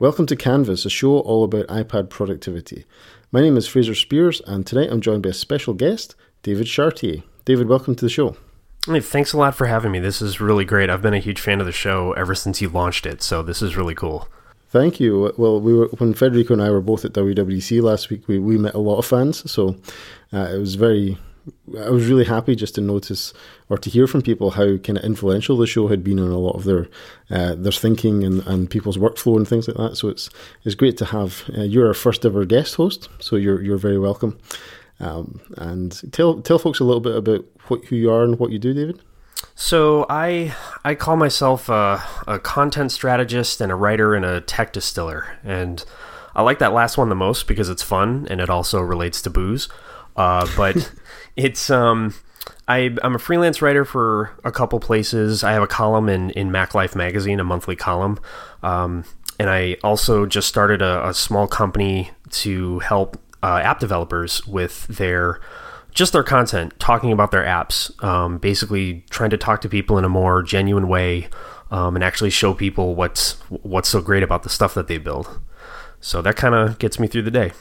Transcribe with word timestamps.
Welcome 0.00 0.26
to 0.26 0.36
Canvas, 0.36 0.86
a 0.86 0.90
show 0.90 1.18
all 1.18 1.42
about 1.42 1.66
iPad 1.66 2.08
productivity. 2.08 2.84
My 3.32 3.40
name 3.40 3.56
is 3.56 3.66
Fraser 3.66 3.94
Speirs, 3.94 4.40
and 4.46 4.64
tonight 4.64 4.90
I'm 4.92 5.00
joined 5.00 5.24
by 5.24 5.30
a 5.30 5.32
special 5.32 5.74
guest, 5.74 6.14
David 6.44 6.68
Chartier. 6.68 7.24
David, 7.44 7.66
welcome 7.66 7.96
to 7.96 8.04
the 8.04 8.08
show. 8.08 8.36
Hey, 8.86 9.00
thanks 9.00 9.32
a 9.32 9.36
lot 9.36 9.56
for 9.56 9.66
having 9.66 9.90
me. 9.90 9.98
This 9.98 10.22
is 10.22 10.40
really 10.40 10.64
great. 10.64 10.88
I've 10.88 11.02
been 11.02 11.14
a 11.14 11.18
huge 11.18 11.40
fan 11.40 11.58
of 11.58 11.66
the 11.66 11.72
show 11.72 12.12
ever 12.12 12.36
since 12.36 12.62
you 12.62 12.68
launched 12.68 13.06
it, 13.06 13.22
so 13.22 13.42
this 13.42 13.60
is 13.60 13.76
really 13.76 13.96
cool. 13.96 14.28
Thank 14.68 15.00
you. 15.00 15.34
Well, 15.36 15.60
we 15.60 15.74
were 15.74 15.88
when 15.98 16.14
Federico 16.14 16.52
and 16.52 16.62
I 16.62 16.70
were 16.70 16.80
both 16.80 17.04
at 17.04 17.12
WWDC 17.12 17.82
last 17.82 18.08
week. 18.08 18.28
We, 18.28 18.38
we 18.38 18.56
met 18.56 18.74
a 18.74 18.78
lot 18.78 18.98
of 18.98 19.04
fans, 19.04 19.50
so 19.50 19.74
uh, 20.32 20.48
it 20.54 20.58
was 20.58 20.76
very 20.76 21.18
I 21.78 21.90
was 21.90 22.08
really 22.08 22.24
happy 22.24 22.54
just 22.54 22.74
to 22.76 22.80
notice 22.80 23.32
or 23.68 23.78
to 23.78 23.90
hear 23.90 24.06
from 24.06 24.22
people 24.22 24.52
how 24.52 24.76
kind 24.78 24.98
of 24.98 25.04
influential 25.04 25.56
the 25.56 25.66
show 25.66 25.88
had 25.88 26.02
been 26.02 26.18
on 26.18 26.30
a 26.30 26.38
lot 26.38 26.56
of 26.56 26.64
their 26.64 26.88
uh, 27.30 27.54
their 27.54 27.72
thinking 27.72 28.24
and, 28.24 28.46
and 28.46 28.70
people's 28.70 28.96
workflow 28.96 29.36
and 29.36 29.46
things 29.46 29.68
like 29.68 29.76
that. 29.76 29.96
So 29.96 30.08
it's 30.08 30.30
it's 30.64 30.74
great 30.74 30.96
to 30.98 31.06
have 31.06 31.44
uh, 31.56 31.62
you're 31.62 31.88
our 31.88 31.94
first 31.94 32.24
ever 32.24 32.44
guest 32.44 32.76
host, 32.76 33.08
so 33.20 33.36
you're 33.36 33.62
you're 33.62 33.78
very 33.78 33.98
welcome. 33.98 34.38
Um, 35.00 35.40
and 35.56 36.12
tell 36.12 36.40
tell 36.40 36.58
folks 36.58 36.80
a 36.80 36.84
little 36.84 37.00
bit 37.00 37.16
about 37.16 37.44
what, 37.68 37.84
who 37.86 37.96
you 37.96 38.10
are 38.10 38.24
and 38.24 38.38
what 38.38 38.50
you 38.50 38.58
do, 38.58 38.74
David. 38.74 39.00
So 39.54 40.06
I 40.08 40.54
I 40.84 40.94
call 40.94 41.16
myself 41.16 41.68
a, 41.68 42.02
a 42.26 42.38
content 42.38 42.92
strategist 42.92 43.60
and 43.60 43.70
a 43.70 43.76
writer 43.76 44.14
and 44.14 44.24
a 44.24 44.40
tech 44.40 44.72
distiller, 44.72 45.38
and 45.44 45.84
I 46.34 46.42
like 46.42 46.60
that 46.60 46.72
last 46.72 46.96
one 46.96 47.08
the 47.08 47.14
most 47.14 47.46
because 47.48 47.68
it's 47.68 47.82
fun 47.82 48.26
and 48.30 48.40
it 48.40 48.48
also 48.48 48.80
relates 48.80 49.20
to 49.22 49.30
booze. 49.30 49.68
Uh, 50.16 50.46
but 50.56 50.92
it's 51.38 51.70
um, 51.70 52.14
I, 52.66 52.94
am 53.02 53.14
a 53.14 53.18
freelance 53.18 53.62
writer 53.62 53.84
for 53.84 54.32
a 54.44 54.50
couple 54.50 54.80
places. 54.80 55.44
I 55.44 55.52
have 55.52 55.62
a 55.62 55.68
column 55.68 56.08
in 56.08 56.30
in 56.30 56.50
Mac 56.50 56.74
Life 56.74 56.94
magazine, 56.94 57.40
a 57.40 57.44
monthly 57.44 57.76
column, 57.76 58.18
um, 58.62 59.04
and 59.38 59.48
I 59.48 59.76
also 59.84 60.26
just 60.26 60.48
started 60.48 60.82
a, 60.82 61.08
a 61.08 61.14
small 61.14 61.46
company 61.46 62.10
to 62.30 62.80
help 62.80 63.16
uh, 63.42 63.60
app 63.62 63.78
developers 63.78 64.46
with 64.46 64.86
their 64.88 65.40
just 65.92 66.12
their 66.12 66.24
content, 66.24 66.78
talking 66.78 67.12
about 67.12 67.30
their 67.30 67.44
apps, 67.44 68.02
um, 68.04 68.38
basically 68.38 69.04
trying 69.08 69.30
to 69.30 69.38
talk 69.38 69.60
to 69.62 69.68
people 69.68 69.96
in 69.96 70.04
a 70.04 70.08
more 70.08 70.42
genuine 70.42 70.88
way, 70.88 71.28
um, 71.70 71.94
and 71.94 72.04
actually 72.04 72.30
show 72.30 72.52
people 72.52 72.96
what's 72.96 73.34
what's 73.48 73.88
so 73.88 74.02
great 74.02 74.24
about 74.24 74.42
the 74.42 74.50
stuff 74.50 74.74
that 74.74 74.88
they 74.88 74.98
build. 74.98 75.40
So 76.00 76.20
that 76.22 76.34
kind 76.34 76.54
of 76.54 76.78
gets 76.80 76.98
me 76.98 77.06
through 77.06 77.22
the 77.22 77.30
day. 77.30 77.52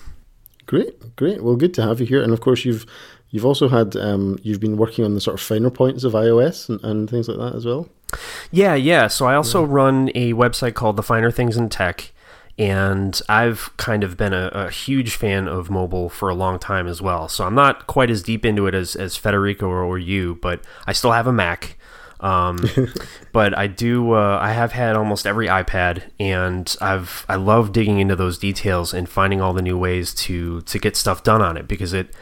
Great, 0.68 1.16
great. 1.16 1.42
Well, 1.42 1.56
good 1.56 1.74
to 1.76 1.82
have 1.82 2.02
you 2.02 2.06
here. 2.06 2.22
And 2.22 2.34
of 2.34 2.42
course, 2.42 2.66
you've 2.66 2.86
you've 3.30 3.46
also 3.46 3.68
had 3.68 3.96
um, 3.96 4.38
you've 4.42 4.60
been 4.60 4.78
working 4.78 5.06
on 5.06 5.14
the 5.14 5.22
sort 5.22 5.36
of 5.36 5.42
finer 5.42 5.70
points 5.70 6.04
of 6.04 6.14
iOS 6.14 6.70
and, 6.70 6.84
and 6.84 7.10
things 7.10 7.28
like 7.28 7.38
that 7.38 7.56
as 7.56 7.66
well. 7.66 7.90
Yeah, 8.52 8.76
yeah. 8.76 9.08
So 9.08 9.26
I 9.26 9.36
also 9.36 9.66
yeah. 9.66 9.72
run 9.72 10.10
a 10.16 10.34
website 10.34 10.74
called 10.74 10.96
The 10.96 11.04
Finer 11.04 11.32
Things 11.32 11.58
in 11.58 11.70
Tech, 11.70 12.12
and 12.58 13.20
I've 13.28 13.76
kind 13.78 14.04
of 14.04 14.18
been 14.18 14.34
a, 14.34 14.50
a, 14.54 14.70
huge 14.72 15.16
fan 15.16 15.48
of 15.48 15.70
mobile 15.70 16.10
for 16.10 16.30
a 16.30 16.36
long 16.36 16.58
time 16.58 16.88
as 16.88 17.02
well. 17.02 17.28
So 17.28 17.46
I'm 17.46 17.54
not 17.54 17.86
quite 17.86 18.10
as 18.10 18.24
deep 18.24 18.46
into 18.46 18.66
it 18.68 18.74
as 18.74 18.96
as 18.96 19.18
Federico 19.18 19.68
or, 19.68 19.84
or 19.84 20.00
you, 20.00 20.40
but 20.42 20.62
I 20.86 20.94
still 20.94 21.12
have 21.12 21.28
a 21.28 21.34
Mac. 21.34 21.78
Um, 22.20 22.60
but 23.32 23.56
I 23.58 23.68
do. 23.68 24.14
Uh, 24.14 24.40
I 24.42 24.54
have 24.54 24.72
had 24.72 24.96
almost 24.96 25.28
every 25.28 25.48
iPad, 25.48 26.04
and 26.20 26.76
I've 26.82 27.26
I 27.30 27.36
love 27.36 27.72
digging 27.72 28.00
into 28.00 28.16
those 28.16 28.38
details 28.38 28.94
and 28.94 29.08
finding 29.08 29.42
all 29.42 29.54
the 29.54 29.62
new 29.62 29.78
ways 29.78 30.14
to 30.16 30.62
to 30.62 30.80
get 30.80 30.96
stuff 30.96 31.24
done 31.24 31.42
on 31.42 31.58
it 31.58 31.68
because 31.68 31.94
it. 31.94 32.14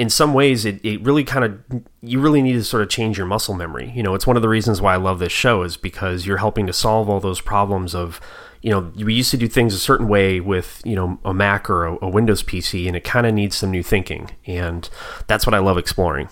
In 0.00 0.08
some 0.08 0.32
ways, 0.32 0.64
it, 0.64 0.84
it 0.84 1.02
really 1.02 1.24
kind 1.24 1.44
of 1.44 1.82
you 2.00 2.20
really 2.20 2.40
need 2.40 2.54
to 2.54 2.64
sort 2.64 2.82
of 2.82 2.88
change 2.88 3.18
your 3.18 3.26
muscle 3.26 3.54
memory. 3.54 3.92
You 3.94 4.02
know, 4.02 4.14
it's 4.14 4.26
one 4.26 4.36
of 4.36 4.42
the 4.42 4.48
reasons 4.48 4.80
why 4.80 4.94
I 4.94 4.96
love 4.96 5.18
this 5.18 5.32
show 5.32 5.62
is 5.62 5.76
because 5.76 6.26
you're 6.26 6.38
helping 6.38 6.66
to 6.66 6.72
solve 6.72 7.08
all 7.08 7.20
those 7.20 7.40
problems 7.40 7.94
of 7.94 8.20
you 8.62 8.70
know, 8.70 8.92
we 9.04 9.14
used 9.14 9.30
to 9.30 9.36
do 9.36 9.48
things 9.48 9.72
a 9.72 9.78
certain 9.78 10.06
way 10.06 10.38
with, 10.38 10.82
you 10.84 10.94
know, 10.94 11.18
a 11.24 11.32
Mac 11.32 11.70
or 11.70 11.86
a, 11.86 11.98
a 12.02 12.08
Windows 12.08 12.42
PC, 12.42 12.86
and 12.86 12.94
it 12.94 13.04
kind 13.04 13.26
of 13.26 13.32
needs 13.32 13.56
some 13.56 13.70
new 13.70 13.82
thinking. 13.82 14.30
And 14.46 14.88
that's 15.26 15.46
what 15.46 15.54
I 15.54 15.58
love 15.58 15.78
exploring. 15.78 16.28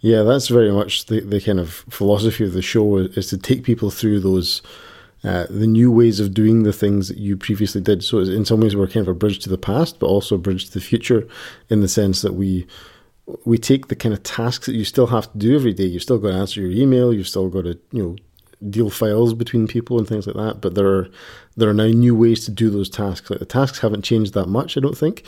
Yeah, 0.00 0.22
that's 0.22 0.46
very 0.46 0.70
much 0.70 1.06
the, 1.06 1.20
the 1.20 1.40
kind 1.40 1.58
of 1.58 1.84
philosophy 1.90 2.44
of 2.44 2.52
the 2.52 2.62
show 2.62 2.98
is 2.98 3.28
to 3.30 3.38
take 3.38 3.64
people 3.64 3.90
through 3.90 4.20
those 4.20 4.62
uh, 5.26 5.46
the 5.50 5.66
new 5.66 5.90
ways 5.90 6.20
of 6.20 6.32
doing 6.32 6.62
the 6.62 6.72
things 6.72 7.08
that 7.08 7.18
you 7.18 7.36
previously 7.36 7.80
did. 7.80 8.04
So 8.04 8.20
in 8.20 8.44
some 8.44 8.60
ways, 8.60 8.76
we're 8.76 8.86
kind 8.86 9.06
of 9.06 9.08
a 9.08 9.18
bridge 9.18 9.40
to 9.40 9.48
the 9.48 9.58
past, 9.58 9.98
but 9.98 10.06
also 10.06 10.36
a 10.36 10.38
bridge 10.38 10.66
to 10.66 10.72
the 10.72 10.80
future, 10.80 11.26
in 11.68 11.80
the 11.80 11.88
sense 11.88 12.22
that 12.22 12.34
we 12.34 12.66
we 13.44 13.58
take 13.58 13.88
the 13.88 13.96
kind 13.96 14.12
of 14.12 14.22
tasks 14.22 14.66
that 14.66 14.76
you 14.76 14.84
still 14.84 15.08
have 15.08 15.32
to 15.32 15.38
do 15.38 15.56
every 15.56 15.74
day. 15.74 15.82
You've 15.82 16.04
still 16.04 16.18
got 16.18 16.28
to 16.28 16.34
answer 16.34 16.60
your 16.60 16.70
email. 16.70 17.12
You've 17.12 17.26
still 17.26 17.48
got 17.48 17.62
to 17.62 17.76
you 17.90 18.02
know 18.02 18.16
deal 18.70 18.88
files 18.88 19.34
between 19.34 19.66
people 19.66 19.98
and 19.98 20.06
things 20.06 20.28
like 20.28 20.36
that. 20.36 20.60
But 20.60 20.76
there 20.76 20.86
are 20.86 21.08
there 21.56 21.68
are 21.68 21.74
now 21.74 21.88
new 21.88 22.14
ways 22.14 22.44
to 22.44 22.52
do 22.52 22.70
those 22.70 22.88
tasks. 22.88 23.28
Like 23.28 23.40
the 23.40 23.46
tasks 23.46 23.80
haven't 23.80 24.02
changed 24.02 24.32
that 24.34 24.46
much, 24.46 24.76
I 24.76 24.80
don't 24.80 24.96
think. 24.96 25.24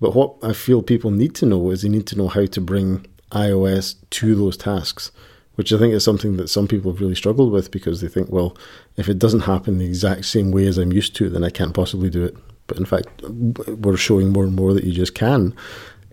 But 0.00 0.14
what 0.14 0.36
I 0.42 0.54
feel 0.54 0.82
people 0.82 1.10
need 1.10 1.34
to 1.36 1.46
know 1.46 1.70
is 1.70 1.82
they 1.82 1.90
need 1.90 2.06
to 2.06 2.16
know 2.16 2.28
how 2.28 2.46
to 2.46 2.60
bring 2.60 3.06
iOS 3.32 3.96
to 4.10 4.34
those 4.34 4.56
tasks, 4.56 5.10
which 5.56 5.72
I 5.72 5.78
think 5.78 5.92
is 5.92 6.04
something 6.04 6.36
that 6.36 6.48
some 6.48 6.68
people 6.68 6.92
have 6.92 7.00
really 7.00 7.14
struggled 7.14 7.50
with 7.50 7.70
because 7.70 8.00
they 8.00 8.08
think, 8.08 8.30
well, 8.30 8.56
if 8.96 9.08
it 9.08 9.18
doesn't 9.18 9.40
happen 9.40 9.78
the 9.78 9.86
exact 9.86 10.26
same 10.26 10.52
way 10.52 10.66
as 10.66 10.78
I'm 10.78 10.92
used 10.92 11.16
to, 11.16 11.28
then 11.28 11.44
I 11.44 11.50
can't 11.50 11.74
possibly 11.74 12.08
do 12.08 12.24
it. 12.24 12.36
But 12.66 12.78
in 12.78 12.84
fact, 12.84 13.08
we're 13.22 13.96
showing 13.96 14.32
more 14.32 14.44
and 14.44 14.54
more 14.54 14.72
that 14.74 14.84
you 14.84 14.92
just 14.92 15.14
can. 15.14 15.54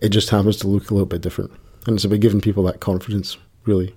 It 0.00 0.10
just 0.10 0.30
happens 0.30 0.56
to 0.58 0.68
look 0.68 0.90
a 0.90 0.94
little 0.94 1.06
bit 1.06 1.20
different. 1.20 1.52
And 1.86 1.96
it's 1.96 2.04
about 2.04 2.20
giving 2.20 2.40
people 2.40 2.64
that 2.64 2.80
confidence, 2.80 3.36
really. 3.64 3.94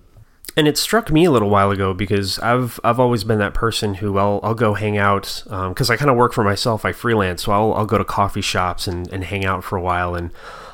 And 0.55 0.67
it 0.67 0.77
struck 0.77 1.11
me 1.11 1.25
a 1.25 1.31
little 1.31 1.49
while 1.49 1.71
ago 1.71 1.93
because 1.93 2.39
I've 2.39 2.79
I've 2.83 2.99
always 2.99 3.23
been 3.23 3.37
that 3.39 3.53
person 3.53 3.95
who 3.95 4.17
I'll 4.17 4.39
I'll 4.41 4.55
go 4.55 4.73
hang 4.73 4.97
out 4.97 5.43
because 5.43 5.89
um, 5.89 5.93
I 5.93 5.97
kind 5.97 6.09
of 6.09 6.17
work 6.17 6.33
for 6.33 6.43
myself. 6.43 6.83
I 6.83 6.93
freelance, 6.93 7.43
so 7.43 7.51
I'll 7.51 7.73
I'll 7.73 7.85
go 7.85 7.99
to 7.99 8.03
coffee 8.03 8.41
shops 8.41 8.87
and, 8.87 9.07
and 9.13 9.23
hang 9.25 9.45
out 9.45 9.63
for 9.63 9.77
a 9.77 9.81
while 9.81 10.15
and 10.15 10.31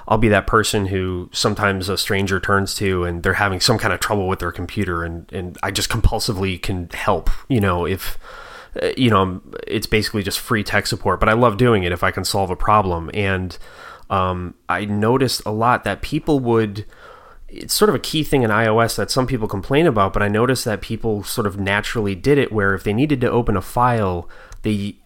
I'll 0.07 0.17
be 0.17 0.29
that 0.29 0.47
person 0.47 0.87
who 0.87 1.29
sometimes 1.31 1.89
a 1.89 1.97
stranger 1.97 2.39
turns 2.39 2.73
to 2.75 3.03
and 3.05 3.23
they're 3.23 3.33
having 3.33 3.59
some 3.59 3.77
kind 3.77 3.93
of 3.93 3.99
trouble 3.99 4.27
with 4.27 4.39
their 4.39 4.51
computer 4.51 5.03
and, 5.03 5.31
and 5.31 5.57
I 5.63 5.71
just 5.71 5.89
compulsively 5.89 6.61
can 6.61 6.89
help, 6.89 7.29
you 7.47 7.61
know, 7.61 7.85
if 7.85 8.17
uh, 8.81 8.91
you 8.97 9.09
know, 9.09 9.41
it's 9.67 9.85
basically 9.85 10.23
just 10.23 10.39
free 10.39 10.63
tech 10.63 10.87
support, 10.87 11.19
but 11.19 11.29
I 11.29 11.33
love 11.33 11.57
doing 11.57 11.83
it 11.83 11.91
if 11.91 12.03
I 12.03 12.11
can 12.11 12.23
solve 12.23 12.49
a 12.49 12.55
problem. 12.55 13.11
And 13.13 13.57
um, 14.09 14.55
I 14.67 14.85
noticed 14.85 15.41
a 15.45 15.51
lot 15.51 15.83
that 15.83 16.01
people 16.01 16.39
would, 16.39 16.85
it's 17.47 17.73
sort 17.73 17.89
of 17.89 17.95
a 17.95 17.99
key 17.99 18.23
thing 18.23 18.41
in 18.41 18.49
iOS 18.49 18.95
that 18.95 19.11
some 19.11 19.27
people 19.27 19.47
complain 19.47 19.85
about, 19.85 20.11
but 20.11 20.23
I 20.23 20.27
noticed 20.27 20.65
that 20.65 20.81
people 20.81 21.23
sort 21.23 21.45
of 21.45 21.59
naturally 21.59 22.15
did 22.15 22.37
it 22.37 22.51
where 22.51 22.73
if 22.73 22.83
they 22.83 22.93
needed 22.93 23.21
to 23.21 23.29
open 23.29 23.55
a 23.55 23.61
file, 23.61 24.27
they 24.63 24.97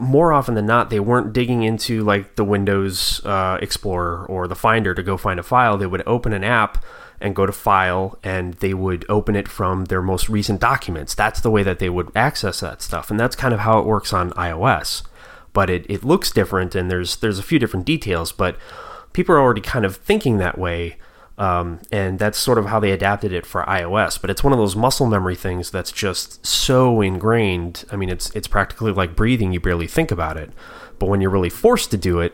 more 0.00 0.32
often 0.32 0.54
than 0.54 0.66
not, 0.66 0.90
they 0.90 1.00
weren't 1.00 1.32
digging 1.32 1.62
into 1.62 2.02
like 2.02 2.36
the 2.36 2.44
Windows 2.44 3.24
uh, 3.24 3.58
Explorer 3.60 4.26
or 4.26 4.48
the 4.48 4.54
Finder 4.54 4.94
to 4.94 5.02
go 5.02 5.16
find 5.16 5.40
a 5.40 5.42
file. 5.42 5.76
They 5.76 5.86
would 5.86 6.02
open 6.06 6.32
an 6.32 6.44
app 6.44 6.84
and 7.20 7.36
go 7.36 7.46
to 7.46 7.52
File, 7.52 8.18
and 8.24 8.54
they 8.54 8.74
would 8.74 9.06
open 9.08 9.36
it 9.36 9.46
from 9.46 9.84
their 9.84 10.02
most 10.02 10.28
recent 10.28 10.60
documents. 10.60 11.14
That's 11.14 11.40
the 11.40 11.50
way 11.50 11.62
that 11.62 11.78
they 11.78 11.88
would 11.88 12.10
access 12.16 12.60
that 12.60 12.82
stuff, 12.82 13.10
and 13.10 13.18
that's 13.18 13.36
kind 13.36 13.54
of 13.54 13.60
how 13.60 13.78
it 13.78 13.86
works 13.86 14.12
on 14.12 14.32
iOS. 14.32 15.04
But 15.52 15.70
it, 15.70 15.86
it 15.88 16.02
looks 16.02 16.32
different, 16.32 16.74
and 16.74 16.90
there's 16.90 17.16
there's 17.16 17.38
a 17.38 17.44
few 17.44 17.58
different 17.58 17.86
details, 17.86 18.32
but 18.32 18.56
people 19.12 19.34
are 19.34 19.40
already 19.40 19.60
kind 19.60 19.84
of 19.84 19.96
thinking 19.96 20.38
that 20.38 20.58
way 20.58 20.96
um, 21.42 21.80
and 21.90 22.20
that's 22.20 22.38
sort 22.38 22.56
of 22.56 22.66
how 22.66 22.78
they 22.78 22.92
adapted 22.92 23.32
it 23.32 23.44
for 23.44 23.64
iOS. 23.64 24.20
But 24.20 24.30
it's 24.30 24.44
one 24.44 24.52
of 24.52 24.60
those 24.60 24.76
muscle 24.76 25.06
memory 25.06 25.34
things 25.34 25.72
that's 25.72 25.90
just 25.90 26.46
so 26.46 27.00
ingrained. 27.00 27.84
I 27.90 27.96
mean, 27.96 28.10
it's 28.10 28.30
it's 28.30 28.46
practically 28.46 28.92
like 28.92 29.16
breathing. 29.16 29.52
You 29.52 29.58
barely 29.58 29.88
think 29.88 30.12
about 30.12 30.36
it, 30.36 30.52
but 31.00 31.06
when 31.06 31.20
you're 31.20 31.32
really 31.32 31.50
forced 31.50 31.90
to 31.90 31.96
do 31.96 32.20
it, 32.20 32.32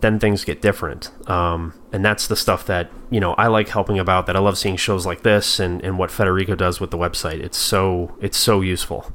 then 0.00 0.18
things 0.18 0.44
get 0.44 0.60
different. 0.60 1.12
Um, 1.30 1.74
and 1.92 2.04
that's 2.04 2.26
the 2.26 2.34
stuff 2.34 2.66
that 2.66 2.90
you 3.08 3.20
know 3.20 3.34
I 3.34 3.46
like 3.46 3.68
helping 3.68 4.00
about. 4.00 4.26
That 4.26 4.34
I 4.34 4.40
love 4.40 4.58
seeing 4.58 4.74
shows 4.74 5.06
like 5.06 5.22
this 5.22 5.60
and 5.60 5.80
and 5.84 5.96
what 5.96 6.10
Federico 6.10 6.56
does 6.56 6.80
with 6.80 6.90
the 6.90 6.98
website. 6.98 7.38
It's 7.38 7.58
so 7.58 8.18
it's 8.20 8.36
so 8.36 8.62
useful. 8.62 9.12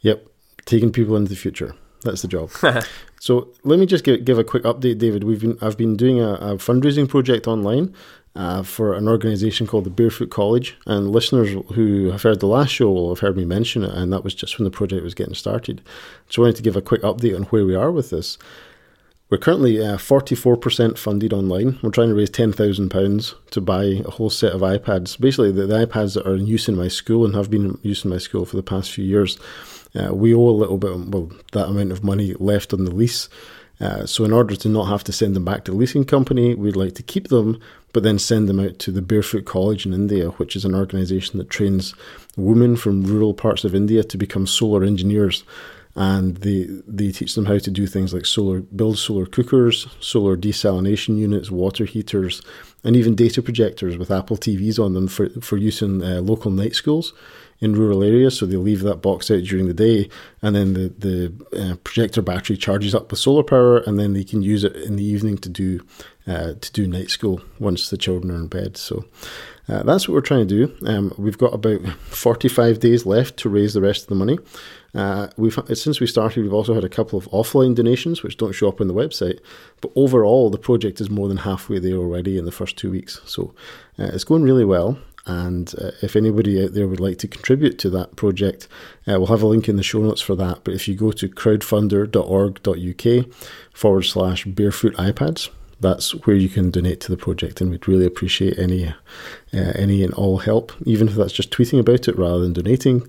Yep, 0.00 0.28
taking 0.66 0.92
people 0.92 1.16
into 1.16 1.30
the 1.30 1.36
future. 1.36 1.74
That's 2.04 2.20
the 2.20 2.28
job. 2.28 2.50
so 3.18 3.48
let 3.64 3.78
me 3.78 3.86
just 3.86 4.04
give, 4.04 4.24
give 4.24 4.38
a 4.38 4.44
quick 4.44 4.62
update, 4.64 4.98
David. 4.98 5.24
We've 5.24 5.40
been 5.40 5.56
I've 5.62 5.78
been 5.78 5.96
doing 5.96 6.20
a, 6.20 6.34
a 6.34 6.56
fundraising 6.56 7.08
project 7.08 7.46
online 7.46 7.94
uh, 8.38 8.62
for 8.62 8.94
an 8.94 9.08
organization 9.08 9.66
called 9.66 9.82
the 9.82 9.90
Barefoot 9.90 10.30
College. 10.30 10.76
And 10.86 11.10
listeners 11.10 11.50
who 11.74 12.12
have 12.12 12.22
heard 12.22 12.38
the 12.38 12.46
last 12.46 12.70
show 12.70 12.90
will 12.90 13.08
have 13.08 13.18
heard 13.18 13.36
me 13.36 13.44
mention 13.44 13.82
it, 13.82 13.92
and 13.92 14.12
that 14.12 14.22
was 14.22 14.32
just 14.32 14.58
when 14.58 14.64
the 14.64 14.70
project 14.70 15.02
was 15.02 15.14
getting 15.14 15.34
started. 15.34 15.82
So 16.30 16.40
I 16.40 16.44
wanted 16.44 16.56
to 16.56 16.62
give 16.62 16.76
a 16.76 16.80
quick 16.80 17.02
update 17.02 17.34
on 17.34 17.42
where 17.44 17.66
we 17.66 17.74
are 17.74 17.90
with 17.90 18.10
this. 18.10 18.38
We're 19.28 19.38
currently 19.38 19.84
uh, 19.84 19.96
44% 19.96 20.96
funded 20.96 21.32
online. 21.32 21.80
We're 21.82 21.90
trying 21.90 22.08
to 22.10 22.14
raise 22.14 22.30
£10,000 22.30 23.34
to 23.50 23.60
buy 23.60 23.84
a 23.84 24.10
whole 24.10 24.30
set 24.30 24.52
of 24.52 24.60
iPads. 24.60 25.20
Basically, 25.20 25.50
the, 25.50 25.66
the, 25.66 25.84
iPads 25.86 26.14
that 26.14 26.26
are 26.26 26.36
in 26.36 26.46
use 26.46 26.68
in 26.68 26.76
my 26.76 26.88
school 26.88 27.26
and 27.26 27.34
have 27.34 27.50
been 27.50 27.64
in 27.66 27.78
use 27.82 28.04
in 28.04 28.10
my 28.10 28.18
school 28.18 28.46
for 28.46 28.56
the 28.56 28.62
past 28.62 28.92
few 28.92 29.04
years. 29.04 29.36
Uh, 29.94 30.14
we 30.14 30.32
owe 30.32 30.48
a 30.48 30.50
little 30.50 30.78
bit, 30.78 30.96
well, 31.08 31.30
that 31.52 31.66
amount 31.66 31.90
of 31.90 32.04
money 32.04 32.34
left 32.38 32.72
on 32.72 32.84
the 32.84 32.94
lease. 32.94 33.28
Uh, 33.80 34.04
so, 34.06 34.24
in 34.24 34.32
order 34.32 34.56
to 34.56 34.68
not 34.68 34.86
have 34.86 35.04
to 35.04 35.12
send 35.12 35.36
them 35.36 35.44
back 35.44 35.64
to 35.64 35.70
the 35.70 35.76
leasing 35.76 36.04
company, 36.04 36.54
we'd 36.54 36.76
like 36.76 36.94
to 36.94 37.02
keep 37.02 37.28
them, 37.28 37.60
but 37.92 38.02
then 38.02 38.18
send 38.18 38.48
them 38.48 38.58
out 38.58 38.78
to 38.80 38.90
the 38.90 39.02
Barefoot 39.02 39.44
College 39.44 39.86
in 39.86 39.94
India, 39.94 40.30
which 40.30 40.56
is 40.56 40.64
an 40.64 40.74
organization 40.74 41.38
that 41.38 41.50
trains 41.50 41.94
women 42.36 42.76
from 42.76 43.04
rural 43.04 43.34
parts 43.34 43.64
of 43.64 43.74
India 43.74 44.02
to 44.02 44.18
become 44.18 44.46
solar 44.46 44.82
engineers. 44.84 45.44
and 45.94 46.36
they 46.38 46.64
they 46.86 47.10
teach 47.10 47.34
them 47.34 47.46
how 47.46 47.58
to 47.58 47.70
do 47.70 47.86
things 47.86 48.12
like 48.12 48.26
solar 48.26 48.60
build 48.60 48.98
solar 48.98 49.26
cookers, 49.26 49.86
solar 50.00 50.36
desalination 50.36 51.16
units, 51.16 51.50
water 51.50 51.84
heaters, 51.84 52.42
and 52.84 52.94
even 52.96 53.14
data 53.14 53.42
projectors 53.42 53.96
with 53.96 54.10
Apple 54.10 54.36
TVs 54.36 54.78
on 54.84 54.94
them 54.94 55.08
for 55.08 55.28
for 55.40 55.56
use 55.56 55.82
in 55.82 56.02
uh, 56.02 56.20
local 56.20 56.50
night 56.50 56.74
schools 56.74 57.14
in 57.60 57.74
rural 57.74 58.02
areas. 58.02 58.38
So 58.38 58.46
they 58.46 58.56
leave 58.56 58.82
that 58.82 59.02
box 59.02 59.30
out 59.30 59.42
during 59.42 59.66
the 59.66 59.74
day, 59.74 60.08
and 60.42 60.54
then 60.54 60.74
the 60.74 60.88
the 60.98 61.70
uh, 61.70 61.76
projector 61.76 62.22
battery 62.22 62.56
charges 62.56 62.94
up 62.94 63.10
with 63.10 63.20
solar 63.20 63.42
power, 63.42 63.78
and 63.78 63.98
then 63.98 64.12
they 64.12 64.24
can 64.24 64.42
use 64.42 64.64
it 64.64 64.76
in 64.76 64.96
the 64.96 65.04
evening 65.04 65.38
to 65.38 65.48
do 65.48 65.80
uh, 66.26 66.54
to 66.60 66.72
do 66.72 66.86
night 66.86 67.10
school 67.10 67.40
once 67.58 67.90
the 67.90 67.96
children 67.96 68.32
are 68.32 68.40
in 68.40 68.48
bed. 68.48 68.76
So. 68.76 69.04
Uh, 69.70 69.82
that's 69.82 70.08
what 70.08 70.14
we're 70.14 70.22
trying 70.22 70.48
to 70.48 70.66
do. 70.66 70.86
Um, 70.86 71.12
we've 71.18 71.36
got 71.36 71.52
about 71.52 71.86
45 72.06 72.80
days 72.80 73.04
left 73.04 73.36
to 73.38 73.50
raise 73.50 73.74
the 73.74 73.82
rest 73.82 74.04
of 74.04 74.08
the 74.08 74.14
money. 74.14 74.38
Uh, 74.94 75.28
we've 75.36 75.58
since 75.74 76.00
we 76.00 76.06
started, 76.06 76.42
we've 76.42 76.54
also 76.54 76.72
had 76.72 76.84
a 76.84 76.88
couple 76.88 77.18
of 77.18 77.26
offline 77.26 77.74
donations 77.74 78.22
which 78.22 78.38
don't 78.38 78.54
show 78.54 78.68
up 78.68 78.80
on 78.80 78.88
the 78.88 78.94
website, 78.94 79.40
but 79.82 79.92
overall 79.94 80.48
the 80.48 80.58
project 80.58 81.00
is 81.00 81.10
more 81.10 81.28
than 81.28 81.36
halfway 81.38 81.78
there 81.78 81.96
already 81.96 82.38
in 82.38 82.46
the 82.46 82.52
first 82.52 82.78
two 82.78 82.90
weeks. 82.90 83.20
So 83.26 83.54
uh, 83.98 84.04
it's 84.04 84.24
going 84.24 84.42
really 84.42 84.64
well. 84.64 84.98
And 85.28 85.72
uh, 85.78 85.90
if 86.00 86.16
anybody 86.16 86.64
out 86.64 86.72
there 86.72 86.88
would 86.88 87.00
like 87.00 87.18
to 87.18 87.28
contribute 87.28 87.78
to 87.80 87.90
that 87.90 88.16
project, 88.16 88.66
uh, 89.06 89.18
we'll 89.18 89.26
have 89.26 89.42
a 89.42 89.46
link 89.46 89.68
in 89.68 89.76
the 89.76 89.82
show 89.82 90.00
notes 90.00 90.22
for 90.22 90.34
that. 90.36 90.64
But 90.64 90.72
if 90.74 90.88
you 90.88 90.94
go 90.94 91.12
to 91.12 91.28
crowdfunder.org.uk 91.28 93.26
forward 93.72 94.02
slash 94.02 94.46
barefoot 94.46 94.94
iPads, 94.94 95.50
that's 95.80 96.12
where 96.26 96.34
you 96.34 96.48
can 96.48 96.70
donate 96.70 97.00
to 97.02 97.12
the 97.12 97.16
project, 97.16 97.60
and 97.60 97.70
we'd 97.70 97.86
really 97.86 98.06
appreciate 98.06 98.58
any, 98.58 98.88
uh, 98.88 98.94
any 99.52 100.02
and 100.02 100.12
all 100.14 100.38
help, 100.38 100.72
even 100.84 101.06
if 101.08 101.14
that's 101.14 101.32
just 101.32 101.52
tweeting 101.52 101.78
about 101.78 102.08
it 102.08 102.18
rather 102.18 102.40
than 102.40 102.54
donating. 102.54 103.06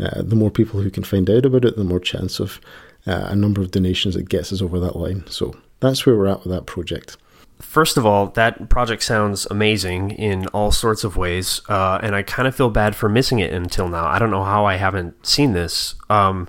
Uh, 0.00 0.22
the 0.22 0.36
more 0.36 0.50
people 0.50 0.80
who 0.80 0.90
can 0.90 1.04
find 1.04 1.28
out 1.30 1.44
about 1.44 1.64
it, 1.64 1.76
the 1.76 1.84
more 1.84 2.00
chance 2.00 2.40
of 2.40 2.60
uh, 3.06 3.26
a 3.28 3.36
number 3.36 3.60
of 3.60 3.70
donations 3.70 4.14
that 4.14 4.28
gets 4.28 4.52
us 4.52 4.62
over 4.62 4.80
that 4.80 4.96
line. 4.96 5.24
So 5.28 5.54
that's 5.80 6.06
where 6.06 6.16
we're 6.16 6.26
at 6.28 6.44
with 6.44 6.52
that 6.52 6.66
project. 6.66 7.16
First 7.60 7.96
of 7.96 8.06
all, 8.06 8.28
that 8.28 8.68
project 8.68 9.02
sounds 9.02 9.46
amazing 9.50 10.12
in 10.12 10.46
all 10.48 10.70
sorts 10.70 11.02
of 11.02 11.16
ways, 11.16 11.60
uh, 11.68 11.98
and 12.02 12.14
I 12.14 12.22
kind 12.22 12.46
of 12.46 12.54
feel 12.54 12.70
bad 12.70 12.94
for 12.94 13.08
missing 13.08 13.40
it 13.40 13.52
until 13.52 13.88
now. 13.88 14.06
I 14.06 14.18
don't 14.18 14.30
know 14.30 14.44
how 14.44 14.64
I 14.64 14.76
haven't 14.76 15.26
seen 15.26 15.52
this. 15.52 15.94
Um, 16.08 16.48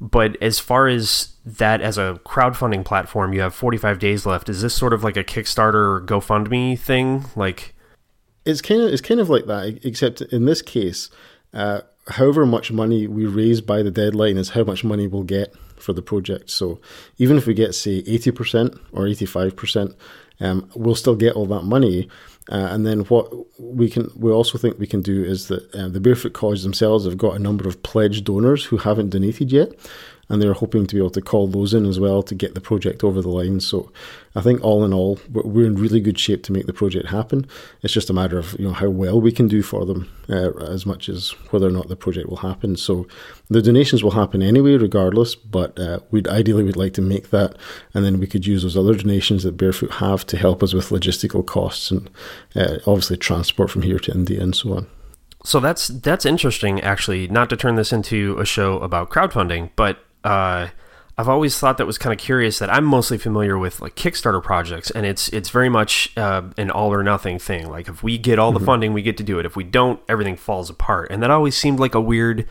but 0.00 0.40
as 0.42 0.58
far 0.58 0.88
as 0.88 1.34
that 1.44 1.80
as 1.80 1.98
a 1.98 2.20
crowdfunding 2.24 2.84
platform, 2.84 3.32
you 3.32 3.40
have 3.40 3.54
45 3.54 3.98
days 3.98 4.26
left. 4.26 4.48
Is 4.48 4.62
this 4.62 4.74
sort 4.74 4.92
of 4.92 5.02
like 5.02 5.16
a 5.16 5.24
Kickstarter 5.24 5.74
or 5.74 6.04
GoFundMe 6.06 6.78
thing? 6.78 7.24
Like, 7.34 7.74
it's 8.44 8.62
kind 8.62 8.80
of 8.80 8.92
it's 8.92 9.02
kind 9.02 9.20
of 9.20 9.28
like 9.28 9.46
that, 9.46 9.80
except 9.84 10.22
in 10.22 10.44
this 10.44 10.62
case, 10.62 11.10
uh, 11.52 11.80
however 12.08 12.46
much 12.46 12.72
money 12.72 13.06
we 13.06 13.26
raise 13.26 13.60
by 13.60 13.82
the 13.82 13.90
deadline 13.90 14.36
is 14.36 14.50
how 14.50 14.64
much 14.64 14.84
money 14.84 15.06
we'll 15.06 15.22
get 15.22 15.54
for 15.76 15.92
the 15.92 16.02
project. 16.02 16.50
So 16.50 16.80
even 17.18 17.36
if 17.36 17.46
we 17.46 17.54
get 17.54 17.74
say 17.74 18.02
80% 18.02 18.78
or 18.92 19.04
85%, 19.04 19.94
um, 20.40 20.70
we'll 20.74 20.94
still 20.94 21.16
get 21.16 21.34
all 21.34 21.46
that 21.46 21.64
money. 21.64 22.08
Uh, 22.50 22.68
and 22.70 22.86
then 22.86 23.00
what 23.00 23.30
we 23.60 23.90
can, 23.90 24.10
we 24.16 24.32
also 24.32 24.56
think 24.56 24.78
we 24.78 24.86
can 24.86 25.02
do 25.02 25.22
is 25.22 25.48
that 25.48 25.74
uh, 25.74 25.88
the 25.88 26.00
Barefoot 26.00 26.32
College 26.32 26.62
themselves 26.62 27.04
have 27.04 27.18
got 27.18 27.36
a 27.36 27.38
number 27.38 27.68
of 27.68 27.82
pledged 27.82 28.24
donors 28.24 28.64
who 28.64 28.78
haven't 28.78 29.10
donated 29.10 29.52
yet, 29.52 29.72
and 30.28 30.40
they're 30.40 30.52
hoping 30.52 30.86
to 30.86 30.94
be 30.94 31.00
able 31.00 31.10
to 31.10 31.20
call 31.20 31.46
those 31.46 31.72
in 31.74 31.86
as 31.86 31.98
well 31.98 32.22
to 32.22 32.34
get 32.34 32.54
the 32.54 32.60
project 32.60 33.02
over 33.02 33.22
the 33.22 33.28
line. 33.28 33.60
So 33.60 33.90
I 34.34 34.40
think 34.40 34.62
all 34.62 34.84
in 34.84 34.92
all, 34.92 35.18
we're 35.30 35.66
in 35.66 35.76
really 35.76 36.00
good 36.00 36.18
shape 36.18 36.42
to 36.44 36.52
make 36.52 36.66
the 36.66 36.72
project 36.72 37.08
happen. 37.08 37.46
It's 37.82 37.92
just 37.92 38.10
a 38.10 38.12
matter 38.12 38.38
of 38.38 38.54
you 38.58 38.66
know 38.66 38.72
how 38.72 38.88
well 38.88 39.20
we 39.20 39.32
can 39.32 39.48
do 39.48 39.62
for 39.62 39.84
them, 39.84 40.10
uh, 40.28 40.52
as 40.64 40.84
much 40.84 41.08
as 41.08 41.30
whether 41.50 41.66
or 41.66 41.70
not 41.70 41.88
the 41.88 41.96
project 41.96 42.28
will 42.28 42.36
happen. 42.36 42.76
So 42.76 43.06
the 43.48 43.62
donations 43.62 44.04
will 44.04 44.12
happen 44.12 44.42
anyway, 44.42 44.76
regardless. 44.76 45.34
But 45.34 45.78
uh, 45.78 46.00
we'd 46.10 46.28
ideally 46.28 46.64
we'd 46.64 46.76
like 46.76 46.94
to 46.94 47.02
make 47.02 47.30
that, 47.30 47.56
and 47.94 48.04
then 48.04 48.20
we 48.20 48.26
could 48.26 48.46
use 48.46 48.62
those 48.62 48.76
other 48.76 48.94
donations 48.94 49.42
that 49.44 49.56
Barefoot 49.56 49.92
have 49.92 50.26
to 50.26 50.36
help 50.36 50.62
us 50.62 50.74
with 50.74 50.90
logistical 50.90 51.44
costs 51.44 51.90
and 51.90 52.10
uh, 52.54 52.78
obviously 52.86 53.16
transport 53.16 53.70
from 53.70 53.82
here 53.82 53.98
to 53.98 54.12
India 54.12 54.40
and 54.42 54.54
so 54.54 54.74
on. 54.74 54.86
So 55.44 55.60
that's 55.60 55.88
that's 55.88 56.26
interesting, 56.26 56.80
actually. 56.80 57.28
Not 57.28 57.48
to 57.50 57.56
turn 57.56 57.76
this 57.76 57.92
into 57.92 58.38
a 58.38 58.44
show 58.44 58.78
about 58.80 59.10
crowdfunding, 59.10 59.70
but 59.76 60.04
uh, 60.24 60.68
I've 61.18 61.28
always 61.28 61.58
thought 61.58 61.78
that 61.78 61.86
was 61.86 61.98
kind 61.98 62.12
of 62.12 62.18
curious 62.20 62.60
that 62.60 62.72
I'm 62.72 62.84
mostly 62.84 63.18
familiar 63.18 63.58
with 63.58 63.80
like 63.80 63.96
Kickstarter 63.96 64.40
projects, 64.40 64.88
and 64.92 65.04
it's 65.04 65.28
it's 65.30 65.50
very 65.50 65.68
much 65.68 66.16
uh, 66.16 66.42
an 66.56 66.70
all 66.70 66.92
or 66.92 67.02
nothing 67.02 67.40
thing. 67.40 67.68
Like 67.68 67.88
if 67.88 68.04
we 68.04 68.18
get 68.18 68.38
all 68.38 68.52
the 68.52 68.58
mm-hmm. 68.58 68.66
funding, 68.66 68.92
we 68.92 69.02
get 69.02 69.16
to 69.16 69.24
do 69.24 69.40
it. 69.40 69.44
If 69.44 69.56
we 69.56 69.64
don't, 69.64 70.00
everything 70.08 70.36
falls 70.36 70.70
apart. 70.70 71.10
And 71.10 71.20
that 71.22 71.30
always 71.30 71.56
seemed 71.56 71.80
like 71.80 71.96
a 71.96 72.00
weird 72.00 72.48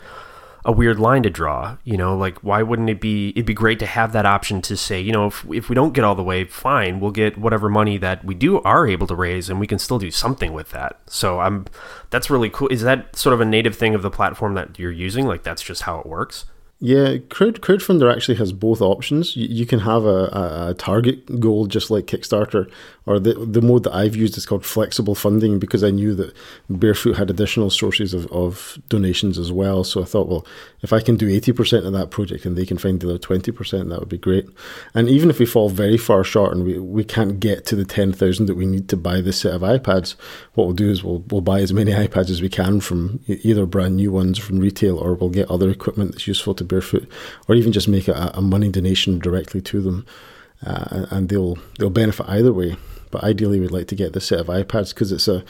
a 0.66 0.72
weird 0.74 1.00
line 1.00 1.24
to 1.24 1.30
draw. 1.30 1.78
You 1.86 1.96
know, 1.96 2.18
like 2.18 2.40
why 2.40 2.62
wouldn't 2.62 2.90
it 2.90 3.00
be? 3.00 3.30
It'd 3.30 3.46
be 3.46 3.54
great 3.54 3.80
to 3.80 3.86
have 3.86 4.12
that 4.12 4.26
option 4.26 4.62
to 4.64 4.76
say, 4.76 5.00
you 5.00 5.14
know, 5.14 5.28
if 5.28 5.46
if 5.50 5.70
we 5.70 5.76
don't 5.76 5.94
get 5.94 6.04
all 6.04 6.16
the 6.16 6.22
way, 6.22 6.44
fine, 6.44 7.00
we'll 7.00 7.12
get 7.12 7.38
whatever 7.38 7.70
money 7.70 7.98
that 8.00 8.26
we 8.26 8.36
do 8.36 8.60
are 8.64 8.86
able 8.86 9.08
to 9.08 9.16
raise, 9.16 9.50
and 9.50 9.62
we 9.62 9.68
can 9.68 9.80
still 9.80 9.98
do 9.98 10.12
something 10.12 10.52
with 10.52 10.72
that. 10.72 11.00
So 11.06 11.40
I'm 11.40 11.68
that's 12.10 12.30
really 12.30 12.50
cool. 12.50 12.68
Is 12.68 12.82
that 12.82 13.16
sort 13.16 13.34
of 13.34 13.40
a 13.40 13.46
native 13.46 13.78
thing 13.78 13.96
of 13.96 14.02
the 14.02 14.12
platform 14.12 14.56
that 14.56 14.78
you're 14.78 14.92
using? 14.92 15.26
Like 15.26 15.44
that's 15.44 15.62
just 15.62 15.84
how 15.84 16.00
it 16.00 16.06
works. 16.06 16.44
Yeah, 16.80 17.18
crowd 17.30 17.62
crowdfunder 17.62 18.14
actually 18.14 18.38
has 18.38 18.54
both 18.54 18.82
options. 18.82 19.36
You, 19.36 19.48
you 19.48 19.66
can 19.66 19.80
have 19.80 20.06
a, 20.06 20.26
a, 20.26 20.68
a, 20.70 20.74
target 20.76 21.40
goal 21.40 21.66
just 21.66 21.90
like 21.90 22.06
Kickstarter, 22.06 22.70
or 23.08 23.18
the 23.18 23.34
the 23.34 23.64
mode 23.64 23.82
that 23.84 23.96
I've 23.96 24.16
used 24.16 24.38
is 24.38 24.46
called 24.46 24.64
flexible 24.64 25.16
funding 25.16 25.58
because 25.58 25.84
I 25.84 25.90
knew 25.90 26.14
that 26.14 26.36
Barefoot 26.70 27.18
had 27.18 27.32
additional 27.32 27.72
sources 27.72 28.14
of, 28.14 28.28
of 28.28 28.78
donations 28.90 29.40
as 29.40 29.52
well. 29.52 29.84
So 29.84 30.04
I 30.04 30.06
thought, 30.06 30.28
well, 30.28 30.46
if 30.82 30.94
I 30.94 31.00
can 31.00 31.16
do 31.16 31.28
eighty 31.28 31.52
percent 31.52 31.86
of 31.86 31.94
that 31.94 32.12
project 32.12 32.46
and 32.46 32.56
they 32.56 32.66
can 32.66 32.78
find 32.78 33.00
the 33.00 33.10
other 33.10 33.18
twenty 33.18 33.52
percent, 33.52 33.90
that 33.90 34.00
would 34.00 34.10
be 34.10 34.18
great. 34.18 34.48
And 34.94 35.10
even 35.10 35.30
if 35.30 35.40
we 35.40 35.46
fall 35.46 35.70
very 35.70 35.98
far 35.98 36.24
short 36.24 36.54
and 36.54 36.64
we, 36.64 36.78
we 36.78 37.04
can't 37.04 37.40
get 37.40 37.66
to 37.68 37.76
the 37.76 37.86
ten 37.86 38.14
thousand 38.14 38.46
that 38.46 38.56
we 38.56 38.66
need 38.66 38.88
to 38.90 38.98
buy 38.98 39.22
this 39.22 39.40
set 39.40 39.54
of 39.54 39.62
iPads, 39.62 40.16
what 40.54 40.66
we'll 40.66 40.74
do 40.74 40.90
is 40.90 41.04
we'll 41.04 41.24
we'll 41.30 41.42
buy 41.42 41.62
as 41.62 41.74
many 41.74 41.92
iPads 42.08 42.30
as 42.30 42.42
we 42.42 42.50
can 42.50 42.80
from 42.80 43.20
either 43.28 43.66
brand 43.66 43.96
new 43.96 44.12
ones 44.12 44.38
from 44.38 44.60
retail 44.60 44.98
or 44.98 45.14
we'll 45.16 45.30
get 45.30 45.50
other 45.50 45.70
equipment 45.70 46.12
that's 46.12 46.28
useful 46.28 46.54
to 46.56 46.64
Barefoot, 46.64 47.10
or 47.48 47.56
even 47.56 47.72
just 47.72 47.88
make 47.88 48.08
a, 48.08 48.32
a 48.34 48.42
money 48.42 48.70
donation 48.70 49.20
directly 49.20 49.62
to 49.62 49.82
them, 49.82 50.06
uh, 50.66 51.08
and 51.10 51.30
they'll 51.30 51.58
they'll 51.80 51.90
benefit 51.90 52.28
either 52.30 52.54
way. 52.54 52.76
But 53.12 53.24
ideally, 53.24 53.60
we'd 53.60 53.72
like 53.72 53.88
to 53.88 53.96
get 53.96 54.14
this 54.14 54.28
set 54.28 54.40
of 54.40 54.48
iPads 54.48 54.94
because 54.94 55.12
it's 55.12 55.28
a 55.28 55.44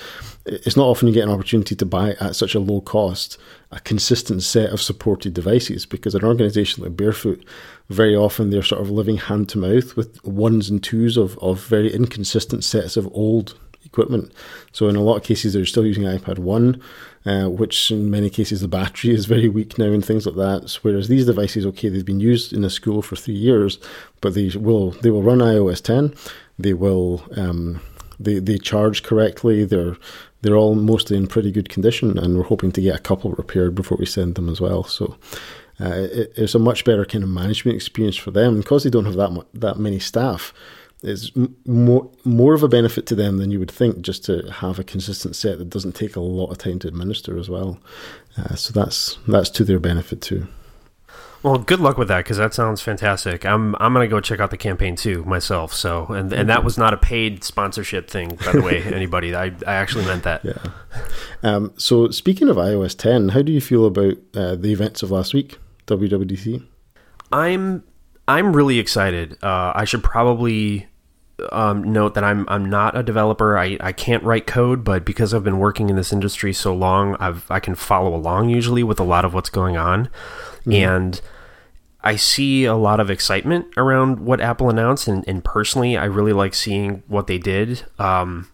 it's 0.46 0.78
not 0.78 0.88
often 0.88 1.08
you 1.08 1.14
get 1.14 1.24
an 1.24 1.34
opportunity 1.34 1.76
to 1.76 1.86
buy 1.86 2.16
at 2.20 2.36
such 2.36 2.56
a 2.56 2.60
low 2.60 2.82
cost 2.82 3.38
a 3.72 3.80
consistent 3.82 4.42
set 4.44 4.70
of 4.70 4.82
supported 4.82 5.34
devices 5.34 5.86
because 5.86 6.16
an 6.16 6.24
organisation 6.24 6.84
like 6.84 6.96
Barefoot 6.96 7.44
very 7.90 8.16
often 8.16 8.50
they're 8.50 8.64
sort 8.64 8.82
of 8.82 8.90
living 8.90 9.18
hand 9.18 9.50
to 9.50 9.58
mouth 9.58 9.98
with 9.98 10.24
ones 10.24 10.70
and 10.70 10.82
twos 10.82 11.18
of, 11.18 11.38
of 11.40 11.60
very 11.66 11.94
inconsistent 11.94 12.64
sets 12.64 12.96
of 12.96 13.08
old 13.14 13.56
equipment. 13.88 14.32
So 14.72 14.88
in 14.88 14.96
a 14.96 15.02
lot 15.02 15.16
of 15.16 15.24
cases, 15.24 15.54
they're 15.54 15.66
still 15.66 15.86
using 15.86 16.04
iPad 16.04 16.40
1, 16.40 16.82
uh, 17.26 17.50
which 17.50 17.90
in 17.90 18.12
many 18.12 18.30
cases 18.30 18.62
the 18.62 18.68
battery 18.68 19.14
is 19.14 19.26
very 19.26 19.50
weak 19.50 19.78
now 19.78 19.92
and 19.92 20.06
things 20.06 20.26
like 20.26 20.36
that. 20.36 20.78
Whereas 20.84 21.08
these 21.08 21.26
devices, 21.26 21.66
okay, 21.66 21.90
they've 21.90 22.06
been 22.06 22.20
used 22.20 22.54
in 22.54 22.64
a 22.64 22.70
school 22.70 23.02
for 23.02 23.16
three 23.16 23.34
years, 23.34 23.80
but 24.22 24.36
they 24.36 24.50
will 24.50 24.92
they 24.92 25.10
will 25.10 25.24
run 25.24 25.40
iOS 25.40 25.82
10. 25.82 26.14
They 26.60 26.74
will 26.74 27.24
um, 27.36 27.82
they 28.20 28.40
they 28.40 28.58
charge 28.58 29.04
correctly. 29.04 29.66
They're 29.66 29.98
they're 30.42 30.56
all 30.56 30.76
mostly 30.76 31.18
in 31.18 31.28
pretty 31.28 31.52
good 31.52 31.70
condition, 31.70 32.18
and 32.18 32.38
we're 32.38 32.44
hoping 32.44 32.72
to 32.74 32.82
get 32.82 32.96
a 32.96 33.02
couple 33.02 33.32
repaired 33.32 33.76
before 33.76 33.98
we 33.98 34.06
send 34.06 34.36
them 34.36 34.50
as 34.50 34.62
well. 34.62 34.84
So. 34.84 35.18
Uh, 35.80 36.08
it, 36.12 36.34
it's 36.36 36.56
a 36.56 36.60
much 36.60 36.84
better 36.84 37.06
kind 37.06 37.24
of 37.24 37.30
management 37.30 37.76
experience 37.76 38.18
for 38.18 38.32
them 38.32 38.58
because 38.58 38.84
they 38.84 38.90
don't 38.90 39.06
have 39.06 39.14
that 39.14 39.32
mu- 39.32 39.44
that 39.54 39.78
many 39.78 40.00
staff 40.00 40.52
is 41.04 41.32
more 41.66 42.10
more 42.24 42.54
of 42.54 42.64
a 42.64 42.68
benefit 42.68 43.06
to 43.06 43.16
them 43.16 43.38
than 43.38 43.52
you 43.52 43.60
would 43.60 43.70
think 43.70 44.02
just 44.02 44.26
to 44.26 44.52
have 44.52 44.80
a 44.80 44.84
consistent 44.84 45.36
set 45.36 45.60
that 45.60 45.70
doesn't 45.70 45.94
take 45.94 46.16
a 46.16 46.20
lot 46.20 46.50
of 46.50 46.58
time 46.58 46.80
to 46.80 46.88
administer 46.88 47.38
as 47.38 47.50
well. 47.50 47.80
Uh, 48.38 48.56
so 48.56 48.74
that's 48.74 49.20
that's 49.28 49.50
to 49.52 49.64
their 49.64 49.80
benefit 49.80 50.22
too. 50.22 50.48
Well, 51.44 51.60
good 51.60 51.80
luck 51.80 51.98
with 51.98 52.08
that 52.08 52.20
because 52.20 52.38
that 52.38 52.54
sounds 52.54 52.82
fantastic. 52.82 53.46
I'm 53.46 53.76
I'm 53.76 53.94
gonna 53.94 54.08
go 54.08 54.20
check 54.20 54.40
out 54.40 54.52
the 54.52 54.58
campaign 54.58 54.96
too 54.96 55.24
myself. 55.26 55.74
So 55.74 56.08
and 56.08 56.34
and 56.34 56.50
that 56.50 56.64
was 56.64 56.78
not 56.78 56.94
a 56.94 56.98
paid 56.98 57.44
sponsorship 57.44 58.10
thing, 58.10 58.38
by 58.44 58.54
the 58.54 58.62
way. 58.62 58.84
anybody, 58.94 59.36
I 59.36 59.46
I 59.66 59.76
actually 59.76 60.06
meant 60.06 60.24
that. 60.24 60.44
Yeah. 60.44 60.58
Um, 61.44 61.74
so 61.78 62.10
speaking 62.10 62.50
of 62.50 62.58
iOS 62.58 62.98
10, 62.98 63.30
how 63.30 63.42
do 63.42 63.52
you 63.52 63.62
feel 63.62 63.86
about 63.86 64.18
uh, 64.36 64.56
the 64.56 64.72
events 64.72 65.04
of 65.04 65.12
last 65.12 65.34
week, 65.34 65.60
WWDC? 65.86 66.66
I'm 67.32 67.84
I'm 68.28 68.56
really 68.56 68.80
excited. 68.80 69.38
Uh, 69.44 69.72
I 69.76 69.86
should 69.86 70.04
probably 70.04 70.88
um, 71.52 71.84
note 71.94 72.14
that 72.16 72.24
I'm 72.24 72.46
I'm 72.50 72.70
not 72.70 72.98
a 72.98 73.04
developer. 73.04 73.58
I, 73.58 73.78
I 73.80 73.92
can't 73.92 74.24
write 74.24 74.48
code, 74.48 74.84
but 74.84 75.06
because 75.06 75.34
I've 75.34 75.44
been 75.44 75.60
working 75.60 75.90
in 75.90 75.96
this 75.96 76.12
industry 76.12 76.52
so 76.52 76.74
long, 76.74 77.16
I've 77.20 77.50
I 77.50 77.60
can 77.60 77.76
follow 77.76 78.14
along 78.16 78.50
usually 78.50 78.84
with 78.84 79.00
a 79.00 79.04
lot 79.04 79.24
of 79.24 79.34
what's 79.34 79.50
going 79.50 79.78
on, 79.78 80.10
mm-hmm. 80.68 80.74
and 80.74 81.22
I 82.02 82.16
see 82.16 82.66
a 82.66 82.76
lot 82.76 83.00
of 83.00 83.10
excitement 83.10 83.68
around 83.76 84.20
what 84.20 84.40
Apple 84.40 84.70
announced, 84.70 85.08
and, 85.08 85.28
and 85.28 85.44
personally, 85.44 85.98
I 85.98 86.06
really 86.06 86.34
like 86.34 86.54
seeing 86.54 87.04
what 87.08 87.28
they 87.28 87.38
did. 87.38 87.86
Um, 87.98 88.50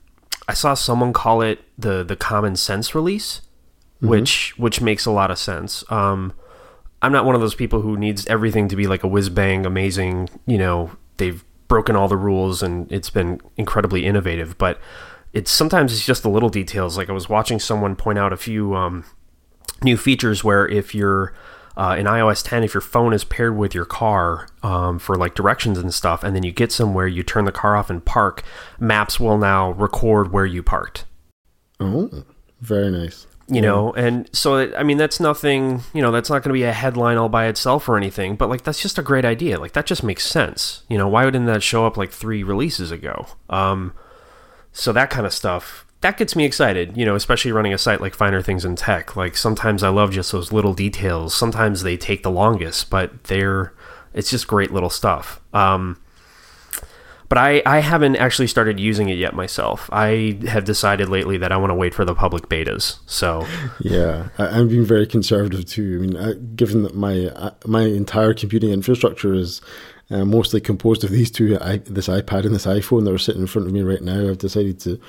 I 0.47 0.53
saw 0.53 0.73
someone 0.73 1.13
call 1.13 1.41
it 1.41 1.59
the 1.77 2.03
the 2.03 2.15
common 2.15 2.55
sense 2.55 2.95
release, 2.95 3.41
mm-hmm. 3.97 4.07
which 4.07 4.53
which 4.57 4.81
makes 4.81 5.05
a 5.05 5.11
lot 5.11 5.31
of 5.31 5.37
sense. 5.37 5.83
Um, 5.91 6.33
I'm 7.01 7.11
not 7.11 7.25
one 7.25 7.35
of 7.35 7.41
those 7.41 7.55
people 7.55 7.81
who 7.81 7.97
needs 7.97 8.25
everything 8.27 8.69
to 8.69 8.75
be 8.77 8.87
like 8.87 9.03
a 9.03 9.07
whiz 9.07 9.29
bang, 9.29 9.65
amazing. 9.65 10.29
You 10.45 10.57
know, 10.57 10.91
they've 11.17 11.43
broken 11.67 11.95
all 11.95 12.07
the 12.07 12.17
rules 12.17 12.63
and 12.63 12.89
it's 12.91 13.09
been 13.09 13.41
incredibly 13.57 14.05
innovative. 14.05 14.57
But 14.57 14.79
it's 15.33 15.51
sometimes 15.51 15.91
it's 15.91 16.05
just 16.05 16.23
the 16.23 16.29
little 16.29 16.49
details. 16.49 16.97
Like 16.97 17.09
I 17.09 17.13
was 17.13 17.27
watching 17.27 17.59
someone 17.59 17.95
point 17.95 18.19
out 18.19 18.31
a 18.31 18.37
few 18.37 18.73
um, 18.75 19.03
new 19.83 19.97
features 19.97 20.43
where 20.43 20.67
if 20.67 20.95
you're 20.95 21.33
uh, 21.75 21.95
in 21.97 22.05
iOS 22.05 22.43
10, 22.43 22.63
if 22.63 22.73
your 22.73 22.81
phone 22.81 23.13
is 23.13 23.23
paired 23.23 23.57
with 23.57 23.73
your 23.73 23.85
car 23.85 24.47
um, 24.61 24.99
for 24.99 25.15
like 25.15 25.35
directions 25.35 25.77
and 25.77 25.93
stuff, 25.93 26.23
and 26.23 26.35
then 26.35 26.43
you 26.43 26.51
get 26.51 26.71
somewhere, 26.71 27.07
you 27.07 27.23
turn 27.23 27.45
the 27.45 27.51
car 27.51 27.75
off 27.75 27.89
and 27.89 28.03
park, 28.05 28.43
Maps 28.79 29.19
will 29.19 29.37
now 29.37 29.71
record 29.71 30.31
where 30.31 30.45
you 30.45 30.61
parked. 30.61 31.05
Oh, 31.79 32.23
very 32.61 32.91
nice. 32.91 33.27
You 33.49 33.61
know, 33.61 33.91
and 33.93 34.29
so 34.33 34.73
I 34.75 34.83
mean, 34.83 34.97
that's 34.97 35.19
nothing. 35.19 35.81
You 35.93 36.01
know, 36.01 36.11
that's 36.11 36.29
not 36.29 36.43
going 36.43 36.49
to 36.49 36.53
be 36.53 36.63
a 36.63 36.71
headline 36.71 37.17
all 37.17 37.27
by 37.27 37.47
itself 37.47 37.89
or 37.89 37.97
anything. 37.97 38.35
But 38.35 38.49
like, 38.49 38.63
that's 38.63 38.81
just 38.81 38.97
a 38.97 39.03
great 39.03 39.25
idea. 39.25 39.59
Like, 39.59 39.73
that 39.73 39.85
just 39.85 40.01
makes 40.01 40.25
sense. 40.25 40.83
You 40.87 40.97
know, 40.97 41.09
why 41.09 41.25
wouldn't 41.25 41.45
that 41.47 41.61
show 41.61 41.85
up 41.85 41.97
like 41.97 42.11
three 42.11 42.41
releases 42.41 42.89
ago? 42.89 43.27
Um, 43.49 43.93
so 44.71 44.93
that 44.93 45.09
kind 45.09 45.25
of 45.25 45.33
stuff 45.33 45.85
that 46.03 46.17
gets 46.17 46.35
me 46.35 46.43
excited, 46.43 46.97
you 46.97 47.05
know, 47.05 47.15
especially 47.15 47.53
running 47.53 47.73
a 47.73 47.77
site 47.77 48.01
like 48.01 48.13
Finer 48.13 48.41
Things 48.41 48.65
in 48.65 48.75
Tech. 48.75 49.15
Like 49.15 49.37
sometimes 49.37 49.83
I 49.83 49.89
love 49.89 50.11
just 50.11 50.33
those 50.33 50.51
little 50.51 50.73
details. 50.73 51.33
Sometimes 51.33 51.81
they 51.81 51.95
take 51.95 52.23
the 52.23 52.29
longest, 52.29 52.89
but 52.89 53.23
they're 53.23 53.73
it's 54.13 54.29
just 54.29 54.45
great 54.45 54.71
little 54.71 54.89
stuff. 54.89 55.39
Um, 55.53 55.97
but 57.29 57.37
I, 57.37 57.63
I 57.65 57.79
haven't 57.79 58.17
actually 58.17 58.47
started 58.47 58.81
using 58.81 59.07
it 59.07 59.17
yet 59.17 59.33
myself. 59.33 59.89
I 59.93 60.37
have 60.49 60.65
decided 60.65 61.07
lately 61.07 61.37
that 61.37 61.53
I 61.53 61.57
want 61.57 61.71
to 61.71 61.75
wait 61.75 61.93
for 61.93 62.03
the 62.03 62.13
public 62.13 62.49
betas. 62.49 62.99
So 63.05 63.47
yeah, 63.79 64.27
I, 64.37 64.59
am 64.59 64.67
being 64.67 64.85
very 64.85 65.07
conservative 65.07 65.65
too. 65.65 65.99
I 65.99 66.05
mean, 66.05 66.17
I, 66.17 66.33
given 66.33 66.83
that 66.83 66.95
my 66.95 67.31
my 67.65 67.83
entire 67.83 68.33
computing 68.33 68.71
infrastructure 68.71 69.33
is 69.33 69.61
uh, 70.13 70.25
mostly 70.25 70.61
composed 70.61 71.03
of 71.03 71.09
these 71.09 71.31
two, 71.31 71.57
I, 71.59 71.77
this 71.77 72.07
iPad 72.07 72.45
and 72.45 72.53
this 72.53 72.67
iPhone 72.67 73.03
that 73.05 73.13
are 73.13 73.17
sitting 73.17 73.41
in 73.41 73.47
front 73.47 73.67
of 73.67 73.73
me 73.73 73.81
right 73.81 74.01
now. 74.01 74.29
I've 74.29 74.37
decided 74.37 74.79
to. 74.81 74.99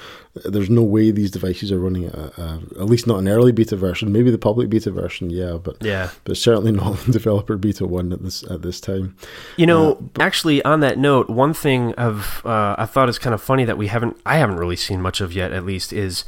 There's 0.46 0.70
no 0.70 0.82
way 0.82 1.10
these 1.10 1.30
devices 1.30 1.70
are 1.70 1.78
running 1.78 2.06
a, 2.06 2.32
a, 2.38 2.60
at 2.80 2.86
least 2.86 3.06
not 3.06 3.18
an 3.18 3.28
early 3.28 3.52
beta 3.52 3.76
version. 3.76 4.12
Maybe 4.12 4.30
the 4.30 4.38
public 4.38 4.70
beta 4.70 4.90
version, 4.90 5.28
yeah, 5.28 5.58
but 5.62 5.76
yeah, 5.82 6.10
but 6.24 6.38
certainly 6.38 6.72
not 6.72 7.04
developer 7.10 7.58
beta 7.58 7.86
one 7.86 8.14
at 8.14 8.22
this 8.22 8.44
at 8.44 8.62
this 8.62 8.80
time. 8.80 9.14
You 9.58 9.66
know, 9.66 9.92
uh, 9.92 10.00
but, 10.00 10.22
actually, 10.22 10.64
on 10.64 10.80
that 10.80 10.96
note, 10.96 11.28
one 11.28 11.52
thing 11.52 11.92
of 11.94 12.40
uh, 12.46 12.74
I 12.78 12.86
thought 12.86 13.10
is 13.10 13.18
kind 13.18 13.34
of 13.34 13.42
funny 13.42 13.66
that 13.66 13.76
we 13.76 13.88
haven't 13.88 14.16
I 14.24 14.38
haven't 14.38 14.56
really 14.56 14.76
seen 14.76 15.02
much 15.02 15.20
of 15.20 15.34
yet. 15.34 15.52
At 15.52 15.66
least 15.66 15.92
is 15.92 16.24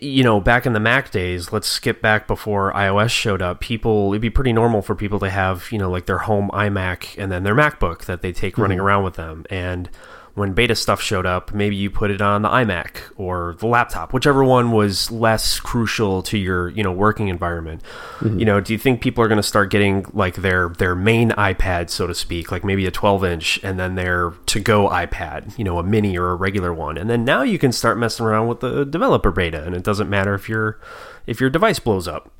you 0.00 0.22
know, 0.22 0.40
back 0.40 0.66
in 0.66 0.72
the 0.72 0.80
Mac 0.80 1.10
days, 1.10 1.52
let's 1.52 1.68
skip 1.68 2.00
back 2.00 2.26
before 2.26 2.72
iOS 2.72 3.10
showed 3.10 3.42
up. 3.42 3.60
People, 3.60 4.12
it'd 4.12 4.22
be 4.22 4.30
pretty 4.30 4.52
normal 4.52 4.82
for 4.82 4.94
people 4.94 5.18
to 5.20 5.30
have, 5.30 5.70
you 5.70 5.78
know, 5.78 5.90
like 5.90 6.06
their 6.06 6.18
home 6.18 6.50
iMac 6.52 7.16
and 7.18 7.30
then 7.30 7.42
their 7.42 7.54
MacBook 7.54 8.04
that 8.04 8.22
they 8.22 8.32
take 8.32 8.54
mm-hmm. 8.54 8.62
running 8.62 8.80
around 8.80 9.04
with 9.04 9.14
them. 9.14 9.44
And 9.50 9.90
when 10.40 10.54
beta 10.54 10.74
stuff 10.74 11.02
showed 11.02 11.26
up, 11.26 11.52
maybe 11.52 11.76
you 11.76 11.90
put 11.90 12.10
it 12.10 12.22
on 12.22 12.40
the 12.40 12.48
iMac 12.48 12.96
or 13.16 13.56
the 13.58 13.66
laptop, 13.66 14.14
whichever 14.14 14.42
one 14.42 14.72
was 14.72 15.10
less 15.10 15.60
crucial 15.60 16.22
to 16.22 16.38
your, 16.38 16.70
you 16.70 16.82
know, 16.82 16.90
working 16.90 17.28
environment. 17.28 17.82
Mm-hmm. 18.20 18.38
You 18.38 18.46
know, 18.46 18.58
do 18.58 18.72
you 18.72 18.78
think 18.78 19.02
people 19.02 19.22
are 19.22 19.28
going 19.28 19.36
to 19.36 19.42
start 19.42 19.70
getting 19.70 20.06
like 20.14 20.36
their 20.36 20.70
their 20.70 20.94
main 20.94 21.32
iPad, 21.32 21.90
so 21.90 22.06
to 22.06 22.14
speak, 22.14 22.50
like 22.50 22.64
maybe 22.64 22.86
a 22.86 22.90
12 22.90 23.22
inch, 23.22 23.60
and 23.62 23.78
then 23.78 23.96
their 23.96 24.30
to 24.46 24.60
go 24.60 24.88
iPad, 24.88 25.56
you 25.58 25.64
know, 25.64 25.78
a 25.78 25.82
mini 25.82 26.16
or 26.16 26.30
a 26.30 26.36
regular 26.36 26.72
one, 26.72 26.96
and 26.96 27.10
then 27.10 27.22
now 27.22 27.42
you 27.42 27.58
can 27.58 27.70
start 27.70 27.98
messing 27.98 28.24
around 28.24 28.48
with 28.48 28.60
the 28.60 28.86
developer 28.86 29.30
beta, 29.30 29.62
and 29.62 29.76
it 29.76 29.82
doesn't 29.82 30.08
matter 30.08 30.34
if 30.34 30.48
your 30.48 30.80
if 31.26 31.38
your 31.38 31.50
device 31.50 31.78
blows 31.78 32.08
up. 32.08 32.32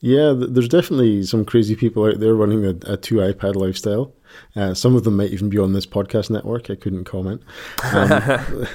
Yeah, 0.00 0.32
there's 0.34 0.68
definitely 0.68 1.22
some 1.24 1.44
crazy 1.44 1.76
people 1.76 2.06
out 2.06 2.18
there 2.18 2.34
running 2.34 2.64
a, 2.64 2.92
a 2.92 2.96
two 2.96 3.16
iPad 3.16 3.56
lifestyle. 3.56 4.14
Uh, 4.54 4.74
some 4.74 4.94
of 4.94 5.04
them 5.04 5.16
might 5.16 5.30
even 5.30 5.48
be 5.48 5.58
on 5.58 5.72
this 5.72 5.86
podcast 5.86 6.30
network. 6.30 6.70
I 6.70 6.74
couldn't 6.74 7.04
comment. 7.04 7.42
Um, 7.92 8.66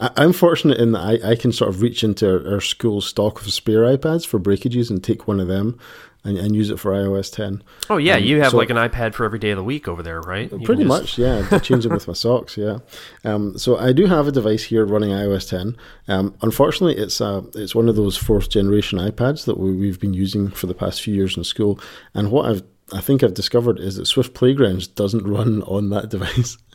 I'm 0.00 0.32
fortunate 0.32 0.78
in 0.78 0.92
that 0.92 1.00
I, 1.00 1.30
I, 1.30 1.36
can 1.36 1.52
sort 1.52 1.70
of 1.70 1.82
reach 1.82 2.04
into 2.04 2.28
our, 2.28 2.54
our 2.54 2.60
school 2.60 3.00
stock 3.00 3.40
of 3.40 3.52
spare 3.52 3.82
iPads 3.82 4.26
for 4.26 4.38
breakages 4.38 4.90
and 4.90 5.02
take 5.02 5.26
one 5.26 5.40
of 5.40 5.48
them 5.48 5.78
and, 6.26 6.36
and 6.36 6.56
use 6.56 6.70
it 6.70 6.78
for 6.78 6.92
iOS 6.92 7.32
10. 7.32 7.62
Oh 7.88 7.96
yeah, 7.96 8.16
um, 8.16 8.24
you 8.24 8.40
have 8.40 8.50
so, 8.50 8.56
like 8.56 8.70
an 8.70 8.76
iPad 8.76 9.14
for 9.14 9.24
every 9.24 9.38
day 9.38 9.50
of 9.50 9.56
the 9.56 9.64
week 9.64 9.86
over 9.86 10.02
there, 10.02 10.20
right? 10.20 10.50
You 10.50 10.58
pretty 10.60 10.82
just... 10.82 10.88
much, 10.88 11.18
yeah. 11.18 11.46
I 11.50 11.58
change 11.60 11.86
it 11.86 11.92
with 11.92 12.08
my 12.08 12.14
socks, 12.14 12.56
yeah. 12.56 12.78
Um, 13.24 13.56
so 13.56 13.78
I 13.78 13.92
do 13.92 14.06
have 14.06 14.26
a 14.26 14.32
device 14.32 14.64
here 14.64 14.84
running 14.84 15.10
iOS 15.10 15.48
10. 15.48 15.76
Um, 16.08 16.34
unfortunately, 16.42 17.00
it's 17.00 17.20
uh, 17.20 17.42
it's 17.54 17.74
one 17.74 17.88
of 17.88 17.94
those 17.96 18.16
fourth 18.16 18.50
generation 18.50 18.98
iPads 18.98 19.44
that 19.46 19.58
we, 19.58 19.72
we've 19.72 20.00
been 20.00 20.14
using 20.14 20.50
for 20.50 20.66
the 20.66 20.74
past 20.74 21.00
few 21.00 21.14
years 21.14 21.36
in 21.36 21.44
school. 21.44 21.78
And 22.12 22.32
what 22.32 22.46
I've 22.46 22.62
I 22.92 23.00
think 23.00 23.22
I've 23.22 23.34
discovered 23.34 23.80
is 23.80 23.96
that 23.96 24.06
Swift 24.06 24.34
Playgrounds 24.34 24.86
doesn't 24.86 25.26
run 25.26 25.62
on 25.62 25.90
that 25.90 26.10
device. 26.10 26.58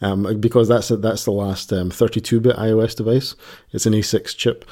Um, 0.00 0.40
because 0.40 0.66
that's 0.66 0.88
that's 0.88 1.26
the 1.26 1.30
last 1.30 1.68
32-bit 1.68 2.56
um, 2.58 2.64
iOS 2.64 2.96
device. 2.96 3.34
It's 3.70 3.84
an 3.84 3.92
A6 3.92 4.34
chip, 4.34 4.64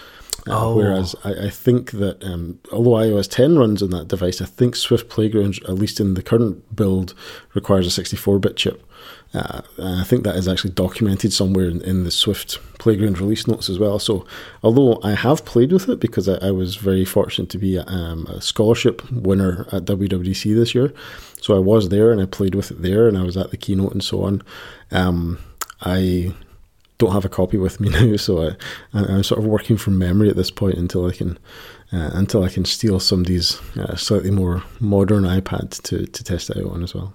uh, 0.49 0.69
oh. 0.69 0.77
Whereas 0.77 1.17
I, 1.25 1.47
I, 1.47 1.51
think 1.51 1.93
that 1.93 2.23
um, 2.23 2.61
although 2.71 2.93
iOS 2.93 3.29
10 3.29 3.59
runs 3.59 3.83
on 3.83 3.91
that 3.91 4.09
device, 4.09 4.41
I 4.41 4.45
think 4.45 4.77
Swift 4.77 5.09
Playground, 5.09 5.59
at 5.65 5.75
least 5.75 5.99
in 5.99 6.15
the 6.15 6.23
current 6.23 6.77
build, 6.77 7.15
requires 7.55 7.87
a 7.87 7.91
64 7.91 8.39
bit 8.39 8.57
chip. 8.57 8.83
Uh, 9.35 9.63
I 9.83 10.05
think 10.05 10.23
that 10.25 10.37
is 10.37 10.47
actually 10.47 10.71
documented 10.71 11.33
somewhere 11.33 11.69
in, 11.69 11.83
in, 11.83 12.05
the 12.05 12.11
Swift 12.11 12.59
Playground 12.87 13.19
release 13.19 13.49
notes 13.49 13.69
as 13.69 13.81
well. 13.81 13.99
So, 13.99 14.25
although 14.63 15.01
I 15.03 15.15
have 15.15 15.45
played 15.45 15.73
with 15.73 15.89
it 15.89 15.99
because 15.99 16.29
I, 16.29 16.37
I 16.37 16.53
was 16.53 16.77
very 16.77 17.05
fortunate 17.05 17.51
to 17.51 17.59
be 17.59 17.75
a, 17.75 17.85
um, 17.87 18.27
a, 18.27 18.41
scholarship 18.41 19.03
winner 19.11 19.67
at 19.73 19.87
WWDC 19.87 20.55
this 20.55 20.73
year, 20.73 20.95
so 21.41 21.57
I 21.57 21.59
was 21.59 21.89
there 21.89 22.13
and 22.13 22.21
I 22.21 22.27
played 22.27 22.55
with 22.55 22.71
it 22.71 22.83
there, 22.83 23.09
and 23.09 23.19
I 23.19 23.25
was 23.25 23.37
at 23.37 23.51
the 23.51 23.57
keynote 23.57 23.91
and 23.91 24.05
so 24.05 24.23
on. 24.23 24.41
Um, 24.93 25.41
I 25.81 26.33
don't 26.99 27.11
have 27.11 27.25
a 27.25 27.29
copy 27.29 27.59
with 27.59 27.81
me 27.81 27.89
now, 28.11 28.15
so 28.19 28.51
I, 28.51 28.57
I'm 28.93 29.25
sort 29.25 29.41
of 29.41 29.47
working 29.47 29.77
from 29.77 29.99
memory 29.99 30.31
at 30.31 30.37
this 30.37 30.53
point 30.53 30.79
until 30.79 31.07
I 31.07 31.11
can 31.11 31.41
uh, 31.93 32.11
until 32.15 32.45
I 32.45 32.49
can 32.51 32.65
steal 32.65 33.01
somebody's 33.01 33.61
uh, 33.77 33.97
slightly 33.97 34.31
more 34.31 34.63
modern 34.79 35.25
iPad 35.25 35.83
to 35.83 36.07
to 36.07 36.23
test 36.23 36.51
it 36.51 36.59
out 36.59 36.71
on 36.71 36.85
as 36.85 36.95
well. 36.95 37.15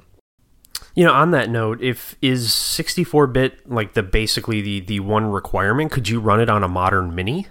You 0.96 1.06
know, 1.06 1.14
on 1.14 1.32
that 1.32 1.50
note, 1.50 1.82
if 1.82 2.16
is 2.22 2.50
64-bit 2.50 3.70
like 3.70 3.94
the 3.94 4.04
basically 4.04 4.62
the 4.62 4.80
the 4.82 5.00
one 5.00 5.26
requirement, 5.32 5.92
could 5.92 6.10
you 6.10 6.20
run 6.20 6.40
it 6.42 6.50
on 6.50 6.64
a 6.64 6.68
modern 6.68 7.16
Mini? 7.16 7.48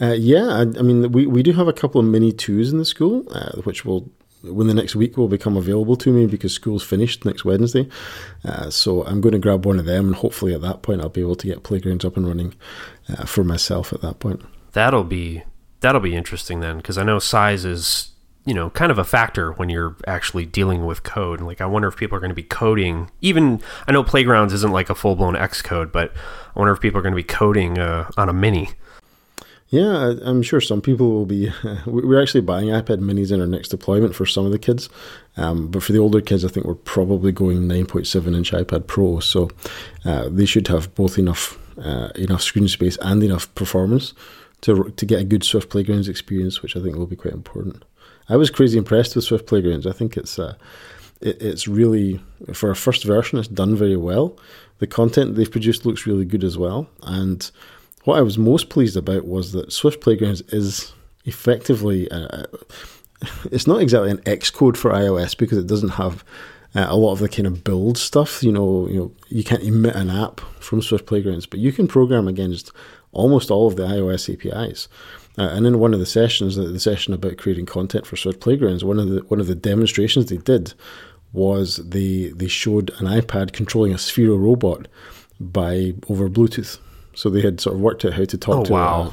Uh, 0.00 0.14
yeah, 0.14 0.46
I, 0.46 0.60
I, 0.62 0.82
mean, 0.82 1.12
we, 1.12 1.26
we 1.26 1.42
do 1.44 1.52
have 1.52 1.68
a 1.68 1.72
couple 1.72 2.00
of 2.00 2.06
Mini 2.06 2.32
twos 2.32 2.72
in 2.72 2.78
the 2.78 2.84
school, 2.84 3.24
uh, 3.30 3.60
which 3.62 3.84
will 3.84 4.10
when 4.42 4.66
the 4.66 4.74
next 4.74 4.96
week 4.96 5.16
will 5.16 5.28
become 5.28 5.56
available 5.56 5.96
to 5.96 6.12
me 6.12 6.26
because 6.26 6.52
school's 6.52 6.82
finished 6.82 7.24
next 7.24 7.44
Wednesday. 7.44 7.88
Uh, 8.44 8.70
so 8.70 9.04
I'm 9.04 9.20
going 9.20 9.32
to 9.34 9.38
grab 9.38 9.64
one 9.64 9.78
of 9.78 9.84
them, 9.84 10.06
and 10.06 10.16
hopefully 10.16 10.54
at 10.54 10.60
that 10.62 10.82
point 10.82 11.00
I'll 11.00 11.08
be 11.08 11.20
able 11.20 11.36
to 11.36 11.46
get 11.46 11.62
playgrounds 11.62 12.04
up 12.04 12.16
and 12.16 12.26
running 12.26 12.54
uh, 13.08 13.24
for 13.24 13.44
myself 13.44 13.92
at 13.92 14.00
that 14.00 14.18
point. 14.18 14.42
That'll 14.72 15.04
be 15.04 15.44
that'll 15.80 16.00
be 16.00 16.16
interesting 16.16 16.60
then, 16.60 16.78
because 16.78 16.98
I 16.98 17.04
know 17.04 17.18
size 17.18 17.64
is 17.64 18.11
you 18.44 18.54
know 18.54 18.70
kind 18.70 18.90
of 18.90 18.98
a 18.98 19.04
factor 19.04 19.52
when 19.52 19.68
you're 19.68 19.96
actually 20.06 20.46
dealing 20.46 20.84
with 20.86 21.02
code. 21.02 21.40
Like 21.40 21.60
I 21.60 21.66
wonder 21.66 21.88
if 21.88 21.96
people 21.96 22.16
are 22.16 22.20
going 22.20 22.30
to 22.30 22.34
be 22.34 22.42
coding. 22.42 23.10
Even 23.20 23.60
I 23.86 23.92
know 23.92 24.02
playgrounds 24.02 24.52
isn't 24.52 24.72
like 24.72 24.90
a 24.90 24.94
full 24.94 25.16
blown 25.16 25.34
Xcode, 25.34 25.92
but 25.92 26.12
I 26.54 26.58
wonder 26.58 26.72
if 26.72 26.80
people 26.80 26.98
are 26.98 27.02
going 27.02 27.12
to 27.14 27.16
be 27.16 27.22
coding 27.22 27.78
uh, 27.78 28.10
on 28.16 28.28
a 28.28 28.32
mini. 28.32 28.70
Yeah, 29.68 30.16
I'm 30.22 30.42
sure 30.42 30.60
some 30.60 30.82
people 30.82 31.10
will 31.12 31.24
be. 31.24 31.50
we're 31.86 32.20
actually 32.20 32.42
buying 32.42 32.68
iPad 32.68 32.98
minis 32.98 33.32
in 33.32 33.40
our 33.40 33.46
next 33.46 33.68
deployment 33.68 34.14
for 34.14 34.26
some 34.26 34.44
of 34.44 34.52
the 34.52 34.58
kids. 34.58 34.90
Um, 35.38 35.68
but 35.68 35.82
for 35.82 35.92
the 35.92 35.98
older 35.98 36.20
kids, 36.20 36.44
I 36.44 36.48
think 36.48 36.66
we're 36.66 36.74
probably 36.74 37.32
going 37.32 37.60
9.7 37.60 38.36
inch 38.36 38.52
iPad 38.52 38.86
Pro. 38.86 39.20
So 39.20 39.48
uh, 40.04 40.28
they 40.28 40.44
should 40.44 40.68
have 40.68 40.94
both 40.94 41.16
enough 41.16 41.58
uh, 41.78 42.10
enough 42.16 42.42
screen 42.42 42.68
space 42.68 42.98
and 43.00 43.22
enough 43.22 43.52
performance 43.54 44.12
to, 44.60 44.90
to 44.90 45.06
get 45.06 45.20
a 45.20 45.24
good 45.24 45.42
Swift 45.42 45.70
Playgrounds 45.70 46.06
experience, 46.06 46.60
which 46.60 46.76
I 46.76 46.80
think 46.82 46.96
will 46.96 47.06
be 47.06 47.16
quite 47.16 47.32
important. 47.32 47.82
I 48.28 48.36
was 48.36 48.50
crazy 48.50 48.78
impressed 48.78 49.14
with 49.14 49.24
Swift 49.24 49.46
Playgrounds. 49.46 49.86
I 49.86 49.92
think 49.92 50.16
it's 50.16 50.38
uh, 50.38 50.54
it, 51.20 51.40
it's 51.40 51.66
really, 51.66 52.20
for 52.52 52.70
a 52.70 52.76
first 52.76 53.04
version, 53.04 53.38
it's 53.38 53.48
done 53.48 53.74
very 53.76 53.96
well. 53.96 54.36
The 54.78 54.86
content 54.86 55.36
they've 55.36 55.50
produced 55.50 55.86
looks 55.86 56.06
really 56.06 56.24
good 56.24 56.44
as 56.44 56.58
well. 56.58 56.88
And 57.02 57.50
what 58.04 58.18
I 58.18 58.22
was 58.22 58.36
most 58.36 58.68
pleased 58.68 58.96
about 58.96 59.24
was 59.26 59.52
that 59.52 59.72
Swift 59.72 60.00
Playgrounds 60.00 60.40
is 60.48 60.92
effectively 61.24 62.08
a, 62.10 62.46
it's 63.44 63.66
not 63.66 63.80
exactly 63.80 64.10
an 64.10 64.18
Xcode 64.18 64.76
for 64.76 64.90
iOS 64.90 65.36
because 65.36 65.58
it 65.58 65.68
doesn't 65.68 65.90
have 65.90 66.24
uh, 66.74 66.86
a 66.88 66.96
lot 66.96 67.12
of 67.12 67.20
the 67.20 67.28
kind 67.28 67.46
of 67.46 67.62
build 67.62 67.96
stuff. 67.96 68.42
You 68.42 68.52
know, 68.52 68.88
you 68.88 68.98
know, 68.98 69.12
you 69.28 69.44
can't 69.44 69.62
emit 69.62 69.94
an 69.94 70.10
app 70.10 70.40
from 70.58 70.82
Swift 70.82 71.06
Playgrounds, 71.06 71.46
but 71.46 71.60
you 71.60 71.72
can 71.72 71.86
program 71.86 72.26
against 72.26 72.72
almost 73.12 73.50
all 73.50 73.68
of 73.68 73.76
the 73.76 73.84
iOS 73.84 74.32
APIs. 74.32 74.88
Uh, 75.38 75.48
and 75.52 75.66
in 75.66 75.78
one 75.78 75.94
of 75.94 76.00
the 76.00 76.06
sessions, 76.06 76.56
the, 76.56 76.64
the 76.64 76.80
session 76.80 77.14
about 77.14 77.38
creating 77.38 77.66
content 77.66 78.06
for 78.06 78.16
Swift 78.16 78.40
Playgrounds, 78.40 78.84
one 78.84 78.98
of 78.98 79.08
the 79.08 79.20
one 79.28 79.40
of 79.40 79.46
the 79.46 79.54
demonstrations 79.54 80.26
they 80.26 80.36
did 80.36 80.74
was 81.32 81.76
they 81.76 82.28
they 82.36 82.48
showed 82.48 82.90
an 82.98 83.06
iPad 83.06 83.52
controlling 83.52 83.92
a 83.92 83.96
Sphero 83.96 84.38
robot 84.38 84.88
by 85.40 85.94
over 86.08 86.28
Bluetooth. 86.28 86.78
So 87.14 87.28
they 87.28 87.42
had 87.42 87.60
sort 87.60 87.76
of 87.76 87.82
worked 87.82 88.06
out 88.06 88.14
how 88.14 88.24
to 88.24 88.38
talk 88.38 88.56
Oh, 88.56 88.64
to 88.64 88.72
wow. 88.72 89.12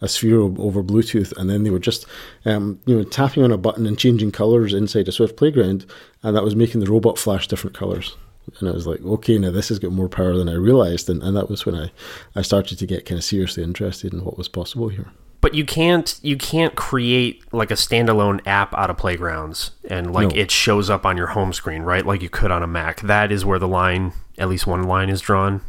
a, 0.00 0.04
a 0.04 0.08
sphere 0.08 0.40
over 0.40 0.84
Bluetooth, 0.84 1.36
and 1.36 1.50
then 1.50 1.64
they 1.64 1.70
were 1.70 1.80
just, 1.80 2.06
um, 2.44 2.78
you 2.86 2.96
know, 2.96 3.02
tapping 3.02 3.42
on 3.42 3.50
a 3.50 3.56
button 3.58 3.86
and 3.86 3.98
changing 3.98 4.30
colors 4.30 4.72
inside 4.72 5.08
a 5.08 5.12
Swift 5.12 5.36
playground, 5.36 5.84
and 6.22 6.36
that 6.36 6.44
was 6.44 6.54
making 6.54 6.80
the 6.80 6.90
robot 6.90 7.18
flash 7.18 7.48
different 7.48 7.76
colors. 7.76 8.16
And 8.60 8.68
I 8.68 8.72
was 8.72 8.86
like, 8.86 9.00
okay, 9.02 9.36
now 9.36 9.50
this 9.50 9.68
has 9.68 9.80
got 9.80 9.90
more 9.90 10.08
power 10.08 10.36
than 10.36 10.48
I 10.48 10.54
realized, 10.54 11.10
and, 11.10 11.22
and 11.24 11.36
that 11.36 11.50
was 11.50 11.66
when 11.66 11.74
I, 11.74 11.90
I 12.36 12.42
started 12.42 12.78
to 12.78 12.86
get 12.86 13.04
kind 13.04 13.18
of 13.18 13.24
seriously 13.24 13.64
interested 13.64 14.12
in 14.12 14.24
what 14.24 14.38
was 14.38 14.48
possible 14.48 14.88
here. 14.88 15.10
But 15.40 15.54
you 15.54 15.64
can't 15.64 16.18
you 16.22 16.36
can't 16.36 16.74
create 16.76 17.50
like 17.52 17.70
a 17.70 17.74
standalone 17.74 18.40
app 18.46 18.74
out 18.74 18.90
of 18.90 18.98
playgrounds 18.98 19.70
and 19.88 20.12
like 20.12 20.28
No. 20.28 20.36
it 20.36 20.50
shows 20.50 20.90
up 20.90 21.06
on 21.06 21.16
your 21.16 21.28
home 21.28 21.52
screen, 21.54 21.82
right? 21.82 22.04
Like 22.04 22.20
you 22.20 22.28
could 22.28 22.50
on 22.50 22.62
a 22.62 22.66
Mac. 22.66 23.00
That 23.00 23.32
is 23.32 23.44
where 23.44 23.58
the 23.58 23.68
line, 23.68 24.12
at 24.36 24.48
least 24.50 24.66
one 24.66 24.82
line, 24.82 25.08
is 25.08 25.20
drawn. 25.22 25.62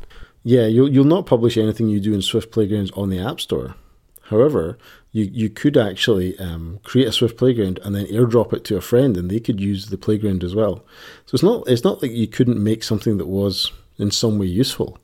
Yeah, 0.44 0.66
you'll 0.66 0.90
you'll 0.92 1.06
not 1.06 1.26
publish 1.26 1.56
anything 1.58 1.88
you 1.88 2.00
do 2.02 2.14
in 2.14 2.22
Swift 2.22 2.52
Playgrounds 2.52 2.92
on 2.92 3.10
the 3.10 3.20
App 3.20 3.40
Store. 3.40 3.76
However, 4.24 4.78
you 5.14 5.30
you 5.32 5.50
could 5.50 5.78
actually 5.78 6.38
um, 6.40 6.80
create 6.84 7.08
a 7.08 7.12
Swift 7.14 7.38
Playground 7.38 7.80
and 7.86 7.96
then 7.96 8.08
airdrop 8.08 8.52
it 8.52 8.66
to 8.66 8.76
a 8.78 8.82
friend, 8.82 9.16
and 9.16 9.30
they 9.32 9.40
could 9.40 9.62
use 9.62 9.86
the 9.86 9.98
playground 9.98 10.44
as 10.44 10.54
well. 10.56 10.84
So 11.28 11.36
it's 11.36 11.44
not 11.44 11.64
it's 11.70 11.84
not 11.84 12.02
like 12.02 12.12
you 12.12 12.28
couldn't 12.28 12.62
make 12.62 12.84
something 12.84 13.18
that 13.20 13.28
was 13.28 13.72
in 13.98 14.12
some 14.12 14.38
way 14.40 14.48
useful, 14.48 14.98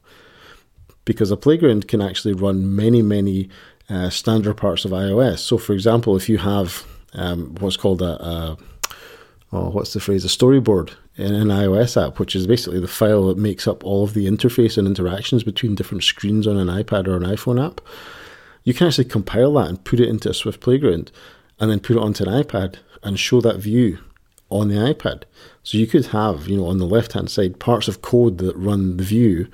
because 1.06 1.32
a 1.32 1.38
playground 1.38 1.88
can 1.88 2.02
actually 2.02 2.34
run 2.34 2.76
many 2.76 3.02
many 3.02 3.50
uh, 3.90 4.10
standard 4.10 4.56
parts 4.56 4.86
of 4.86 4.92
iOS. 4.92 5.40
So, 5.40 5.58
for 5.58 5.74
example, 5.74 6.16
if 6.16 6.28
you 6.30 6.38
have 6.40 6.86
um, 7.14 7.56
what's 7.60 7.78
called 7.78 8.02
a, 8.02 8.24
a 8.24 8.58
oh, 9.52 9.70
what's 9.70 9.94
the 9.94 10.00
phrase, 10.00 10.26
a 10.26 10.28
storyboard 10.28 10.94
in 11.16 11.34
an 11.34 11.48
iOS 11.48 12.02
app, 12.02 12.20
which 12.20 12.36
is 12.36 12.46
basically 12.46 12.80
the 12.80 12.88
file 12.88 13.28
that 13.28 13.38
makes 13.38 13.68
up 13.68 13.84
all 13.84 14.04
of 14.04 14.14
the 14.14 14.28
interface 14.28 14.78
and 14.78 14.88
interactions 14.88 15.44
between 15.44 15.76
different 15.76 16.04
screens 16.04 16.46
on 16.46 16.58
an 16.58 16.68
iPad 16.68 17.08
or 17.08 17.16
an 17.16 17.24
iPhone 17.24 17.64
app. 17.64 17.82
You 18.64 18.74
can 18.74 18.88
actually 18.88 19.06
compile 19.06 19.54
that 19.54 19.70
and 19.70 19.84
put 19.84 20.00
it 20.00 20.10
into 20.10 20.30
a 20.30 20.34
Swift 20.34 20.60
Playground 20.60 21.12
and 21.60 21.72
then 21.72 21.80
put 21.80 21.96
it 21.96 22.02
onto 22.02 22.24
an 22.24 22.44
iPad 22.44 22.76
and 23.02 23.20
show 23.20 23.42
that 23.42 23.58
view 23.58 24.00
on 24.50 24.68
the 24.68 24.76
iPad. 24.76 25.24
So 25.64 25.78
you 25.78 25.88
could 25.88 26.08
have, 26.08 26.48
you 26.48 26.58
know, 26.58 26.68
on 26.68 26.78
the 26.78 26.86
left 26.86 27.14
hand 27.14 27.30
side 27.30 27.60
parts 27.60 27.88
of 27.88 28.02
code 28.02 28.38
that 28.40 28.56
run 28.56 28.98
the 28.98 29.04
view 29.04 29.48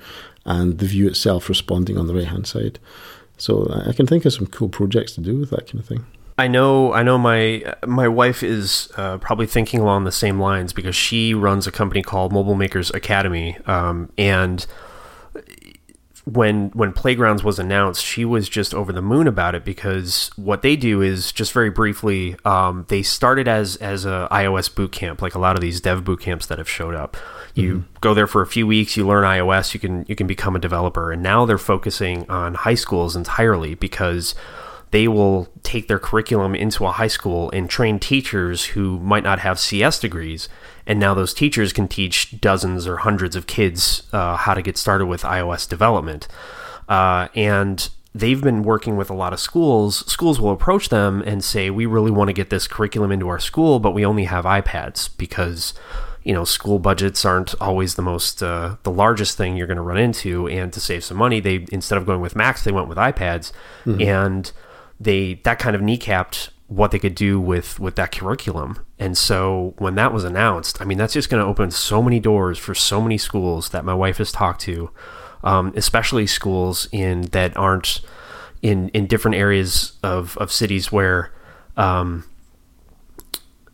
and 0.44 0.78
the 0.78 0.86
view 0.86 1.06
itself 1.06 1.48
responding 1.48 1.96
on 1.96 2.06
the 2.06 2.14
right 2.14 2.26
hand 2.26 2.46
side. 2.46 2.78
So 3.36 3.68
I 3.86 3.92
can 3.92 4.06
think 4.06 4.24
of 4.24 4.32
some 4.32 4.46
cool 4.46 4.68
projects 4.68 5.12
to 5.14 5.20
do 5.20 5.38
with 5.38 5.50
that 5.50 5.66
kind 5.66 5.80
of 5.80 5.86
thing. 5.86 6.06
I 6.36 6.48
know, 6.48 6.92
I 6.92 7.04
know. 7.04 7.16
My 7.16 7.74
my 7.86 8.08
wife 8.08 8.42
is 8.42 8.90
uh, 8.96 9.18
probably 9.18 9.46
thinking 9.46 9.80
along 9.80 10.04
the 10.04 10.12
same 10.12 10.40
lines 10.40 10.72
because 10.72 10.96
she 10.96 11.32
runs 11.32 11.66
a 11.66 11.72
company 11.72 12.02
called 12.02 12.32
Mobile 12.32 12.56
Makers 12.56 12.90
Academy, 12.90 13.56
um, 13.66 14.10
and 14.18 14.66
when 16.24 16.70
when 16.70 16.92
Playgrounds 16.92 17.44
was 17.44 17.58
announced, 17.58 18.04
she 18.04 18.24
was 18.24 18.48
just 18.48 18.74
over 18.74 18.92
the 18.92 19.02
moon 19.02 19.26
about 19.26 19.54
it 19.54 19.64
because 19.64 20.30
what 20.36 20.62
they 20.62 20.74
do 20.74 21.02
is 21.02 21.32
just 21.32 21.52
very 21.52 21.70
briefly, 21.70 22.36
um, 22.44 22.86
they 22.88 23.02
started 23.02 23.46
as 23.46 23.76
as 23.76 24.04
a 24.04 24.26
iOS 24.30 24.74
boot 24.74 24.90
camp, 24.90 25.20
like 25.20 25.34
a 25.34 25.38
lot 25.38 25.54
of 25.54 25.60
these 25.60 25.80
dev 25.80 26.04
boot 26.04 26.20
camps 26.20 26.46
that 26.46 26.58
have 26.58 26.68
showed 26.68 26.94
up. 26.94 27.16
You 27.54 27.84
go 28.00 28.14
there 28.14 28.26
for 28.26 28.42
a 28.42 28.46
few 28.46 28.66
weeks, 28.66 28.96
you 28.96 29.06
learn 29.06 29.24
iOS, 29.24 29.74
you 29.74 29.80
can 29.80 30.04
you 30.08 30.16
can 30.16 30.26
become 30.26 30.56
a 30.56 30.58
developer, 30.58 31.12
and 31.12 31.22
now 31.22 31.44
they're 31.44 31.56
focusing 31.56 32.28
on 32.28 32.54
high 32.54 32.74
schools 32.74 33.14
entirely 33.14 33.74
because 33.74 34.34
they 34.90 35.08
will 35.08 35.48
take 35.64 35.88
their 35.88 35.98
curriculum 35.98 36.54
into 36.54 36.86
a 36.86 36.92
high 36.92 37.08
school 37.08 37.50
and 37.50 37.68
train 37.68 37.98
teachers 37.98 38.66
who 38.66 39.00
might 39.00 39.24
not 39.24 39.40
have 39.40 39.58
CS 39.58 39.98
degrees. 39.98 40.48
And 40.86 41.00
now 41.00 41.14
those 41.14 41.34
teachers 41.34 41.72
can 41.72 41.88
teach 41.88 42.40
dozens 42.40 42.86
or 42.86 42.98
hundreds 42.98 43.34
of 43.34 43.48
kids 43.48 44.04
uh, 44.12 44.36
how 44.36 44.54
to 44.54 44.62
get 44.62 44.78
started 44.78 45.06
with 45.06 45.22
iOS 45.22 45.68
development. 45.68 46.28
Uh, 46.88 47.26
and 47.34 47.88
they've 48.14 48.40
been 48.40 48.62
working 48.62 48.96
with 48.96 49.10
a 49.10 49.14
lot 49.14 49.32
of 49.32 49.40
schools. 49.40 50.06
Schools 50.10 50.38
will 50.38 50.52
approach 50.52 50.90
them 50.90 51.22
and 51.22 51.42
say, 51.42 51.70
We 51.70 51.86
really 51.86 52.12
want 52.12 52.28
to 52.28 52.32
get 52.32 52.50
this 52.50 52.68
curriculum 52.68 53.10
into 53.10 53.28
our 53.28 53.40
school, 53.40 53.80
but 53.80 53.94
we 53.94 54.06
only 54.06 54.24
have 54.24 54.44
iPads 54.44 55.10
because 55.18 55.74
you 56.24 56.32
know 56.32 56.44
school 56.44 56.78
budgets 56.78 57.24
aren't 57.24 57.54
always 57.60 57.94
the 57.94 58.02
most 58.02 58.42
uh, 58.42 58.76
the 58.82 58.90
largest 58.90 59.36
thing 59.36 59.56
you're 59.56 59.66
going 59.66 59.76
to 59.76 59.82
run 59.82 59.98
into 59.98 60.48
and 60.48 60.72
to 60.72 60.80
save 60.80 61.04
some 61.04 61.16
money 61.16 61.38
they 61.40 61.66
instead 61.70 61.98
of 61.98 62.06
going 62.06 62.20
with 62.20 62.34
macs 62.34 62.64
they 62.64 62.72
went 62.72 62.88
with 62.88 62.98
ipads. 62.98 63.52
And 64.00 64.50
they 64.98 65.34
that 65.44 65.58
kind 65.58 65.76
of 65.76 65.82
kneecapped 65.82 66.48
what 66.68 66.90
they 66.90 66.98
could 66.98 67.14
do 67.14 67.38
with 67.38 67.78
with 67.78 67.94
that 67.96 68.10
curriculum. 68.10 68.84
And 68.98 69.18
so 69.18 69.74
when 69.78 69.96
that 69.96 70.12
was 70.12 70.24
announced 70.24 70.80
i 70.80 70.84
mean 70.84 70.98
that's 70.98 71.12
just 71.12 71.28
going 71.28 71.42
to 71.42 71.48
open 71.48 71.70
so 71.70 72.02
many 72.02 72.20
doors 72.20 72.58
for 72.58 72.74
so 72.74 73.00
many 73.00 73.18
schools 73.18 73.68
that 73.70 73.84
my 73.84 73.94
wife 73.94 74.18
has 74.18 74.32
talked 74.32 74.62
to 74.62 74.90
um, 75.44 75.72
especially 75.76 76.26
schools 76.26 76.88
in 76.90 77.22
that 77.32 77.56
aren't 77.56 78.00
in 78.62 78.88
in 78.88 79.06
different 79.06 79.36
areas 79.36 79.92
of 80.02 80.36
of 80.38 80.50
cities 80.50 80.90
where 80.90 81.30
um, 81.76 82.24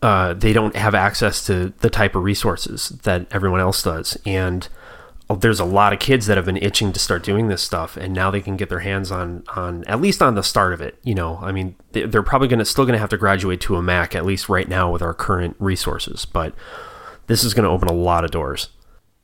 uh, 0.01 0.33
they 0.33 0.53
don't 0.53 0.75
have 0.75 0.95
access 0.95 1.45
to 1.45 1.73
the 1.79 1.89
type 1.89 2.15
of 2.15 2.23
resources 2.23 2.89
that 3.03 3.27
everyone 3.31 3.59
else 3.59 3.83
does. 3.83 4.17
And 4.25 4.67
uh, 5.29 5.35
there's 5.35 5.59
a 5.59 5.65
lot 5.65 5.93
of 5.93 5.99
kids 5.99 6.25
that 6.25 6.37
have 6.37 6.45
been 6.45 6.57
itching 6.57 6.91
to 6.93 6.99
start 6.99 7.23
doing 7.23 7.47
this 7.47 7.61
stuff, 7.61 7.97
and 7.97 8.13
now 8.13 8.31
they 8.31 8.41
can 8.41 8.57
get 8.57 8.69
their 8.69 8.79
hands 8.79 9.11
on 9.11 9.43
on 9.55 9.83
at 9.85 10.01
least 10.01 10.21
on 10.21 10.35
the 10.35 10.43
start 10.43 10.73
of 10.73 10.81
it. 10.81 10.97
You 11.03 11.15
know, 11.15 11.39
I 11.41 11.51
mean, 11.51 11.75
they- 11.91 12.05
they're 12.05 12.23
probably 12.23 12.47
going 12.47 12.59
to 12.59 12.65
still 12.65 12.85
going 12.85 12.93
to 12.93 12.99
have 12.99 13.09
to 13.11 13.17
graduate 13.17 13.61
to 13.61 13.75
a 13.75 13.81
Mac 13.81 14.15
at 14.15 14.25
least 14.25 14.49
right 14.49 14.67
now 14.67 14.91
with 14.91 15.01
our 15.01 15.13
current 15.13 15.55
resources, 15.59 16.25
but 16.25 16.53
this 17.27 17.43
is 17.43 17.53
going 17.53 17.63
to 17.65 17.69
open 17.69 17.87
a 17.87 17.93
lot 17.93 18.25
of 18.25 18.31
doors. 18.31 18.69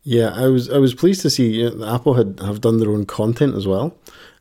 Yeah, 0.04 0.32
I 0.34 0.48
was 0.48 0.70
I 0.70 0.78
was 0.78 0.94
pleased 0.94 1.22
to 1.24 1.30
see 1.30 1.48
you 1.62 1.72
know, 1.76 1.94
Apple 1.94 2.14
had 2.14 2.40
have 2.40 2.62
done 2.62 2.78
their 2.80 2.92
own 2.92 3.06
content 3.06 3.56
as 3.56 3.68
well. 3.68 3.98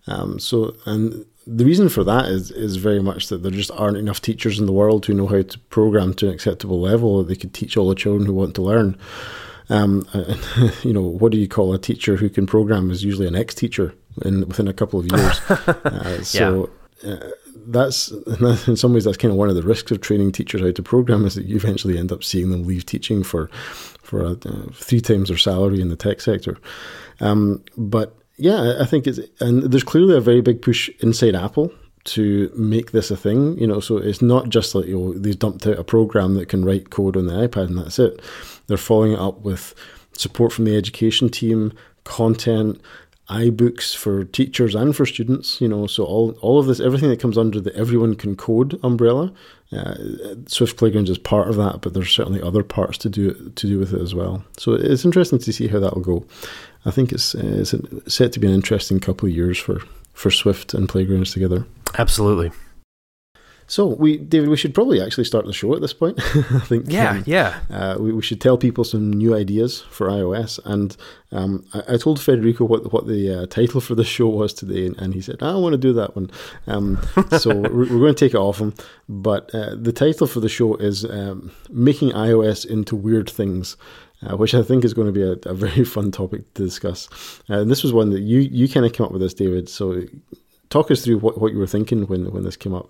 Um, 0.07 0.39
so 0.39 0.77
and 0.85 1.25
the 1.47 1.65
reason 1.65 1.89
for 1.89 2.03
that 2.05 2.27
is 2.27 2.51
is 2.51 2.77
very 2.77 3.01
much 3.01 3.29
that 3.29 3.43
there 3.43 3.53
just 3.53 3.71
aren't 3.73 3.97
enough 3.97 4.21
teachers 4.21 4.59
in 4.59 4.67
the 4.67 4.73
world 4.73 5.07
who 5.07 5.15
know 5.15 5.27
how 5.27 5.43
to 5.43 5.59
program 5.71 6.13
to 6.15 6.29
an 6.29 6.35
acceptable 6.35 6.81
level 6.81 7.19
that 7.19 7.29
they 7.29 7.37
could 7.37 7.55
teach 7.55 7.77
all 7.77 7.89
the 7.89 7.95
children 7.95 8.27
who 8.27 8.35
want 8.35 8.55
to 8.57 8.63
learn. 8.63 8.99
Um, 9.69 10.07
you 10.83 10.93
know, 10.93 11.03
what 11.03 11.33
do 11.33 11.39
you 11.39 11.49
call 11.49 11.73
a 11.73 11.79
teacher 11.79 12.17
who 12.17 12.29
can 12.29 12.47
program 12.47 12.91
is 12.91 13.05
usually 13.05 13.27
an 13.27 13.37
ex-teacher 13.37 13.95
in 14.25 14.47
within 14.47 14.69
a 14.69 14.73
couple 14.73 15.01
of 15.01 15.07
years. 15.07 15.41
uh, 15.51 16.23
so. 16.23 16.71
Uh, 17.07 17.17
that's 17.69 18.11
in 18.69 18.77
some 18.77 18.95
ways 18.95 19.05
that's 19.05 19.17
kind 19.17 19.33
of 19.33 19.39
one 19.39 19.49
of 19.49 19.57
the 19.57 19.63
risks 19.63 19.91
of 19.91 20.01
training 20.01 20.31
teachers 20.31 20.61
how 20.61 20.71
to 20.71 20.83
program 20.83 21.27
is 21.27 21.35
that 21.35 21.47
you 21.47 21.57
eventually 21.57 21.99
end 21.99 22.13
up 22.13 22.23
seeing 22.23 22.51
them 22.51 22.65
leave 22.65 22.87
teaching 22.87 23.25
for 23.25 23.49
for 24.03 24.25
uh, 24.25 24.37
three 24.73 25.01
times 25.01 25.29
their 25.29 25.37
salary 25.37 25.81
in 25.81 25.89
the 25.89 25.97
tech 25.97 26.21
sector. 26.21 26.57
Um, 27.19 27.65
but 27.77 28.16
yeah, 28.37 28.77
I 28.81 28.85
think 28.85 29.07
it's 29.07 29.21
and 29.41 29.63
there's 29.63 29.85
clearly 29.85 30.17
a 30.17 30.21
very 30.21 30.41
big 30.41 30.63
push 30.63 30.91
inside 31.01 31.35
Apple 31.35 31.73
to 32.05 32.51
make 32.55 32.93
this 32.93 33.11
a 33.11 33.17
thing. 33.17 33.59
You 33.59 33.67
know, 33.67 33.81
so 33.81 33.97
it's 33.97 34.23
not 34.23 34.49
just 34.49 34.75
like 34.75 34.87
you 34.87 34.99
know 34.99 35.15
they've 35.15 35.39
dumped 35.39 35.67
out 35.67 35.79
a 35.79 35.85
program 35.85 36.35
that 36.35 36.49
can 36.49 36.65
write 36.65 36.91
code 36.91 37.17
on 37.17 37.27
the 37.27 37.33
iPad 37.33 37.69
and 37.69 37.79
that's 37.79 37.99
it. 37.99 38.21
They're 38.67 38.77
following 38.77 39.13
it 39.13 39.19
up 39.19 39.41
with 39.41 39.75
support 40.13 40.53
from 40.53 40.65
the 40.65 40.77
education 40.77 41.29
team, 41.29 41.73
content, 42.05 42.81
iBooks 43.29 43.95
for 43.97 44.25
teachers 44.25 44.75
and 44.75 44.95
for 44.95 45.07
students. 45.07 45.61
You 45.61 45.69
know, 45.69 45.87
so 45.87 46.05
all 46.05 46.33
all 46.43 46.59
of 46.59 46.67
this, 46.67 46.81
everything 46.81 47.09
that 47.11 47.21
comes 47.21 47.39
under 47.39 47.61
the 47.61 47.75
everyone 47.75 48.15
can 48.15 48.37
code 48.37 48.79
umbrella. 48.83 49.33
Uh, 49.73 49.95
Swift 50.47 50.77
Playgrounds 50.77 51.11
is 51.11 51.19
part 51.19 51.49
of 51.49 51.57
that, 51.57 51.81
but 51.81 51.93
there's 51.93 52.13
certainly 52.13 52.41
other 52.41 52.63
parts 52.63 52.99
to 52.99 53.09
do 53.09 53.33
to 53.57 53.67
do 53.67 53.79
with 53.79 53.93
it 53.93 54.01
as 54.01 54.15
well. 54.15 54.45
So 54.59 54.75
it's 54.75 55.05
interesting 55.05 55.39
to 55.41 55.53
see 55.53 55.69
how 55.69 55.81
that 55.81 55.95
will 55.95 56.03
go. 56.03 56.27
I 56.85 56.91
think 56.91 57.13
it's 57.13 57.35
it's 57.35 57.75
set 58.07 58.33
to 58.33 58.41
be 58.41 58.47
an 58.47 58.55
interesting 58.55 59.01
couple 59.01 59.29
of 59.29 59.35
years 59.35 59.59
for 59.59 59.81
for 60.13 60.31
Swift 60.31 60.73
and 60.73 60.89
Playgrounds 60.89 61.33
together. 61.33 61.67
Absolutely. 61.99 62.53
So 63.69 63.87
we, 63.87 64.19
David, 64.19 64.49
we 64.49 64.57
should 64.57 64.75
probably 64.75 65.03
actually 65.03 65.25
start 65.25 65.45
the 65.45 65.53
show 65.53 65.75
at 65.75 65.81
this 65.81 65.93
point. 65.93 66.21
I 66.35 66.61
think. 66.61 66.87
Yeah, 66.89 67.11
um, 67.11 67.25
yeah. 67.27 67.59
uh, 67.71 67.97
we, 67.99 68.13
we 68.13 68.23
should 68.23 68.41
tell 68.41 68.57
people 68.57 68.85
some 68.85 69.13
new 69.13 69.35
ideas 69.35 69.81
for 69.91 70.09
iOS. 70.09 70.61
And 70.65 70.97
um, 71.33 71.67
I, 71.75 71.95
I 71.95 71.97
told 71.97 72.21
Federico 72.21 72.65
what 72.65 72.93
what 72.93 73.07
the 73.07 73.43
uh, 73.43 73.47
title 73.47 73.81
for 73.81 73.95
the 73.95 74.05
show 74.17 74.29
was 74.29 74.53
today, 74.53 74.87
and, 74.87 74.97
and 74.99 75.15
he 75.15 75.21
said, 75.21 75.43
"I 75.43 75.55
want 75.57 75.73
to 75.73 75.79
do 75.79 75.93
that 75.95 76.15
one." 76.15 76.31
Um, 76.67 77.01
so 77.39 77.55
we're, 77.55 77.71
we're 77.71 77.87
going 77.87 78.15
to 78.15 78.25
take 78.25 78.35
it 78.35 78.39
off 78.39 78.59
him. 78.59 78.75
But 79.09 79.55
uh, 79.55 79.75
the 79.77 79.93
title 79.93 80.27
for 80.27 80.41
the 80.41 80.49
show 80.49 80.77
is 80.77 81.05
um, 81.05 81.51
"Making 81.69 82.11
iOS 82.11 82.65
into 82.67 82.97
Weird 82.97 83.29
Things." 83.29 83.77
Uh, 84.27 84.35
which 84.35 84.55
I 84.55 84.63
think 84.63 84.83
is 84.83 84.95
going 84.95 85.07
to 85.07 85.13
be 85.13 85.23
a, 85.23 85.37
a 85.47 85.53
very 85.53 85.85
fun 85.85 86.11
topic 86.11 86.55
to 86.55 86.65
discuss. 86.65 87.07
Uh, 87.51 87.59
and 87.59 87.71
this 87.71 87.83
was 87.83 87.93
one 87.93 88.09
that 88.11 88.21
you, 88.21 88.39
you 88.39 88.67
kind 88.67 88.87
of 88.87 88.95
came 88.95 89.05
up 89.05 89.13
with 89.13 89.21
this, 89.21 89.35
David. 89.35 89.69
So 89.69 90.05
talk 90.71 90.91
us 90.91 91.05
through 91.05 91.19
what, 91.19 91.39
what 91.39 91.53
you 91.53 91.59
were 91.59 91.67
thinking 91.67 92.07
when, 92.07 92.33
when 92.33 92.43
this 92.43 92.57
came 92.57 92.73
up. 92.73 92.89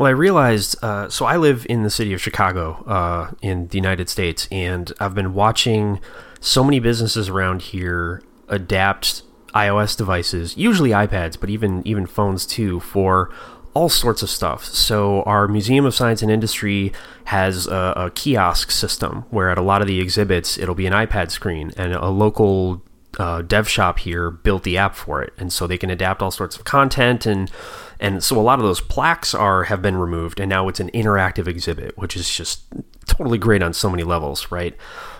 Well, 0.00 0.06
I 0.06 0.12
realized. 0.12 0.82
Uh, 0.82 1.10
so 1.10 1.26
I 1.26 1.36
live 1.36 1.66
in 1.68 1.82
the 1.82 1.90
city 1.90 2.14
of 2.14 2.22
Chicago, 2.22 2.82
uh, 2.86 3.32
in 3.42 3.68
the 3.68 3.76
United 3.76 4.08
States, 4.08 4.48
and 4.50 4.90
I've 4.98 5.14
been 5.14 5.34
watching 5.34 6.00
so 6.40 6.64
many 6.64 6.80
businesses 6.80 7.28
around 7.28 7.60
here 7.60 8.22
adapt 8.48 9.24
iOS 9.54 9.94
devices, 9.94 10.56
usually 10.56 10.88
iPads, 10.90 11.38
but 11.38 11.50
even 11.50 11.86
even 11.86 12.06
phones 12.06 12.46
too, 12.46 12.80
for 12.80 13.30
all 13.74 13.90
sorts 13.90 14.22
of 14.22 14.30
stuff. 14.30 14.64
So 14.64 15.22
our 15.24 15.46
Museum 15.46 15.84
of 15.84 15.94
Science 15.94 16.22
and 16.22 16.30
Industry 16.30 16.94
has 17.24 17.66
a, 17.66 17.92
a 17.94 18.10
kiosk 18.10 18.70
system 18.70 19.26
where 19.28 19.50
at 19.50 19.58
a 19.58 19.62
lot 19.62 19.82
of 19.82 19.86
the 19.86 20.00
exhibits 20.00 20.56
it'll 20.56 20.74
be 20.74 20.86
an 20.86 20.94
iPad 20.94 21.30
screen, 21.30 21.72
and 21.76 21.92
a 21.92 22.08
local 22.08 22.82
uh, 23.18 23.42
dev 23.42 23.68
shop 23.68 23.98
here 23.98 24.30
built 24.30 24.62
the 24.62 24.78
app 24.78 24.94
for 24.94 25.22
it, 25.22 25.34
and 25.36 25.52
so 25.52 25.66
they 25.66 25.76
can 25.76 25.90
adapt 25.90 26.22
all 26.22 26.30
sorts 26.30 26.56
of 26.56 26.64
content 26.64 27.26
and 27.26 27.50
and 28.00 28.24
so 28.24 28.38
a 28.38 28.42
lot 28.42 28.58
of 28.58 28.64
those 28.64 28.80
plaques 28.80 29.34
are 29.34 29.64
have 29.64 29.82
been 29.82 29.96
removed, 29.96 30.40
and 30.40 30.48
now 30.48 30.68
it's 30.68 30.80
an 30.80 30.90
interactive 30.90 31.46
exhibit, 31.46 31.96
which 31.98 32.16
is 32.16 32.28
just 32.28 32.62
totally 33.06 33.38
great 33.38 33.62
on 33.62 33.72
so 33.72 33.90
many 33.90 34.02
levels, 34.02 34.50
right? 34.50 34.76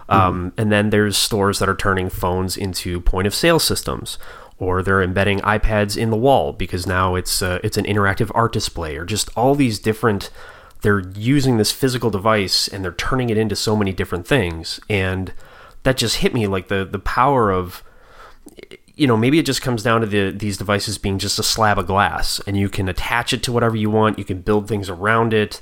Mm-hmm. 0.09 0.13
Um, 0.13 0.53
and 0.57 0.73
then 0.73 0.91
there's 0.91 1.17
stores 1.17 1.59
that 1.59 1.69
are 1.69 1.77
turning 1.77 2.09
phones 2.09 2.57
into 2.57 3.01
point 3.01 3.27
of 3.27 3.35
sale 3.35 3.59
systems, 3.59 4.19
or 4.59 4.83
they're 4.83 5.03
embedding 5.03 5.41
iPads 5.41 5.97
in 5.97 6.11
the 6.11 6.17
wall 6.17 6.53
because 6.55 6.87
now 6.87 7.15
it's 7.15 7.43
uh, 7.43 7.61
it's 7.63 7.77
an 7.77 7.85
interactive 7.85 8.31
art 8.35 8.53
display, 8.53 8.97
or 8.97 9.05
just 9.05 9.29
all 9.37 9.55
these 9.55 9.79
different. 9.79 10.31
They're 10.83 11.01
using 11.15 11.59
this 11.59 11.73
physical 11.73 12.09
device 12.09 12.67
and 12.67 12.83
they're 12.83 12.93
turning 12.93 13.29
it 13.29 13.37
into 13.37 13.55
so 13.55 13.77
many 13.77 13.93
different 13.93 14.27
things, 14.27 14.81
and 14.89 15.35
that 15.83 15.99
just 15.99 16.17
hit 16.17 16.33
me 16.33 16.47
like 16.47 16.69
the 16.69 16.87
the 16.87 16.99
power 16.99 17.53
of 17.53 17.85
you 19.01 19.07
know 19.07 19.17
maybe 19.17 19.39
it 19.39 19.47
just 19.47 19.63
comes 19.63 19.83
down 19.83 20.03
to 20.03 20.07
the 20.07 20.31
these 20.31 20.59
devices 20.59 20.99
being 20.99 21.19
just 21.19 21.39
a 21.39 21.43
slab 21.43 21.79
of 21.79 21.87
glass 21.87 22.39
and 22.47 22.59
you 22.59 22.69
can 22.69 22.87
attach 22.87 23.33
it 23.33 23.43
to 23.43 23.51
whatever 23.51 23.75
you 23.75 23.89
want 23.89 24.19
you 24.19 24.25
can 24.25 24.43
build 24.43 24.69
things 24.69 24.91
around 24.91 25.33
it. 25.33 25.61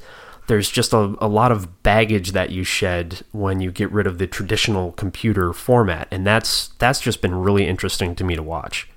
There's 0.48 0.70
just 0.70 0.92
a, 0.92 1.14
a 1.20 1.29
lot 1.29 1.53
of 1.53 1.83
baggage 1.83 2.33
that 2.33 2.51
you 2.51 2.64
shed 2.64 3.22
when 3.33 3.61
you 3.61 3.70
get 3.70 3.92
rid 3.92 4.07
of 4.07 4.18
the 4.18 4.27
traditional 4.27 4.90
computer 4.92 5.53
format 5.53 6.09
and 6.11 6.27
that's 6.27 6.68
that's 6.79 7.01
just 7.01 7.22
been 7.22 7.35
really 7.37 7.66
interesting 7.68 8.16
to 8.16 8.24
me 8.24 8.35
to 8.35 8.42
watch. 8.42 8.88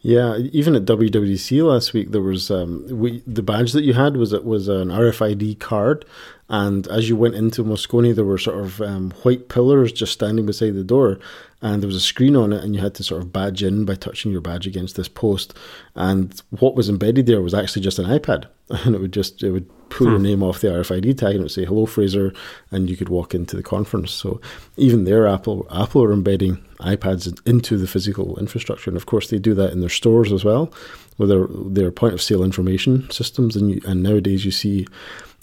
Yeah, 0.00 0.36
even 0.36 0.76
at 0.76 0.84
WWDC 0.84 1.62
last 1.64 1.92
week, 1.92 2.12
there 2.12 2.22
was 2.22 2.52
um, 2.52 2.86
we, 2.88 3.20
the 3.26 3.42
badge 3.42 3.72
that 3.72 3.82
you 3.82 3.94
had 3.94 4.16
was 4.16 4.32
it 4.32 4.44
was 4.44 4.68
an 4.68 4.88
RFID 4.88 5.58
card, 5.58 6.04
and 6.48 6.86
as 6.86 7.08
you 7.08 7.16
went 7.16 7.34
into 7.34 7.64
Moscone, 7.64 8.14
there 8.14 8.24
were 8.24 8.38
sort 8.38 8.64
of 8.64 8.80
um, 8.80 9.10
white 9.22 9.48
pillars 9.48 9.90
just 9.90 10.12
standing 10.12 10.46
beside 10.46 10.74
the 10.74 10.84
door, 10.84 11.18
and 11.60 11.82
there 11.82 11.88
was 11.88 11.96
a 11.96 12.00
screen 12.00 12.36
on 12.36 12.52
it, 12.52 12.62
and 12.62 12.74
you 12.74 12.80
had 12.80 12.94
to 12.94 13.04
sort 13.04 13.20
of 13.20 13.32
badge 13.32 13.62
in 13.62 13.84
by 13.84 13.94
touching 13.94 14.30
your 14.30 14.40
badge 14.40 14.66
against 14.66 14.94
this 14.96 15.08
post. 15.08 15.54
And 15.96 16.40
what 16.50 16.76
was 16.76 16.88
embedded 16.88 17.26
there 17.26 17.42
was 17.42 17.54
actually 17.54 17.82
just 17.82 17.98
an 17.98 18.06
iPad, 18.06 18.46
and 18.70 18.94
it 18.94 19.00
would 19.00 19.12
just 19.12 19.42
it 19.42 19.50
would 19.50 19.68
pull 19.90 20.06
hmm. 20.06 20.12
your 20.12 20.20
name 20.20 20.42
off 20.42 20.60
the 20.60 20.68
RFID 20.68 21.18
tag, 21.18 21.30
and 21.30 21.40
it 21.40 21.42
would 21.42 21.50
say 21.50 21.64
"Hello, 21.64 21.84
Fraser," 21.84 22.32
and 22.70 22.88
you 22.88 22.96
could 22.96 23.08
walk 23.08 23.34
into 23.34 23.56
the 23.56 23.62
conference. 23.62 24.12
So 24.12 24.40
even 24.76 25.04
there, 25.04 25.26
Apple 25.26 25.66
Apple 25.72 26.04
are 26.04 26.12
embedding 26.12 26.64
iPads 26.80 27.40
into 27.44 27.76
the 27.76 27.88
physical 27.88 28.38
infrastructure, 28.38 28.90
and 28.90 28.96
of 28.96 29.06
course 29.06 29.28
they 29.28 29.38
do 29.38 29.54
that 29.54 29.72
in 29.72 29.80
their 29.80 29.88
stores 29.88 30.32
as 30.32 30.44
well, 30.44 30.72
with 31.18 31.28
their 31.28 31.48
their 31.48 31.90
point 31.90 32.14
of 32.14 32.22
sale 32.22 32.44
information 32.44 33.10
systems. 33.10 33.56
And 33.56 33.70
you, 33.72 33.80
and 33.84 34.02
nowadays 34.02 34.44
you 34.44 34.52
see 34.52 34.86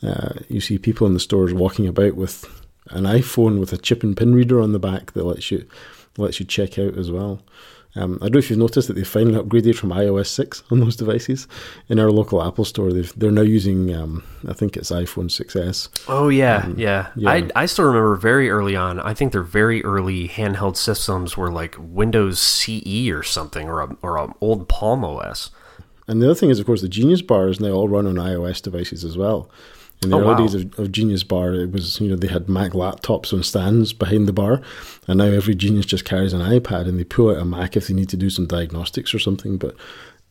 uh, 0.02 0.34
you 0.48 0.62
see 0.62 0.78
people 0.78 1.08
in 1.08 1.14
the 1.14 1.20
stores 1.20 1.54
walking 1.54 1.88
about 1.88 2.16
with 2.16 2.46
an 2.92 3.04
iPhone 3.04 3.60
with 3.60 3.74
a 3.74 3.78
chip 3.78 4.04
and 4.04 4.16
pin 4.16 4.36
reader 4.36 4.62
on 4.62 4.72
the 4.72 4.80
back 4.80 5.12
that 5.14 5.26
lets 5.26 5.52
you 5.52 5.68
lets 6.18 6.40
you 6.40 6.46
check 6.46 6.78
out 6.80 6.98
as 6.98 7.12
well. 7.12 7.42
Um, 7.98 8.16
I 8.22 8.26
don't 8.26 8.34
know 8.34 8.40
if 8.40 8.50
you've 8.50 8.60
noticed 8.60 8.90
that 8.90 8.96
they 8.96 9.06
finally 9.06 9.42
upgraded 9.42 9.76
from 9.76 9.92
iOS 9.92 10.28
6 10.28 10.64
on 10.72 10.82
those 10.82 10.96
devices. 10.96 11.48
In 11.88 12.00
our 12.00 12.12
local 12.12 12.46
Apple 12.46 12.66
store, 12.66 12.92
they 12.92 13.28
are 13.28 13.32
now 13.32 13.42
using, 13.42 13.94
um, 13.96 14.24
I 14.48 14.54
think 14.54 14.76
it's 14.76 14.92
iPhone 14.92 15.30
6S. 15.30 15.90
Oh, 16.08 16.28
yeah, 16.28 16.58
um, 16.66 16.76
yeah. 16.78 17.08
yeah. 17.16 17.30
I, 17.30 17.50
I 17.56 17.66
still 17.66 17.86
remember 17.86 18.16
very 18.18 18.50
early 18.50 18.76
on, 18.76 19.00
I 19.00 19.14
think 19.14 19.32
their 19.32 19.44
very 19.44 19.84
early 19.84 20.28
handheld 20.28 20.76
systems 20.76 21.38
were 21.38 21.52
like 21.52 21.76
Windows 21.80 22.40
CE 22.40 23.10
or 23.10 23.24
something, 23.24 23.70
or 23.70 23.82
a, 23.82 23.98
or 24.02 24.18
an 24.18 24.34
old 24.42 24.68
Palm 24.68 25.06
OS. 25.06 25.52
And 26.08 26.22
the 26.22 26.28
other 26.28 26.36
thing 26.36 26.50
is, 26.50 26.60
of 26.60 26.66
course, 26.66 26.82
the 26.82 26.90
Genius 26.90 27.22
Bar 27.22 27.48
is 27.48 27.60
now 27.60 27.72
all 27.72 27.88
run 27.88 28.06
on 28.06 28.16
iOS 28.16 28.62
devices 28.62 29.04
as 29.04 29.18
well. 29.18 29.50
In 30.06 30.12
the 30.12 30.18
oh, 30.18 30.22
early 30.22 30.30
wow. 30.30 30.38
days 30.38 30.54
of, 30.54 30.80
of, 30.80 30.92
Genius 30.92 31.24
Bar, 31.24 31.54
it 31.56 31.72
was 31.72 32.00
you 32.00 32.10
know 32.10 32.16
they 32.16 32.28
had 32.28 32.48
Mac 32.48 32.72
laptops 32.72 33.34
on 33.34 33.44
stands 33.44 33.92
behind 33.92 34.28
the 34.28 34.34
bar, 34.34 34.62
and 35.08 35.18
now 35.18 35.26
every 35.26 35.56
Genius 35.56 35.86
just 35.86 36.06
carries 36.06 36.32
an 36.32 36.42
iPad 36.42 36.88
and 36.88 37.00
they 37.00 37.04
pull 37.04 37.32
out 37.32 37.42
a 37.42 37.46
Mac 37.46 37.76
if 37.76 37.88
they 37.88 37.94
need 37.94 38.10
to 38.10 38.18
do 38.18 38.30
some 38.30 38.46
diagnostics 38.46 39.14
or 39.14 39.20
something. 39.20 39.58
But 39.58 39.76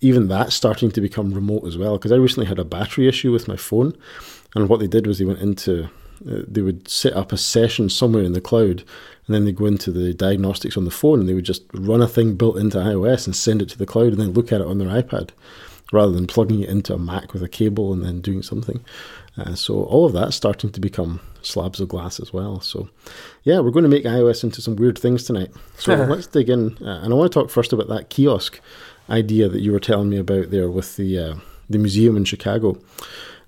even 0.01 0.29
that's 0.29 0.55
starting 0.55 0.91
to 0.93 1.01
become 1.01 1.35
remote 1.35 1.67
as 1.67 1.77
well. 1.77 1.99
Because 1.99 2.13
I 2.13 2.17
recently 2.17 2.47
had 2.47 2.59
a 2.59 2.65
battery 2.65 3.09
issue 3.09 3.33
with 3.33 3.49
my 3.49 3.57
phone, 3.57 3.97
and 4.55 4.69
what 4.69 4.81
they 4.81 4.87
did 4.87 5.07
was 5.07 5.19
they 5.19 5.25
went 5.25 5.41
into 5.41 5.91
uh, 6.31 6.43
they 6.47 6.63
would 6.63 6.89
set 6.89 7.15
up 7.15 7.33
a 7.33 7.37
session 7.37 7.91
somewhere 7.91 8.23
in 8.23 8.33
the 8.33 8.41
cloud, 8.41 8.85
and 9.27 9.35
then 9.35 9.45
they 9.45 9.53
go 9.53 9.67
into 9.67 9.91
the 9.91 10.15
diagnostics 10.15 10.77
on 10.77 10.85
the 10.85 10.91
phone, 10.91 11.21
and 11.21 11.29
they 11.29 11.35
would 11.35 11.45
just 11.45 11.65
run 11.73 12.01
a 12.01 12.07
thing 12.07 12.37
built 12.37 12.57
into 12.57 12.79
iOS 12.79 13.27
and 13.27 13.35
send 13.35 13.61
it 13.61 13.69
to 13.71 13.79
the 13.79 13.87
cloud, 13.87 14.13
and 14.13 14.19
then 14.19 14.33
look 14.33 14.53
at 14.53 14.61
it 14.61 14.67
on 14.67 14.79
their 14.79 15.03
iPad 15.03 15.31
rather 15.93 16.13
than 16.13 16.27
plugging 16.27 16.61
it 16.61 16.69
into 16.69 16.95
a 16.95 16.99
Mac 16.99 17.33
with 17.33 17.43
a 17.43 17.49
cable 17.49 17.93
and 17.93 18.05
then 18.05 18.21
doing 18.21 18.43
something. 18.43 18.85
Uh, 19.37 19.55
so 19.55 19.83
all 19.85 20.07
of 20.07 20.12
that's 20.12 20.37
starting 20.37 20.70
to 20.70 20.81
become 20.81 21.20
slabs 21.42 21.81
of 21.81 21.88
glass 21.88 22.20
as 22.20 22.33
well. 22.33 22.61
So 22.61 22.88
yeah, 23.42 23.61
we're 23.61 23.70
going 23.70 23.85
to 23.85 23.88
make 23.88 24.05
iOS 24.05 24.44
into 24.44 24.62
some 24.62 24.77
weird 24.77 24.99
things 24.99 25.25
tonight. 25.25 25.51
So 25.77 25.94
let's 26.09 26.27
dig 26.27 26.49
in, 26.49 26.77
uh, 26.81 27.01
and 27.03 27.12
I 27.12 27.16
want 27.16 27.33
to 27.33 27.38
talk 27.38 27.51
first 27.51 27.73
about 27.73 27.88
that 27.88 28.11
kiosk 28.11 28.61
idea 29.11 29.49
that 29.49 29.61
you 29.61 29.73
were 29.73 29.81
telling 29.81 30.09
me 30.09 30.18
about 30.18 30.51
there 30.51 30.70
with 30.70 30.97
the 30.97 31.18
uh, 31.18 31.35
the 31.68 31.79
museum 31.79 32.16
in 32.16 32.25
Chicago. 32.25 32.79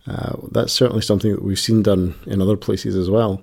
Uh, 0.07 0.37
that's 0.53 0.73
certainly 0.73 1.03
something 1.03 1.33
that 1.33 1.43
we've 1.43 1.59
seen 1.59 1.83
done 1.83 2.15
in 2.27 2.41
other 2.41 2.57
places 2.57 2.95
as 2.95 3.11
well. 3.11 3.43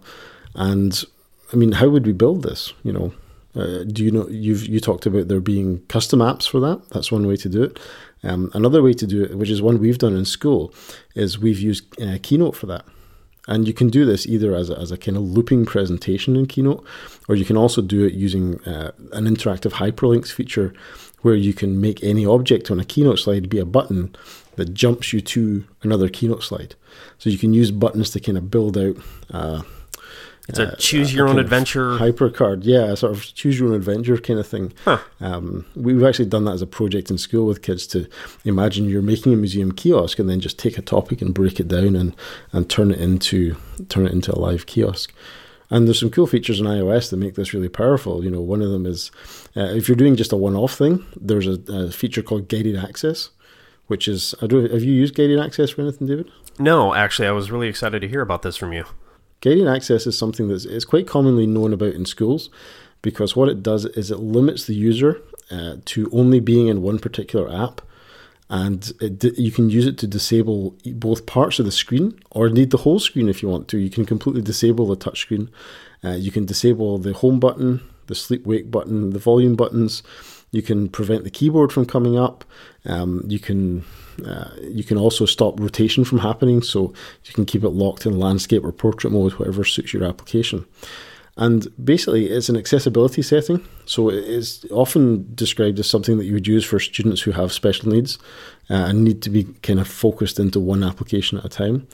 And 0.55 1.03
I 1.51 1.55
mean, 1.55 1.73
how 1.73 1.89
would 1.89 2.05
we 2.05 2.13
build 2.13 2.43
this? 2.43 2.73
You 2.83 2.93
know, 2.93 3.13
uh, 3.55 3.83
do 3.83 4.03
you 4.03 4.11
know 4.11 4.27
you've 4.29 4.65
you 4.65 4.79
talked 4.79 5.05
about 5.05 5.27
there 5.27 5.41
being 5.41 5.79
custom 5.87 6.19
apps 6.19 6.47
for 6.47 6.59
that? 6.61 6.89
That's 6.89 7.11
one 7.11 7.27
way 7.27 7.37
to 7.37 7.49
do 7.49 7.63
it. 7.63 7.79
Um, 8.23 8.49
another 8.53 8.81
way 8.81 8.93
to 8.93 9.05
do 9.05 9.23
it, 9.23 9.37
which 9.37 9.49
is 9.49 9.61
one 9.61 9.79
we've 9.79 9.97
done 9.97 10.15
in 10.15 10.25
school, 10.25 10.73
is 11.15 11.39
we've 11.39 11.59
used 11.59 12.01
uh, 12.01 12.17
Keynote 12.21 12.55
for 12.55 12.67
that. 12.67 12.85
And 13.47 13.67
you 13.67 13.73
can 13.73 13.89
do 13.89 14.05
this 14.05 14.25
either 14.25 14.55
as 14.55 14.69
a, 14.69 14.79
as 14.79 14.91
a 14.91 14.97
kind 14.97 15.17
of 15.17 15.23
looping 15.23 15.65
presentation 15.65 16.37
in 16.37 16.45
Keynote, 16.45 16.85
or 17.27 17.35
you 17.35 17.43
can 17.43 17.57
also 17.57 17.81
do 17.81 18.05
it 18.05 18.13
using 18.13 18.61
uh, 18.63 18.91
an 19.11 19.25
interactive 19.25 19.73
hyperlinks 19.73 20.31
feature 20.31 20.73
where 21.23 21.35
you 21.35 21.53
can 21.53 21.81
make 21.81 22.01
any 22.03 22.25
object 22.25 22.71
on 22.71 22.79
a 22.79 22.85
Keynote 22.85 23.19
slide 23.19 23.49
be 23.49 23.59
a 23.59 23.65
button 23.65 24.15
that 24.55 24.73
jumps 24.73 25.11
you 25.11 25.19
to 25.19 25.65
another 25.81 26.07
Keynote 26.07 26.43
slide. 26.43 26.75
So 27.17 27.29
you 27.29 27.37
can 27.37 27.53
use 27.53 27.71
buttons 27.71 28.11
to 28.11 28.19
kind 28.19 28.37
of 28.37 28.49
build 28.49 28.77
out 28.77 28.95
uh, 29.31 29.63
it's 30.49 30.59
a 30.59 30.73
uh, 30.73 30.75
choose 30.75 31.13
your 31.13 31.29
own 31.29 31.39
adventure 31.39 31.97
hypercard. 31.97 32.61
Yeah, 32.63 32.95
sort 32.95 33.13
of 33.13 33.23
choose 33.33 33.57
your 33.57 33.69
own 33.69 33.75
adventure 33.75 34.17
kind 34.17 34.39
of 34.39 34.47
thing. 34.47 34.73
Huh. 34.83 34.99
Um, 35.21 35.65
we've 35.73 36.03
actually 36.03 36.25
done 36.25 36.43
that 36.45 36.53
as 36.53 36.61
a 36.61 36.67
project 36.67 37.09
in 37.09 37.17
school 37.17 37.45
with 37.45 37.61
kids 37.61 37.87
to 37.87 38.07
imagine 38.43 38.89
you're 38.89 39.01
making 39.01 39.31
a 39.31 39.37
museum 39.37 39.71
kiosk 39.71 40.19
and 40.19 40.29
then 40.29 40.41
just 40.41 40.59
take 40.59 40.77
a 40.77 40.81
topic 40.81 41.21
and 41.21 41.33
break 41.33 41.61
it 41.61 41.69
down 41.69 41.95
and, 41.95 42.13
and 42.51 42.69
turn 42.69 42.91
it 42.91 42.99
into 42.99 43.55
turn 43.87 44.05
it 44.05 44.11
into 44.11 44.33
a 44.33 44.39
live 44.39 44.65
kiosk. 44.65 45.13
And 45.69 45.87
there's 45.87 46.01
some 46.01 46.11
cool 46.11 46.27
features 46.27 46.59
in 46.59 46.65
iOS 46.65 47.09
that 47.09 47.17
make 47.17 47.35
this 47.35 47.53
really 47.53 47.69
powerful. 47.69 48.23
You 48.23 48.29
know, 48.29 48.41
one 48.41 48.61
of 48.61 48.69
them 48.69 48.85
is 48.85 49.11
uh, 49.55 49.61
if 49.61 49.87
you're 49.87 49.95
doing 49.95 50.17
just 50.17 50.33
a 50.33 50.37
one-off 50.37 50.75
thing, 50.75 51.05
there's 51.15 51.47
a, 51.47 51.57
a 51.69 51.91
feature 51.91 52.21
called 52.21 52.49
guided 52.49 52.75
access, 52.75 53.29
which 53.87 54.09
is 54.09 54.35
I 54.41 54.47
don't 54.47 54.69
have 54.69 54.83
you 54.83 54.91
used 54.91 55.15
guided 55.15 55.39
access 55.39 55.69
for 55.69 55.83
anything, 55.83 56.07
David? 56.07 56.29
No, 56.59 56.93
actually, 56.93 57.29
I 57.29 57.31
was 57.31 57.49
really 57.49 57.69
excited 57.69 58.01
to 58.01 58.09
hear 58.09 58.21
about 58.21 58.41
this 58.41 58.57
from 58.57 58.73
you. 58.73 58.83
Guided 59.43 59.67
access 59.67 60.07
is 60.07 60.17
something 60.17 60.47
that 60.47 60.63
is 60.65 60.85
quite 60.85 61.05
commonly 61.05 61.45
known 61.45 61.73
about 61.73 61.95
in 61.95 62.05
schools 62.05 62.49
because 63.01 63.35
what 63.35 63.49
it 63.49 63.61
does 63.61 63.83
is 63.83 64.09
it 64.09 64.19
limits 64.19 64.65
the 64.65 64.73
user 64.73 65.21
uh, 65.51 65.75
to 65.83 66.09
only 66.13 66.39
being 66.39 66.67
in 66.67 66.81
one 66.81 66.97
particular 66.97 67.53
app 67.53 67.81
and 68.49 68.93
it, 69.01 69.37
you 69.37 69.51
can 69.51 69.69
use 69.69 69.85
it 69.85 69.97
to 69.97 70.07
disable 70.07 70.77
both 70.93 71.25
parts 71.25 71.59
of 71.59 71.65
the 71.65 71.73
screen 71.73 72.17
or 72.31 72.47
indeed 72.47 72.69
the 72.69 72.77
whole 72.77 72.99
screen 72.99 73.27
if 73.27 73.43
you 73.43 73.49
want 73.49 73.67
to. 73.67 73.77
You 73.77 73.89
can 73.89 74.05
completely 74.05 74.41
disable 74.41 74.87
the 74.87 74.95
touchscreen. 74.95 75.49
Uh, 76.05 76.11
you 76.11 76.31
can 76.31 76.45
disable 76.45 76.97
the 76.97 77.11
home 77.11 77.41
button, 77.41 77.81
the 78.07 78.15
sleep 78.15 78.45
wake 78.45 78.71
button, 78.71 79.09
the 79.09 79.19
volume 79.19 79.57
buttons. 79.57 80.03
You 80.51 80.61
can 80.61 80.87
prevent 80.87 81.25
the 81.25 81.29
keyboard 81.29 81.73
from 81.73 81.85
coming 81.85 82.17
up. 82.17 82.45
Um, 82.85 83.23
you 83.27 83.39
can 83.39 83.83
uh, 84.25 84.49
you 84.61 84.83
can 84.83 84.97
also 84.97 85.25
stop 85.25 85.59
rotation 85.59 86.03
from 86.03 86.19
happening, 86.19 86.61
so 86.61 86.93
you 87.25 87.33
can 87.33 87.45
keep 87.45 87.63
it 87.63 87.69
locked 87.69 88.05
in 88.05 88.19
landscape 88.19 88.63
or 88.63 88.71
portrait 88.71 89.11
mode, 89.11 89.33
whatever 89.33 89.63
suits 89.63 89.93
your 89.93 90.03
application. 90.03 90.65
And 91.35 91.67
basically, 91.83 92.27
it's 92.27 92.49
an 92.49 92.57
accessibility 92.57 93.23
setting, 93.23 93.65
so 93.85 94.09
it 94.09 94.23
is 94.23 94.65
often 94.69 95.33
described 95.33 95.79
as 95.79 95.89
something 95.89 96.17
that 96.17 96.25
you 96.25 96.33
would 96.33 96.47
use 96.47 96.63
for 96.63 96.79
students 96.79 97.21
who 97.21 97.31
have 97.31 97.51
special 97.51 97.89
needs 97.89 98.19
uh, 98.69 98.85
and 98.87 99.03
need 99.03 99.23
to 99.23 99.31
be 99.31 99.45
kind 99.63 99.79
of 99.79 99.87
focused 99.87 100.39
into 100.39 100.59
one 100.59 100.83
application 100.83 101.39
at 101.39 101.45
a 101.45 101.49
time. 101.49 101.87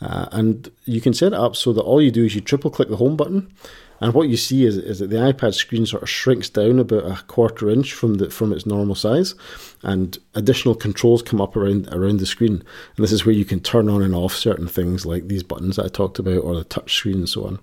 Uh, 0.00 0.26
and 0.30 0.70
you 0.84 1.00
can 1.00 1.14
set 1.14 1.32
it 1.32 1.38
up 1.38 1.56
so 1.56 1.72
that 1.72 1.82
all 1.82 2.02
you 2.02 2.10
do 2.10 2.24
is 2.24 2.34
you 2.34 2.40
triple 2.40 2.70
click 2.70 2.88
the 2.88 2.96
home 2.96 3.16
button 3.16 3.52
and 4.00 4.12
what 4.12 4.28
you 4.28 4.36
see 4.36 4.64
is, 4.64 4.76
is 4.76 4.98
that 4.98 5.08
the 5.08 5.16
iPad 5.16 5.54
screen 5.54 5.86
sort 5.86 6.02
of 6.02 6.10
shrinks 6.10 6.50
down 6.50 6.78
about 6.78 7.04
a 7.04 7.22
quarter 7.24 7.70
inch 7.70 7.94
from 7.94 8.14
the 8.14 8.30
from 8.30 8.52
its 8.52 8.66
normal 8.66 8.94
size, 8.94 9.34
and 9.82 10.18
additional 10.34 10.74
controls 10.74 11.22
come 11.22 11.40
up 11.40 11.56
around 11.56 11.88
around 11.88 12.18
the 12.18 12.26
screen. 12.26 12.62
And 12.96 13.04
this 13.04 13.12
is 13.12 13.24
where 13.24 13.34
you 13.34 13.44
can 13.44 13.60
turn 13.60 13.88
on 13.88 14.02
and 14.02 14.14
off 14.14 14.34
certain 14.34 14.68
things 14.68 15.06
like 15.06 15.28
these 15.28 15.42
buttons 15.42 15.76
that 15.76 15.86
I 15.86 15.88
talked 15.88 16.18
about, 16.18 16.44
or 16.44 16.54
the 16.54 16.64
touch 16.64 16.94
screen 16.94 17.16
and 17.16 17.28
so 17.28 17.46
on. 17.46 17.58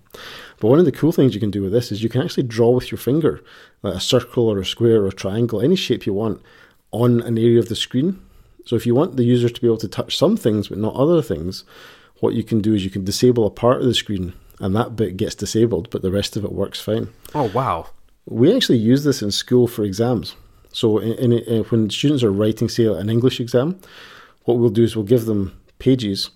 But 0.59 0.69
one 0.69 0.79
of 0.79 0.85
the 0.85 0.91
cool 0.91 1.11
things 1.11 1.33
you 1.35 1.39
can 1.39 1.51
do 1.51 1.61
with 1.61 1.71
this 1.71 1.91
is 1.91 2.01
you 2.01 2.09
can 2.09 2.21
actually 2.21 2.43
draw 2.43 2.71
with 2.71 2.91
your 2.91 2.99
finger, 2.99 3.43
like 3.83 3.95
a 3.95 3.99
circle 3.99 4.49
or 4.49 4.59
a 4.59 4.65
square 4.65 5.01
or 5.01 5.07
a 5.07 5.13
triangle, 5.13 5.61
any 5.61 5.75
shape 5.75 6.05
you 6.05 6.13
want, 6.13 6.41
on 6.91 7.21
an 7.21 7.37
area 7.37 7.59
of 7.59 7.69
the 7.69 7.75
screen. 7.75 8.19
So 8.65 8.75
if 8.75 8.85
you 8.85 8.95
want 8.95 9.17
the 9.17 9.25
user 9.25 9.49
to 9.49 9.61
be 9.61 9.67
able 9.67 9.77
to 9.77 9.87
touch 9.87 10.17
some 10.17 10.37
things 10.37 10.69
but 10.69 10.77
not 10.77 10.95
other 10.95 11.21
things, 11.21 11.63
what 12.21 12.33
you 12.33 12.43
can 12.43 12.61
do 12.61 12.73
is 12.73 12.83
you 12.83 12.89
can 12.89 13.03
disable 13.03 13.45
a 13.45 13.51
part 13.51 13.81
of 13.81 13.85
the 13.85 13.93
screen 13.93 14.33
and 14.59 14.75
that 14.75 14.95
bit 14.95 15.17
gets 15.17 15.35
disabled, 15.35 15.89
but 15.89 16.01
the 16.01 16.11
rest 16.11 16.35
of 16.35 16.43
it 16.43 16.51
works 16.51 16.79
fine. 16.79 17.09
Oh 17.33 17.51
wow! 17.53 17.87
we 18.25 18.55
actually 18.55 18.77
use 18.77 19.03
this 19.03 19.21
in 19.21 19.31
school 19.31 19.67
for 19.67 19.83
exams. 19.83 20.35
So 20.71 20.97
in, 20.97 21.13
in, 21.13 21.33
in, 21.33 21.63
when 21.65 21.89
students 21.89 22.23
are 22.23 22.31
writing, 22.31 22.69
say, 22.69 22.85
an 22.85 23.09
English 23.09 23.39
exam, 23.39 23.79
what 24.45 24.57
we'll 24.57 24.69
do 24.69 24.83
is 24.83 24.95
we'll 24.95 25.05
give 25.05 25.25
them 25.25 25.57
pages, 25.79 26.31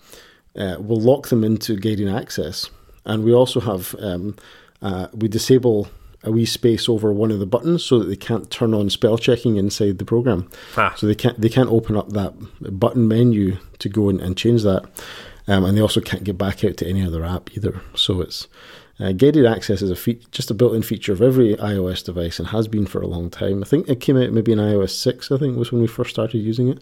uh, 0.56 0.78
we'll 0.80 1.00
lock 1.00 1.30
them 1.30 1.44
into 1.44 1.76
guided 1.76 2.10
access, 2.10 2.70
and 3.06 3.24
we 3.24 3.34
also 3.34 3.60
have 3.60 3.96
um, 4.00 4.36
uh, 4.82 5.08
we 5.14 5.28
disable 5.28 5.88
a 6.24 6.32
wee 6.32 6.46
space 6.46 6.90
over 6.90 7.14
one 7.14 7.32
of 7.32 7.40
the 7.40 7.46
buttons 7.46 7.84
so 7.84 8.00
that 8.00 8.06
they 8.06 8.16
can't 8.16 8.50
turn 8.52 8.74
on 8.74 8.90
spell 8.90 9.18
checking 9.18 9.56
inside 9.56 9.98
the 9.98 10.06
program. 10.06 10.50
Ah. 10.76 10.94
So 10.98 11.08
they 11.08 11.16
can't 11.16 11.40
they 11.40 11.50
can't 11.50 11.70
open 11.70 11.96
up 11.96 12.10
that 12.10 12.34
button 12.60 13.08
menu 13.08 13.58
to 13.80 13.90
go 13.90 14.10
and 14.10 14.38
change 14.38 14.64
that, 14.64 14.84
um, 15.48 15.64
and 15.64 15.78
they 15.78 15.82
also 15.82 16.02
can't 16.02 16.24
get 16.24 16.38
back 16.38 16.64
out 16.64 16.78
to 16.78 16.88
any 16.88 17.06
other 17.06 17.24
app 17.24 17.56
either. 17.56 17.82
So 17.96 18.22
it's 18.22 18.48
uh, 19.00 19.12
guided 19.12 19.46
access 19.46 19.82
is 19.82 19.92
a 19.92 19.96
fe- 19.96 20.20
just 20.32 20.52
a 20.52 20.56
built-in 20.56 20.82
feature 20.82 21.14
of 21.14 21.22
every 21.22 21.56
iOS 21.56 22.04
device 22.04 22.40
and 22.40 22.50
has 22.50 22.68
been 22.68 22.88
for 22.88 23.02
a 23.02 23.08
long 23.08 23.30
time. 23.30 23.64
I 23.64 23.68
think 23.68 23.88
it 23.88 24.00
came 24.00 24.18
out 24.18 24.32
maybe 24.32 24.52
in 24.52 24.60
iOS 24.60 24.92
six. 24.92 25.32
I 25.32 25.38
think 25.38 25.58
was 25.58 25.72
when 25.72 25.82
we 25.82 25.88
first 25.88 26.10
started 26.10 26.40
using 26.40 26.70
it. 26.70 26.82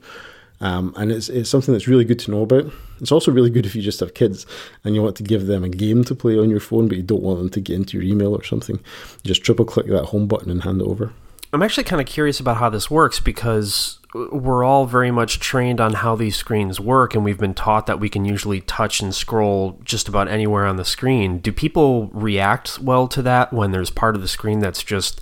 Um, 0.62 0.93
and 0.95 1.12
it's, 1.12 1.28
it's 1.28 1.49
something 1.49 1.73
that's 1.73 1.88
really 1.88 2.06
good 2.06 2.19
to 2.19 2.32
know 2.32 2.43
about. 2.43 2.71
It's 3.01 3.12
also 3.12 3.32
really 3.32 3.49
good 3.49 3.65
if 3.65 3.75
you 3.75 3.82
just 3.82 3.99
have 3.99 4.13
kids 4.13 4.45
and 4.86 4.95
you 4.95 5.01
want 5.01 5.17
to 5.17 5.23
give 5.23 5.47
them 5.47 5.65
a 5.65 5.69
game 5.69 6.06
to 6.06 6.15
play 6.15 6.39
on 6.39 6.49
your 6.49 6.62
phone, 6.62 6.88
but 6.88 6.95
you 6.95 7.04
don't 7.04 7.21
want 7.21 7.39
them 7.39 7.49
to 7.49 7.60
get 7.60 7.75
into 7.75 7.97
your 7.97 8.10
email 8.10 8.34
or 8.34 8.43
something. 8.43 8.78
You 8.78 9.28
just 9.28 9.43
triple 9.43 9.65
click 9.65 9.88
that 9.88 10.06
home 10.06 10.28
button 10.28 10.49
and 10.49 10.63
hand 10.63 10.82
it 10.82 10.88
over. 10.88 11.12
I'm 11.56 11.63
actually 11.63 11.86
kind 11.86 12.02
of 12.02 12.08
curious 12.08 12.41
about 12.41 12.58
how 12.58 12.70
this 12.70 12.91
works 12.91 13.22
because 13.22 14.00
we're 14.13 14.65
all 14.65 14.86
very 14.86 15.10
much 15.10 15.39
trained 15.39 15.80
on 15.80 15.94
how 15.94 16.13
these 16.18 16.36
screens 16.36 16.82
work, 16.82 17.15
and 17.15 17.24
we've 17.24 17.38
been 17.38 17.54
taught 17.54 17.86
that 17.86 17.98
we 17.98 18.10
can 18.10 18.26
usually 18.26 18.60
touch 18.60 19.00
and 19.00 19.15
scroll 19.15 19.80
just 19.86 20.10
about 20.10 20.28
anywhere 20.28 20.65
on 20.65 20.76
the 20.76 20.84
screen. 20.84 21.38
Do 21.38 21.54
people 21.54 22.08
react 22.08 22.80
well 22.80 23.08
to 23.08 23.22
that 23.22 23.54
when 23.54 23.72
there's 23.72 23.89
part 23.89 24.18
of 24.18 24.22
the 24.22 24.28
screen 24.28 24.60
that's 24.60 24.84
just 24.84 25.22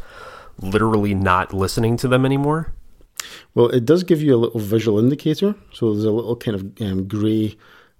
literally 0.58 1.13
not 1.13 1.54
listening 1.54 1.98
to 1.98 2.08
them 2.08 2.26
anymore? 2.26 2.74
Well, 3.54 3.69
it 3.69 3.86
does 3.86 4.04
give 4.04 4.24
you 4.24 4.34
a 4.34 4.38
little 4.38 4.60
visual 4.60 4.98
indicator. 4.98 5.54
So 5.72 5.93
there's 5.93 6.04
a 6.04 6.12
little 6.12 6.36
kind 6.36 6.56
of 6.56 6.82
um, 6.82 7.08
grey, 7.08 7.56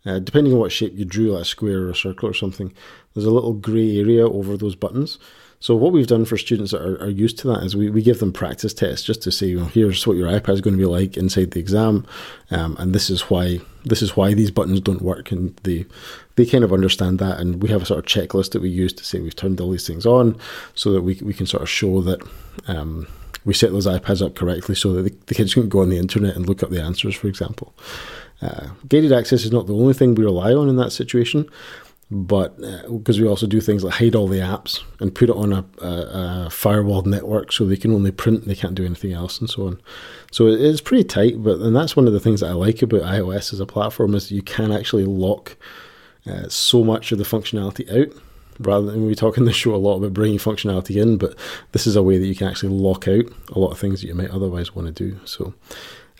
uh, 0.08 0.18
depending 0.18 0.54
on 0.54 0.60
what 0.60 0.72
shape 0.72 0.98
you 0.98 1.06
drew, 1.06 1.34
like 1.34 1.44
a 1.44 1.46
square 1.46 1.84
or 1.84 1.92
a 1.92 1.96
circle 1.96 2.30
or 2.30 2.34
something, 2.34 2.74
there's 3.14 3.28
a 3.28 3.32
little 3.32 3.54
grey 3.54 4.00
area 4.00 4.28
over 4.28 4.58
those 4.58 4.76
buttons. 4.76 5.20
So 5.64 5.78
what 5.78 5.94
we've 5.94 6.08
done 6.08 6.26
for 6.26 6.36
students 6.36 6.74
that 6.74 6.82
are, 6.82 7.02
are, 7.02 7.10
used 7.10 7.40
to 7.40 7.48
that 7.48 7.64
is 7.64 7.74
we, 7.74 7.90
we 7.90 8.02
give 8.02 8.20
them 8.20 8.34
practice 8.34 8.74
tests 8.74 9.06
just 9.06 9.22
to 9.22 9.32
say, 9.32 9.56
well, 9.56 9.68
here's 9.68 10.06
what 10.06 10.18
your 10.18 10.28
iPad 10.28 10.56
is 10.56 10.60
going 10.60 10.76
to 10.76 10.78
be 10.78 10.86
like 10.86 11.16
inside 11.16 11.52
the 11.52 11.62
exam, 11.62 12.06
um, 12.52 12.76
and 12.80 12.94
this 12.94 13.10
is 13.10 13.30
why 13.30 13.62
this 13.86 14.02
is 14.02 14.18
why 14.18 14.34
these 14.34 14.52
buttons 14.52 14.82
don't 14.82 15.02
work, 15.02 15.32
and 15.32 15.56
they 15.64 15.86
they 16.36 16.46
kind 16.46 16.66
of 16.66 16.74
understand 16.74 17.18
that, 17.20 17.40
and 17.40 17.64
we 17.64 17.70
have 17.70 17.82
a 17.82 17.86
sort 17.86 18.00
of 18.00 18.06
checklist 18.06 18.52
that 18.52 18.62
we 18.62 18.68
use 18.68 18.92
to 18.92 19.06
say 19.06 19.22
we've 19.22 19.38
turned 19.38 19.62
all 19.62 19.72
these 19.72 19.88
things 19.88 20.06
on, 20.06 20.38
so 20.76 20.92
that 20.92 21.04
we 21.04 21.18
we 21.24 21.34
can 21.34 21.46
sort 21.46 21.64
of 21.64 21.70
show 21.70 22.02
that. 22.02 22.22
Um, 22.68 23.08
we 23.46 23.54
set 23.54 23.74
those 23.74 23.88
iPads 23.88 24.26
up 24.26 24.36
correctly 24.36 24.74
so 24.74 24.94
that 24.94 25.28
the, 25.28 25.36
kids 25.36 25.54
can 25.54 25.68
go 25.68 25.82
on 25.82 25.90
the 25.90 25.98
internet 25.98 26.38
and 26.38 26.48
look 26.48 26.64
up 26.64 26.70
the 26.70 26.82
answers, 26.82 27.14
for 27.14 27.28
example. 27.28 27.74
Uh, 28.42 28.70
guided 28.88 29.12
access 29.12 29.44
is 29.44 29.52
not 29.52 29.68
the 29.68 29.76
only 29.76 29.94
thing 29.94 30.16
we 30.16 30.24
rely 30.24 30.54
on 30.54 30.70
in 30.70 30.78
that 30.78 30.92
situation, 30.92 31.50
but 32.14 32.56
because 32.92 33.20
uh, 33.20 33.24
we 33.24 33.28
also 33.28 33.48
do 33.48 33.60
things 33.60 33.84
like 33.84 33.96
hide 33.96 34.14
all 34.14 34.28
the 34.28 34.40
apps 34.40 34.84
and 35.00 35.16
put 35.16 35.30
it 35.30 35.36
on 35.36 35.52
a, 35.52 35.66
a, 35.82 35.88
a 35.88 36.48
firewalled 36.50 37.08
network 37.08 37.52
so 37.52 37.66
they 37.66 37.76
can 37.76 37.92
only 37.92 38.12
print, 38.12 38.46
they 38.46 38.54
can't 38.54 38.76
do 38.76 38.86
anything 38.86 39.14
else, 39.14 39.40
and 39.40 39.50
so 39.50 39.66
on. 39.66 39.82
So 40.32 40.48
it 40.48 40.62
is 40.62 40.80
pretty 40.80 41.06
tight, 41.06 41.42
but 41.44 41.58
and 41.58 41.76
that's 41.76 41.96
one 41.96 42.06
of 42.06 42.14
the 42.14 42.20
things 42.20 42.42
that 42.42 42.52
I 42.52 42.54
like 42.54 42.84
about 42.84 43.02
iOS 43.02 43.52
as 43.52 43.60
a 43.60 43.66
platform 43.66 44.14
is 44.14 44.32
you 44.32 44.44
can 44.44 44.72
actually 44.72 45.06
lock 45.06 45.58
uh, 46.28 46.48
so 46.50 46.84
much 46.84 47.12
of 47.12 47.18
the 47.18 47.24
functionality 47.24 47.92
out 47.92 48.16
rather 48.60 48.92
than 48.92 49.08
we 49.08 49.16
talk 49.16 49.38
in 49.38 49.46
the 49.46 49.54
show 49.54 49.74
a 49.74 49.78
lot 49.78 49.98
about 49.98 50.14
bringing 50.14 50.38
functionality 50.38 51.02
in, 51.02 51.18
but 51.18 51.36
this 51.72 51.88
is 51.88 51.96
a 51.96 52.04
way 52.04 52.20
that 52.20 52.28
you 52.28 52.36
can 52.36 52.48
actually 52.48 52.72
lock 52.72 53.08
out 53.08 53.26
a 53.50 53.60
lot 53.60 53.72
of 53.72 53.80
things 53.80 54.02
that 54.02 54.08
you 54.08 54.14
might 54.14 54.30
otherwise 54.30 54.76
want 54.76 54.86
to 54.86 54.92
do. 54.92 55.20
So, 55.26 55.56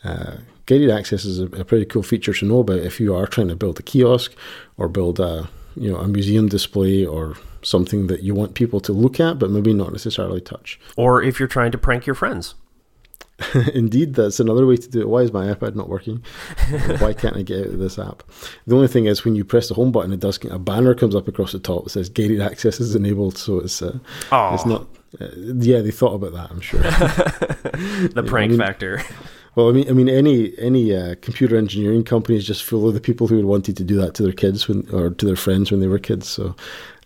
uh, 0.04 0.38
guided 0.66 0.90
access 0.90 1.24
is 1.24 1.40
a, 1.40 1.46
a, 1.46 1.64
pretty 1.64 1.86
cool 1.86 2.04
feature 2.04 2.34
to 2.34 2.46
know 2.46 2.60
about 2.60 2.80
if 2.80 3.00
you 3.00 3.16
are 3.16 3.28
trying 3.28 3.48
to 3.50 3.56
build 3.56 3.80
a 3.80 3.84
kiosk 3.84 4.34
or 4.76 4.90
build 4.90 5.20
a 5.20 5.50
you 5.76 5.92
know 5.92 5.98
a 5.98 6.08
museum 6.08 6.48
display 6.48 7.06
or 7.06 7.36
something 7.62 8.08
that 8.08 8.24
you 8.24 8.34
want 8.34 8.54
people 8.56 8.80
to 8.82 8.92
look 8.92 9.20
at 9.20 9.40
but 9.40 9.50
maybe 9.50 9.74
not 9.74 9.92
necessarily 9.92 10.42
touch. 10.42 10.80
Or 10.98 11.22
if 11.22 11.40
you're 11.40 11.48
trying 11.48 11.72
to 11.72 11.78
prank 11.78 12.06
your 12.06 12.16
friends. 12.16 12.56
Indeed, 13.74 14.14
that's 14.14 14.40
another 14.40 14.66
way 14.66 14.78
to 14.78 14.90
do 14.90 15.02
it. 15.02 15.10
Why 15.10 15.22
is 15.22 15.34
my 15.34 15.52
iPad 15.54 15.76
not 15.76 15.90
working? 15.90 16.24
Why 17.00 17.14
can't 17.14 17.36
I 17.36 17.42
get 17.42 17.62
out 17.62 17.74
of 17.74 17.80
this 17.80 17.98
app? 17.98 18.24
The 18.68 18.76
only 18.76 18.88
thing 18.88 19.06
is, 19.06 19.26
when 19.26 19.36
you 19.36 19.44
press 19.44 19.68
the 19.68 19.74
home 19.74 19.92
button, 19.92 20.14
it 20.14 20.20
does 20.20 20.40
a 20.46 20.60
banner 20.60 20.94
comes 20.94 21.16
up 21.16 21.28
across 21.28 21.52
the 21.52 21.60
top 21.60 21.86
that 21.86 21.90
says 21.90 22.10
"guided 22.10 22.42
access 22.42 22.80
is 22.80 22.96
enabled." 22.96 23.38
So 23.38 23.60
it's 23.60 23.82
uh, 23.82 23.98
it's 24.54 24.66
not. 24.66 24.88
Uh, 25.20 25.28
yeah, 25.36 25.82
they 25.82 25.92
thought 25.92 26.14
about 26.14 26.34
that. 26.34 26.52
I'm 26.52 26.62
sure. 26.62 26.80
the 28.10 28.24
prank 28.26 28.50
I 28.50 28.56
mean, 28.56 28.58
factor. 28.60 29.04
Well, 29.56 29.70
I 29.70 29.72
mean, 29.72 29.90
I 29.90 29.94
mean, 29.94 30.10
any 30.10 30.58
any 30.58 30.96
uh, 30.96 31.16
computer 31.22 31.56
engineering 31.56 32.04
company 32.04 32.38
is 32.38 32.48
just 32.48 32.64
full 32.64 32.88
of 32.88 32.94
the 32.94 33.02
people 33.02 33.28
who 33.28 33.46
wanted 33.46 33.78
to 33.78 33.84
do 33.84 33.96
that 33.98 34.16
to 34.16 34.24
their 34.24 34.34
kids 34.34 34.68
when, 34.68 34.88
or 34.92 35.12
to 35.12 35.26
their 35.26 35.36
friends 35.36 35.72
when 35.72 35.80
they 35.80 35.88
were 35.88 36.00
kids. 36.00 36.28
So 36.28 36.56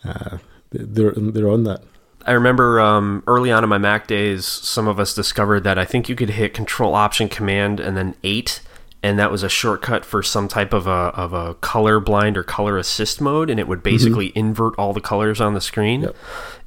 uh, 0.06 0.38
they're 0.72 1.12
they're 1.12 1.50
on 1.50 1.64
that. 1.66 1.84
I 2.26 2.32
remember 2.32 2.82
um, 2.82 3.24
early 3.26 3.52
on 3.52 3.64
in 3.64 3.70
my 3.70 3.78
Mac 3.78 4.08
days, 4.08 4.46
some 4.46 4.88
of 4.88 5.00
us 5.00 5.14
discovered 5.14 5.62
that 5.62 5.80
I 5.80 5.86
think 5.86 6.10
you 6.10 6.16
could 6.16 6.32
hit 6.32 6.54
Control 6.54 6.94
Option 6.94 7.30
Command 7.30 7.80
and 7.80 7.96
then 7.96 8.16
eight, 8.24 8.62
and 9.08 9.18
that 9.18 9.32
was 9.32 9.42
a 9.42 9.48
shortcut 9.48 10.04
for 10.04 10.22
some 10.22 10.50
type 10.50 10.74
of 10.74 10.86
a 10.86 10.90
of 11.16 11.32
a 11.32 11.54
color 11.56 12.02
blind 12.02 12.38
or 12.38 12.44
color 12.44 12.78
assist 12.78 13.22
mode, 13.22 13.50
and 13.50 13.58
it 13.58 13.66
would 13.66 13.82
basically 13.82 14.30
mm-hmm. 14.32 14.40
invert 14.40 14.78
all 14.78 14.92
the 14.92 15.00
colors 15.00 15.40
on 15.40 15.54
the 15.54 15.62
screen. 15.62 16.02
Yep. 16.02 16.16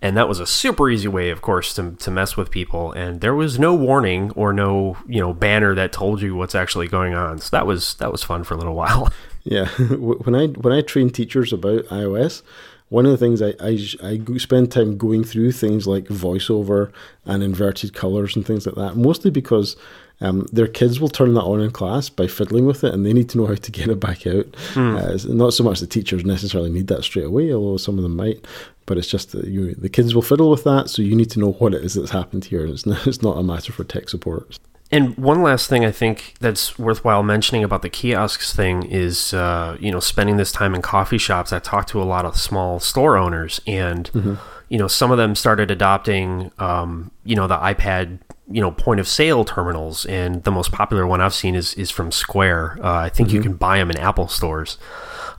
And 0.00 0.16
that 0.16 0.26
was 0.26 0.40
a 0.40 0.46
super 0.46 0.88
easy 0.88 1.06
way, 1.06 1.28
of 1.28 1.42
course, 1.42 1.74
to, 1.74 1.90
to 1.90 2.10
mess 2.10 2.38
with 2.38 2.50
people. 2.50 2.92
And 2.92 3.20
there 3.20 3.34
was 3.34 3.58
no 3.58 3.74
warning 3.74 4.30
or 4.30 4.54
no 4.54 4.96
you 5.06 5.20
know 5.20 5.34
banner 5.34 5.74
that 5.74 5.92
told 5.92 6.22
you 6.22 6.34
what's 6.34 6.54
actually 6.54 6.88
going 6.88 7.12
on. 7.12 7.40
So 7.40 7.50
that 7.54 7.66
was 7.66 7.92
that 7.96 8.10
was 8.10 8.22
fun 8.22 8.42
for 8.44 8.54
a 8.54 8.56
little 8.56 8.74
while. 8.74 9.12
Yeah, 9.42 9.68
when 9.88 10.34
I 10.34 10.48
when 10.48 10.74
I 10.74 10.82
train 10.82 11.08
teachers 11.08 11.50
about 11.50 11.84
iOS, 11.84 12.42
one 12.90 13.06
of 13.06 13.10
the 13.10 13.16
things 13.16 13.40
I, 13.40 13.54
I, 13.58 13.78
I 14.06 14.36
spend 14.36 14.70
time 14.70 14.98
going 14.98 15.24
through 15.24 15.52
things 15.52 15.86
like 15.86 16.04
voiceover 16.04 16.92
and 17.24 17.42
inverted 17.42 17.94
colors 17.94 18.36
and 18.36 18.46
things 18.46 18.66
like 18.66 18.74
that, 18.74 18.96
mostly 18.96 19.30
because 19.30 19.76
um, 20.20 20.46
their 20.52 20.66
kids 20.66 21.00
will 21.00 21.08
turn 21.08 21.34
that 21.34 21.42
on 21.42 21.60
in 21.60 21.70
class 21.70 22.08
by 22.08 22.26
fiddling 22.26 22.66
with 22.66 22.84
it 22.84 22.92
and 22.92 23.06
they 23.06 23.12
need 23.12 23.28
to 23.30 23.38
know 23.38 23.46
how 23.46 23.54
to 23.54 23.70
get 23.70 23.88
it 23.88 24.00
back 24.00 24.26
out. 24.26 24.50
Mm. 24.74 25.30
Uh, 25.30 25.34
not 25.34 25.54
so 25.54 25.64
much 25.64 25.80
the 25.80 25.86
teachers 25.86 26.24
necessarily 26.24 26.70
need 26.70 26.88
that 26.88 27.04
straight 27.04 27.26
away, 27.26 27.52
although 27.52 27.78
some 27.78 27.96
of 27.96 28.02
them 28.02 28.16
might, 28.16 28.44
but 28.86 28.98
it's 28.98 29.08
just 29.08 29.32
that 29.32 29.46
you, 29.46 29.74
the 29.74 29.88
kids 29.88 30.14
will 30.14 30.22
fiddle 30.22 30.50
with 30.50 30.64
that, 30.64 30.90
so 30.90 31.00
you 31.00 31.14
need 31.14 31.30
to 31.30 31.38
know 31.38 31.52
what 31.52 31.74
it 31.74 31.84
is 31.84 31.94
that's 31.94 32.10
happened 32.10 32.44
here. 32.44 32.64
and 32.64 32.72
It's 32.72 32.86
not, 32.86 33.06
it's 33.06 33.22
not 33.22 33.38
a 33.38 33.42
matter 33.42 33.72
for 33.72 33.84
tech 33.84 34.08
support. 34.08 34.58
And 34.92 35.16
one 35.16 35.42
last 35.42 35.68
thing 35.68 35.84
I 35.84 35.92
think 35.92 36.34
that's 36.40 36.78
worthwhile 36.78 37.22
mentioning 37.22 37.62
about 37.62 37.82
the 37.82 37.88
kiosks 37.88 38.52
thing 38.52 38.82
is, 38.82 39.32
uh, 39.32 39.76
you 39.78 39.92
know, 39.92 40.00
spending 40.00 40.36
this 40.36 40.50
time 40.50 40.74
in 40.74 40.82
coffee 40.82 41.18
shops. 41.18 41.52
I 41.52 41.60
talked 41.60 41.90
to 41.90 42.02
a 42.02 42.04
lot 42.04 42.24
of 42.24 42.36
small 42.36 42.80
store 42.80 43.16
owners, 43.16 43.60
and 43.68 44.10
mm-hmm. 44.12 44.34
you 44.68 44.78
know, 44.78 44.88
some 44.88 45.12
of 45.12 45.18
them 45.18 45.36
started 45.36 45.70
adopting, 45.70 46.50
um, 46.58 47.12
you 47.24 47.36
know, 47.36 47.46
the 47.46 47.56
iPad, 47.58 48.18
you 48.50 48.60
know, 48.60 48.72
point 48.72 49.00
of 49.00 49.08
sale 49.08 49.44
terminals. 49.44 50.04
And 50.06 50.42
the 50.44 50.50
most 50.50 50.72
popular 50.72 51.06
one 51.06 51.20
I've 51.20 51.34
seen 51.34 51.54
is 51.54 51.74
is 51.74 51.90
from 51.90 52.12
Square. 52.12 52.78
Uh, 52.82 52.94
I 52.94 53.08
think 53.08 53.28
mm-hmm. 53.28 53.36
you 53.36 53.42
can 53.42 53.54
buy 53.54 53.78
them 53.78 53.90
in 53.90 53.98
Apple 53.98 54.28
stores, 54.28 54.78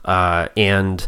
uh, 0.04 0.48
and 0.56 1.06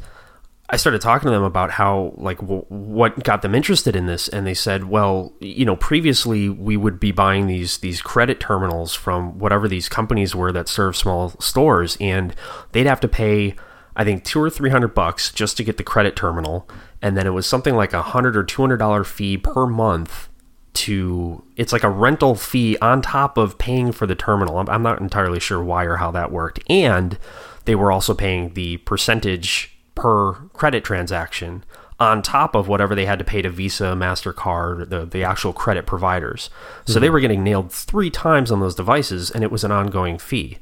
I 0.68 0.76
started 0.76 1.02
talking 1.02 1.26
to 1.26 1.30
them 1.30 1.42
about 1.42 1.72
how, 1.72 2.14
like, 2.16 2.38
w- 2.38 2.64
what 2.68 3.22
got 3.22 3.42
them 3.42 3.54
interested 3.54 3.94
in 3.94 4.06
this, 4.06 4.28
and 4.28 4.46
they 4.46 4.54
said, 4.54 4.84
"Well, 4.84 5.32
you 5.40 5.64
know, 5.64 5.76
previously 5.76 6.48
we 6.48 6.76
would 6.76 6.98
be 6.98 7.12
buying 7.12 7.46
these 7.46 7.78
these 7.78 8.00
credit 8.00 8.40
terminals 8.40 8.94
from 8.94 9.38
whatever 9.38 9.68
these 9.68 9.88
companies 9.88 10.34
were 10.34 10.52
that 10.52 10.68
serve 10.68 10.96
small 10.96 11.30
stores, 11.38 11.96
and 12.00 12.34
they'd 12.72 12.86
have 12.86 13.00
to 13.00 13.08
pay, 13.08 13.54
I 13.94 14.04
think, 14.04 14.24
two 14.24 14.40
or 14.40 14.50
three 14.50 14.70
hundred 14.70 14.94
bucks 14.94 15.30
just 15.32 15.56
to 15.58 15.64
get 15.64 15.76
the 15.76 15.82
credit 15.82 16.16
terminal, 16.16 16.68
and 17.02 17.16
then 17.16 17.26
it 17.26 17.30
was 17.30 17.46
something 17.46 17.74
like 17.74 17.92
a 17.92 18.02
hundred 18.02 18.36
or 18.36 18.42
two 18.44 18.62
hundred 18.62 18.78
dollar 18.78 19.04
fee 19.04 19.36
per 19.36 19.66
month 19.66 20.28
to 20.74 21.42
it's 21.56 21.72
like 21.72 21.84
a 21.84 21.90
rental 21.90 22.34
fee 22.34 22.76
on 22.82 23.00
top 23.00 23.38
of 23.38 23.58
paying 23.58 23.92
for 23.92 24.06
the 24.06 24.14
terminal. 24.14 24.58
I'm, 24.58 24.68
I'm 24.68 24.82
not 24.82 25.00
entirely 25.00 25.40
sure 25.40 25.62
why 25.62 25.84
or 25.84 25.96
how 25.96 26.10
that 26.10 26.32
worked, 26.32 26.60
and 26.68 27.18
they 27.64 27.74
were 27.74 27.92
also 27.92 28.14
paying 28.14 28.54
the 28.54 28.78
percentage." 28.78 29.70
per 29.94 30.32
credit 30.52 30.84
transaction 30.84 31.64
on 32.00 32.20
top 32.20 32.54
of 32.54 32.66
whatever 32.66 32.94
they 32.94 33.06
had 33.06 33.18
to 33.20 33.24
pay 33.24 33.40
to 33.42 33.48
Visa, 33.48 33.94
MasterCard, 33.96 34.90
the, 34.90 35.06
the 35.06 35.22
actual 35.22 35.52
credit 35.52 35.86
providers. 35.86 36.50
So 36.84 36.94
mm-hmm. 36.94 37.00
they 37.00 37.10
were 37.10 37.20
getting 37.20 37.44
nailed 37.44 37.72
three 37.72 38.10
times 38.10 38.50
on 38.50 38.60
those 38.60 38.74
devices, 38.74 39.30
and 39.30 39.44
it 39.44 39.52
was 39.52 39.62
an 39.62 39.70
ongoing 39.70 40.18
fee. 40.18 40.58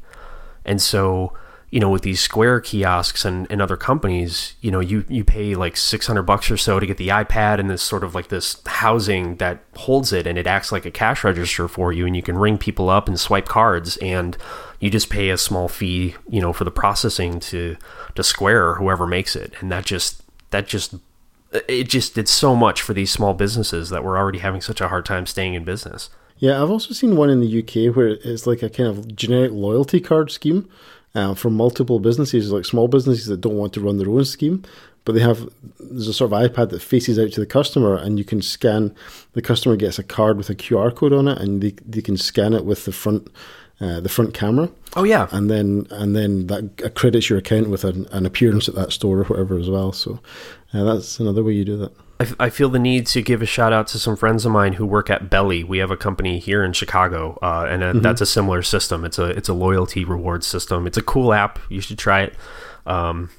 And 0.64 0.80
so, 0.80 1.32
you 1.72 1.80
know, 1.80 1.88
with 1.88 2.02
these 2.02 2.20
Square 2.20 2.60
kiosks 2.60 3.24
and, 3.24 3.46
and 3.50 3.62
other 3.62 3.78
companies, 3.78 4.56
you 4.60 4.70
know, 4.70 4.78
you, 4.78 5.06
you 5.08 5.24
pay 5.24 5.54
like 5.54 5.74
600 5.74 6.22
bucks 6.22 6.50
or 6.50 6.58
so 6.58 6.78
to 6.78 6.84
get 6.84 6.98
the 6.98 7.08
iPad 7.08 7.58
and 7.58 7.70
this 7.70 7.80
sort 7.80 8.04
of 8.04 8.14
like 8.14 8.28
this 8.28 8.60
housing 8.66 9.36
that 9.36 9.64
holds 9.76 10.12
it, 10.12 10.26
and 10.26 10.36
it 10.36 10.46
acts 10.46 10.70
like 10.70 10.84
a 10.84 10.90
cash 10.90 11.24
register 11.24 11.68
for 11.68 11.90
you, 11.90 12.04
and 12.06 12.14
you 12.14 12.20
can 12.20 12.36
ring 12.36 12.58
people 12.58 12.90
up 12.90 13.08
and 13.08 13.18
swipe 13.18 13.48
cards, 13.48 13.96
and 13.96 14.36
you 14.80 14.90
just 14.90 15.08
pay 15.08 15.30
a 15.30 15.38
small 15.38 15.66
fee, 15.66 16.14
you 16.28 16.42
know, 16.42 16.52
for 16.52 16.64
the 16.64 16.70
processing 16.70 17.40
to 17.40 17.78
to 18.16 18.22
Square 18.22 18.68
or 18.68 18.74
whoever 18.74 19.06
makes 19.06 19.34
it, 19.34 19.54
and 19.60 19.72
that 19.72 19.86
just 19.86 20.22
that 20.50 20.68
just 20.68 20.94
it 21.68 21.88
just 21.88 22.14
did 22.14 22.28
so 22.28 22.54
much 22.54 22.82
for 22.82 22.92
these 22.92 23.10
small 23.10 23.32
businesses 23.32 23.88
that 23.88 24.04
were 24.04 24.18
already 24.18 24.40
having 24.40 24.60
such 24.60 24.82
a 24.82 24.88
hard 24.88 25.06
time 25.06 25.24
staying 25.24 25.54
in 25.54 25.64
business. 25.64 26.10
Yeah, 26.36 26.62
I've 26.62 26.70
also 26.70 26.92
seen 26.92 27.16
one 27.16 27.30
in 27.30 27.40
the 27.40 27.60
UK 27.60 27.96
where 27.96 28.08
it's 28.08 28.46
like 28.46 28.62
a 28.62 28.68
kind 28.68 28.90
of 28.90 29.16
generic 29.16 29.52
loyalty 29.52 30.00
card 30.00 30.30
scheme 30.30 30.68
uh, 31.14 31.34
for 31.34 31.50
multiple 31.50 32.00
businesses, 32.00 32.52
like 32.52 32.64
small 32.64 32.88
businesses 32.88 33.26
that 33.26 33.40
don't 33.40 33.56
want 33.56 33.72
to 33.74 33.80
run 33.80 33.98
their 33.98 34.08
own 34.08 34.24
scheme, 34.24 34.62
but 35.04 35.14
they 35.14 35.20
have 35.20 35.48
there's 35.80 36.08
a 36.08 36.14
sort 36.14 36.32
of 36.32 36.38
iPad 36.38 36.70
that 36.70 36.82
faces 36.82 37.18
out 37.18 37.32
to 37.32 37.40
the 37.40 37.46
customer, 37.46 37.96
and 37.96 38.18
you 38.18 38.24
can 38.24 38.40
scan. 38.40 38.94
The 39.32 39.42
customer 39.42 39.76
gets 39.76 39.98
a 39.98 40.02
card 40.02 40.36
with 40.36 40.50
a 40.50 40.54
QR 40.54 40.94
code 40.94 41.12
on 41.12 41.28
it, 41.28 41.38
and 41.38 41.62
they 41.62 41.74
they 41.86 42.02
can 42.02 42.16
scan 42.16 42.52
it 42.52 42.64
with 42.64 42.84
the 42.84 42.92
front 42.92 43.28
uh, 43.80 44.00
the 44.00 44.08
front 44.08 44.32
camera. 44.32 44.70
Oh 44.94 45.04
yeah, 45.04 45.28
and 45.32 45.50
then 45.50 45.86
and 45.90 46.14
then 46.14 46.46
that 46.46 46.80
accredits 46.84 47.28
your 47.28 47.38
account 47.38 47.68
with 47.68 47.84
an, 47.84 48.06
an 48.12 48.24
appearance 48.24 48.68
at 48.68 48.74
that 48.76 48.92
store 48.92 49.18
or 49.18 49.24
whatever 49.24 49.58
as 49.58 49.68
well. 49.68 49.92
So 49.92 50.20
uh, 50.72 50.84
that's 50.84 51.18
another 51.18 51.42
way 51.42 51.52
you 51.52 51.64
do 51.64 51.76
that. 51.78 51.92
I, 52.22 52.46
I 52.46 52.50
feel 52.50 52.68
the 52.68 52.78
need 52.78 53.06
to 53.08 53.22
give 53.22 53.42
a 53.42 53.46
shout 53.46 53.72
out 53.72 53.86
to 53.88 53.98
some 53.98 54.16
friends 54.16 54.44
of 54.44 54.52
mine 54.52 54.74
who 54.74 54.86
work 54.86 55.10
at 55.10 55.28
Belly. 55.28 55.64
We 55.64 55.78
have 55.78 55.90
a 55.90 55.96
company 55.96 56.38
here 56.38 56.62
in 56.62 56.72
Chicago, 56.72 57.38
uh, 57.42 57.66
and 57.68 57.82
mm-hmm. 57.82 58.00
that's 58.00 58.20
a 58.20 58.26
similar 58.26 58.62
system. 58.62 59.04
It's 59.04 59.18
a 59.18 59.26
it's 59.26 59.48
a 59.48 59.54
loyalty 59.54 60.04
reward 60.04 60.44
system. 60.44 60.86
It's 60.86 60.98
a 60.98 61.02
cool 61.02 61.32
app. 61.32 61.58
You 61.68 61.80
should 61.80 61.98
try 61.98 62.22
it. 62.22 62.34
Um, 62.86 63.30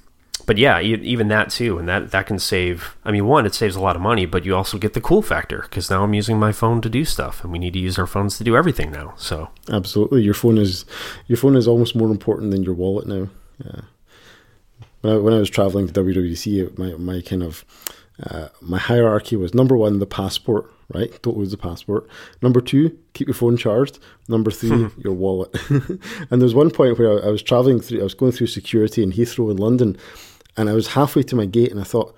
but 0.46 0.58
yeah, 0.58 0.82
even 0.82 1.30
that 1.30 1.50
too, 1.50 1.78
and 1.78 1.88
that 1.88 2.12
that 2.12 2.28
can 2.28 2.38
save. 2.38 2.96
I 3.06 3.12
mean, 3.12 3.26
one, 3.26 3.46
it 3.46 3.56
saves 3.56 3.76
a 3.76 3.82
lot 3.82 3.96
of 3.96 4.02
money, 4.02 4.26
but 4.26 4.44
you 4.44 4.56
also 4.56 4.78
get 4.78 4.94
the 4.94 5.02
cool 5.02 5.22
factor 5.22 5.62
because 5.62 5.90
now 5.90 6.04
I'm 6.04 6.14
using 6.14 6.38
my 6.38 6.52
phone 6.52 6.82
to 6.82 6.90
do 6.90 7.06
stuff, 7.06 7.44
and 7.44 7.52
we 7.52 7.60
need 7.60 7.74
to 7.74 7.80
use 7.80 7.98
our 7.98 8.08
phones 8.08 8.38
to 8.38 8.44
do 8.44 8.58
everything 8.58 8.92
now. 8.92 9.14
So 9.18 9.50
absolutely, 9.72 10.22
your 10.24 10.34
phone 10.34 10.58
is 10.58 10.86
your 11.28 11.38
phone 11.38 11.56
is 11.56 11.68
almost 11.68 11.96
more 11.96 12.10
important 12.10 12.52
than 12.52 12.64
your 12.64 12.74
wallet 12.74 13.08
now. 13.08 13.30
Yeah. 13.64 13.82
When 15.02 15.14
I, 15.14 15.18
when 15.18 15.34
I 15.34 15.38
was 15.38 15.50
traveling 15.50 15.88
to 15.88 15.94
WWDC, 15.94 16.78
my 16.78 16.92
my 16.98 17.22
kind 17.22 17.44
of 17.44 17.64
uh, 18.22 18.50
my 18.62 18.78
hierarchy 18.78 19.36
was 19.36 19.54
number 19.54 19.76
one, 19.76 20.00
the 20.00 20.06
passport, 20.06 20.72
right? 20.94 21.20
Don't 21.24 21.38
lose 21.38 21.52
the 21.52 21.58
passport. 21.58 22.08
Number 22.42 22.62
two, 22.62 22.98
keep 23.14 23.28
your 23.28 23.34
phone 23.34 23.58
charged. 23.58 24.00
Number 24.28 24.52
three, 24.52 24.90
your 25.04 25.14
wallet. 25.14 25.56
and 25.70 26.00
there 26.30 26.40
was 26.40 26.54
one 26.54 26.70
point 26.70 27.00
where 27.00 27.24
I, 27.24 27.28
I, 27.28 27.32
was 27.32 27.42
traveling 27.42 27.80
through, 27.80 28.02
I 28.02 28.04
was 28.04 28.14
going 28.14 28.32
through 28.32 28.48
security 28.48 29.02
in 29.02 29.12
Heathrow 29.12 29.50
in 29.50 29.58
London, 29.58 29.98
and 30.56 30.70
I 30.70 30.74
was 30.74 30.88
halfway 30.88 31.24
to 31.24 31.36
my 31.36 31.46
gate, 31.46 31.72
and 31.72 31.80
I 31.80 31.84
thought, 31.84 32.16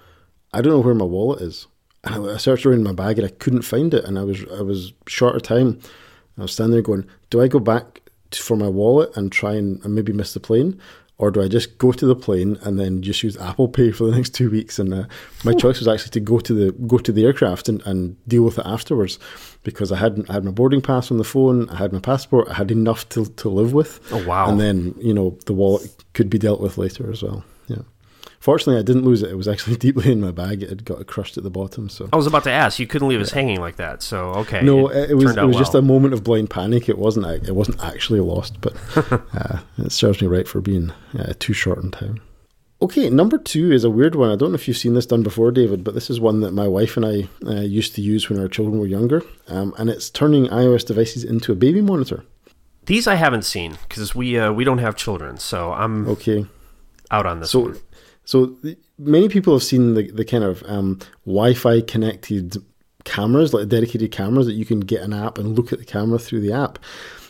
I 0.53 0.61
don't 0.61 0.73
know 0.73 0.79
where 0.79 0.95
my 0.95 1.05
wallet 1.05 1.41
is. 1.41 1.67
And 2.03 2.29
I, 2.29 2.37
searched 2.37 2.65
around 2.65 2.79
in 2.79 2.83
my 2.83 2.93
bag, 2.93 3.17
and 3.17 3.27
I 3.27 3.31
couldn't 3.31 3.63
find 3.63 3.93
it, 3.93 4.03
and 4.05 4.19
I 4.19 4.23
was 4.23 4.43
I 4.57 4.61
was 4.61 4.93
short 5.07 5.35
of 5.35 5.41
time. 5.41 5.79
I 6.37 6.41
was 6.41 6.51
standing 6.51 6.73
there 6.73 6.81
going, 6.81 7.07
do 7.29 7.41
I 7.41 7.47
go 7.47 7.59
back 7.59 8.01
to, 8.31 8.41
for 8.41 8.57
my 8.57 8.67
wallet 8.67 9.15
and 9.15 9.31
try 9.31 9.53
and, 9.53 9.83
and 9.83 9.95
maybe 9.95 10.11
miss 10.13 10.33
the 10.33 10.39
plane, 10.39 10.79
or 11.17 11.31
do 11.31 11.41
I 11.41 11.47
just 11.47 11.77
go 11.77 11.91
to 11.91 12.05
the 12.05 12.15
plane 12.15 12.57
and 12.63 12.77
then 12.77 13.01
just 13.01 13.23
use 13.23 13.37
Apple 13.37 13.69
Pay 13.69 13.91
for 13.91 14.05
the 14.05 14.15
next 14.15 14.31
two 14.31 14.49
weeks? 14.49 14.79
And 14.79 14.93
uh, 14.93 15.05
my 15.43 15.53
choice 15.53 15.79
was 15.79 15.87
actually 15.87 16.11
to 16.11 16.19
go 16.19 16.39
to 16.39 16.53
the 16.53 16.71
go 16.87 16.97
to 16.97 17.11
the 17.11 17.25
aircraft 17.25 17.69
and, 17.69 17.81
and 17.85 18.17
deal 18.27 18.43
with 18.43 18.59
it 18.59 18.65
afterwards, 18.65 19.17
because 19.63 19.91
I 19.91 19.97
had 19.97 20.25
I 20.29 20.33
had 20.33 20.43
my 20.43 20.51
boarding 20.51 20.81
pass 20.81 21.11
on 21.11 21.17
the 21.17 21.23
phone, 21.23 21.69
I 21.69 21.77
had 21.77 21.93
my 21.93 21.99
passport, 21.99 22.49
I 22.49 22.53
had 22.53 22.71
enough 22.71 23.07
to 23.09 23.25
to 23.25 23.49
live 23.49 23.73
with. 23.73 23.99
Oh 24.11 24.25
wow! 24.25 24.49
And 24.49 24.59
then 24.59 24.95
you 24.99 25.13
know 25.13 25.37
the 25.45 25.53
wallet 25.53 26.03
could 26.13 26.29
be 26.29 26.37
dealt 26.37 26.59
with 26.59 26.77
later 26.77 27.11
as 27.11 27.23
well. 27.23 27.43
Fortunately, 28.45 28.79
I 28.79 28.83
didn't 28.83 29.05
lose 29.05 29.23
it. 29.23 29.31
It 29.31 29.37
was 29.37 29.47
actually 29.47 29.75
deeply 29.87 30.11
in 30.11 30.21
my 30.21 30.29
bag. 30.29 30.61
It 30.61 30.69
had 30.69 30.85
got 30.85 31.07
crushed 31.07 31.35
at 31.35 31.43
the 31.43 31.49
bottom. 31.49 31.89
So 31.89 32.09
I 32.13 32.15
was 32.15 32.27
about 32.27 32.43
to 32.43 32.51
ask. 32.51 32.77
You 32.77 32.85
couldn't 32.85 33.07
leave 33.07 33.19
us 33.19 33.31
hanging 33.31 33.59
like 33.59 33.77
that. 33.77 34.03
So 34.03 34.25
okay. 34.35 34.61
No, 34.61 34.87
it, 34.87 35.09
it 35.09 35.15
was. 35.15 35.35
It 35.35 35.43
was 35.43 35.55
well. 35.55 35.63
just 35.63 35.73
a 35.73 35.81
moment 35.81 36.13
of 36.13 36.23
blind 36.23 36.51
panic. 36.51 36.87
It 36.87 36.99
wasn't. 36.99 37.25
It 37.25 37.55
wasn't 37.55 37.83
actually 37.83 38.19
lost, 38.19 38.61
but 38.61 38.75
uh, 39.33 39.61
it 39.79 39.91
serves 39.91 40.21
me 40.21 40.27
right 40.27 40.47
for 40.47 40.61
being 40.61 40.91
uh, 41.17 41.33
too 41.39 41.53
short 41.53 41.83
in 41.83 41.89
time. 41.89 42.21
Okay, 42.83 43.09
number 43.09 43.39
two 43.39 43.71
is 43.71 43.83
a 43.83 43.89
weird 43.89 44.13
one. 44.13 44.29
I 44.29 44.35
don't 44.35 44.51
know 44.51 44.55
if 44.55 44.67
you've 44.67 44.77
seen 44.77 44.93
this 44.93 45.07
done 45.07 45.23
before, 45.23 45.49
David, 45.49 45.83
but 45.83 45.95
this 45.95 46.11
is 46.11 46.19
one 46.19 46.41
that 46.41 46.51
my 46.51 46.67
wife 46.67 46.97
and 46.97 47.03
I 47.03 47.27
uh, 47.47 47.61
used 47.61 47.95
to 47.95 48.01
use 48.03 48.29
when 48.29 48.39
our 48.39 48.47
children 48.47 48.77
were 48.77 48.85
younger, 48.85 49.23
um, 49.47 49.73
and 49.79 49.89
it's 49.89 50.11
turning 50.11 50.45
iOS 50.49 50.85
devices 50.85 51.23
into 51.23 51.51
a 51.51 51.55
baby 51.55 51.81
monitor. 51.81 52.23
These 52.85 53.07
I 53.07 53.15
haven't 53.15 53.41
seen 53.41 53.79
because 53.89 54.13
we 54.13 54.37
uh, 54.37 54.51
we 54.51 54.63
don't 54.63 54.77
have 54.77 54.95
children, 54.95 55.37
so 55.37 55.73
I'm 55.73 56.07
okay 56.09 56.45
out 57.11 57.25
on 57.25 57.39
this 57.39 57.51
so, 57.51 57.59
one. 57.61 57.77
So 58.25 58.57
many 58.97 59.29
people 59.29 59.53
have 59.53 59.63
seen 59.63 59.93
the, 59.93 60.11
the 60.11 60.25
kind 60.25 60.43
of 60.43 60.63
um, 60.65 60.99
Wi-Fi 61.25 61.81
connected 61.81 62.57
cameras, 63.03 63.53
like 63.53 63.69
dedicated 63.69 64.11
cameras 64.11 64.47
that 64.47 64.53
you 64.53 64.65
can 64.65 64.79
get 64.79 65.01
an 65.01 65.13
app 65.13 65.37
and 65.37 65.55
look 65.55 65.71
at 65.71 65.79
the 65.79 65.85
camera 65.85 66.19
through 66.19 66.41
the 66.41 66.51
app. 66.51 66.79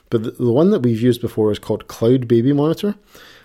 But 0.10 0.24
the, 0.24 0.32
the 0.32 0.52
one 0.52 0.72
that 0.72 0.82
we've 0.82 1.02
used 1.02 1.22
before 1.22 1.52
is 1.52 1.60
called 1.60 1.88
Cloud 1.88 2.28
Baby 2.28 2.54
Monitor. 2.54 2.96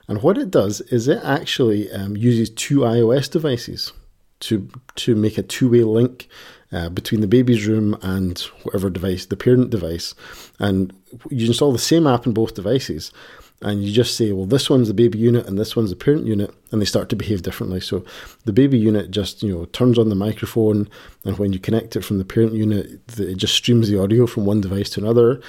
And 0.09 0.23
what 0.23 0.39
it 0.39 0.51
does 0.51 0.81
is 0.83 1.09
it 1.09 1.21
actually 1.23 1.91
um, 1.93 2.17
uses 2.17 2.51
two 2.51 2.81
iOS 2.81 3.31
devices 3.31 3.93
to 4.41 4.69
to 4.97 5.15
make 5.15 5.39
a 5.39 5.43
two 5.43 5.69
way 5.69 5.83
link 5.83 6.29
uh, 6.73 6.89
between 6.89 7.21
the 7.21 7.27
baby's 7.27 7.67
room 7.67 7.97
and 8.03 8.39
whatever 8.63 8.91
device, 8.91 9.27
the 9.27 9.37
parent 9.37 9.71
device. 9.71 10.15
And 10.59 10.93
you 11.31 11.47
install 11.47 11.73
the 11.73 11.79
same 11.79 12.07
app 12.07 12.27
in 12.27 12.33
both 12.33 12.55
devices 12.55 13.13
and 13.63 13.85
you 13.85 13.93
just 13.93 14.17
say, 14.17 14.33
well, 14.33 14.47
this 14.47 14.71
one's 14.71 14.89
the 14.89 14.95
baby 14.95 15.19
unit 15.19 15.47
and 15.47 15.59
this 15.59 15.77
one's 15.77 15.91
the 15.91 15.97
parent 15.97 16.27
unit, 16.27 16.55
and 16.71 16.81
they 16.81 16.87
start 16.87 17.09
to 17.11 17.17
behave 17.17 17.43
differently. 17.43 17.81
So 17.81 18.05
the 18.45 18.53
baby 18.53 18.79
unit 18.79 19.11
just 19.11 19.43
you 19.43 19.53
know 19.53 19.65
turns 19.67 19.99
on 19.99 20.09
the 20.09 20.15
microphone, 20.15 20.89
and 21.25 21.39
when 21.39 21.53
you 21.53 21.59
connect 21.59 21.97
it 21.97 22.05
from 22.05 22.19
the 22.19 22.25
parent 22.25 22.55
unit, 22.55 23.01
it 23.19 23.37
just 23.37 23.55
streams 23.55 23.89
the 23.89 24.01
audio 24.01 24.27
from 24.27 24.47
one 24.47 24.61
device 24.61 24.91
to 24.91 25.01
another. 25.01 25.41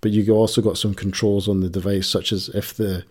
But 0.00 0.12
you 0.12 0.32
also 0.32 0.62
got 0.62 0.78
some 0.78 0.94
controls 0.94 1.46
on 1.46 1.60
the 1.60 1.68
device, 1.68 2.08
such 2.08 2.32
as 2.32 2.48
if 2.48 2.74
the 2.74 3.04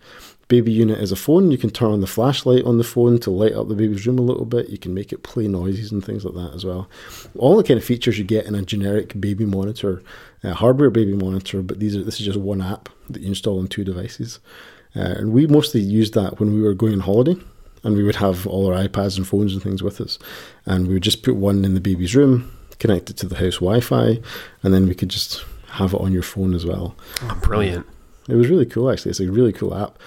baby 0.50 0.72
unit 0.72 0.98
is 0.98 1.12
a 1.12 1.16
phone, 1.16 1.52
you 1.52 1.56
can 1.56 1.70
turn 1.70 1.92
on 1.92 2.00
the 2.00 2.06
flashlight 2.08 2.64
on 2.64 2.76
the 2.76 2.84
phone 2.84 3.18
to 3.20 3.30
light 3.30 3.52
up 3.52 3.68
the 3.68 3.74
baby's 3.76 4.04
room 4.04 4.18
a 4.18 4.22
little 4.22 4.44
bit. 4.44 4.68
You 4.68 4.78
can 4.78 4.92
make 4.92 5.12
it 5.12 5.22
play 5.22 5.46
noises 5.46 5.92
and 5.92 6.04
things 6.04 6.24
like 6.24 6.34
that 6.34 6.54
as 6.54 6.64
well. 6.64 6.90
All 7.38 7.56
the 7.56 7.62
kind 7.62 7.78
of 7.78 7.84
features 7.84 8.18
you 8.18 8.24
get 8.24 8.46
in 8.46 8.56
a 8.56 8.62
generic 8.62 9.18
baby 9.18 9.46
monitor, 9.46 10.02
uh, 10.42 10.52
hardware 10.52 10.90
baby 10.90 11.14
monitor, 11.14 11.62
but 11.62 11.78
these 11.78 11.96
are 11.96 12.02
this 12.02 12.18
is 12.18 12.26
just 12.26 12.38
one 12.38 12.60
app 12.60 12.90
that 13.14 13.22
you 13.22 13.28
install 13.28 13.58
on 13.58 13.68
two 13.68 13.84
devices. 13.84 14.40
Uh, 14.96 15.00
and 15.00 15.32
we 15.32 15.46
mostly 15.46 15.80
used 15.80 16.14
that 16.14 16.40
when 16.40 16.52
we 16.52 16.60
were 16.60 16.74
going 16.74 16.94
on 16.94 17.00
holiday 17.00 17.36
and 17.82 17.96
we 17.96 18.02
would 18.02 18.16
have 18.16 18.46
all 18.46 18.72
our 18.72 18.86
iPads 18.86 19.16
and 19.16 19.26
phones 19.26 19.52
and 19.52 19.62
things 19.62 19.82
with 19.82 20.00
us. 20.00 20.18
And 20.66 20.86
we 20.86 20.94
would 20.94 21.02
just 21.02 21.22
put 21.22 21.36
one 21.36 21.64
in 21.64 21.74
the 21.74 21.80
baby's 21.80 22.16
room, 22.16 22.50
connect 22.78 23.10
it 23.10 23.16
to 23.18 23.26
the 23.26 23.36
house 23.36 23.56
Wi 23.56 23.80
Fi, 23.80 24.20
and 24.62 24.74
then 24.74 24.86
we 24.86 24.94
could 24.94 25.08
just 25.08 25.44
have 25.68 25.94
it 25.94 26.00
on 26.00 26.12
your 26.12 26.22
phone 26.22 26.54
as 26.54 26.66
well. 26.66 26.96
Oh, 27.22 27.40
brilliant. 27.42 27.86
It 28.28 28.34
was 28.34 28.48
really 28.48 28.66
cool, 28.66 28.90
actually. 28.90 29.10
It's 29.10 29.20
a 29.20 29.30
really 29.30 29.52
cool 29.52 29.74
app. 29.74 29.98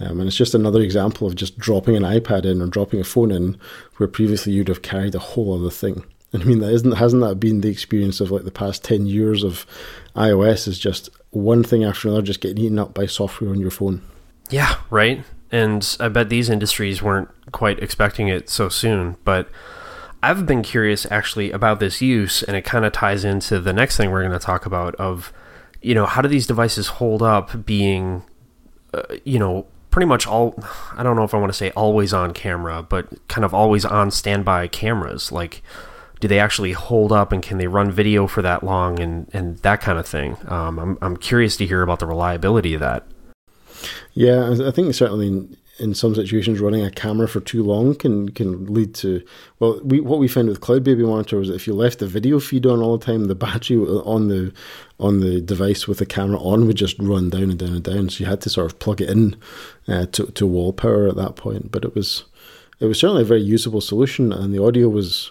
Um, 0.00 0.18
and 0.18 0.26
it's 0.26 0.36
just 0.36 0.54
another 0.54 0.80
example 0.80 1.26
of 1.26 1.34
just 1.34 1.58
dropping 1.58 1.94
an 1.94 2.02
iPad 2.02 2.46
in 2.46 2.62
or 2.62 2.66
dropping 2.66 3.00
a 3.00 3.04
phone 3.04 3.30
in 3.30 3.58
where 3.96 4.08
previously 4.08 4.52
you'd 4.52 4.68
have 4.68 4.82
carried 4.82 5.14
a 5.14 5.18
whole 5.18 5.54
other 5.54 5.70
thing. 5.70 6.04
I 6.32 6.38
mean, 6.38 6.60
that 6.60 6.72
isn't 6.72 6.92
hasn't 6.92 7.22
that 7.22 7.40
been 7.40 7.60
the 7.60 7.70
experience 7.70 8.20
of 8.20 8.30
like 8.30 8.44
the 8.44 8.52
past 8.52 8.84
ten 8.84 9.06
years 9.06 9.42
of 9.42 9.66
iOS? 10.14 10.68
Is 10.68 10.78
just 10.78 11.10
one 11.30 11.62
thing 11.64 11.84
after 11.84 12.08
another 12.08 12.22
just 12.22 12.40
getting 12.40 12.64
eaten 12.64 12.78
up 12.78 12.94
by 12.94 13.06
software 13.06 13.50
on 13.50 13.58
your 13.60 13.70
phone. 13.70 14.02
Yeah, 14.48 14.76
right. 14.90 15.24
And 15.52 15.96
I 15.98 16.08
bet 16.08 16.28
these 16.28 16.48
industries 16.48 17.02
weren't 17.02 17.28
quite 17.52 17.82
expecting 17.82 18.28
it 18.28 18.48
so 18.48 18.68
soon. 18.68 19.16
But 19.24 19.48
I've 20.22 20.46
been 20.46 20.62
curious 20.62 21.06
actually 21.10 21.50
about 21.50 21.80
this 21.80 22.00
use, 22.00 22.42
and 22.42 22.56
it 22.56 22.62
kind 22.62 22.84
of 22.84 22.92
ties 22.92 23.24
into 23.24 23.58
the 23.58 23.72
next 23.72 23.96
thing 23.96 24.10
we're 24.10 24.20
going 24.22 24.38
to 24.38 24.38
talk 24.38 24.66
about 24.66 24.94
of, 24.96 25.32
you 25.82 25.94
know, 25.94 26.06
how 26.06 26.22
do 26.22 26.28
these 26.28 26.46
devices 26.46 26.86
hold 26.86 27.22
up 27.22 27.64
being, 27.64 28.22
uh, 28.92 29.02
you 29.24 29.38
know, 29.38 29.66
pretty 29.90 30.06
much 30.06 30.24
all 30.26 30.54
I 30.96 31.02
don't 31.02 31.16
know 31.16 31.24
if 31.24 31.34
I 31.34 31.38
want 31.38 31.52
to 31.52 31.56
say 31.56 31.70
always 31.70 32.12
on 32.12 32.32
camera, 32.32 32.82
but 32.82 33.26
kind 33.28 33.44
of 33.44 33.52
always 33.52 33.84
on 33.84 34.10
standby 34.10 34.68
cameras. 34.68 35.32
Like, 35.32 35.62
do 36.20 36.28
they 36.28 36.38
actually 36.38 36.72
hold 36.72 37.12
up 37.12 37.32
and 37.32 37.42
can 37.42 37.58
they 37.58 37.66
run 37.66 37.90
video 37.90 38.26
for 38.26 38.42
that 38.42 38.62
long 38.62 39.00
and, 39.00 39.28
and 39.32 39.58
that 39.58 39.80
kind 39.80 39.98
of 39.98 40.06
thing? 40.06 40.36
Um, 40.46 40.78
I'm, 40.78 40.98
I'm 41.00 41.16
curious 41.16 41.56
to 41.56 41.66
hear 41.66 41.82
about 41.82 41.98
the 41.98 42.06
reliability 42.06 42.74
of 42.74 42.80
that. 42.80 43.06
Yeah, 44.12 44.54
I 44.66 44.70
think 44.70 44.94
certainly 44.94 45.48
in 45.80 45.94
some 45.94 46.14
situations, 46.14 46.60
running 46.60 46.84
a 46.84 46.90
camera 46.90 47.26
for 47.26 47.40
too 47.40 47.62
long 47.62 47.94
can 47.94 48.28
can 48.28 48.66
lead 48.66 48.94
to 48.96 49.24
well, 49.58 49.80
we 49.82 49.98
what 49.98 50.18
we 50.18 50.28
found 50.28 50.48
with 50.48 50.60
Cloud 50.60 50.84
Baby 50.84 51.04
Monitor 51.04 51.38
was 51.38 51.48
that 51.48 51.54
if 51.54 51.66
you 51.66 51.74
left 51.74 52.00
the 52.00 52.06
video 52.06 52.38
feed 52.38 52.66
on 52.66 52.80
all 52.80 52.98
the 52.98 53.04
time, 53.04 53.24
the 53.24 53.34
battery 53.34 53.78
on 53.78 54.28
the 54.28 54.52
on 54.98 55.20
the 55.20 55.40
device 55.40 55.88
with 55.88 55.98
the 55.98 56.06
camera 56.06 56.38
on 56.38 56.66
would 56.66 56.76
just 56.76 56.98
run 56.98 57.30
down 57.30 57.44
and 57.44 57.58
down 57.58 57.74
and 57.74 57.82
down. 57.82 58.10
So 58.10 58.22
you 58.22 58.28
had 58.28 58.42
to 58.42 58.50
sort 58.50 58.70
of 58.70 58.78
plug 58.78 59.00
it 59.00 59.08
in 59.08 59.36
uh, 59.88 60.06
to 60.06 60.26
to 60.26 60.46
wall 60.46 60.74
power 60.74 61.08
at 61.08 61.16
that 61.16 61.36
point. 61.36 61.72
But 61.72 61.84
it 61.84 61.94
was 61.94 62.24
it 62.78 62.84
was 62.84 63.00
certainly 63.00 63.22
a 63.22 63.26
very 63.26 63.42
usable 63.42 63.80
solution, 63.80 64.32
and 64.32 64.52
the 64.52 64.62
audio 64.62 64.88
was 64.88 65.30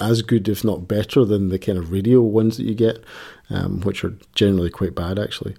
as 0.00 0.22
good, 0.22 0.48
if 0.48 0.64
not 0.64 0.88
better, 0.88 1.24
than 1.24 1.48
the 1.48 1.58
kind 1.58 1.78
of 1.78 1.92
radio 1.92 2.20
ones 2.20 2.56
that 2.56 2.64
you 2.64 2.74
get, 2.74 3.02
um, 3.50 3.80
which 3.82 4.04
are 4.04 4.14
generally 4.34 4.70
quite 4.70 4.94
bad 4.94 5.18
actually. 5.18 5.54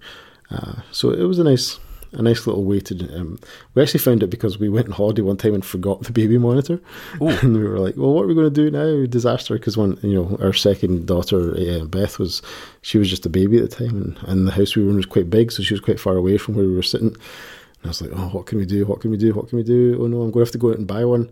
Uh, 0.50 0.82
so 0.92 1.12
it 1.12 1.24
was 1.24 1.40
a 1.40 1.44
nice 1.44 1.80
a 2.14 2.22
nice 2.22 2.46
little 2.46 2.64
way 2.64 2.80
to. 2.80 3.20
Um, 3.20 3.40
we 3.74 3.82
actually 3.82 4.02
found 4.02 4.22
it 4.24 4.28
because 4.28 4.60
we 4.60 4.70
went 4.70 4.88
on 4.88 4.94
holiday 4.94 5.22
one 5.22 5.38
time 5.38 5.54
and 5.54 5.64
forgot 5.64 6.04
the 6.04 6.12
baby 6.12 6.38
monitor, 6.38 6.82
Ooh. 7.22 7.28
and 7.42 7.56
we 7.56 7.64
were 7.64 7.80
like, 7.80 7.96
"Well, 7.96 8.14
what 8.14 8.24
are 8.24 8.28
we 8.28 8.36
going 8.36 8.54
to 8.54 8.70
do 8.70 8.72
now?" 8.72 9.06
Disaster! 9.06 9.56
Because 9.56 9.78
when 9.78 9.98
you 10.02 10.14
know 10.14 10.38
our 10.42 10.54
second 10.54 11.08
daughter 11.08 11.56
uh, 11.56 11.86
Beth 11.86 12.20
was, 12.20 12.42
she 12.82 12.98
was 12.98 13.10
just 13.10 13.26
a 13.26 13.30
baby 13.30 13.58
at 13.58 13.70
the 13.70 13.76
time, 13.76 14.02
and, 14.02 14.30
and 14.30 14.48
the 14.48 14.52
house 14.52 14.76
we 14.76 14.84
were 14.84 14.90
in 14.90 14.98
was 14.98 15.06
quite 15.06 15.30
big, 15.30 15.52
so 15.52 15.64
she 15.64 15.74
was 15.74 15.82
quite 15.82 16.00
far 16.00 16.16
away 16.16 16.38
from 16.38 16.56
where 16.56 16.66
we 16.66 16.76
were 16.76 16.84
sitting. 16.84 17.10
And 17.10 17.86
I 17.86 17.88
was 17.90 18.02
like, 18.02 18.12
"Oh, 18.14 18.30
what 18.30 18.46
can 18.46 18.58
we 18.58 18.66
do? 18.66 18.86
What 18.86 19.02
can 19.02 19.12
we 19.12 19.18
do? 19.18 19.34
What 19.34 19.50
can 19.50 19.58
we 19.58 19.64
do? 19.64 19.98
Oh 20.02 20.08
no, 20.08 20.22
I'm 20.22 20.32
going 20.32 20.46
to 20.46 20.50
have 20.50 20.52
to 20.52 20.58
go 20.58 20.72
out 20.72 20.78
and 20.78 20.88
buy 20.88 21.06
one." 21.06 21.32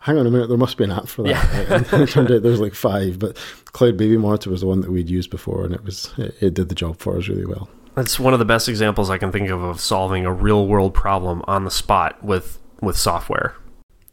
Hang 0.00 0.18
on 0.18 0.26
a 0.26 0.30
minute, 0.30 0.48
there 0.48 0.58
must 0.58 0.76
be 0.76 0.84
an 0.84 0.90
app 0.90 1.08
for 1.08 1.22
that. 1.22 1.88
Yeah. 1.90 2.06
turned 2.06 2.32
out 2.32 2.42
there's 2.42 2.60
like 2.60 2.74
five, 2.74 3.18
but 3.18 3.36
Cloud 3.66 3.96
Baby 3.96 4.16
Monitor 4.16 4.50
was 4.50 4.62
the 4.62 4.66
one 4.66 4.80
that 4.80 4.90
we'd 4.90 5.08
used 5.08 5.30
before, 5.30 5.64
and 5.64 5.74
it 5.74 5.84
was 5.84 6.12
it, 6.18 6.34
it 6.40 6.54
did 6.54 6.68
the 6.68 6.74
job 6.74 6.98
for 6.98 7.16
us 7.16 7.28
really 7.28 7.46
well. 7.46 7.68
That's 7.94 8.18
one 8.18 8.32
of 8.32 8.38
the 8.38 8.44
best 8.44 8.68
examples 8.68 9.10
I 9.10 9.18
can 9.18 9.30
think 9.30 9.48
of 9.50 9.62
of 9.62 9.80
solving 9.80 10.24
a 10.24 10.32
real 10.32 10.66
world 10.66 10.94
problem 10.94 11.42
on 11.46 11.64
the 11.64 11.70
spot 11.70 12.22
with 12.24 12.58
with 12.80 12.96
software. 12.96 13.54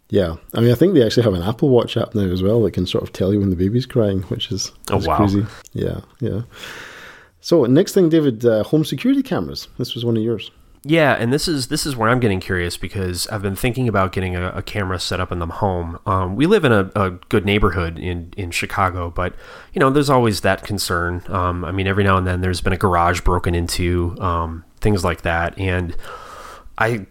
Yeah, 0.09 0.35
I 0.53 0.61
mean, 0.61 0.71
I 0.71 0.75
think 0.75 0.93
they 0.93 1.05
actually 1.05 1.23
have 1.23 1.33
an 1.33 1.41
Apple 1.41 1.69
Watch 1.69 1.97
app 1.97 2.15
now 2.15 2.21
as 2.21 2.41
well 2.41 2.61
that 2.63 2.71
can 2.71 2.85
sort 2.85 3.03
of 3.03 3.11
tell 3.11 3.33
you 3.33 3.39
when 3.41 3.49
the 3.49 3.57
baby's 3.57 3.85
crying, 3.85 4.21
which 4.23 4.53
is, 4.53 4.71
oh, 4.89 5.05
wow. 5.05 5.17
crazy. 5.17 5.45
Yeah, 5.73 5.99
yeah. 6.21 6.43
So 7.41 7.65
next 7.65 7.93
thing, 7.93 8.07
David, 8.07 8.45
uh, 8.45 8.63
home 8.63 8.85
security 8.85 9.21
cameras. 9.21 9.67
This 9.77 9.95
was 9.95 10.05
one 10.05 10.15
of 10.15 10.23
yours. 10.23 10.49
Yeah, 10.89 11.15
and 11.15 11.33
this 11.33 11.49
is 11.49 11.67
this 11.67 11.85
is 11.85 11.97
where 11.97 12.09
I'm 12.09 12.21
getting 12.21 12.39
curious 12.39 12.77
because 12.77 13.27
I've 13.27 13.41
been 13.41 13.57
thinking 13.57 13.89
about 13.89 14.13
getting 14.13 14.37
a, 14.37 14.51
a 14.51 14.61
camera 14.61 14.99
set 14.99 15.19
up 15.19 15.33
in 15.33 15.39
the 15.39 15.45
home. 15.45 15.99
Um, 16.05 16.37
we 16.37 16.45
live 16.45 16.63
in 16.63 16.71
a, 16.71 16.89
a, 16.95 17.11
good 17.27 17.45
neighborhood 17.45 17.99
in 17.99 18.33
in 18.37 18.51
Chicago, 18.51 19.11
but 19.11 19.35
you 19.73 19.81
know, 19.81 19.89
there's 19.89 20.09
always 20.09 20.41
that 20.41 20.63
concern. 20.63 21.23
Um, 21.27 21.65
I 21.65 21.73
mean, 21.73 21.87
every 21.87 22.05
now 22.05 22.15
and 22.15 22.25
then 22.25 22.39
there's 22.39 22.61
been 22.61 22.71
a 22.71 22.77
garage 22.77 23.19
broken 23.19 23.53
into, 23.53 24.15
um, 24.21 24.63
things 24.79 25.03
like 25.03 25.23
that, 25.23 25.59
and 25.59 25.93
I 26.77 27.05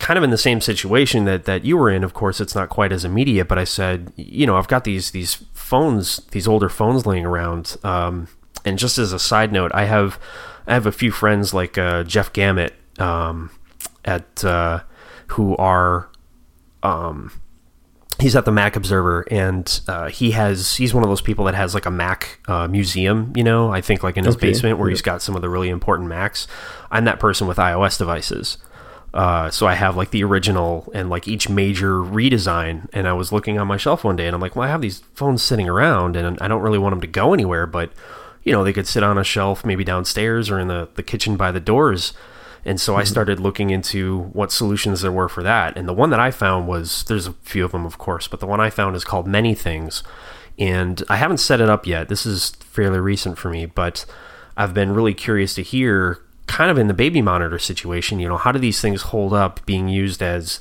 kind 0.00 0.18
of 0.18 0.24
in 0.24 0.30
the 0.30 0.38
same 0.38 0.60
situation 0.60 1.26
that 1.26 1.44
that 1.44 1.64
you 1.64 1.76
were 1.76 1.90
in. 1.90 2.02
Of 2.02 2.12
course, 2.12 2.40
it's 2.40 2.56
not 2.56 2.70
quite 2.70 2.90
as 2.90 3.04
immediate, 3.04 3.46
but 3.46 3.56
I 3.56 3.64
said, 3.64 4.12
you 4.16 4.48
know, 4.48 4.56
I've 4.56 4.68
got 4.68 4.82
these 4.82 5.12
these 5.12 5.44
phones, 5.52 6.16
these 6.32 6.48
older 6.48 6.68
phones 6.68 7.06
laying 7.06 7.24
around. 7.24 7.76
Um, 7.84 8.26
and 8.64 8.80
just 8.80 8.98
as 8.98 9.12
a 9.12 9.20
side 9.20 9.52
note, 9.52 9.70
I 9.74 9.84
have 9.84 10.18
I 10.66 10.74
have 10.74 10.86
a 10.86 10.92
few 10.92 11.12
friends 11.12 11.54
like 11.54 11.78
uh, 11.78 12.02
Jeff 12.02 12.32
Gamet 12.32 12.72
um, 12.98 13.50
at 14.04 14.44
uh, 14.44 14.80
who 15.28 15.56
are 15.56 16.10
um, 16.82 17.32
he's 18.18 18.36
at 18.36 18.44
the 18.44 18.52
Mac 18.52 18.76
Observer, 18.76 19.26
and 19.30 19.80
uh, 19.88 20.08
he 20.08 20.32
has 20.32 20.76
he's 20.76 20.94
one 20.94 21.02
of 21.02 21.08
those 21.08 21.20
people 21.20 21.44
that 21.46 21.54
has 21.54 21.74
like 21.74 21.86
a 21.86 21.90
Mac 21.90 22.40
uh, 22.48 22.68
museum. 22.68 23.32
You 23.36 23.44
know, 23.44 23.70
I 23.70 23.80
think 23.80 24.02
like 24.02 24.16
in 24.16 24.24
his 24.24 24.36
okay. 24.36 24.48
basement 24.48 24.78
where 24.78 24.88
yeah. 24.88 24.92
he's 24.92 25.02
got 25.02 25.22
some 25.22 25.36
of 25.36 25.42
the 25.42 25.48
really 25.48 25.68
important 25.68 26.08
Macs. 26.08 26.46
I'm 26.90 27.04
that 27.04 27.20
person 27.20 27.46
with 27.46 27.58
iOS 27.58 27.98
devices. 27.98 28.58
Uh, 29.14 29.50
so 29.50 29.66
I 29.66 29.74
have 29.74 29.96
like 29.96 30.10
the 30.10 30.22
original 30.24 30.90
and 30.94 31.08
like 31.08 31.26
each 31.26 31.48
major 31.48 32.00
redesign. 32.00 32.86
And 32.92 33.08
I 33.08 33.14
was 33.14 33.32
looking 33.32 33.58
on 33.58 33.66
my 33.66 33.78
shelf 33.78 34.04
one 34.04 34.14
day 34.14 34.26
and 34.26 34.34
I'm 34.34 34.42
like, 34.42 34.54
well, 34.54 34.68
I 34.68 34.70
have 34.70 34.82
these 34.82 35.00
phones 35.14 35.42
sitting 35.42 35.66
around 35.66 36.16
and 36.16 36.38
I 36.38 36.48
don't 36.48 36.60
really 36.60 36.78
want 36.78 36.92
them 36.92 37.00
to 37.00 37.06
go 37.06 37.32
anywhere, 37.32 37.66
but 37.66 37.90
you 38.42 38.52
know, 38.52 38.62
they 38.62 38.74
could 38.74 38.86
sit 38.86 39.02
on 39.02 39.16
a 39.16 39.24
shelf 39.24 39.64
maybe 39.64 39.84
downstairs 39.84 40.50
or 40.50 40.60
in 40.60 40.68
the, 40.68 40.90
the 40.96 41.02
kitchen 41.02 41.38
by 41.38 41.50
the 41.50 41.60
doors. 41.60 42.12
And 42.66 42.80
so 42.80 42.92
mm-hmm. 42.92 43.00
I 43.00 43.04
started 43.04 43.38
looking 43.38 43.70
into 43.70 44.24
what 44.32 44.50
solutions 44.50 45.00
there 45.00 45.12
were 45.12 45.28
for 45.28 45.42
that. 45.44 45.78
And 45.78 45.88
the 45.88 45.94
one 45.94 46.10
that 46.10 46.20
I 46.20 46.32
found 46.32 46.66
was 46.66 47.04
there's 47.04 47.28
a 47.28 47.32
few 47.44 47.64
of 47.64 47.70
them, 47.70 47.86
of 47.86 47.96
course, 47.96 48.26
but 48.26 48.40
the 48.40 48.46
one 48.46 48.60
I 48.60 48.70
found 48.70 48.96
is 48.96 49.04
called 49.04 49.28
Many 49.28 49.54
Things. 49.54 50.02
And 50.58 51.02
I 51.08 51.16
haven't 51.16 51.38
set 51.38 51.60
it 51.60 51.70
up 51.70 51.86
yet. 51.86 52.08
This 52.08 52.26
is 52.26 52.50
fairly 52.60 52.98
recent 52.98 53.38
for 53.38 53.50
me, 53.50 53.66
but 53.66 54.04
I've 54.56 54.74
been 54.74 54.94
really 54.94 55.14
curious 55.14 55.54
to 55.54 55.62
hear 55.62 56.20
kind 56.48 56.70
of 56.70 56.76
in 56.76 56.88
the 56.88 56.94
baby 56.94 57.22
monitor 57.22 57.58
situation, 57.58 58.18
you 58.18 58.28
know, 58.28 58.36
how 58.36 58.50
do 58.50 58.58
these 58.58 58.80
things 58.80 59.02
hold 59.02 59.32
up 59.32 59.64
being 59.64 59.88
used 59.88 60.22
as 60.22 60.60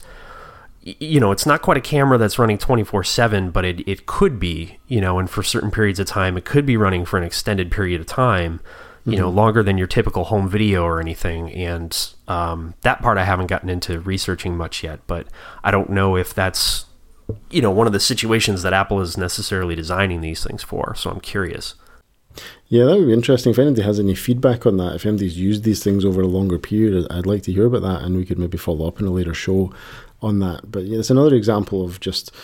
you 0.85 1.19
know, 1.19 1.31
it's 1.31 1.47
not 1.47 1.63
quite 1.63 1.77
a 1.77 1.81
camera 1.81 2.15
that's 2.15 2.37
running 2.37 2.59
24 2.59 3.03
7, 3.03 3.49
but 3.49 3.65
it, 3.65 3.87
it 3.87 4.05
could 4.05 4.39
be, 4.39 4.77
you 4.87 5.01
know, 5.01 5.17
and 5.17 5.27
for 5.27 5.41
certain 5.41 5.71
periods 5.71 5.99
of 5.99 6.05
time, 6.05 6.37
it 6.37 6.45
could 6.45 6.63
be 6.63 6.77
running 6.77 7.05
for 7.05 7.17
an 7.17 7.23
extended 7.23 7.71
period 7.71 7.99
of 7.99 8.05
time 8.05 8.59
you 9.05 9.13
mm-hmm. 9.13 9.21
know, 9.21 9.29
longer 9.29 9.61
than 9.61 9.77
your 9.77 9.87
typical 9.87 10.25
home 10.25 10.49
video 10.49 10.83
or 10.83 10.99
anything. 10.99 11.51
And 11.51 11.95
um, 12.27 12.73
that 12.81 13.01
part 13.01 13.17
I 13.17 13.23
haven't 13.23 13.47
gotten 13.47 13.69
into 13.69 13.99
researching 13.99 14.57
much 14.57 14.83
yet, 14.83 14.99
but 15.05 15.27
I 15.63 15.71
don't 15.71 15.91
know 15.91 16.15
if 16.15 16.33
that's, 16.33 16.85
you 17.51 17.61
know, 17.61 17.71
one 17.71 17.87
of 17.87 17.93
the 17.93 17.99
situations 17.99 18.63
that 18.63 18.73
Apple 18.73 19.01
is 19.01 19.17
necessarily 19.17 19.75
designing 19.75 20.21
these 20.21 20.43
things 20.43 20.63
for. 20.63 20.95
So 20.95 21.11
I'm 21.11 21.19
curious. 21.19 21.75
Yeah, 22.67 22.85
that 22.85 22.97
would 22.97 23.07
be 23.07 23.13
interesting. 23.13 23.51
If 23.51 23.59
anybody 23.59 23.83
has 23.83 23.99
any 23.99 24.15
feedback 24.15 24.65
on 24.65 24.77
that, 24.77 24.95
if 24.95 25.05
anybody's 25.05 25.37
used 25.37 25.63
these 25.63 25.83
things 25.83 26.03
over 26.03 26.21
a 26.21 26.27
longer 26.27 26.57
period, 26.57 27.07
I'd 27.09 27.25
like 27.25 27.43
to 27.43 27.53
hear 27.53 27.67
about 27.67 27.83
that, 27.83 28.01
and 28.01 28.17
we 28.17 28.25
could 28.25 28.39
maybe 28.39 28.57
follow 28.57 28.87
up 28.87 28.99
in 28.99 29.05
a 29.05 29.11
later 29.11 29.33
show 29.33 29.73
on 30.21 30.39
that. 30.39 30.71
But 30.71 30.85
yeah, 30.85 30.99
it's 30.99 31.09
another 31.09 31.35
example 31.35 31.85
of 31.85 31.99
just 31.99 32.35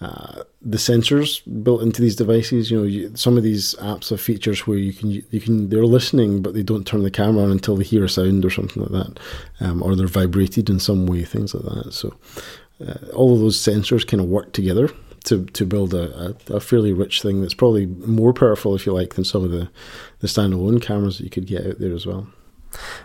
the 0.00 0.78
sensors 0.78 1.42
built 1.62 1.82
into 1.82 2.00
these 2.00 2.16
devices. 2.16 2.70
You 2.70 2.78
know, 2.78 2.84
you, 2.84 3.12
some 3.16 3.36
of 3.36 3.42
these 3.42 3.74
apps 3.76 4.08
have 4.10 4.20
features 4.20 4.66
where 4.66 4.78
you 4.78 4.92
can 4.92 5.10
you 5.10 5.40
can 5.40 5.68
they're 5.68 5.84
listening, 5.84 6.42
but 6.42 6.54
they 6.54 6.62
don't 6.62 6.86
turn 6.86 7.02
the 7.02 7.10
camera 7.10 7.44
on 7.44 7.50
until 7.50 7.76
they 7.76 7.84
hear 7.84 8.04
a 8.04 8.08
sound 8.08 8.44
or 8.44 8.50
something 8.50 8.82
like 8.82 8.92
that, 8.92 9.20
um, 9.60 9.82
or 9.82 9.94
they're 9.94 10.06
vibrated 10.06 10.70
in 10.70 10.80
some 10.80 11.06
way, 11.06 11.24
things 11.24 11.54
like 11.54 11.64
that. 11.64 11.92
So 11.92 12.16
uh, 12.86 13.12
all 13.14 13.34
of 13.34 13.40
those 13.40 13.58
sensors 13.58 14.06
kind 14.06 14.22
of 14.22 14.28
work 14.28 14.52
together 14.52 14.90
to 15.24 15.44
to 15.44 15.66
build 15.66 15.92
a, 15.92 16.34
a, 16.48 16.54
a, 16.54 16.60
fairly 16.60 16.94
rich 16.94 17.20
thing 17.20 17.42
that's 17.42 17.54
probably 17.54 17.84
more 17.86 18.32
powerful, 18.32 18.74
if 18.74 18.86
you 18.86 18.92
like, 18.92 19.14
than 19.14 19.24
some 19.24 19.44
of 19.44 19.50
the 19.50 19.70
the 20.20 20.28
standalone 20.28 20.80
cameras 20.80 21.18
that 21.18 21.24
you 21.24 21.30
could 21.30 21.46
get 21.46 21.66
out 21.66 21.78
there 21.78 21.92
as 21.92 22.06
well. 22.06 22.26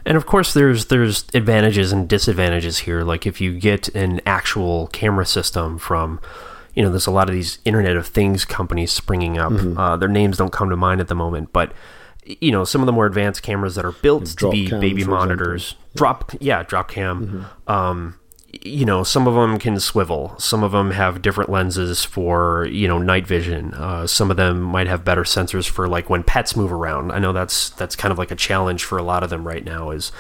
And 0.06 0.16
of 0.16 0.26
course, 0.26 0.54
there's 0.54 0.86
there's 0.86 1.26
advantages 1.34 1.92
and 1.92 2.08
disadvantages 2.08 2.80
here. 2.80 3.04
Like 3.04 3.26
if 3.26 3.42
you 3.42 3.60
get 3.60 3.90
an 3.90 4.22
actual 4.26 4.88
camera 4.88 5.26
system 5.26 5.78
from 5.78 6.22
you 6.76 6.84
know, 6.84 6.90
there's 6.90 7.08
a 7.08 7.12
lot 7.12 7.30
of 7.30 7.36
these 7.36 7.60
Internet 7.66 7.96
of 7.96 8.08
Things 8.08 8.46
companies 8.46 8.92
springing 8.92 9.38
up. 9.38 9.54
Mm-hmm. 9.54 9.78
Uh, 9.78 9.98
their 9.98 10.10
names 10.10 10.38
don't 10.38 10.52
come 10.52 10.70
to 10.70 10.76
mind 10.76 11.02
at 11.02 11.08
the 11.08 11.16
moment, 11.16 11.54
but 11.54 11.74
you 12.26 12.52
know, 12.52 12.64
some 12.64 12.82
of 12.82 12.86
the 12.86 12.92
more 12.92 13.06
advanced 13.06 13.44
cameras 13.44 13.76
that 13.76 13.86
are 13.86 13.92
built 13.92 14.26
to 14.26 14.52
be 14.52 14.70
baby 14.70 15.04
monitors, 15.04 15.72
example. 15.72 15.92
drop, 15.96 16.32
yeah, 16.40 16.64
Dropcam. 16.64 17.26
Mm-hmm. 17.26 17.72
Um, 17.72 18.20
you 18.64 18.86
know, 18.86 19.04
some 19.04 19.28
of 19.28 19.36
them 19.36 19.60
can 19.60 19.80
swivel. 19.80 20.34
Some 20.40 20.64
of 20.64 20.72
them 20.72 20.92
have 20.92 21.22
different 21.22 21.50
lenses 21.50 22.04
for 22.04 22.66
you 22.72 22.88
know 22.88 22.98
night 22.98 23.28
vision. 23.28 23.74
Uh, 23.74 24.08
some 24.08 24.32
of 24.32 24.38
them 24.38 24.62
might 24.62 24.88
have 24.88 25.06
better 25.06 25.24
sensors 25.24 25.70
for 25.70 25.88
like 25.88 26.10
when 26.10 26.24
pets 26.24 26.56
move 26.56 26.72
around. 26.72 27.12
I 27.12 27.20
know 27.20 27.34
that's 27.34 27.70
that's 27.72 27.96
kind 27.96 28.12
of 28.12 28.18
like 28.18 28.32
a 28.32 28.36
challenge 28.36 28.84
for 28.84 28.98
a 28.98 29.04
lot 29.04 29.24
of 29.24 29.30
them 29.30 29.46
right 29.46 29.64
now. 29.64 29.92
Is 29.92 30.12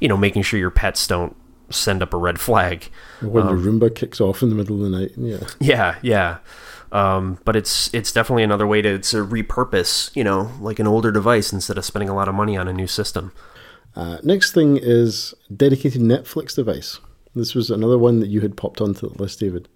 you 0.00 0.08
know 0.08 0.16
making 0.16 0.42
sure 0.42 0.58
your 0.58 0.70
pets 0.70 1.06
don't 1.06 1.36
send 1.70 2.02
up 2.02 2.12
a 2.12 2.16
red 2.16 2.40
flag. 2.40 2.90
When 3.20 3.46
um, 3.46 3.62
the 3.62 3.70
Roomba 3.70 3.94
kicks 3.94 4.20
off 4.20 4.42
in 4.42 4.48
the 4.48 4.54
middle 4.54 4.76
of 4.76 4.90
the 4.90 4.98
night, 4.98 5.12
yeah, 5.16 5.46
yeah, 5.60 5.98
yeah. 6.02 6.38
Um, 6.92 7.38
but 7.44 7.54
it's 7.56 7.92
it's 7.94 8.12
definitely 8.12 8.42
another 8.42 8.66
way 8.66 8.82
to, 8.82 8.98
to 8.98 9.24
repurpose, 9.24 10.14
you 10.16 10.24
know, 10.24 10.50
like 10.60 10.78
an 10.78 10.86
older 10.86 11.12
device 11.12 11.52
instead 11.52 11.78
of 11.78 11.84
spending 11.84 12.08
a 12.08 12.14
lot 12.14 12.28
of 12.28 12.34
money 12.34 12.56
on 12.56 12.68
a 12.68 12.72
new 12.72 12.86
system. 12.86 13.32
Uh, 13.94 14.18
next 14.22 14.52
thing 14.52 14.78
is 14.80 15.34
dedicated 15.54 16.00
Netflix 16.00 16.54
device. 16.54 17.00
This 17.34 17.54
was 17.54 17.70
another 17.70 17.98
one 17.98 18.20
that 18.20 18.28
you 18.28 18.40
had 18.40 18.56
popped 18.56 18.80
onto 18.80 19.08
the 19.08 19.22
list, 19.22 19.40
David. 19.40 19.68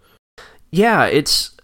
Yeah, 0.71 1.07
it's. 1.07 1.57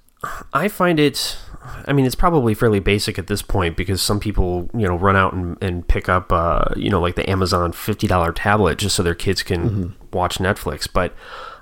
I 0.53 0.68
find 0.68 1.01
it 1.01 1.39
I 1.63 1.93
mean, 1.93 2.07
it's 2.07 2.15
probably 2.15 2.55
fairly 2.55 2.81
basic 2.81 3.19
at 3.19 3.27
this 3.27 3.43
point 3.43 3.77
because 3.77 4.01
some 4.01 4.19
people, 4.19 4.71
you 4.75 4.87
know, 4.87 4.97
run 4.97 5.17
out 5.17 5.35
and, 5.35 5.59
and 5.63 5.87
pick 5.87 6.09
up, 6.09 6.33
uh, 6.33 6.65
you 6.77 6.89
know, 6.89 7.01
like 7.01 7.17
the 7.17 7.29
Amazon 7.29 7.73
$50 7.73 8.33
tablet 8.35 8.79
just 8.79 8.97
so 8.97 9.03
their 9.03 9.15
kids 9.15 9.43
can 9.43 9.71
mm-hmm. 9.71 10.17
watch 10.17 10.39
Netflix. 10.39 10.89
But 10.91 11.15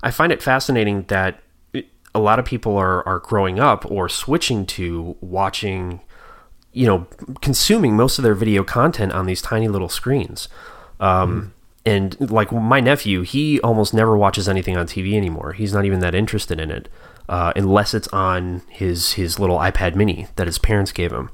I 0.03 0.11
find 0.11 0.33
it 0.33 0.43
fascinating 0.43 1.03
that 1.05 1.43
a 2.15 2.21
lot 2.21 2.39
of 2.39 2.45
people 2.45 2.77
are, 2.77 3.07
are 3.09 3.19
growing 3.19 3.59
up 3.59 3.91
or 3.91 4.09
switching 4.09 4.67
to 4.67 5.17
watching, 5.21 6.01
you 6.73 6.87
know, 6.87 7.07
consuming 7.41 7.97
most 7.97 8.19
of 8.19 8.23
their 8.23 8.35
video 8.35 8.63
content 8.63 9.13
on 9.13 9.27
these 9.27 9.43
tiny 9.43 9.67
little 9.67 9.89
screens. 9.89 10.49
Um, 11.01 11.31
mm-hmm. 11.31 11.49
And 11.87 12.31
like 12.31 12.53
my 12.53 12.81
nephew, 12.81 13.23
he 13.23 13.61
almost 13.63 13.95
never 13.95 14.17
watches 14.17 14.49
anything 14.49 14.77
on 14.77 14.87
TV 14.87 15.15
anymore. 15.15 15.55
He's 15.55 15.73
not 15.73 15.85
even 15.85 16.01
that 16.01 16.15
interested 16.15 16.61
in 16.61 16.71
it 16.71 16.89
uh, 17.29 17.53
unless 17.57 17.95
it's 17.95 18.09
on 18.09 18.63
his 18.69 19.13
his 19.13 19.39
little 19.39 19.59
iPad 19.59 19.95
Mini 19.95 20.27
that 20.37 20.47
his 20.47 20.59
parents 20.59 20.93
gave 20.93 21.13
him. 21.13 21.31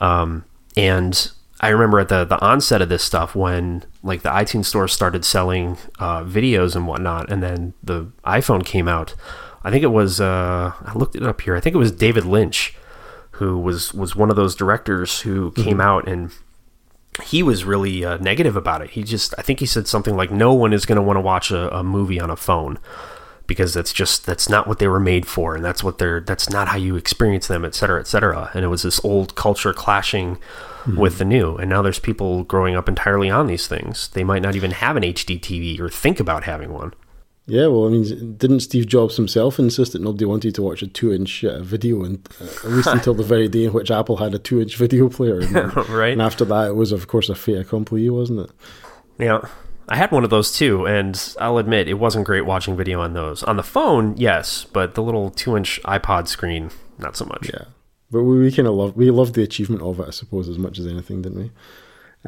Um, 0.00 0.44
and 0.76 1.30
I 1.60 1.68
remember 1.68 2.00
at 2.00 2.08
the 2.08 2.24
the 2.24 2.40
onset 2.40 2.82
of 2.82 2.88
this 2.88 3.02
stuff 3.02 3.34
when 3.34 3.84
like 4.02 4.22
the 4.22 4.30
iTunes 4.30 4.66
store 4.66 4.88
started 4.88 5.24
selling 5.24 5.78
uh, 5.98 6.24
videos 6.24 6.76
and 6.76 6.86
whatnot, 6.86 7.30
and 7.30 7.42
then 7.42 7.74
the 7.82 8.10
iPhone 8.24 8.64
came 8.64 8.88
out. 8.88 9.14
I 9.64 9.70
think 9.70 9.82
it 9.82 9.88
was 9.88 10.20
uh, 10.20 10.72
I 10.80 10.92
looked 10.94 11.14
it 11.14 11.22
up 11.22 11.40
here. 11.40 11.56
I 11.56 11.60
think 11.60 11.74
it 11.74 11.78
was 11.78 11.92
David 11.92 12.24
Lynch 12.24 12.74
who 13.32 13.58
was 13.58 13.92
was 13.94 14.14
one 14.14 14.30
of 14.30 14.36
those 14.36 14.54
directors 14.54 15.20
who 15.20 15.50
mm-hmm. 15.50 15.62
came 15.62 15.80
out 15.80 16.06
and 16.06 16.32
he 17.24 17.42
was 17.42 17.64
really 17.64 18.04
uh, 18.04 18.16
negative 18.18 18.56
about 18.56 18.82
it. 18.82 18.90
He 18.90 19.02
just 19.02 19.34
I 19.38 19.42
think 19.42 19.60
he 19.60 19.66
said 19.66 19.88
something 19.88 20.16
like 20.16 20.30
no 20.30 20.54
one 20.54 20.72
is 20.72 20.86
going 20.86 20.96
to 20.96 21.02
want 21.02 21.16
to 21.16 21.20
watch 21.20 21.50
a, 21.50 21.74
a 21.76 21.82
movie 21.82 22.20
on 22.20 22.30
a 22.30 22.36
phone 22.36 22.78
because 23.46 23.74
that's 23.74 23.92
just 23.92 24.26
that's 24.26 24.48
not 24.48 24.66
what 24.66 24.78
they 24.78 24.88
were 24.88 25.00
made 25.00 25.26
for 25.26 25.54
and 25.54 25.64
that's 25.64 25.82
what 25.82 25.98
they're 25.98 26.20
that's 26.20 26.50
not 26.50 26.68
how 26.68 26.76
you 26.76 26.96
experience 26.96 27.48
them 27.48 27.64
et 27.64 27.74
cetera 27.74 28.00
et 28.00 28.06
cetera. 28.06 28.50
And 28.54 28.64
it 28.64 28.68
was 28.68 28.82
this 28.82 29.04
old 29.04 29.34
culture 29.34 29.72
clashing 29.72 30.36
mm-hmm. 30.36 30.96
with 30.96 31.18
the 31.18 31.24
new. 31.24 31.56
And 31.56 31.70
now 31.70 31.82
there's 31.82 31.98
people 31.98 32.44
growing 32.44 32.76
up 32.76 32.88
entirely 32.88 33.30
on 33.30 33.46
these 33.46 33.66
things. 33.66 34.08
They 34.08 34.24
might 34.24 34.42
not 34.42 34.56
even 34.56 34.72
have 34.72 34.96
an 34.96 35.02
hd 35.02 35.40
tv 35.40 35.80
or 35.80 35.88
think 35.88 36.20
about 36.20 36.44
having 36.44 36.72
one. 36.72 36.94
Yeah, 37.46 37.66
well, 37.66 37.86
I 37.86 37.90
mean, 37.90 38.36
didn't 38.36 38.60
Steve 38.60 38.86
Jobs 38.86 39.16
himself 39.16 39.58
insist 39.58 39.92
that 39.92 40.00
nobody 40.00 40.24
wanted 40.24 40.54
to 40.54 40.62
watch 40.62 40.80
a 40.80 40.86
two-inch 40.86 41.44
uh, 41.44 41.60
video, 41.60 42.04
and 42.04 42.26
uh, 42.40 42.44
at 42.44 42.70
least 42.70 42.88
until 42.92 43.14
the 43.14 43.24
very 43.24 43.48
day 43.48 43.64
in 43.64 43.72
which 43.72 43.90
Apple 43.90 44.18
had 44.18 44.32
a 44.32 44.38
two-inch 44.38 44.76
video 44.78 45.08
player, 45.08 45.40
and, 45.40 45.76
right? 45.88 46.12
And 46.12 46.22
after 46.22 46.44
that, 46.44 46.68
it 46.68 46.76
was, 46.76 46.92
of 46.92 47.08
course, 47.08 47.28
a 47.28 47.34
fait 47.34 47.56
accompli, 47.56 48.08
wasn't 48.08 48.48
it? 48.48 48.50
Yeah, 49.18 49.40
I 49.88 49.96
had 49.96 50.12
one 50.12 50.24
of 50.24 50.30
those 50.30 50.52
too, 50.56 50.86
and 50.86 51.34
I'll 51.40 51.58
admit 51.58 51.88
it 51.88 51.94
wasn't 51.94 52.26
great 52.26 52.46
watching 52.46 52.76
video 52.76 53.00
on 53.00 53.14
those. 53.14 53.42
On 53.42 53.56
the 53.56 53.62
phone, 53.62 54.16
yes, 54.16 54.64
but 54.64 54.94
the 54.94 55.02
little 55.02 55.30
two-inch 55.30 55.80
iPod 55.84 56.28
screen, 56.28 56.70
not 56.98 57.16
so 57.16 57.24
much. 57.24 57.50
Yeah, 57.52 57.64
but 58.10 58.22
we, 58.22 58.38
we 58.40 58.52
kind 58.52 58.68
of 58.68 58.74
love 58.74 58.96
we 58.96 59.10
loved 59.10 59.34
the 59.34 59.42
achievement 59.42 59.82
of 59.82 60.00
it, 60.00 60.08
I 60.08 60.10
suppose, 60.10 60.48
as 60.48 60.58
much 60.58 60.78
as 60.78 60.86
anything, 60.86 61.22
didn't 61.22 61.38
we? 61.38 61.50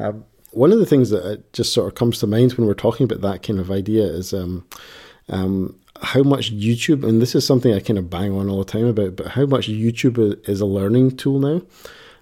Uh, 0.03 0.13
one 0.51 0.71
of 0.71 0.79
the 0.79 0.85
things 0.85 1.09
that 1.09 1.51
just 1.53 1.73
sort 1.73 1.87
of 1.87 1.95
comes 1.95 2.19
to 2.19 2.27
mind 2.27 2.53
when 2.53 2.65
we're 2.65 2.73
talking 2.73 3.03
about 3.03 3.21
that 3.21 3.43
kind 3.43 3.59
of 3.59 3.69
idea 3.71 4.03
is 4.03 4.33
um, 4.33 4.65
um, 5.29 5.77
how 6.01 6.23
much 6.23 6.53
YouTube, 6.53 7.07
and 7.07 7.21
this 7.21 7.35
is 7.35 7.45
something 7.45 7.73
I 7.73 7.79
kind 7.79 7.99
of 7.99 8.09
bang 8.09 8.31
on 8.31 8.49
all 8.49 8.59
the 8.59 8.71
time 8.71 8.85
about, 8.85 9.15
but 9.15 9.27
how 9.27 9.45
much 9.45 9.67
YouTube 9.67 10.47
is 10.47 10.61
a 10.61 10.65
learning 10.65 11.17
tool 11.17 11.39
now. 11.39 11.61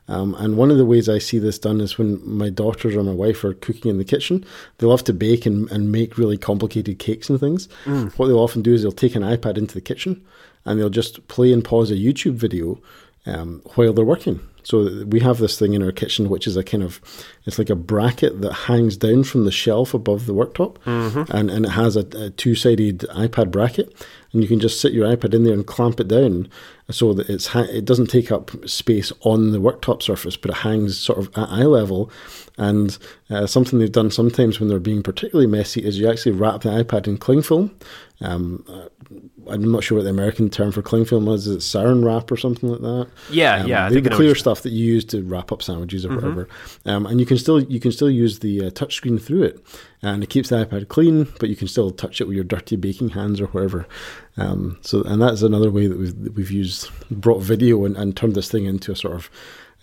Um, 0.08 0.36
and 0.36 0.58
one 0.58 0.70
of 0.70 0.78
the 0.78 0.86
ways 0.86 1.08
I 1.08 1.18
see 1.18 1.40
this 1.40 1.58
done 1.58 1.80
is 1.80 1.98
when 1.98 2.22
my 2.28 2.50
daughters 2.50 2.96
or 2.96 3.04
my 3.04 3.14
wife 3.14 3.44
are 3.44 3.54
cooking 3.54 3.90
in 3.90 3.98
the 3.98 4.04
kitchen, 4.04 4.46
they 4.78 4.88
love 4.88 5.04
to 5.06 5.14
bake 5.14 5.46
and, 5.46 5.72
and 5.72 5.92
make 5.92 6.18
really 6.18 6.38
complicated 6.38 7.00
cakes 7.00 7.30
and 7.30 7.40
things. 7.40 7.70
Mm. 7.86 8.12
What 8.14 8.28
they'll 8.28 8.40
often 8.40 8.62
do 8.62 8.74
is 8.74 8.82
they'll 8.82 8.92
take 8.92 9.16
an 9.16 9.24
iPad 9.24 9.58
into 9.58 9.74
the 9.74 9.82
kitchen 9.82 10.22
and 10.66 10.80
they'll 10.80 10.90
just 10.90 11.28
play 11.28 11.54
and 11.54 11.64
pause 11.64 11.90
a 11.90 11.96
YouTube 11.96 12.34
video 12.34 12.80
um, 13.26 13.62
while 13.76 13.94
they're 13.94 14.04
working. 14.04 14.42
So 14.64 15.04
we 15.06 15.20
have 15.20 15.40
this 15.40 15.60
thing 15.60 15.74
in 15.74 15.84
our 15.84 15.92
kitchen, 15.92 16.30
which 16.30 16.48
is 16.48 16.56
a 16.56 16.64
kind 16.64 16.84
of, 16.84 17.02
it's 17.46 17.60
like 17.60 17.70
a 17.70 17.76
bracket 17.76 18.42
that 18.42 18.54
hangs 18.54 18.96
down 18.96 19.24
from 19.26 19.44
the 19.44 19.52
shelf 19.52 19.94
above 19.94 20.26
the 20.26 20.34
worktop, 20.34 20.78
mm-hmm. 20.86 21.30
and, 21.36 21.52
and 21.52 21.66
it 21.66 21.72
has 21.72 21.98
a, 21.98 22.06
a 22.16 22.30
two 22.30 22.56
sided 22.56 23.00
iPad 23.12 23.52
bracket, 23.52 23.94
and 24.34 24.42
you 24.42 24.50
can 24.50 24.60
just 24.60 24.82
sit 24.82 24.94
your 24.94 25.08
iPad 25.08 25.34
in 25.34 25.44
there 25.44 25.54
and 25.54 25.66
clamp 25.66 26.00
it 26.00 26.08
down, 26.08 26.50
so 26.90 27.14
that 27.14 27.30
it's 27.30 27.56
it 27.56 27.86
doesn't 27.86 28.08
take 28.08 28.32
up 28.32 28.52
space 28.68 29.14
on 29.22 29.52
the 29.52 29.60
worktop 29.60 30.02
surface, 30.02 30.36
but 30.36 30.52
it 30.52 30.58
hangs 30.58 30.98
sort 30.98 31.20
of 31.20 31.28
at 31.38 31.50
eye 31.50 31.66
level. 31.66 32.12
And 32.58 32.98
uh, 33.30 33.48
something 33.48 33.80
they've 33.80 33.92
done 33.92 34.12
sometimes 34.12 34.60
when 34.60 34.70
they're 34.70 34.80
being 34.80 35.02
particularly 35.02 35.48
messy 35.48 35.84
is 35.84 35.98
you 35.98 36.10
actually 36.10 36.34
wrap 36.34 36.62
the 36.62 36.70
iPad 36.70 37.08
in 37.08 37.18
cling 37.18 37.42
film. 37.42 37.76
Um, 38.22 38.64
I'm 39.50 39.72
not 39.72 39.84
sure 39.84 39.98
what 39.98 40.04
the 40.04 40.10
American 40.10 40.50
term 40.50 40.72
for 40.72 40.82
cling 40.82 41.06
film 41.06 41.28
is. 41.28 41.48
Is 41.48 41.56
it 41.56 41.60
saran 41.60 42.04
wrap 42.04 42.32
or 42.32 42.38
something 42.38 42.70
like 42.70 42.82
that? 42.82 43.08
Yeah, 43.30 43.62
um, 43.62 43.68
yeah. 43.68 43.90
The, 43.90 44.02
the 44.02 44.10
clear 44.10 44.36
stuff 44.36 44.62
that 44.62 44.72
you 44.72 44.86
use 44.86 45.06
to 45.06 45.22
wrap 45.24 45.52
up 45.52 45.62
sandwiches 45.62 46.06
or 46.06 46.10
mm-hmm. 46.10 46.16
whatever. 46.18 46.50
Um, 46.86 47.06
and 47.06 47.20
you 47.20 47.26
can 47.26 47.38
still 47.38 47.62
you 47.64 47.80
can 47.80 47.92
still 47.92 48.10
use 48.10 48.40
the 48.40 48.68
uh, 48.68 48.70
touchscreen 48.70 49.22
through 49.22 49.44
it, 49.44 49.66
and 50.02 50.24
it 50.24 50.30
keeps 50.30 50.50
the 50.50 50.66
iPad 50.66 50.88
clean, 50.88 51.28
but 51.40 51.50
you 51.50 51.56
can 51.56 51.68
still 51.68 51.92
touch 51.92 52.22
it 52.22 52.28
with 52.28 52.36
your 52.36 52.44
dirty 52.44 52.76
baking 52.76 53.10
hands 53.10 53.40
or 53.40 53.48
wherever. 53.48 53.88
Um, 54.38 54.80
so, 54.82 55.04
and 55.04 55.22
that's 55.22 55.42
another 55.42 55.72
way 55.72 55.88
that 55.88 55.98
we've 55.98 56.24
that 56.24 56.34
we've 56.36 56.52
used 56.52 56.90
brought 57.12 57.42
video 57.42 57.86
and, 57.86 57.96
and 57.98 58.16
turned 58.16 58.36
this 58.36 58.50
thing 58.50 58.66
into 58.66 58.92
a 58.92 58.96
sort 58.96 59.16
of 59.16 59.30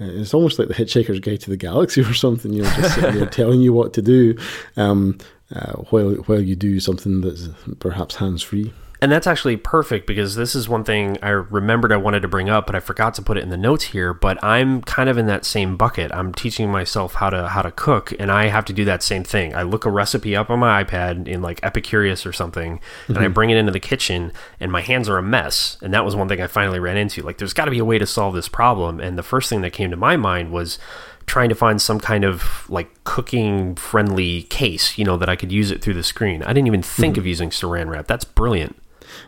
uh, 0.00 0.04
it's 0.04 0.34
almost 0.34 0.58
like 0.58 0.68
the 0.68 0.74
Hitchhiker's 0.74 1.20
Guide 1.20 1.40
to 1.42 1.50
the 1.50 1.56
Galaxy 1.56 2.00
or 2.02 2.14
something, 2.14 2.52
you 2.52 2.62
know, 2.62 2.70
just 2.70 2.94
sitting 2.94 3.16
there 3.16 3.26
telling 3.30 3.60
you 3.60 3.72
what 3.72 3.92
to 3.94 4.02
do 4.02 4.36
um, 4.76 5.18
uh, 5.54 5.74
while 5.90 6.12
while 6.26 6.40
you 6.40 6.56
do 6.56 6.80
something 6.80 7.20
that's 7.20 7.48
perhaps 7.78 8.16
hands 8.16 8.42
free. 8.42 8.72
And 9.02 9.10
that's 9.10 9.26
actually 9.26 9.56
perfect 9.56 10.06
because 10.06 10.34
this 10.34 10.54
is 10.54 10.68
one 10.68 10.84
thing 10.84 11.16
I 11.22 11.30
remembered 11.30 11.90
I 11.90 11.96
wanted 11.96 12.20
to 12.20 12.28
bring 12.28 12.50
up, 12.50 12.66
but 12.66 12.74
I 12.74 12.80
forgot 12.80 13.14
to 13.14 13.22
put 13.22 13.38
it 13.38 13.42
in 13.42 13.48
the 13.48 13.56
notes 13.56 13.84
here. 13.84 14.12
But 14.12 14.42
I'm 14.44 14.82
kind 14.82 15.08
of 15.08 15.16
in 15.16 15.26
that 15.26 15.46
same 15.46 15.78
bucket. 15.78 16.12
I'm 16.12 16.34
teaching 16.34 16.70
myself 16.70 17.14
how 17.14 17.30
to 17.30 17.48
how 17.48 17.62
to 17.62 17.70
cook, 17.70 18.12
and 18.18 18.30
I 18.30 18.48
have 18.48 18.66
to 18.66 18.74
do 18.74 18.84
that 18.84 19.02
same 19.02 19.24
thing. 19.24 19.54
I 19.54 19.62
look 19.62 19.86
a 19.86 19.90
recipe 19.90 20.36
up 20.36 20.50
on 20.50 20.58
my 20.58 20.84
iPad 20.84 21.26
in 21.26 21.40
like 21.40 21.62
Epicurious 21.62 22.26
or 22.26 22.32
something, 22.32 22.78
mm-hmm. 22.78 23.12
and 23.12 23.18
I 23.18 23.24
mm-hmm. 23.24 23.32
bring 23.32 23.50
it 23.50 23.56
into 23.56 23.72
the 23.72 23.80
kitchen, 23.80 24.32
and 24.60 24.70
my 24.70 24.82
hands 24.82 25.08
are 25.08 25.16
a 25.16 25.22
mess. 25.22 25.78
And 25.80 25.94
that 25.94 26.04
was 26.04 26.14
one 26.14 26.28
thing 26.28 26.42
I 26.42 26.46
finally 26.46 26.78
ran 26.78 26.98
into. 26.98 27.22
Like, 27.22 27.38
there's 27.38 27.54
got 27.54 27.64
to 27.64 27.70
be 27.70 27.78
a 27.78 27.84
way 27.84 27.98
to 27.98 28.06
solve 28.06 28.34
this 28.34 28.48
problem. 28.48 29.00
And 29.00 29.16
the 29.16 29.22
first 29.22 29.48
thing 29.48 29.62
that 29.62 29.72
came 29.72 29.90
to 29.90 29.96
my 29.96 30.18
mind 30.18 30.52
was 30.52 30.78
trying 31.24 31.48
to 31.48 31.54
find 31.54 31.80
some 31.80 32.00
kind 32.00 32.24
of 32.24 32.68
like 32.68 33.04
cooking 33.04 33.76
friendly 33.76 34.42
case, 34.44 34.98
you 34.98 35.04
know, 35.04 35.16
that 35.16 35.28
I 35.28 35.36
could 35.36 35.52
use 35.52 35.70
it 35.70 35.80
through 35.80 35.94
the 35.94 36.02
screen. 36.02 36.42
I 36.42 36.48
didn't 36.48 36.66
even 36.66 36.82
think 36.82 37.14
mm-hmm. 37.14 37.20
of 37.20 37.26
using 37.26 37.50
saran 37.50 37.88
wrap. 37.88 38.06
That's 38.06 38.24
brilliant. 38.24 38.76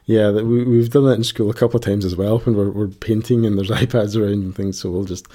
Yeah, 0.06 0.30
we, 0.30 0.64
we've 0.64 0.90
done 0.90 1.04
that 1.04 1.14
in 1.14 1.24
school 1.24 1.50
a 1.50 1.54
couple 1.54 1.76
of 1.76 1.84
times 1.84 2.04
as 2.04 2.16
well 2.16 2.38
when 2.40 2.56
we're, 2.56 2.70
we're 2.70 2.88
painting 2.88 3.46
and 3.46 3.56
there's 3.56 3.70
iPads 3.70 4.20
around 4.20 4.32
and 4.32 4.54
things. 4.54 4.80
So 4.80 4.90
we'll 4.90 5.04
just, 5.04 5.26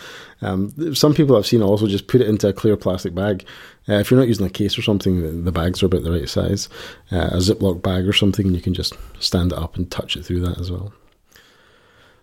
um, 0.41 0.95
some 0.95 1.13
people 1.13 1.35
I've 1.35 1.47
seen 1.47 1.61
also 1.61 1.87
just 1.87 2.07
put 2.07 2.21
it 2.21 2.29
into 2.29 2.47
a 2.47 2.53
clear 2.53 2.77
plastic 2.77 3.13
bag. 3.13 3.45
Uh, 3.89 3.93
if 3.93 4.11
you're 4.11 4.19
not 4.19 4.27
using 4.27 4.45
a 4.45 4.49
case 4.49 4.77
or 4.77 4.81
something, 4.81 5.21
the, 5.21 5.29
the 5.29 5.51
bags 5.51 5.81
are 5.81 5.85
about 5.85 6.03
the 6.03 6.11
right 6.11 6.27
size. 6.29 6.67
Uh, 7.11 7.29
a 7.31 7.37
Ziploc 7.37 7.81
bag 7.81 8.07
or 8.07 8.13
something, 8.13 8.47
and 8.47 8.55
you 8.55 8.61
can 8.61 8.73
just 8.73 8.93
stand 9.19 9.51
it 9.53 9.57
up 9.57 9.77
and 9.77 9.89
touch 9.89 10.17
it 10.17 10.23
through 10.23 10.41
that 10.41 10.59
as 10.59 10.69
well. 10.69 10.93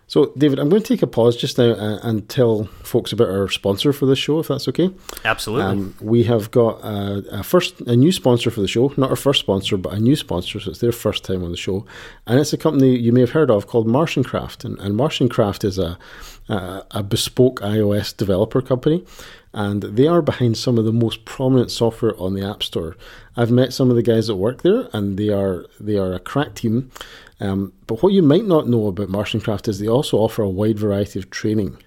So, 0.07 0.31
David, 0.37 0.59
I'm 0.59 0.69
going 0.69 0.83
to 0.83 0.87
take 0.87 1.01
a 1.01 1.07
pause 1.07 1.35
just 1.35 1.57
now 1.57 1.71
uh, 1.71 1.99
and 2.03 2.29
tell 2.29 2.65
folks 2.83 3.11
about 3.11 3.29
our 3.29 3.49
sponsor 3.49 3.91
for 3.91 4.05
this 4.05 4.19
show, 4.19 4.39
if 4.39 4.47
that's 4.47 4.67
okay. 4.67 4.91
Absolutely. 5.23 5.65
Um, 5.65 5.95
we 5.99 6.23
have 6.25 6.51
got 6.51 6.83
a, 6.83 7.39
a, 7.39 7.43
first 7.43 7.81
a 7.81 7.95
new 7.95 8.11
sponsor 8.11 8.51
for 8.51 8.61
the 8.61 8.67
show, 8.67 8.93
not 8.97 9.09
our 9.09 9.15
first 9.15 9.39
sponsor, 9.39 9.77
but 9.77 9.93
a 9.93 9.99
new 9.99 10.15
sponsor. 10.15 10.59
So 10.59 10.69
it's 10.69 10.79
their 10.79 10.91
first 10.91 11.23
time 11.23 11.43
on 11.43 11.49
the 11.49 11.57
show, 11.57 11.85
and 12.27 12.39
it's 12.39 12.53
a 12.53 12.57
company 12.57 12.95
you 12.95 13.11
may 13.11 13.21
have 13.21 13.31
heard 13.31 13.49
of 13.49 13.65
called 13.65 13.87
MartianCraft, 13.87 14.63
and, 14.63 14.77
and 14.79 14.95
MartianCraft 14.95 15.63
is 15.63 15.79
a, 15.79 15.97
a 16.49 16.85
a 16.91 17.01
bespoke 17.01 17.59
iOS 17.61 18.15
developer 18.15 18.61
company, 18.61 19.03
and 19.53 19.81
they 19.81 20.05
are 20.05 20.21
behind 20.21 20.57
some 20.57 20.77
of 20.77 20.85
the 20.85 20.93
most 20.93 21.25
prominent 21.25 21.71
software 21.71 22.13
on 22.19 22.35
the 22.35 22.47
App 22.47 22.61
Store. 22.61 22.95
I've 23.35 23.51
met 23.51 23.73
some 23.73 23.89
of 23.89 23.95
the 23.95 24.03
guys 24.03 24.27
that 24.27 24.35
work 24.35 24.61
there, 24.61 24.87
and 24.93 25.17
they 25.17 25.29
are 25.29 25.65
they 25.79 25.97
are 25.97 26.13
a 26.13 26.19
crack 26.19 26.53
team. 26.53 26.91
Um, 27.39 27.73
but 27.87 28.01
what 28.01 28.13
you 28.13 28.21
might 28.21 28.45
not 28.45 28.67
know 28.67 28.87
about 28.87 29.09
MartianCraft 29.09 29.67
is 29.67 29.79
they 29.79 29.87
also 29.87 30.17
offer 30.17 30.41
a 30.41 30.49
wide 30.49 30.79
variety 30.79 31.19
of 31.19 31.29
training. 31.29 31.77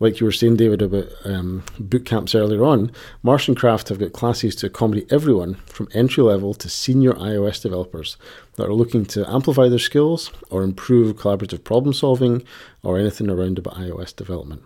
Like 0.00 0.18
you 0.18 0.26
were 0.26 0.32
saying, 0.32 0.56
David, 0.56 0.82
about 0.82 1.06
um, 1.24 1.62
boot 1.78 2.04
camps 2.04 2.34
earlier 2.34 2.64
on, 2.64 2.90
MartianCraft 3.24 3.88
have 3.88 4.00
got 4.00 4.12
classes 4.12 4.56
to 4.56 4.66
accommodate 4.66 5.12
everyone 5.12 5.54
from 5.66 5.88
entry 5.94 6.24
level 6.24 6.54
to 6.54 6.68
senior 6.68 7.12
iOS 7.12 7.62
developers 7.62 8.16
that 8.56 8.66
are 8.66 8.74
looking 8.74 9.06
to 9.06 9.30
amplify 9.32 9.68
their 9.68 9.78
skills 9.78 10.32
or 10.50 10.64
improve 10.64 11.16
collaborative 11.16 11.62
problem 11.62 11.92
solving 11.92 12.42
or 12.82 12.98
anything 12.98 13.30
around 13.30 13.58
about 13.58 13.74
iOS 13.74 14.14
development. 14.16 14.64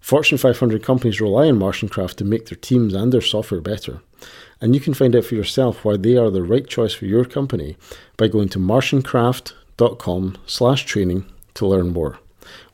Fortune 0.00 0.38
500 0.38 0.82
companies 0.82 1.20
rely 1.20 1.48
on 1.48 1.60
MartianCraft 1.60 2.16
to 2.16 2.24
make 2.24 2.46
their 2.46 2.58
teams 2.58 2.92
and 2.92 3.12
their 3.12 3.20
software 3.20 3.60
better. 3.60 4.00
And 4.60 4.74
you 4.74 4.80
can 4.80 4.94
find 4.94 5.14
out 5.14 5.24
for 5.24 5.34
yourself 5.34 5.84
why 5.84 5.96
they 5.96 6.16
are 6.16 6.30
the 6.30 6.42
right 6.42 6.66
choice 6.66 6.94
for 6.94 7.04
your 7.04 7.24
company 7.24 7.76
by 8.16 8.28
going 8.28 8.48
to 8.50 8.58
martiancraft.com 8.58 10.38
slash 10.46 10.84
training 10.84 11.26
to 11.54 11.66
learn 11.66 11.92
more. 11.92 12.18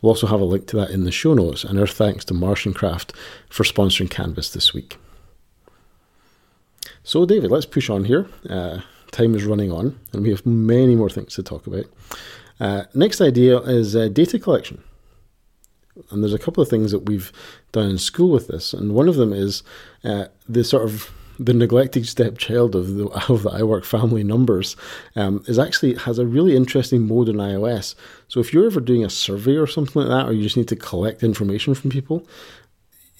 We'll 0.00 0.10
also 0.10 0.26
have 0.26 0.40
a 0.40 0.44
link 0.44 0.66
to 0.68 0.76
that 0.76 0.90
in 0.90 1.04
the 1.04 1.12
show 1.12 1.34
notes, 1.34 1.64
and 1.64 1.78
our 1.78 1.86
thanks 1.86 2.24
to 2.26 2.34
MartianCraft 2.34 3.14
for 3.48 3.64
sponsoring 3.64 4.10
Canvas 4.10 4.50
this 4.50 4.74
week. 4.74 4.98
So, 7.02 7.24
David, 7.26 7.50
let's 7.50 7.66
push 7.66 7.90
on 7.90 8.04
here. 8.04 8.28
Uh, 8.48 8.80
time 9.10 9.34
is 9.34 9.44
running 9.44 9.72
on, 9.72 9.98
and 10.12 10.22
we 10.22 10.30
have 10.30 10.46
many 10.46 10.94
more 10.94 11.10
things 11.10 11.34
to 11.34 11.42
talk 11.42 11.66
about. 11.66 11.86
Uh, 12.60 12.84
next 12.94 13.20
idea 13.20 13.58
is 13.58 13.96
uh, 13.96 14.08
data 14.08 14.38
collection. 14.38 14.82
And 16.10 16.22
there's 16.22 16.34
a 16.34 16.38
couple 16.38 16.62
of 16.62 16.68
things 16.68 16.90
that 16.92 17.06
we've 17.06 17.32
done 17.72 17.90
in 17.90 17.98
school 17.98 18.30
with 18.30 18.48
this, 18.48 18.72
and 18.72 18.94
one 18.94 19.08
of 19.08 19.16
them 19.16 19.32
is 19.32 19.62
uh, 20.04 20.26
the 20.48 20.64
sort 20.64 20.84
of 20.84 21.10
the 21.38 21.54
neglected 21.54 22.06
stepchild 22.06 22.74
of 22.74 22.94
the 22.94 23.06
of 23.28 23.42
the 23.42 23.50
iWork 23.50 23.84
family 23.84 24.24
numbers 24.24 24.76
um, 25.16 25.42
is 25.46 25.58
actually 25.58 25.94
has 25.94 26.18
a 26.18 26.26
really 26.26 26.56
interesting 26.56 27.06
mode 27.06 27.28
in 27.28 27.36
iOS. 27.36 27.94
So 28.28 28.40
if 28.40 28.52
you're 28.52 28.66
ever 28.66 28.80
doing 28.80 29.04
a 29.04 29.10
survey 29.10 29.56
or 29.56 29.66
something 29.66 30.02
like 30.02 30.10
that, 30.10 30.28
or 30.28 30.32
you 30.32 30.42
just 30.42 30.56
need 30.56 30.68
to 30.68 30.76
collect 30.76 31.22
information 31.22 31.74
from 31.74 31.90
people, 31.90 32.26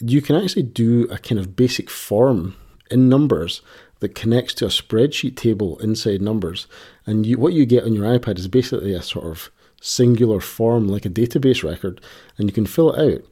you 0.00 0.20
can 0.20 0.36
actually 0.36 0.64
do 0.64 1.04
a 1.10 1.18
kind 1.18 1.38
of 1.38 1.56
basic 1.56 1.90
form 1.90 2.56
in 2.90 3.08
numbers 3.08 3.62
that 4.00 4.14
connects 4.14 4.54
to 4.54 4.64
a 4.64 4.68
spreadsheet 4.68 5.36
table 5.36 5.78
inside 5.78 6.20
numbers, 6.20 6.66
and 7.06 7.24
you, 7.24 7.38
what 7.38 7.52
you 7.52 7.64
get 7.64 7.84
on 7.84 7.94
your 7.94 8.04
iPad 8.04 8.38
is 8.38 8.48
basically 8.48 8.92
a 8.92 9.02
sort 9.02 9.26
of 9.26 9.50
singular 9.80 10.40
form 10.40 10.88
like 10.88 11.04
a 11.04 11.10
database 11.10 11.62
record, 11.62 12.00
and 12.36 12.48
you 12.48 12.52
can 12.52 12.66
fill 12.66 12.92
it 12.92 13.14
out. 13.14 13.24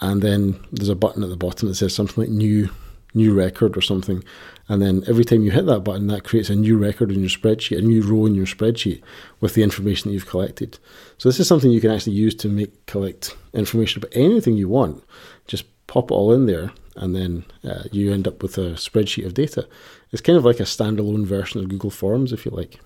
And 0.00 0.20
then 0.20 0.58
there's 0.72 0.88
a 0.88 0.96
button 0.96 1.22
at 1.22 1.30
the 1.30 1.36
bottom 1.36 1.68
that 1.68 1.76
says 1.76 1.94
something 1.94 2.24
like 2.24 2.30
new 2.30 2.70
new 3.14 3.34
record 3.34 3.76
or 3.76 3.80
something. 3.80 4.22
And 4.68 4.80
then 4.80 5.02
every 5.06 5.24
time 5.24 5.42
you 5.42 5.50
hit 5.50 5.66
that 5.66 5.80
button, 5.80 6.06
that 6.06 6.24
creates 6.24 6.50
a 6.50 6.54
new 6.54 6.78
record 6.78 7.10
in 7.10 7.20
your 7.20 7.28
spreadsheet, 7.28 7.78
a 7.78 7.82
new 7.82 8.02
row 8.02 8.26
in 8.26 8.34
your 8.34 8.46
spreadsheet 8.46 9.02
with 9.40 9.54
the 9.54 9.62
information 9.62 10.08
that 10.08 10.14
you've 10.14 10.26
collected. 10.26 10.78
So 11.18 11.28
this 11.28 11.40
is 11.40 11.48
something 11.48 11.70
you 11.70 11.80
can 11.80 11.90
actually 11.90 12.14
use 12.14 12.34
to 12.36 12.48
make 12.48 12.86
collect 12.86 13.36
information 13.52 14.02
about 14.02 14.16
anything 14.16 14.56
you 14.56 14.68
want. 14.68 15.04
Just 15.46 15.64
pop 15.86 16.10
it 16.10 16.14
all 16.14 16.32
in 16.32 16.46
there, 16.46 16.72
and 16.96 17.14
then 17.14 17.44
uh, 17.64 17.84
you 17.90 18.12
end 18.12 18.26
up 18.26 18.42
with 18.42 18.56
a 18.56 18.72
spreadsheet 18.72 19.26
of 19.26 19.34
data. 19.34 19.68
It's 20.10 20.22
kind 20.22 20.38
of 20.38 20.44
like 20.44 20.60
a 20.60 20.64
standalone 20.64 21.26
version 21.26 21.60
of 21.60 21.68
Google 21.68 21.90
Forms, 21.90 22.32
if 22.32 22.44
you 22.44 22.50
like. 22.50 22.80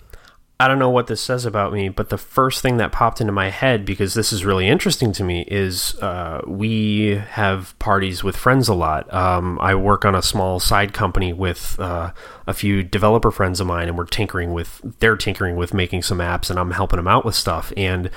I 0.59 0.68
don't 0.68 0.78
know 0.78 0.88
what 0.88 1.07
this 1.07 1.20
says 1.20 1.44
about 1.44 1.74
me, 1.74 1.90
but 1.90 2.09
the 2.09 2.16
first 2.16 2.62
thing 2.62 2.78
that 2.78 2.90
popped 2.90 3.20
into 3.20 3.32
my 3.32 3.50
head, 3.50 3.84
because 3.84 4.14
this 4.14 4.32
is 4.32 4.42
really 4.42 4.66
interesting 4.66 5.12
to 5.12 5.22
me, 5.22 5.42
is 5.42 5.94
uh, 6.00 6.40
we 6.46 7.16
have 7.32 7.78
parties 7.78 8.24
with 8.24 8.38
friends 8.38 8.66
a 8.66 8.74
lot. 8.74 9.12
Um, 9.12 9.59
I 9.61 9.74
work 9.74 10.07
on 10.07 10.14
a 10.14 10.22
small 10.22 10.59
side 10.59 10.94
company 10.94 11.34
with 11.34 11.78
uh, 11.78 12.12
a 12.46 12.54
few 12.54 12.82
developer 12.82 13.30
friends 13.30 13.61
of 13.61 13.66
mine, 13.66 13.88
and 13.88 13.98
we're 13.98 14.07
tinkering 14.07 14.54
with, 14.54 14.80
they're 14.98 15.16
tinkering 15.16 15.57
with 15.57 15.74
making 15.74 16.00
some 16.02 16.18
apps, 16.18 16.48
and 16.48 16.59
I'm 16.59 16.70
helping 16.70 16.96
them 16.96 17.09
out 17.09 17.26
with 17.26 17.34
stuff. 17.34 17.70
And, 17.76 18.09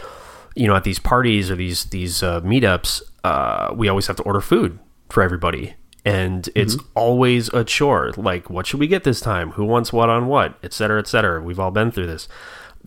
you 0.56 0.68
know, 0.68 0.78
at 0.78 0.86
these 0.86 1.00
parties 1.00 1.52
or 1.52 1.58
these, 1.58 1.86
these 1.86 2.24
uh, 2.24 2.40
meetups, 2.40 3.02
uh, 3.26 3.74
we 3.76 3.90
always 3.90 4.08
have 4.08 4.16
to 4.16 4.24
order 4.24 4.40
food 4.40 4.80
for 5.10 5.24
everybody 5.24 5.76
and 6.06 6.50
it's 6.56 6.78
always 6.96 7.50
a 7.50 7.64
chore. 7.64 8.12
Like, 8.16 8.50
what 8.50 8.68
should 8.68 8.80
we 8.80 8.88
get 8.88 9.04
this 9.04 9.20
time? 9.20 9.52
Who 9.52 9.66
wants 9.66 9.92
what 9.92 10.10
on 10.10 10.28
what, 10.28 10.58
et 10.64 10.74
cetera, 10.74 11.00
et 11.00 11.08
cetera. 11.08 11.42
We've 11.42 11.60
all 11.60 11.72
been 11.72 11.92
through 11.92 12.08
this. 12.08 12.28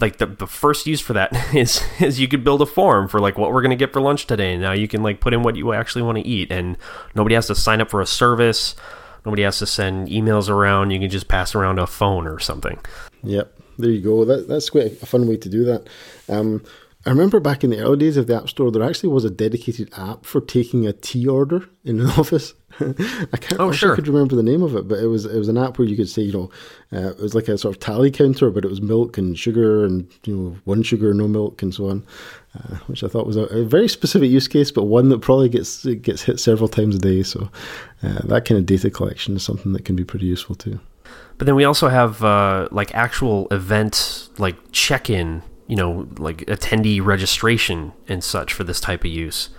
Like 0.01 0.17
the, 0.17 0.27
the 0.27 0.47
first 0.47 0.87
use 0.87 1.01
for 1.01 1.13
that 1.13 1.33
is 1.55 1.83
is 2.01 2.19
you 2.19 2.27
could 2.27 2.43
build 2.45 2.63
a 2.63 2.67
form 2.67 3.09
for 3.09 3.21
like 3.21 3.37
what 3.37 3.53
we're 3.53 3.63
gonna 3.63 3.77
get 3.77 3.93
for 3.93 4.01
lunch 4.01 4.27
today. 4.27 4.55
And 4.55 4.63
now 4.63 4.73
you 4.73 4.89
can 4.89 5.03
like 5.03 5.21
put 5.21 5.35
in 5.35 5.43
what 5.43 5.57
you 5.57 5.73
actually 5.73 6.03
want 6.03 6.19
to 6.19 6.27
eat, 6.27 6.51
and 6.51 6.79
nobody 7.15 7.35
has 7.35 7.47
to 7.49 7.55
sign 7.55 7.81
up 7.81 7.91
for 7.91 8.01
a 8.01 8.07
service. 8.07 8.75
Nobody 9.25 9.43
has 9.43 9.59
to 9.59 9.67
send 9.67 10.09
emails 10.09 10.49
around. 10.49 10.91
You 10.91 10.99
can 10.99 11.11
just 11.11 11.29
pass 11.29 11.55
around 11.55 11.79
a 11.79 11.87
phone 11.87 12.27
or 12.27 12.41
something. 12.41 12.79
Yep, 13.23 13.57
there 13.79 13.91
you 13.91 14.01
go. 14.01 14.25
That, 14.25 14.49
that's 14.49 14.71
quite 14.71 15.01
a 15.03 15.07
fun 15.07 15.29
way 15.29 15.37
to 15.37 15.49
do 15.49 15.65
that. 15.65 15.87
Um, 16.29 16.65
I 17.05 17.11
remember 17.11 17.41
back 17.41 17.65
in 17.65 17.71
the 17.71 17.81
early 17.81 17.99
days 17.99 18.17
of 18.17 18.29
the 18.29 18.37
App 18.37 18.49
Store, 18.49 18.71
there 18.71 18.83
actually 18.83 19.09
was 19.09 19.25
a 19.25 19.31
dedicated 19.31 19.93
app 19.97 20.25
for 20.25 20.41
taking 20.41 20.87
a 20.87 20.93
tea 20.93 21.27
order 21.27 21.69
in 21.85 22.01
an 22.01 22.07
office. 22.19 22.55
I 23.33 23.37
can't. 23.37 23.61
Oh, 23.61 23.71
I 23.71 23.75
sure. 23.75 23.93
I 23.93 23.97
could 23.97 24.09
remember 24.09 24.37
the 24.37 24.43
name 24.43 24.63
of 24.63 24.75
it, 24.77 24.89
but 24.89 24.99
it 24.99 25.07
was 25.07 25.25
it 25.27 25.39
was 25.39 25.49
an 25.49 25.59
app 25.59 25.79
where 25.79 25.87
you 25.87 25.97
could 25.97 26.09
say, 26.09 26.23
you 26.23 26.33
know, 26.33 26.51
uh, 26.93 27.11
it 27.11 27.19
was 27.19 27.35
like 27.35 27.49
a 27.49 27.59
sort 27.59 27.75
of 27.75 27.81
tally 27.81 28.11
counter, 28.11 28.51
but 28.51 28.65
it 28.65 28.69
was 28.69 28.81
milk 28.81 29.19
and 29.19 29.39
sugar, 29.39 29.85
and 29.85 30.09
you 30.25 30.37
know, 30.37 30.57
one 30.65 30.83
sugar, 30.83 31.13
no 31.13 31.29
milk, 31.29 31.63
and 31.63 31.75
so 31.75 31.89
on. 31.89 32.05
Uh, 32.55 32.77
which 32.87 33.03
I 33.03 33.09
thought 33.09 33.27
was 33.27 33.37
a, 33.37 33.45
a 33.45 33.65
very 33.65 33.89
specific 33.89 34.31
use 34.31 34.47
case, 34.47 34.71
but 34.71 34.85
one 34.85 35.09
that 35.09 35.21
probably 35.21 35.49
gets 35.49 35.85
gets 35.87 36.23
hit 36.23 36.39
several 36.41 36.69
times 36.69 36.97
a 36.97 36.99
day. 36.99 37.23
So 37.23 37.51
uh, 38.03 38.21
that 38.25 38.45
kind 38.45 38.59
of 38.59 38.67
data 38.67 38.91
collection 38.91 39.37
is 39.37 39.43
something 39.43 39.73
that 39.73 39.85
can 39.85 39.97
be 39.97 40.05
pretty 40.05 40.27
useful 40.27 40.55
too. 40.55 40.81
But 41.39 41.47
then 41.47 41.57
we 41.57 41.65
also 41.65 41.89
have 41.89 42.23
uh, 42.23 42.69
like 42.71 42.95
actual 42.95 43.49
event, 43.51 44.29
like 44.39 44.57
check 44.71 45.11
in, 45.11 45.43
you 45.67 45.77
know, 45.77 46.07
like 46.19 46.39
attendee 46.47 47.05
registration 47.05 47.93
and 48.09 48.23
such 48.23 48.53
for 48.53 48.65
this 48.65 48.81
type 48.81 49.01
of 49.01 49.11
use. 49.11 49.51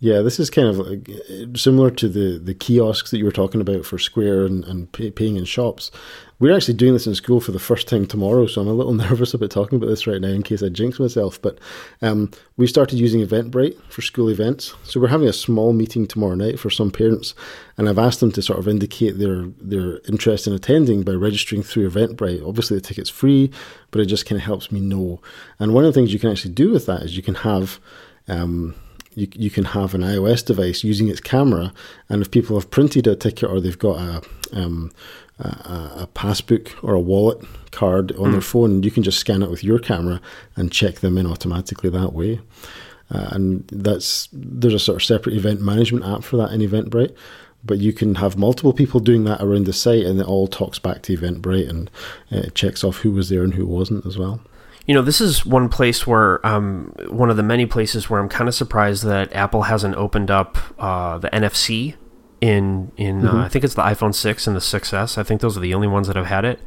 Yeah, 0.00 0.20
this 0.20 0.38
is 0.38 0.48
kind 0.48 0.68
of 0.68 0.78
like, 0.78 1.10
similar 1.56 1.90
to 1.90 2.08
the, 2.08 2.38
the 2.38 2.54
kiosks 2.54 3.10
that 3.10 3.18
you 3.18 3.24
were 3.24 3.32
talking 3.32 3.60
about 3.60 3.84
for 3.84 3.98
Square 3.98 4.46
and, 4.46 4.64
and 4.64 4.92
pay, 4.92 5.10
paying 5.10 5.36
in 5.36 5.44
shops. 5.44 5.90
We're 6.38 6.54
actually 6.54 6.74
doing 6.74 6.92
this 6.92 7.08
in 7.08 7.16
school 7.16 7.40
for 7.40 7.50
the 7.50 7.58
first 7.58 7.88
time 7.88 8.06
tomorrow, 8.06 8.46
so 8.46 8.60
I'm 8.60 8.68
a 8.68 8.72
little 8.72 8.92
nervous 9.08 9.34
about 9.34 9.50
talking 9.50 9.76
about 9.76 9.88
this 9.88 10.06
right 10.06 10.20
now 10.20 10.28
in 10.28 10.44
case 10.44 10.62
I 10.62 10.68
jinx 10.68 11.00
myself. 11.00 11.42
But 11.42 11.58
um, 12.00 12.30
we 12.56 12.68
started 12.68 13.00
using 13.00 13.26
Eventbrite 13.26 13.76
for 13.90 14.02
school 14.02 14.28
events. 14.28 14.72
So 14.84 15.00
we're 15.00 15.08
having 15.08 15.26
a 15.26 15.32
small 15.32 15.72
meeting 15.72 16.06
tomorrow 16.06 16.36
night 16.36 16.60
for 16.60 16.70
some 16.70 16.92
parents, 16.92 17.34
and 17.76 17.88
I've 17.88 17.98
asked 17.98 18.20
them 18.20 18.30
to 18.32 18.42
sort 18.42 18.60
of 18.60 18.68
indicate 18.68 19.18
their, 19.18 19.46
their 19.60 19.98
interest 20.08 20.46
in 20.46 20.52
attending 20.52 21.02
by 21.02 21.12
registering 21.12 21.64
through 21.64 21.90
Eventbrite. 21.90 22.46
Obviously, 22.46 22.76
the 22.76 22.82
ticket's 22.82 23.10
free, 23.10 23.50
but 23.90 24.00
it 24.00 24.06
just 24.06 24.26
kind 24.26 24.40
of 24.40 24.44
helps 24.44 24.70
me 24.70 24.78
know. 24.78 25.20
And 25.58 25.74
one 25.74 25.84
of 25.84 25.92
the 25.92 25.98
things 25.98 26.12
you 26.12 26.20
can 26.20 26.30
actually 26.30 26.54
do 26.54 26.70
with 26.70 26.86
that 26.86 27.02
is 27.02 27.16
you 27.16 27.22
can 27.24 27.34
have. 27.34 27.80
Um, 28.28 28.76
you, 29.18 29.28
you 29.32 29.50
can 29.50 29.64
have 29.64 29.94
an 29.94 30.02
iOS 30.02 30.44
device 30.44 30.84
using 30.84 31.08
its 31.08 31.20
camera, 31.20 31.72
and 32.08 32.22
if 32.22 32.30
people 32.30 32.58
have 32.58 32.70
printed 32.70 33.06
a 33.06 33.16
ticket 33.16 33.48
or 33.50 33.60
they've 33.60 33.78
got 33.78 33.98
a 33.98 34.22
um, 34.52 34.90
a, 35.38 35.90
a 36.00 36.08
passbook 36.14 36.82
or 36.82 36.94
a 36.94 37.00
wallet 37.00 37.38
card 37.70 38.12
on 38.16 38.32
their 38.32 38.40
phone, 38.40 38.82
you 38.82 38.90
can 38.90 39.02
just 39.02 39.18
scan 39.18 39.42
it 39.42 39.50
with 39.50 39.62
your 39.62 39.78
camera 39.78 40.20
and 40.56 40.72
check 40.72 40.96
them 40.96 41.16
in 41.16 41.26
automatically 41.26 41.90
that 41.90 42.12
way. 42.12 42.40
Uh, 43.10 43.28
and 43.32 43.64
that's 43.68 44.28
there's 44.32 44.74
a 44.74 44.78
sort 44.78 44.96
of 44.96 45.04
separate 45.04 45.36
event 45.36 45.60
management 45.60 46.04
app 46.04 46.22
for 46.22 46.36
that 46.36 46.52
in 46.52 46.60
Eventbrite. 46.60 47.14
But 47.64 47.78
you 47.78 47.92
can 47.92 48.16
have 48.16 48.36
multiple 48.36 48.72
people 48.72 49.00
doing 49.00 49.24
that 49.24 49.42
around 49.42 49.66
the 49.66 49.72
site, 49.72 50.04
and 50.04 50.20
it 50.20 50.26
all 50.26 50.46
talks 50.46 50.78
back 50.78 51.02
to 51.02 51.16
Eventbrite 51.16 51.68
and 51.68 51.90
uh, 52.30 52.38
it 52.38 52.54
checks 52.54 52.84
off 52.84 52.98
who 52.98 53.10
was 53.10 53.28
there 53.28 53.42
and 53.42 53.54
who 53.54 53.66
wasn't 53.66 54.06
as 54.06 54.16
well. 54.16 54.40
You 54.88 54.94
know, 54.94 55.02
this 55.02 55.20
is 55.20 55.44
one 55.44 55.68
place 55.68 56.06
where, 56.06 56.44
um, 56.46 56.94
one 57.08 57.28
of 57.28 57.36
the 57.36 57.42
many 57.42 57.66
places 57.66 58.08
where 58.08 58.20
I'm 58.20 58.28
kind 58.30 58.48
of 58.48 58.54
surprised 58.54 59.04
that 59.04 59.32
Apple 59.34 59.62
hasn't 59.64 59.94
opened 59.96 60.30
up 60.30 60.56
uh, 60.78 61.18
the 61.18 61.28
NFC 61.28 61.94
in 62.40 62.90
in 62.96 63.26
uh, 63.26 63.44
I 63.44 63.48
think 63.48 63.64
it's 63.64 63.74
the 63.74 63.82
iPhone 63.82 64.14
six 64.14 64.46
and 64.46 64.56
the 64.56 64.60
6s. 64.60 65.18
I 65.18 65.22
think 65.22 65.40
those 65.42 65.56
are 65.56 65.60
the 65.60 65.74
only 65.74 65.88
ones 65.88 66.06
that 66.06 66.16
have 66.16 66.26
had 66.26 66.44
it. 66.44 66.60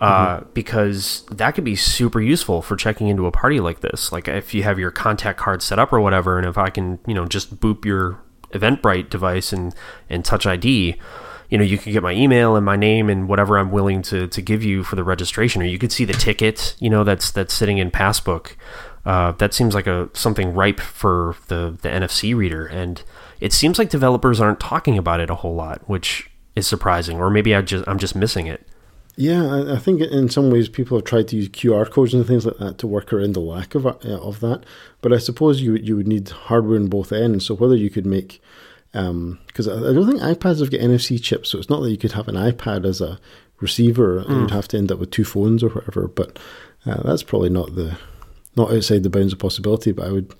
Uh, 0.00 0.40
Because 0.54 1.26
that 1.30 1.54
could 1.56 1.64
be 1.64 1.74
super 1.76 2.20
useful 2.20 2.62
for 2.62 2.76
checking 2.76 3.08
into 3.08 3.26
a 3.26 3.32
party 3.32 3.58
like 3.60 3.80
this. 3.80 4.12
Like 4.12 4.28
if 4.28 4.54
you 4.54 4.62
have 4.62 4.78
your 4.78 4.90
contact 4.92 5.38
card 5.38 5.60
set 5.60 5.78
up 5.78 5.92
or 5.92 6.00
whatever, 6.00 6.38
and 6.38 6.46
if 6.46 6.56
I 6.56 6.70
can, 6.70 7.00
you 7.06 7.14
know, 7.14 7.26
just 7.26 7.60
boop 7.60 7.84
your 7.84 8.18
Eventbrite 8.52 9.10
device 9.10 9.52
and 9.52 9.74
and 10.08 10.24
Touch 10.24 10.46
ID, 10.46 10.96
you 11.48 11.56
know, 11.56 11.64
you 11.64 11.78
can 11.78 11.92
get 11.92 12.02
my 12.02 12.12
email 12.12 12.56
and 12.56 12.64
my 12.64 12.76
name 12.76 13.08
and 13.08 13.28
whatever 13.28 13.58
I'm 13.58 13.70
willing 13.70 14.02
to, 14.02 14.26
to 14.28 14.42
give 14.42 14.62
you 14.62 14.84
for 14.84 14.96
the 14.96 15.04
registration, 15.04 15.62
or 15.62 15.64
you 15.64 15.78
could 15.78 15.92
see 15.92 16.04
the 16.04 16.12
ticket, 16.12 16.76
you 16.78 16.90
know, 16.90 17.04
that's 17.04 17.30
that's 17.30 17.54
sitting 17.54 17.78
in 17.78 17.90
Passbook. 17.90 18.56
Uh, 19.06 19.32
that 19.32 19.54
seems 19.54 19.74
like 19.74 19.86
a 19.86 20.10
something 20.12 20.52
ripe 20.52 20.80
for 20.80 21.36
the 21.46 21.76
the 21.80 21.88
NFC 21.88 22.36
reader, 22.36 22.66
and 22.66 23.02
it 23.40 23.52
seems 23.52 23.78
like 23.78 23.88
developers 23.88 24.40
aren't 24.40 24.60
talking 24.60 24.98
about 24.98 25.20
it 25.20 25.30
a 25.30 25.36
whole 25.36 25.54
lot, 25.54 25.80
which 25.88 26.30
is 26.54 26.66
surprising. 26.66 27.18
Or 27.18 27.30
maybe 27.30 27.54
I 27.54 27.62
just 27.62 27.88
I'm 27.88 27.98
just 27.98 28.14
missing 28.14 28.46
it. 28.46 28.66
Yeah, 29.16 29.46
I, 29.46 29.74
I 29.74 29.78
think 29.78 30.00
in 30.00 30.28
some 30.28 30.50
ways 30.50 30.68
people 30.68 30.96
have 30.98 31.04
tried 31.04 31.26
to 31.28 31.36
use 31.36 31.48
QR 31.48 31.90
codes 31.90 32.14
and 32.14 32.24
things 32.26 32.46
like 32.46 32.58
that 32.58 32.78
to 32.78 32.86
work 32.86 33.12
around 33.12 33.32
the 33.32 33.40
lack 33.40 33.74
of 33.74 33.86
uh, 33.86 33.90
of 34.04 34.40
that. 34.40 34.64
But 35.00 35.12
I 35.12 35.18
suppose 35.18 35.62
you 35.62 35.74
you 35.76 35.96
would 35.96 36.06
need 36.06 36.28
hardware 36.28 36.76
in 36.76 36.88
both 36.88 37.10
ends. 37.10 37.46
So 37.46 37.54
whether 37.54 37.76
you 37.76 37.88
could 37.88 38.06
make 38.06 38.42
because 38.92 39.68
I 39.68 39.74
I 39.74 39.92
don't 39.92 40.06
think 40.06 40.20
iPads 40.20 40.60
have 40.60 40.70
got 40.70 40.80
NFC 40.80 41.22
chips, 41.22 41.50
so 41.50 41.58
it's 41.58 41.70
not 41.70 41.80
that 41.80 41.90
you 41.90 41.98
could 41.98 42.12
have 42.12 42.28
an 42.28 42.34
iPad 42.34 42.86
as 42.86 43.00
a 43.00 43.18
receiver. 43.60 44.18
and 44.18 44.42
You'd 44.42 44.50
have 44.50 44.68
to 44.68 44.78
end 44.78 44.92
up 44.92 44.98
with 44.98 45.10
two 45.10 45.24
phones 45.24 45.62
or 45.62 45.68
whatever. 45.68 46.08
But 46.08 46.38
uh, 46.86 47.02
that's 47.02 47.22
probably 47.22 47.50
not 47.50 47.74
the 47.74 47.98
not 48.56 48.72
outside 48.72 49.02
the 49.02 49.10
bounds 49.10 49.32
of 49.32 49.38
possibility. 49.38 49.92
But 49.92 50.06
I 50.06 50.12
would, 50.12 50.34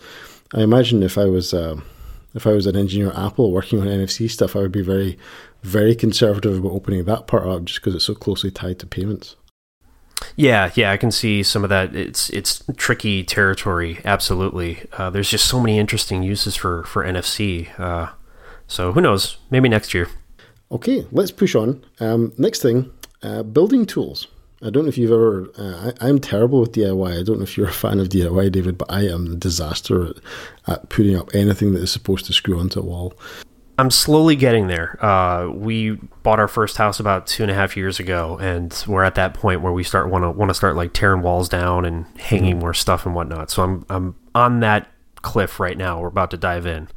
I 0.55 0.63
imagine 0.63 1.03
if 1.03 1.19
I 1.19 1.27
was 1.27 1.53
uh, 1.53 1.81
if 2.35 2.47
I 2.47 2.53
was 2.53 2.67
an 2.67 2.77
engineer 2.77 3.11
at 3.11 3.19
Apple 3.19 3.53
working 3.53 3.81
on 3.81 3.87
NFC 3.87 4.31
stuff, 4.31 4.57
I 4.57 4.61
would 4.61 4.73
be 4.73 4.83
very 4.83 5.19
very 5.63 5.95
conservative 5.95 6.59
about 6.59 6.73
opening 6.73 7.05
that 7.05 7.27
part 7.27 7.47
up 7.47 7.65
just 7.65 7.81
because 7.81 7.95
it's 7.95 8.05
so 8.05 8.15
closely 8.15 8.51
tied 8.51 8.79
to 8.79 8.87
payments. 8.87 9.37
Yeah, 10.37 10.71
yeah, 10.75 10.93
I 10.93 10.97
can 10.97 11.11
see 11.11 11.43
some 11.43 11.65
of 11.65 11.71
that. 11.71 11.95
It's 11.95 12.31
it's 12.31 12.63
tricky 12.77 13.25
territory. 13.25 14.01
Absolutely. 14.05 14.85
Uh, 14.93 15.11
there's 15.11 15.31
just 15.31 15.47
so 15.47 15.61
many 15.61 15.79
interesting 15.79 16.23
uses 16.23 16.57
for 16.57 16.85
for 16.85 17.05
NFC. 17.05 17.69
Uh, 17.79 18.11
so 18.69 18.93
who 18.93 19.01
knows? 19.01 19.39
Maybe 19.51 19.69
next 19.69 19.93
year. 19.93 20.09
Okay, 20.71 21.07
let's 21.11 21.31
push 21.33 21.55
on. 21.55 21.85
Um, 21.99 22.33
next 22.39 22.63
thing, 22.63 22.93
uh, 23.23 23.43
building 23.43 23.87
tools. 23.87 24.29
I 24.63 24.71
don't 24.71 24.85
know 24.85 24.89
if 24.89 24.99
you've 24.99 25.13
ever. 25.13 25.51
Uh, 25.57 25.93
I, 26.01 26.09
I'm 26.09 26.19
terrible 26.19 26.61
with 26.61 26.73
DIY. 26.73 27.21
I 27.21 27.23
don't 27.23 27.39
know 27.39 27.45
if 27.45 27.57
you're 27.57 27.69
a 27.69 27.73
fan 27.73 28.01
of 28.01 28.09
DIY, 28.09 28.53
David, 28.53 28.77
but 28.77 28.91
I 28.91 29.03
am 29.07 29.33
a 29.33 29.37
disaster 29.37 30.09
at, 30.09 30.17
at 30.67 30.89
putting 30.89 31.17
up 31.17 31.35
anything 31.35 31.73
that 31.73 31.83
is 31.83 31.93
supposed 31.93 32.27
to 32.27 32.33
screw 32.33 32.59
onto 32.59 32.81
a 32.81 32.85
wall. 32.85 33.15
I'm 33.79 33.93
slowly 33.93 34.35
getting 34.35 34.67
there. 34.67 35.03
Uh, 35.05 35.51
we 35.51 35.93
bought 36.25 36.41
our 36.41 36.49
first 36.49 36.77
house 36.77 36.99
about 36.99 37.29
two 37.29 37.45
and 37.45 37.53
a 37.53 37.55
half 37.55 37.77
years 37.77 38.01
ago, 38.01 38.37
and 38.39 38.85
we're 38.89 39.05
at 39.05 39.15
that 39.15 39.35
point 39.35 39.61
where 39.61 39.73
we 39.73 39.85
start 39.85 40.11
want 40.11 40.25
to 40.25 40.31
want 40.31 40.51
to 40.51 40.55
start 40.55 40.75
like 40.75 40.93
tearing 40.93 41.23
walls 41.23 41.49
down 41.49 41.85
and 41.85 42.05
hanging 42.19 42.59
more 42.59 42.75
stuff 42.75 43.07
and 43.07 43.15
whatnot. 43.15 43.51
So 43.51 43.63
I'm 43.63 43.87
I'm 43.89 44.17
on 44.35 44.61
that 44.61 44.89
cliff 45.23 45.61
right 45.61 45.79
now. 45.79 46.01
We're 46.01 46.09
about 46.09 46.33
to 46.33 46.37
dive 46.37 46.67
in. 46.67 46.89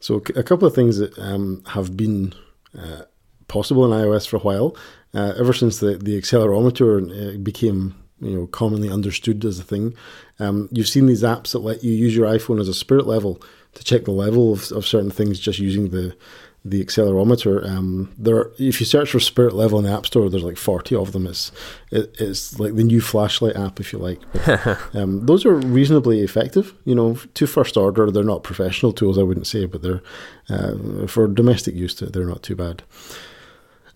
So 0.00 0.22
a 0.34 0.42
couple 0.42 0.66
of 0.66 0.74
things 0.74 0.98
that 0.98 1.16
um, 1.18 1.62
have 1.66 1.96
been 1.96 2.34
uh, 2.76 3.02
possible 3.48 3.84
in 3.84 4.00
iOS 4.00 4.26
for 4.26 4.36
a 4.36 4.40
while, 4.40 4.76
uh, 5.14 5.34
ever 5.38 5.52
since 5.52 5.78
the 5.78 5.98
the 5.98 6.18
accelerometer 6.18 7.34
uh, 7.34 7.38
became 7.38 7.94
you 8.20 8.34
know 8.34 8.46
commonly 8.46 8.90
understood 8.90 9.44
as 9.44 9.58
a 9.58 9.64
thing. 9.64 9.94
Um, 10.38 10.68
you've 10.72 10.88
seen 10.88 11.06
these 11.06 11.22
apps 11.22 11.52
that 11.52 11.58
let 11.58 11.84
you 11.84 11.92
use 11.92 12.16
your 12.16 12.26
iPhone 12.26 12.60
as 12.60 12.68
a 12.68 12.74
spirit 12.74 13.06
level 13.06 13.42
to 13.74 13.84
check 13.84 14.04
the 14.04 14.10
level 14.10 14.52
of, 14.52 14.72
of 14.72 14.86
certain 14.86 15.10
things 15.10 15.38
just 15.38 15.58
using 15.58 15.90
the 15.90 16.16
the 16.64 16.84
accelerometer. 16.84 17.66
Um, 17.66 18.12
there, 18.18 18.36
are, 18.36 18.52
if 18.58 18.80
you 18.80 18.86
search 18.86 19.10
for 19.10 19.20
spirit 19.20 19.54
level 19.54 19.78
in 19.78 19.84
the 19.84 19.92
App 19.92 20.06
Store, 20.06 20.28
there's 20.28 20.42
like 20.42 20.58
forty 20.58 20.94
of 20.94 21.12
them. 21.12 21.26
It's 21.26 21.52
it, 21.90 22.14
it's 22.18 22.58
like 22.58 22.76
the 22.76 22.84
new 22.84 23.00
flashlight 23.00 23.56
app, 23.56 23.80
if 23.80 23.92
you 23.92 23.98
like. 23.98 24.20
But, 24.32 24.78
um, 24.94 25.26
those 25.26 25.46
are 25.46 25.54
reasonably 25.54 26.20
effective. 26.20 26.74
You 26.84 26.94
know, 26.94 27.14
to 27.14 27.46
first 27.46 27.76
order, 27.76 28.10
they're 28.10 28.24
not 28.24 28.42
professional 28.42 28.92
tools, 28.92 29.18
I 29.18 29.22
wouldn't 29.22 29.46
say, 29.46 29.66
but 29.66 29.82
they're 29.82 30.02
uh, 30.48 31.06
for 31.06 31.26
domestic 31.28 31.74
use. 31.74 31.94
They're 31.94 32.26
not 32.26 32.42
too 32.42 32.56
bad. 32.56 32.82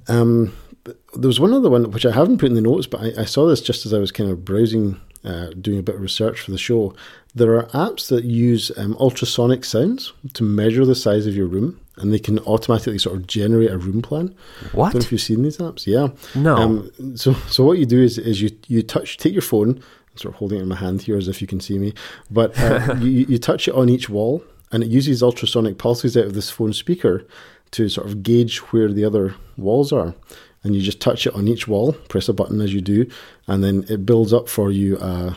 Um, 0.09 0.55
there 0.85 1.29
was 1.29 1.41
one 1.41 1.53
other 1.53 1.71
one 1.71 1.91
which 1.91 2.07
I 2.07 2.13
haven't 2.13 2.39
put 2.39 2.49
in 2.49 2.55
the 2.55 2.61
notes, 2.61 2.87
but 2.87 3.01
I, 3.01 3.23
I 3.23 3.25
saw 3.25 3.47
this 3.47 3.61
just 3.61 3.87
as 3.87 3.95
I 3.95 3.99
was 3.99 4.13
kind 4.13 4.31
of 4.31 4.45
browsing, 4.45 5.01
uh, 5.25 5.49
doing 5.61 5.79
a 5.79 5.83
bit 5.83 5.95
of 5.95 6.03
research 6.03 6.41
for 6.41 6.51
the 6.51 6.59
show. 6.59 6.95
There 7.35 7.57
are 7.57 7.67
apps 7.69 8.09
that 8.09 8.25
use 8.25 8.71
um, 8.77 8.97
ultrasonic 9.01 9.65
sounds 9.65 10.13
to 10.35 10.43
measure 10.43 10.85
the 10.85 10.95
size 10.95 11.27
of 11.27 11.35
your 11.35 11.47
room, 11.47 11.81
and 11.97 12.13
they 12.13 12.19
can 12.19 12.39
automatically 12.41 12.99
sort 12.99 13.17
of 13.17 13.27
generate 13.27 13.71
a 13.71 13.79
room 13.79 14.03
plan. 14.03 14.35
What? 14.73 14.89
I 14.89 14.93
don't 14.93 14.95
know 14.95 15.07
if 15.07 15.13
you've 15.13 15.21
seen 15.21 15.43
these 15.43 15.59
apps. 15.59 15.87
Yeah. 15.87 16.09
No. 16.41 16.57
Um, 16.57 17.17
so, 17.17 17.35
so 17.49 17.65
what 17.65 17.79
you 17.79 17.87
do 17.87 18.03
is, 18.03 18.19
is 18.19 18.43
you 18.43 18.51
you 18.67 18.83
touch, 18.83 19.17
take 19.17 19.33
your 19.33 19.43
phone, 19.43 19.81
I'm 20.15 20.17
sort 20.17 20.35
of 20.35 20.39
holding 20.39 20.59
it 20.59 20.63
in 20.63 20.69
my 20.69 20.77
hand 20.77 21.03
here 21.03 21.17
as 21.17 21.29
if 21.29 21.41
you 21.41 21.47
can 21.47 21.61
see 21.61 21.79
me, 21.79 21.95
but 22.31 22.59
uh, 22.59 22.95
you 23.01 23.27
you 23.29 23.39
touch 23.39 23.69
it 23.69 23.75
on 23.75 23.89
each 23.89 24.09
wall, 24.09 24.43
and 24.73 24.83
it 24.83 24.89
uses 24.91 25.23
ultrasonic 25.23 25.79
pulses 25.79 26.17
out 26.17 26.27
of 26.27 26.35
this 26.35 26.51
phone 26.51 26.73
speaker 26.73 27.27
to 27.73 27.89
sort 27.89 28.07
of 28.07 28.23
gauge 28.23 28.59
where 28.59 28.93
the 28.93 29.05
other 29.05 29.35
walls 29.57 29.93
are. 29.93 30.15
And 30.63 30.75
you 30.75 30.81
just 30.81 31.01
touch 31.01 31.27
it 31.27 31.35
on 31.35 31.47
each 31.47 31.69
wall, 31.69 31.93
press 32.09 32.27
a 32.27 32.33
button 32.33 32.63
as 32.63 32.73
you 32.73 32.81
do, 32.81 33.07
and 33.47 33.63
then 33.63 33.85
it 33.91 34.07
builds 34.07 34.33
up 34.33 34.49
for 34.49 34.71
you 34.71 34.97
a, 34.99 35.37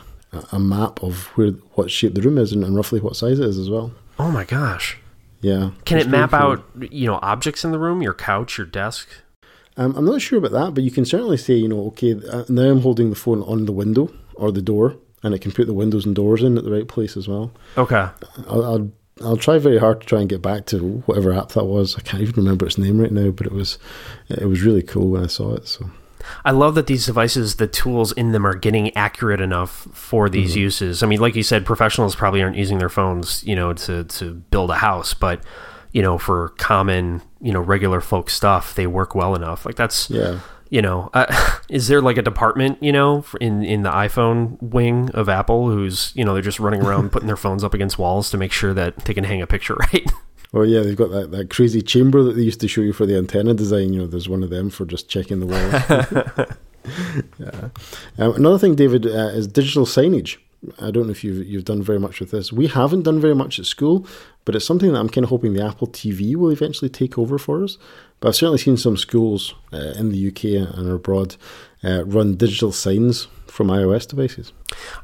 a 0.53 0.59
map 0.59 1.03
of 1.03 1.25
where 1.35 1.51
what 1.73 1.91
shape 1.91 2.13
the 2.13 2.21
room 2.21 2.37
is 2.37 2.53
and, 2.53 2.63
and 2.63 2.77
roughly 2.77 3.01
what 3.01 3.17
size 3.17 3.39
it 3.39 3.45
is 3.45 3.57
as 3.57 3.69
well. 3.69 3.91
Oh 4.19 4.31
my 4.31 4.45
gosh. 4.45 4.97
Yeah. 5.41 5.71
Can 5.85 5.99
it 5.99 6.07
map 6.07 6.31
cool. 6.31 6.39
out, 6.39 6.65
you 6.91 7.07
know, 7.07 7.19
objects 7.21 7.63
in 7.63 7.71
the 7.71 7.79
room, 7.79 8.01
your 8.01 8.13
couch, 8.13 8.57
your 8.57 8.67
desk? 8.67 9.07
Um, 9.75 9.95
I'm 9.95 10.05
not 10.05 10.21
sure 10.21 10.39
about 10.39 10.51
that, 10.51 10.73
but 10.73 10.83
you 10.83 10.91
can 10.91 11.05
certainly 11.05 11.37
say, 11.37 11.53
you 11.53 11.67
know, 11.67 11.85
okay, 11.87 12.19
uh, 12.31 12.45
now 12.49 12.63
I'm 12.63 12.81
holding 12.81 13.11
the 13.11 13.15
phone 13.15 13.43
on 13.43 13.65
the 13.65 13.71
window 13.71 14.11
or 14.33 14.51
the 14.51 14.61
door, 14.61 14.97
and 15.21 15.35
it 15.35 15.39
can 15.39 15.51
put 15.51 15.67
the 15.67 15.73
windows 15.73 16.05
and 16.05 16.15
doors 16.15 16.41
in 16.41 16.57
at 16.57 16.63
the 16.63 16.71
right 16.71 16.87
place 16.87 17.15
as 17.15 17.27
well. 17.27 17.51
Okay. 17.77 18.07
I'll, 18.47 18.65
I'll 18.65 18.91
I'll 19.21 19.37
try 19.37 19.57
very 19.57 19.79
hard 19.79 20.01
to 20.01 20.07
try 20.07 20.19
and 20.19 20.29
get 20.29 20.41
back 20.41 20.65
to 20.67 20.99
whatever 21.05 21.33
app 21.33 21.49
that 21.49 21.65
was. 21.65 21.95
I 21.95 22.01
can't 22.01 22.21
even 22.21 22.35
remember 22.35 22.65
its 22.65 22.77
name 22.77 22.99
right 22.99 23.11
now, 23.11 23.31
but 23.31 23.47
it 23.47 23.53
was 23.53 23.79
it 24.29 24.47
was 24.47 24.61
really 24.61 24.83
cool 24.83 25.09
when 25.09 25.23
I 25.23 25.27
saw 25.27 25.55
it. 25.55 25.67
So 25.67 25.89
I 26.45 26.51
love 26.51 26.75
that 26.75 26.87
these 26.87 27.05
devices, 27.05 27.55
the 27.55 27.67
tools 27.67 28.11
in 28.13 28.31
them 28.31 28.45
are 28.45 28.55
getting 28.55 28.95
accurate 28.95 29.41
enough 29.41 29.87
for 29.93 30.29
these 30.29 30.51
Mm-hmm. 30.51 30.59
uses. 30.59 31.03
I 31.03 31.07
mean, 31.07 31.19
like 31.19 31.35
you 31.35 31.43
said, 31.43 31.65
professionals 31.65 32.15
probably 32.15 32.41
aren't 32.41 32.55
using 32.57 32.77
their 32.79 32.89
phones, 32.89 33.43
you 33.43 33.55
know, 33.55 33.73
to, 33.73 34.03
to 34.05 34.33
build 34.33 34.69
a 34.71 34.75
house, 34.75 35.13
but 35.13 35.41
you 35.93 36.01
know, 36.01 36.17
for 36.17 36.49
common, 36.57 37.21
you 37.41 37.51
know, 37.51 37.59
regular 37.61 38.01
folk 38.01 38.29
stuff, 38.29 38.75
they 38.75 38.85
work 38.87 39.15
well 39.15 39.33
enough. 39.35 39.65
Like 39.65 39.75
that's, 39.75 40.09
yeah, 40.09 40.39
you 40.69 40.81
know, 40.81 41.09
uh, 41.13 41.25
is 41.69 41.87
there 41.87 42.01
like 42.01 42.17
a 42.17 42.21
department, 42.21 42.83
you 42.83 42.91
know, 42.91 43.23
in 43.41 43.63
in 43.63 43.83
the 43.83 43.89
iPhone 43.89 44.61
wing 44.61 45.09
of 45.13 45.29
Apple 45.29 45.69
who's, 45.71 46.11
you 46.13 46.23
know, 46.25 46.33
they're 46.33 46.41
just 46.43 46.59
running 46.59 46.83
around 46.83 47.11
putting 47.13 47.27
their 47.27 47.37
phones 47.37 47.63
up 47.63 47.73
against 47.73 47.97
walls 47.97 48.29
to 48.31 48.37
make 48.37 48.51
sure 48.51 48.73
that 48.73 48.97
they 49.05 49.13
can 49.13 49.23
hang 49.23 49.41
a 49.41 49.47
picture 49.47 49.75
right? 49.93 50.05
Well, 50.51 50.65
yeah, 50.65 50.81
they've 50.81 50.95
got 50.95 51.11
that, 51.11 51.31
that 51.31 51.49
crazy 51.49 51.81
chamber 51.81 52.23
that 52.23 52.33
they 52.33 52.43
used 52.43 52.61
to 52.61 52.67
show 52.67 52.81
you 52.81 52.93
for 52.93 53.05
the 53.05 53.17
antenna 53.17 53.53
design. 53.53 53.93
You 53.93 54.01
know, 54.01 54.07
there's 54.07 54.29
one 54.29 54.43
of 54.43 54.49
them 54.49 54.69
for 54.69 54.85
just 54.85 55.09
checking 55.09 55.39
the 55.39 55.45
walls. 55.45 56.57
yeah. 57.39 57.69
Um, 58.17 58.35
another 58.35 58.57
thing, 58.57 58.75
David, 58.75 59.05
uh, 59.05 59.31
is 59.33 59.47
digital 59.47 59.85
signage. 59.85 60.37
I 60.79 60.89
don't 60.89 61.05
know 61.05 61.11
if 61.11 61.23
you've 61.23 61.45
you've 61.45 61.65
done 61.65 61.83
very 61.83 61.99
much 61.99 62.19
with 62.19 62.31
this. 62.31 62.51
We 62.51 62.67
haven't 62.67 63.03
done 63.03 63.21
very 63.21 63.35
much 63.35 63.59
at 63.59 63.65
school, 63.65 64.07
but 64.43 64.55
it's 64.55 64.65
something 64.65 64.91
that 64.91 64.99
I'm 64.99 65.09
kind 65.09 65.23
of 65.23 65.29
hoping 65.29 65.53
the 65.53 65.63
Apple 65.63 65.87
TV 65.87 66.35
will 66.35 66.49
eventually 66.49 66.89
take 66.89 67.17
over 67.17 67.37
for 67.37 67.63
us. 67.63 67.77
But 68.19 68.29
I've 68.29 68.35
certainly 68.35 68.57
seen 68.57 68.77
some 68.77 68.97
schools 68.97 69.53
uh, 69.71 69.93
in 69.97 70.09
the 70.09 70.27
UK 70.27 70.75
and 70.75 70.89
abroad 70.89 71.35
uh, 71.83 72.05
run 72.05 72.35
digital 72.35 72.71
signs 72.71 73.27
from 73.45 73.67
iOS 73.67 74.07
devices. 74.07 74.51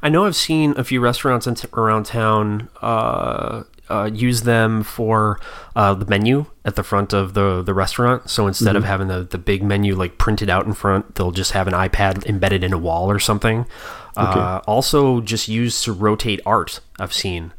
I 0.02 0.08
know 0.08 0.26
I've 0.26 0.36
seen 0.36 0.74
a 0.76 0.84
few 0.84 1.00
restaurants 1.00 1.46
in 1.46 1.54
t- 1.54 1.68
around 1.72 2.06
town 2.06 2.68
uh, 2.82 3.62
uh, 3.88 4.10
use 4.12 4.42
them 4.42 4.82
for 4.82 5.38
uh, 5.76 5.94
the 5.94 6.06
menu 6.06 6.46
at 6.64 6.76
the 6.76 6.82
front 6.82 7.12
of 7.12 7.34
the, 7.34 7.62
the 7.62 7.74
restaurant. 7.74 8.30
So 8.30 8.46
instead 8.46 8.76
of 8.76 8.84
having 8.84 9.08
the, 9.08 9.24
the 9.24 9.38
big 9.38 9.62
menu 9.62 9.94
like 9.94 10.18
printed 10.18 10.48
out 10.48 10.66
in 10.66 10.72
front, 10.72 11.14
they'll 11.14 11.32
just 11.32 11.52
have 11.52 11.68
an 11.68 11.74
iPad 11.74 12.24
embedded 12.26 12.64
in 12.64 12.72
a 12.72 12.78
wall 12.78 13.10
or 13.10 13.18
something. 13.18 13.66
Uh, 14.16 14.60
also, 14.66 15.20
just 15.20 15.48
used 15.48 15.84
to 15.84 15.92
rotate 15.92 16.40
art. 16.46 16.80
I've 16.98 17.12
seen. 17.12 17.52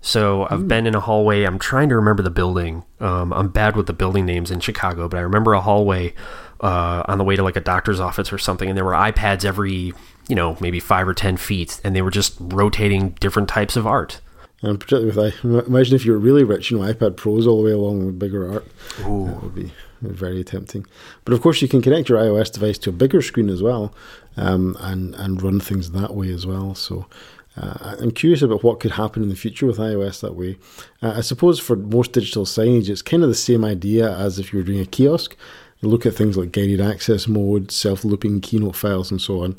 So 0.00 0.48
I've 0.50 0.66
been 0.66 0.86
in 0.86 0.94
a 0.94 1.00
hallway. 1.00 1.44
I'm 1.44 1.58
trying 1.58 1.88
to 1.88 1.96
remember 1.96 2.22
the 2.22 2.30
building. 2.30 2.84
Um, 3.00 3.32
I'm 3.32 3.48
bad 3.48 3.76
with 3.76 3.86
the 3.86 3.92
building 3.92 4.26
names 4.26 4.50
in 4.50 4.60
Chicago, 4.60 5.08
but 5.08 5.16
I 5.16 5.20
remember 5.20 5.54
a 5.54 5.60
hallway 5.60 6.14
uh, 6.60 7.04
on 7.06 7.18
the 7.18 7.24
way 7.24 7.36
to 7.36 7.42
like 7.42 7.56
a 7.56 7.60
doctor's 7.60 8.00
office 8.00 8.32
or 8.32 8.38
something, 8.38 8.68
and 8.68 8.76
there 8.76 8.84
were 8.84 8.92
iPads 8.92 9.44
every, 9.44 9.92
you 10.28 10.34
know, 10.34 10.56
maybe 10.60 10.80
five 10.80 11.06
or 11.06 11.14
ten 11.14 11.36
feet, 11.36 11.80
and 11.84 11.94
they 11.94 12.02
were 12.02 12.10
just 12.10 12.36
rotating 12.40 13.10
different 13.20 13.48
types 13.48 13.76
of 13.76 13.86
art. 13.86 14.20
And 14.62 14.78
particularly 14.78 15.06
with, 15.06 15.18
I 15.18 15.66
imagine 15.66 15.96
if 15.96 16.06
you 16.06 16.12
were 16.12 16.18
really 16.18 16.44
rich, 16.44 16.70
you 16.70 16.78
know, 16.78 16.84
iPad 16.84 17.16
Pros 17.16 17.46
all 17.46 17.58
the 17.58 17.64
way 17.64 17.72
along 17.72 18.06
with 18.06 18.18
bigger 18.18 18.50
art. 18.50 18.66
Ooh. 19.00 19.26
That 19.26 19.42
would 19.42 19.54
be 19.54 19.72
very 20.00 20.44
tempting. 20.44 20.86
But 21.24 21.34
of 21.34 21.42
course, 21.42 21.60
you 21.62 21.68
can 21.68 21.82
connect 21.82 22.08
your 22.08 22.18
iOS 22.18 22.52
device 22.52 22.78
to 22.78 22.90
a 22.90 22.92
bigger 22.92 23.22
screen 23.22 23.48
as 23.48 23.62
well, 23.62 23.92
um, 24.36 24.76
and 24.80 25.14
and 25.16 25.42
run 25.42 25.60
things 25.60 25.90
that 25.90 26.14
way 26.14 26.32
as 26.32 26.46
well. 26.46 26.74
So. 26.74 27.06
Uh, 27.54 27.96
I'm 28.00 28.12
curious 28.12 28.40
about 28.40 28.64
what 28.64 28.80
could 28.80 28.92
happen 28.92 29.22
in 29.22 29.28
the 29.28 29.36
future 29.36 29.66
with 29.66 29.76
iOS 29.76 30.22
that 30.22 30.34
way. 30.34 30.56
Uh, 31.02 31.12
I 31.16 31.20
suppose 31.20 31.60
for 31.60 31.76
most 31.76 32.12
digital 32.12 32.46
signage, 32.46 32.88
it's 32.88 33.02
kind 33.02 33.22
of 33.22 33.28
the 33.28 33.34
same 33.34 33.62
idea 33.62 34.10
as 34.16 34.38
if 34.38 34.54
you 34.54 34.58
were 34.58 34.64
doing 34.64 34.80
a 34.80 34.86
kiosk. 34.86 35.36
You 35.82 35.90
look 35.90 36.06
at 36.06 36.14
things 36.14 36.38
like 36.38 36.52
guided 36.52 36.80
access 36.80 37.28
mode, 37.28 37.70
self 37.70 38.06
looping 38.06 38.40
keynote 38.40 38.74
files, 38.74 39.10
and 39.10 39.20
so 39.20 39.42
on. 39.42 39.58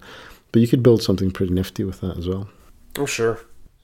But 0.52 0.64
you 0.64 0.68
could 0.68 0.82
build 0.82 1.04
something 1.04 1.30
pretty 1.30 1.54
nifty 1.54 1.84
with 1.84 2.02
that 2.02 2.18
as 2.18 2.28
well. 2.28 2.50
Oh, 2.98 3.06
sure. 3.06 3.40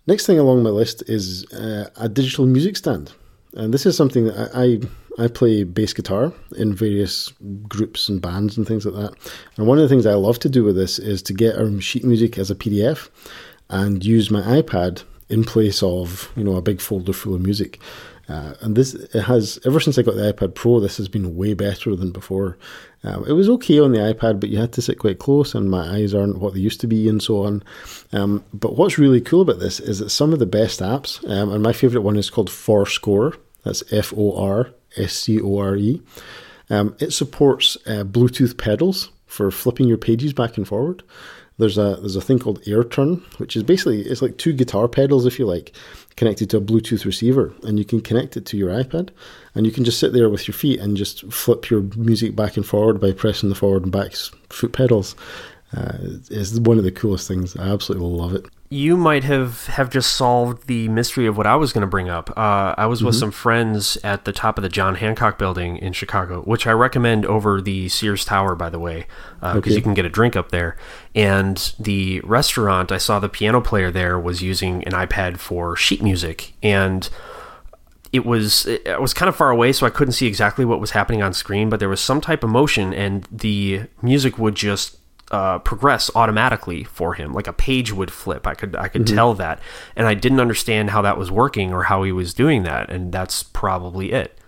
Next 0.09 0.25
thing 0.25 0.39
along 0.39 0.63
my 0.63 0.71
list 0.71 1.03
is 1.07 1.45
uh, 1.53 1.87
a 1.97 2.09
digital 2.09 2.47
music 2.47 2.75
stand, 2.75 3.13
and 3.53 3.71
this 3.71 3.85
is 3.85 3.95
something 3.95 4.25
that 4.25 4.49
I, 4.55 4.63
I 4.63 4.79
I 5.23 5.27
play 5.27 5.63
bass 5.63 5.93
guitar 5.93 6.33
in 6.57 6.73
various 6.73 7.31
groups 7.67 8.09
and 8.09 8.19
bands 8.19 8.57
and 8.57 8.65
things 8.65 8.87
like 8.87 8.95
that. 8.95 9.31
And 9.57 9.67
one 9.67 9.77
of 9.77 9.83
the 9.83 9.87
things 9.87 10.07
I 10.07 10.15
love 10.15 10.39
to 10.39 10.49
do 10.49 10.63
with 10.63 10.75
this 10.75 10.97
is 10.97 11.21
to 11.23 11.33
get 11.33 11.57
our 11.57 11.79
sheet 11.79 12.03
music 12.03 12.39
as 12.39 12.49
a 12.49 12.55
PDF 12.55 13.09
and 13.69 14.03
use 14.03 14.31
my 14.31 14.41
iPad 14.41 15.03
in 15.29 15.43
place 15.43 15.81
of 15.83 16.31
you 16.35 16.43
know 16.43 16.55
a 16.55 16.61
big 16.61 16.81
folder 16.81 17.13
full 17.13 17.35
of 17.35 17.41
music. 17.41 17.79
Uh, 18.27 18.53
and 18.61 18.75
this 18.75 18.93
it 18.93 19.21
has 19.21 19.57
ever 19.65 19.79
since 19.79 19.97
I 19.97 20.03
got 20.03 20.15
the 20.15 20.31
iPad 20.31 20.53
Pro, 20.53 20.79
this 20.79 20.97
has 20.97 21.07
been 21.07 21.35
way 21.35 21.55
better 21.55 21.95
than 21.95 22.11
before. 22.11 22.57
Um, 23.03 23.25
it 23.27 23.31
was 23.31 23.49
okay 23.49 23.79
on 23.79 23.91
the 23.91 23.99
iPad, 23.99 24.39
but 24.39 24.49
you 24.49 24.59
had 24.59 24.73
to 24.73 24.83
sit 24.83 24.99
quite 24.99 25.17
close, 25.17 25.55
and 25.55 25.69
my 25.69 25.95
eyes 25.95 26.13
aren't 26.13 26.37
what 26.37 26.53
they 26.53 26.59
used 26.59 26.81
to 26.81 26.87
be, 26.87 27.09
and 27.09 27.23
so 27.23 27.43
on. 27.43 27.63
Um, 28.11 28.43
but 28.53 28.75
what's 28.75 28.99
really 28.99 29.21
cool 29.21 29.41
about 29.41 29.59
this 29.59 29.79
is 29.79 29.97
that 29.97 30.11
some 30.11 30.31
of 30.31 30.37
the 30.37 30.45
best 30.45 30.79
apps, 30.79 31.27
um, 31.27 31.51
and 31.51 31.63
my 31.63 31.73
favorite 31.73 32.01
one 32.01 32.17
is 32.17 32.29
called 32.29 32.49
forScore. 32.49 33.35
That's 33.63 33.83
F 33.91 34.13
O 34.15 34.37
R 34.37 34.71
S 34.95 35.13
C 35.13 35.41
O 35.41 35.57
R 35.57 35.75
E. 35.75 36.01
Um, 36.69 36.95
it 36.99 37.13
supports 37.13 37.77
uh, 37.87 38.03
Bluetooth 38.03 38.57
pedals 38.57 39.09
for 39.25 39.49
flipping 39.49 39.87
your 39.87 39.97
pages 39.97 40.33
back 40.33 40.57
and 40.57 40.67
forward. 40.67 41.01
There's 41.59 41.77
a 41.77 41.97
there's 41.99 42.15
a 42.15 42.21
thing 42.21 42.39
called 42.39 42.63
AirTurn, 42.63 43.21
which 43.37 43.55
is 43.55 43.63
basically 43.63 44.01
it's 44.01 44.21
like 44.21 44.37
two 44.37 44.53
guitar 44.53 44.87
pedals, 44.87 45.25
if 45.25 45.37
you 45.37 45.45
like, 45.45 45.73
connected 46.15 46.49
to 46.49 46.57
a 46.57 46.61
Bluetooth 46.61 47.05
receiver, 47.05 47.53
and 47.63 47.77
you 47.77 47.85
can 47.85 48.01
connect 48.01 48.37
it 48.37 48.45
to 48.47 48.57
your 48.57 48.69
iPad, 48.69 49.09
and 49.53 49.65
you 49.65 49.71
can 49.71 49.83
just 49.83 49.99
sit 49.99 50.13
there 50.13 50.29
with 50.29 50.47
your 50.47 50.55
feet 50.55 50.79
and 50.79 50.97
just 50.97 51.31
flip 51.31 51.69
your 51.69 51.81
music 51.97 52.35
back 52.35 52.55
and 52.55 52.65
forward 52.65 52.99
by 52.99 53.11
pressing 53.11 53.49
the 53.49 53.55
forward 53.55 53.83
and 53.83 53.91
back 53.91 54.13
foot 54.49 54.71
pedals. 54.71 55.15
Uh, 55.75 55.93
it's 56.31 56.57
one 56.59 56.77
of 56.79 56.83
the 56.83 56.91
coolest 56.91 57.27
things. 57.27 57.55
I 57.55 57.69
absolutely 57.69 58.07
love 58.07 58.33
it. 58.33 58.45
You 58.71 58.97
might 58.97 59.23
have, 59.23 59.65
have 59.67 59.89
just 59.89 60.15
solved 60.15 60.67
the 60.67 60.87
mystery 60.89 61.25
of 61.27 61.37
what 61.37 61.47
I 61.47 61.55
was 61.55 61.73
going 61.73 61.81
to 61.81 61.87
bring 61.87 62.07
up. 62.09 62.31
Uh, 62.37 62.73
I 62.77 62.85
was 62.87 63.03
with 63.03 63.15
some 63.15 63.31
friends 63.31 63.97
at 64.03 64.25
the 64.25 64.31
top 64.31 64.57
of 64.57 64.61
the 64.63 64.69
John 64.69 64.95
Hancock 64.95 65.37
building 65.39 65.77
in 65.77 65.93
Chicago, 65.93 66.41
which 66.41 66.67
I 66.67 66.71
recommend 66.71 67.25
over 67.25 67.61
the 67.61 67.89
Sears 67.89 68.25
Tower, 68.25 68.55
by 68.55 68.69
the 68.69 68.79
way, 68.79 69.07
because 69.39 69.57
Okay. 69.57 69.73
you 69.75 69.81
can 69.81 69.95
get 69.95 70.05
a 70.05 70.09
drink 70.09 70.35
up 70.35 70.49
there. 70.51 70.75
And 71.15 71.73
the 71.79 72.19
restaurant, 72.21 72.91
I 72.91 72.97
saw 72.99 73.19
the 73.19 73.29
piano 73.29 73.59
player 73.61 73.89
there 73.91 74.19
was 74.19 74.41
using 74.43 74.83
an 74.85 74.93
iPad 74.93 75.37
for 75.37 75.75
sheet 75.75 76.01
music. 76.03 76.53
And 76.61 77.09
it 78.11 78.25
was 78.25 78.65
it 78.65 78.99
was 78.99 79.13
kind 79.13 79.29
of 79.29 79.35
far 79.35 79.51
away 79.51 79.71
so 79.71 79.85
i 79.85 79.89
couldn't 79.91 80.13
see 80.13 80.25
exactly 80.25 80.65
what 80.65 80.79
was 80.81 80.89
happening 80.91 81.21
on 81.21 81.31
screen 81.31 81.69
but 81.69 81.79
there 81.79 81.87
was 81.87 82.01
some 82.01 82.19
type 82.19 82.43
of 82.43 82.49
motion 82.49 82.91
and 82.91 83.27
the 83.31 83.81
music 84.01 84.39
would 84.39 84.55
just 84.55 84.97
uh, 85.31 85.59
progress 85.59 86.09
automatically 86.15 86.83
for 86.83 87.13
him 87.13 87.33
like 87.33 87.47
a 87.47 87.53
page 87.53 87.93
would 87.93 88.11
flip 88.11 88.47
i 88.47 88.53
could 88.53 88.75
i 88.75 88.87
could 88.87 89.05
tell 89.05 89.33
that 89.33 89.59
and 89.95 90.07
i 90.07 90.13
didn't 90.13 90.39
understand 90.39 90.89
how 90.89 91.01
that 91.01 91.17
was 91.17 91.29
working 91.29 91.71
or 91.73 91.83
how 91.83 92.03
he 92.03 92.11
was 92.11 92.33
doing 92.33 92.63
that 92.63 92.89
and 92.89 93.11
that's 93.11 93.43
probably 93.43 94.11
it 94.11 94.39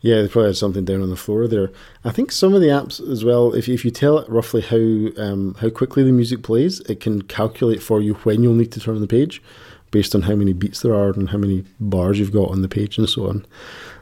Yeah, 0.00 0.22
they 0.22 0.28
probably 0.28 0.50
had 0.50 0.56
something 0.56 0.84
down 0.84 1.02
on 1.02 1.10
the 1.10 1.16
floor 1.16 1.46
there. 1.46 1.70
I 2.04 2.10
think 2.10 2.32
some 2.32 2.54
of 2.54 2.60
the 2.60 2.68
apps 2.68 3.00
as 3.10 3.24
well. 3.24 3.52
If 3.52 3.68
if 3.68 3.84
you 3.84 3.90
tell 3.90 4.18
it 4.18 4.28
roughly 4.28 4.62
how 4.62 5.22
um, 5.22 5.54
how 5.60 5.70
quickly 5.70 6.02
the 6.02 6.12
music 6.12 6.42
plays, 6.42 6.80
it 6.80 7.00
can 7.00 7.22
calculate 7.22 7.82
for 7.82 8.00
you 8.00 8.14
when 8.14 8.42
you'll 8.42 8.54
need 8.54 8.72
to 8.72 8.80
turn 8.80 9.00
the 9.00 9.06
page, 9.06 9.42
based 9.90 10.14
on 10.14 10.22
how 10.22 10.34
many 10.34 10.52
beats 10.52 10.80
there 10.82 10.94
are 10.94 11.10
and 11.10 11.30
how 11.30 11.38
many 11.38 11.64
bars 11.80 12.18
you've 12.18 12.32
got 12.32 12.50
on 12.50 12.62
the 12.62 12.68
page 12.68 12.98
and 12.98 13.08
so 13.08 13.28
on. 13.28 13.46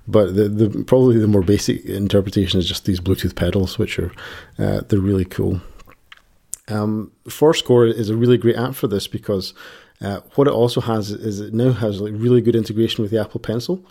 But 0.06 0.34
the, 0.34 0.48
the 0.48 0.84
probably 0.84 1.18
the 1.18 1.28
more 1.28 1.42
basic 1.42 1.84
interpretation 1.86 2.60
is 2.60 2.68
just 2.68 2.84
these 2.84 3.00
Bluetooth 3.00 3.34
pedals, 3.34 3.78
which 3.78 3.98
are 3.98 4.12
uh, 4.58 4.82
they're 4.88 5.00
really 5.00 5.24
cool. 5.24 5.60
Um, 6.68 7.12
forScore 7.26 7.92
is 7.92 8.08
a 8.08 8.16
really 8.16 8.38
great 8.38 8.56
app 8.56 8.74
for 8.74 8.86
this 8.86 9.06
because 9.06 9.52
uh, 10.00 10.20
what 10.34 10.46
it 10.46 10.52
also 10.52 10.80
has 10.80 11.10
is 11.10 11.40
it 11.40 11.54
now 11.54 11.72
has 11.72 12.00
like 12.00 12.12
really 12.16 12.40
good 12.40 12.56
integration 12.56 13.02
with 13.02 13.10
the 13.10 13.20
Apple 13.20 13.40
Pencil. 13.40 13.84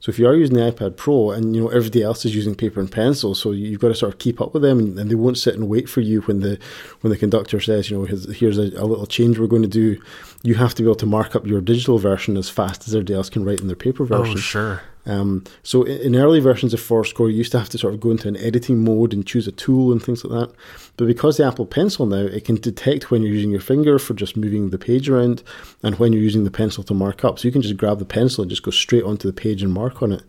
So 0.00 0.08
if 0.08 0.18
you 0.18 0.26
are 0.26 0.34
using 0.34 0.56
the 0.56 0.72
iPad 0.72 0.96
Pro 0.96 1.30
and 1.30 1.54
you 1.54 1.60
know 1.60 1.68
everybody 1.68 2.02
else 2.02 2.24
is 2.24 2.34
using 2.34 2.54
paper 2.54 2.80
and 2.80 2.90
pencil, 2.90 3.34
so 3.34 3.50
you've 3.50 3.80
got 3.80 3.88
to 3.88 3.94
sort 3.94 4.14
of 4.14 4.18
keep 4.18 4.40
up 4.40 4.54
with 4.54 4.62
them, 4.62 4.78
and, 4.78 4.98
and 4.98 5.10
they 5.10 5.14
won't 5.14 5.36
sit 5.36 5.54
and 5.54 5.68
wait 5.68 5.90
for 5.90 6.00
you 6.00 6.22
when 6.22 6.40
the 6.40 6.58
when 7.02 7.10
the 7.10 7.18
conductor 7.18 7.60
says, 7.60 7.90
you 7.90 7.98
know, 7.98 8.04
here's, 8.04 8.56
a, 8.56 8.62
a 8.62 8.86
little 8.86 9.06
change 9.06 9.38
we're 9.38 9.46
going 9.46 9.60
to 9.60 9.68
do. 9.68 10.00
You 10.42 10.54
have 10.54 10.74
to 10.76 10.82
be 10.82 10.88
able 10.88 10.94
to 10.96 11.06
mark 11.06 11.36
up 11.36 11.46
your 11.46 11.60
digital 11.60 11.98
version 11.98 12.38
as 12.38 12.48
fast 12.48 12.88
as 12.88 12.94
everybody 12.94 13.14
else 13.14 13.28
can 13.28 13.44
write 13.44 13.60
in 13.60 13.66
their 13.66 13.76
paper 13.76 14.06
version. 14.06 14.38
oh 14.38 14.40
sure 14.40 14.82
Um, 15.06 15.44
so 15.62 15.84
in, 15.84 16.14
early 16.14 16.40
versions 16.40 16.74
of 16.74 16.80
forScore, 16.80 17.30
you 17.30 17.38
used 17.38 17.52
to 17.52 17.58
have 17.58 17.70
to 17.70 17.78
sort 17.78 17.94
of 17.94 18.00
go 18.00 18.10
into 18.10 18.28
an 18.28 18.36
editing 18.36 18.84
mode 18.84 19.12
and 19.12 19.26
choose 19.26 19.48
a 19.48 19.52
tool 19.52 19.92
and 19.92 20.02
things 20.02 20.24
like 20.24 20.48
that. 20.48 20.54
But 20.96 21.06
because 21.06 21.36
the 21.36 21.46
Apple 21.46 21.66
Pencil 21.66 22.06
now, 22.06 22.16
it 22.16 22.44
can 22.44 22.56
detect 22.56 23.10
when 23.10 23.22
you're 23.22 23.32
using 23.32 23.50
your 23.50 23.60
finger 23.60 23.98
for 23.98 24.14
just 24.14 24.36
moving 24.36 24.70
the 24.70 24.78
page 24.78 25.08
around 25.08 25.42
and 25.82 25.98
when 25.98 26.12
you're 26.12 26.22
using 26.22 26.44
the 26.44 26.50
pencil 26.50 26.84
to 26.84 26.94
mark 26.94 27.24
up. 27.24 27.38
So 27.38 27.48
you 27.48 27.52
can 27.52 27.62
just 27.62 27.76
grab 27.76 27.98
the 27.98 28.04
pencil 28.04 28.42
and 28.42 28.50
just 28.50 28.62
go 28.62 28.70
straight 28.70 29.04
onto 29.04 29.26
the 29.26 29.40
page 29.40 29.62
and 29.62 29.72
mark 29.72 30.02
on 30.02 30.12
it. 30.12 30.22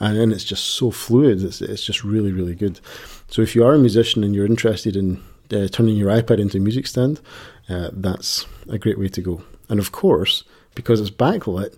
And 0.00 0.16
then 0.16 0.32
it's 0.32 0.44
just 0.44 0.64
so 0.64 0.90
fluid. 0.90 1.42
It's, 1.42 1.60
it's 1.60 1.84
just 1.84 2.04
really, 2.04 2.32
really 2.32 2.54
good. 2.54 2.80
So 3.28 3.42
if 3.42 3.54
you 3.54 3.64
are 3.64 3.74
a 3.74 3.78
musician 3.78 4.24
and 4.24 4.34
you're 4.34 4.46
interested 4.46 4.96
in 4.96 5.22
uh, 5.52 5.68
turning 5.68 5.96
your 5.96 6.10
iPad 6.10 6.40
into 6.40 6.58
a 6.58 6.60
music 6.60 6.86
stand, 6.86 7.20
uh, 7.68 7.90
that's 7.92 8.46
a 8.68 8.78
great 8.78 8.98
way 8.98 9.08
to 9.08 9.20
go. 9.20 9.42
And 9.68 9.78
of 9.78 9.92
course, 9.92 10.44
because 10.74 11.00
it's 11.00 11.10
backlit, 11.10 11.76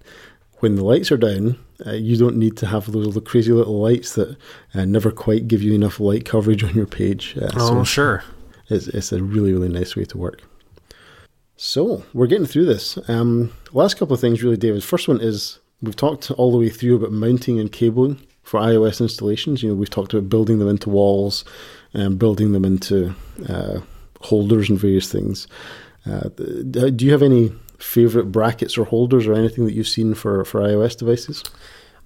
when 0.64 0.76
the 0.76 0.82
lights 0.82 1.12
are 1.12 1.18
down, 1.18 1.58
uh, 1.84 1.92
you 1.92 2.16
don't 2.16 2.36
need 2.36 2.56
to 2.56 2.66
have 2.66 2.90
those 2.90 3.04
little 3.04 3.20
crazy 3.20 3.52
little 3.52 3.82
lights 3.82 4.14
that 4.14 4.34
uh, 4.72 4.86
never 4.86 5.10
quite 5.10 5.46
give 5.46 5.62
you 5.62 5.74
enough 5.74 6.00
light 6.00 6.24
coverage 6.24 6.64
on 6.64 6.74
your 6.74 6.86
page. 6.86 7.36
Uh, 7.36 7.50
oh, 7.56 7.68
so 7.68 7.84
sure. 7.84 8.24
It's, 8.70 8.88
it's 8.88 9.12
a 9.12 9.22
really, 9.22 9.52
really 9.52 9.68
nice 9.68 9.94
way 9.94 10.06
to 10.06 10.16
work. 10.16 10.40
So 11.58 12.02
we're 12.14 12.28
getting 12.28 12.46
through 12.46 12.64
this. 12.64 12.98
Um, 13.10 13.52
last 13.74 13.98
couple 13.98 14.14
of 14.14 14.22
things, 14.22 14.42
really, 14.42 14.56
David. 14.56 14.82
First 14.82 15.06
one 15.06 15.20
is 15.20 15.58
we've 15.82 15.94
talked 15.94 16.30
all 16.30 16.50
the 16.50 16.56
way 16.56 16.70
through 16.70 16.96
about 16.96 17.12
mounting 17.12 17.60
and 17.60 17.70
cabling 17.70 18.26
for 18.42 18.58
iOS 18.58 19.02
installations. 19.02 19.62
You 19.62 19.68
know, 19.68 19.74
we've 19.74 19.90
talked 19.90 20.14
about 20.14 20.30
building 20.30 20.60
them 20.60 20.68
into 20.70 20.88
walls 20.88 21.44
and 21.92 22.18
building 22.18 22.52
them 22.52 22.64
into 22.64 23.14
uh, 23.50 23.80
holders 24.22 24.70
and 24.70 24.78
various 24.78 25.12
things. 25.12 25.46
Uh, 26.06 26.30
do 26.30 27.04
you 27.04 27.12
have 27.12 27.22
any 27.22 27.52
favorite 27.78 28.32
brackets 28.32 28.78
or 28.78 28.84
holders 28.84 29.26
or 29.26 29.34
anything 29.34 29.64
that 29.66 29.72
you've 29.72 29.88
seen 29.88 30.14
for, 30.14 30.44
for 30.44 30.60
iOS 30.60 30.96
devices? 30.96 31.42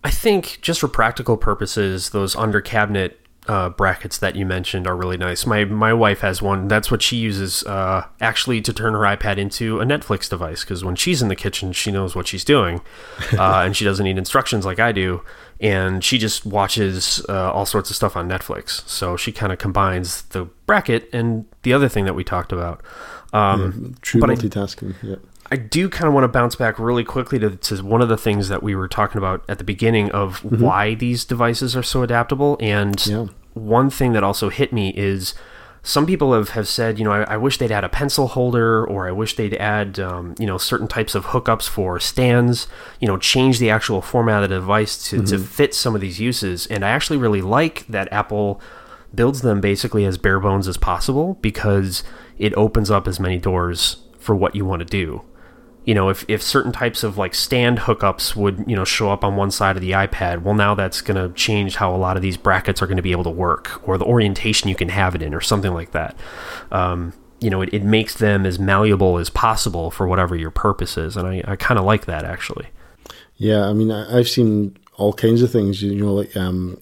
I 0.04 0.10
think 0.10 0.58
just 0.62 0.80
for 0.80 0.88
practical 0.88 1.36
purposes, 1.36 2.10
those 2.10 2.36
under 2.36 2.60
cabinet 2.60 3.20
uh, 3.48 3.70
brackets 3.70 4.18
that 4.18 4.36
you 4.36 4.44
mentioned 4.44 4.86
are 4.86 4.94
really 4.94 5.16
nice. 5.16 5.46
My 5.46 5.64
my 5.64 5.92
wife 5.92 6.20
has 6.20 6.42
one. 6.42 6.68
That's 6.68 6.90
what 6.90 7.00
she 7.00 7.16
uses 7.16 7.64
uh, 7.64 8.06
actually 8.20 8.60
to 8.60 8.72
turn 8.74 8.92
her 8.92 9.00
iPad 9.00 9.38
into 9.38 9.80
a 9.80 9.84
Netflix 9.84 10.28
device 10.28 10.62
because 10.62 10.84
when 10.84 10.96
she's 10.96 11.22
in 11.22 11.28
the 11.28 11.36
kitchen, 11.36 11.72
she 11.72 11.90
knows 11.90 12.14
what 12.14 12.26
she's 12.26 12.44
doing, 12.44 12.82
uh, 13.32 13.62
and 13.64 13.74
she 13.74 13.84
doesn't 13.84 14.04
need 14.04 14.18
instructions 14.18 14.66
like 14.66 14.78
I 14.78 14.92
do. 14.92 15.22
And 15.60 16.04
she 16.04 16.18
just 16.18 16.46
watches 16.46 17.24
uh, 17.28 17.50
all 17.50 17.66
sorts 17.66 17.90
of 17.90 17.96
stuff 17.96 18.16
on 18.16 18.28
Netflix. 18.28 18.86
So 18.88 19.16
she 19.16 19.32
kind 19.32 19.50
of 19.50 19.58
combines 19.58 20.22
the 20.22 20.44
bracket 20.66 21.08
and 21.12 21.46
the 21.62 21.72
other 21.72 21.88
thing 21.88 22.04
that 22.04 22.14
we 22.14 22.22
talked 22.22 22.52
about. 22.52 22.80
Um, 23.32 23.82
yeah, 23.82 23.96
true 24.02 24.20
multitasking. 24.20 24.94
I, 25.02 25.06
yeah. 25.06 25.16
I 25.50 25.56
do 25.56 25.88
kind 25.88 26.06
of 26.06 26.14
want 26.14 26.24
to 26.24 26.28
bounce 26.28 26.56
back 26.56 26.78
really 26.78 27.04
quickly 27.04 27.38
to, 27.38 27.56
to, 27.56 27.82
one 27.82 28.02
of 28.02 28.08
the 28.08 28.18
things 28.18 28.48
that 28.48 28.62
we 28.62 28.74
were 28.74 28.88
talking 28.88 29.18
about 29.18 29.42
at 29.48 29.58
the 29.58 29.64
beginning 29.64 30.10
of 30.10 30.42
mm-hmm. 30.42 30.62
why 30.62 30.94
these 30.94 31.24
devices 31.24 31.74
are 31.74 31.82
so 31.82 32.02
adaptable. 32.02 32.58
And 32.60 33.04
yeah. 33.06 33.26
one 33.54 33.88
thing 33.88 34.12
that 34.12 34.22
also 34.22 34.50
hit 34.50 34.72
me 34.72 34.92
is 34.94 35.34
some 35.82 36.04
people 36.04 36.34
have, 36.34 36.50
have 36.50 36.68
said, 36.68 36.98
you 36.98 37.04
know, 37.04 37.12
I, 37.12 37.22
I 37.22 37.36
wish 37.38 37.56
they'd 37.56 37.72
add 37.72 37.84
a 37.84 37.88
pencil 37.88 38.28
holder 38.28 38.86
or 38.86 39.08
I 39.08 39.12
wish 39.12 39.36
they'd 39.36 39.54
add, 39.54 39.98
um, 39.98 40.34
you 40.38 40.46
know, 40.46 40.58
certain 40.58 40.86
types 40.86 41.14
of 41.14 41.26
hookups 41.26 41.66
for 41.66 41.98
stands, 41.98 42.68
you 43.00 43.08
know, 43.08 43.16
change 43.16 43.58
the 43.58 43.70
actual 43.70 44.02
format 44.02 44.42
of 44.42 44.50
the 44.50 44.56
device 44.56 45.02
to, 45.08 45.16
mm-hmm. 45.16 45.26
to 45.26 45.38
fit 45.38 45.74
some 45.74 45.94
of 45.94 46.02
these 46.02 46.20
uses. 46.20 46.66
And 46.66 46.84
I 46.84 46.90
actually 46.90 47.16
really 47.16 47.40
like 47.40 47.86
that 47.86 48.12
Apple 48.12 48.60
builds 49.14 49.40
them 49.40 49.62
basically 49.62 50.04
as 50.04 50.18
bare 50.18 50.40
bones 50.40 50.68
as 50.68 50.76
possible 50.76 51.38
because 51.40 52.04
it 52.36 52.52
opens 52.54 52.90
up 52.90 53.08
as 53.08 53.18
many 53.18 53.38
doors 53.38 54.02
for 54.18 54.34
what 54.34 54.54
you 54.54 54.66
want 54.66 54.80
to 54.80 54.84
do 54.84 55.22
you 55.88 55.94
know, 55.94 56.10
if, 56.10 56.22
if 56.28 56.42
certain 56.42 56.70
types 56.70 57.02
of 57.02 57.16
like 57.16 57.34
stand 57.34 57.78
hookups 57.78 58.36
would, 58.36 58.62
you 58.66 58.76
know, 58.76 58.84
show 58.84 59.10
up 59.10 59.24
on 59.24 59.36
one 59.36 59.50
side 59.50 59.74
of 59.74 59.80
the 59.80 59.92
iPad, 59.92 60.42
well, 60.42 60.54
now 60.54 60.74
that's 60.74 61.00
going 61.00 61.16
to 61.16 61.34
change 61.34 61.76
how 61.76 61.94
a 61.94 61.96
lot 61.96 62.14
of 62.14 62.20
these 62.20 62.36
brackets 62.36 62.82
are 62.82 62.86
going 62.86 62.98
to 62.98 63.02
be 63.02 63.10
able 63.10 63.24
to 63.24 63.30
work 63.30 63.88
or 63.88 63.96
the 63.96 64.04
orientation 64.04 64.68
you 64.68 64.74
can 64.74 64.90
have 64.90 65.14
it 65.14 65.22
in 65.22 65.32
or 65.32 65.40
something 65.40 65.72
like 65.72 65.92
that. 65.92 66.14
Um, 66.70 67.14
you 67.40 67.48
know, 67.48 67.62
it, 67.62 67.72
it 67.72 67.84
makes 67.84 68.16
them 68.16 68.44
as 68.44 68.58
malleable 68.58 69.16
as 69.16 69.30
possible 69.30 69.90
for 69.90 70.06
whatever 70.06 70.36
your 70.36 70.50
purpose 70.50 70.98
is. 70.98 71.16
And 71.16 71.26
I, 71.26 71.42
I 71.48 71.56
kind 71.56 71.78
of 71.78 71.86
like 71.86 72.04
that 72.04 72.22
actually. 72.22 72.66
Yeah. 73.38 73.64
I 73.64 73.72
mean, 73.72 73.90
I, 73.90 74.18
I've 74.18 74.28
seen 74.28 74.76
all 74.98 75.14
kinds 75.14 75.40
of 75.40 75.50
things, 75.50 75.80
you 75.80 76.04
know, 76.04 76.12
like 76.12 76.36
um, 76.36 76.78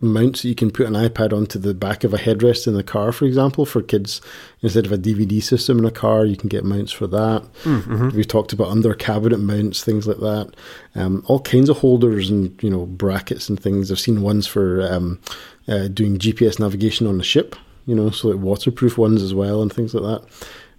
mounts 0.00 0.42
that 0.42 0.48
you 0.48 0.54
can 0.54 0.70
put 0.70 0.86
an 0.86 0.92
iPad 0.92 1.32
onto 1.32 1.58
the 1.58 1.72
back 1.72 2.04
of 2.04 2.12
a 2.12 2.18
headrest 2.18 2.66
in 2.66 2.74
the 2.74 2.82
car, 2.82 3.12
for 3.12 3.24
example, 3.24 3.64
for 3.64 3.82
kids. 3.82 4.20
Instead 4.62 4.86
of 4.86 4.92
a 4.92 4.98
DVD 4.98 5.42
system 5.42 5.78
in 5.78 5.84
a 5.84 5.90
car, 5.90 6.24
you 6.24 6.36
can 6.36 6.48
get 6.48 6.64
mounts 6.64 6.92
for 6.92 7.06
that. 7.06 7.42
Mm-hmm. 7.64 8.10
We've 8.10 8.28
talked 8.28 8.52
about 8.52 8.68
under 8.68 8.94
cabinet 8.94 9.38
mounts, 9.38 9.82
things 9.82 10.06
like 10.06 10.18
that. 10.18 10.54
Um, 10.94 11.24
all 11.26 11.40
kinds 11.40 11.68
of 11.68 11.78
holders 11.78 12.30
and 12.30 12.60
you 12.62 12.70
know 12.70 12.86
brackets 12.86 13.48
and 13.48 13.58
things. 13.58 13.90
I've 13.90 14.00
seen 14.00 14.22
ones 14.22 14.46
for 14.46 14.82
um, 14.82 15.20
uh, 15.68 15.88
doing 15.88 16.18
GPS 16.18 16.58
navigation 16.58 17.06
on 17.06 17.20
a 17.20 17.24
ship. 17.24 17.56
You 17.86 17.94
know, 17.94 18.10
so 18.10 18.28
like 18.28 18.40
waterproof 18.40 18.98
ones 18.98 19.22
as 19.22 19.32
well 19.32 19.62
and 19.62 19.72
things 19.72 19.94
like 19.94 20.02
that. 20.02 20.28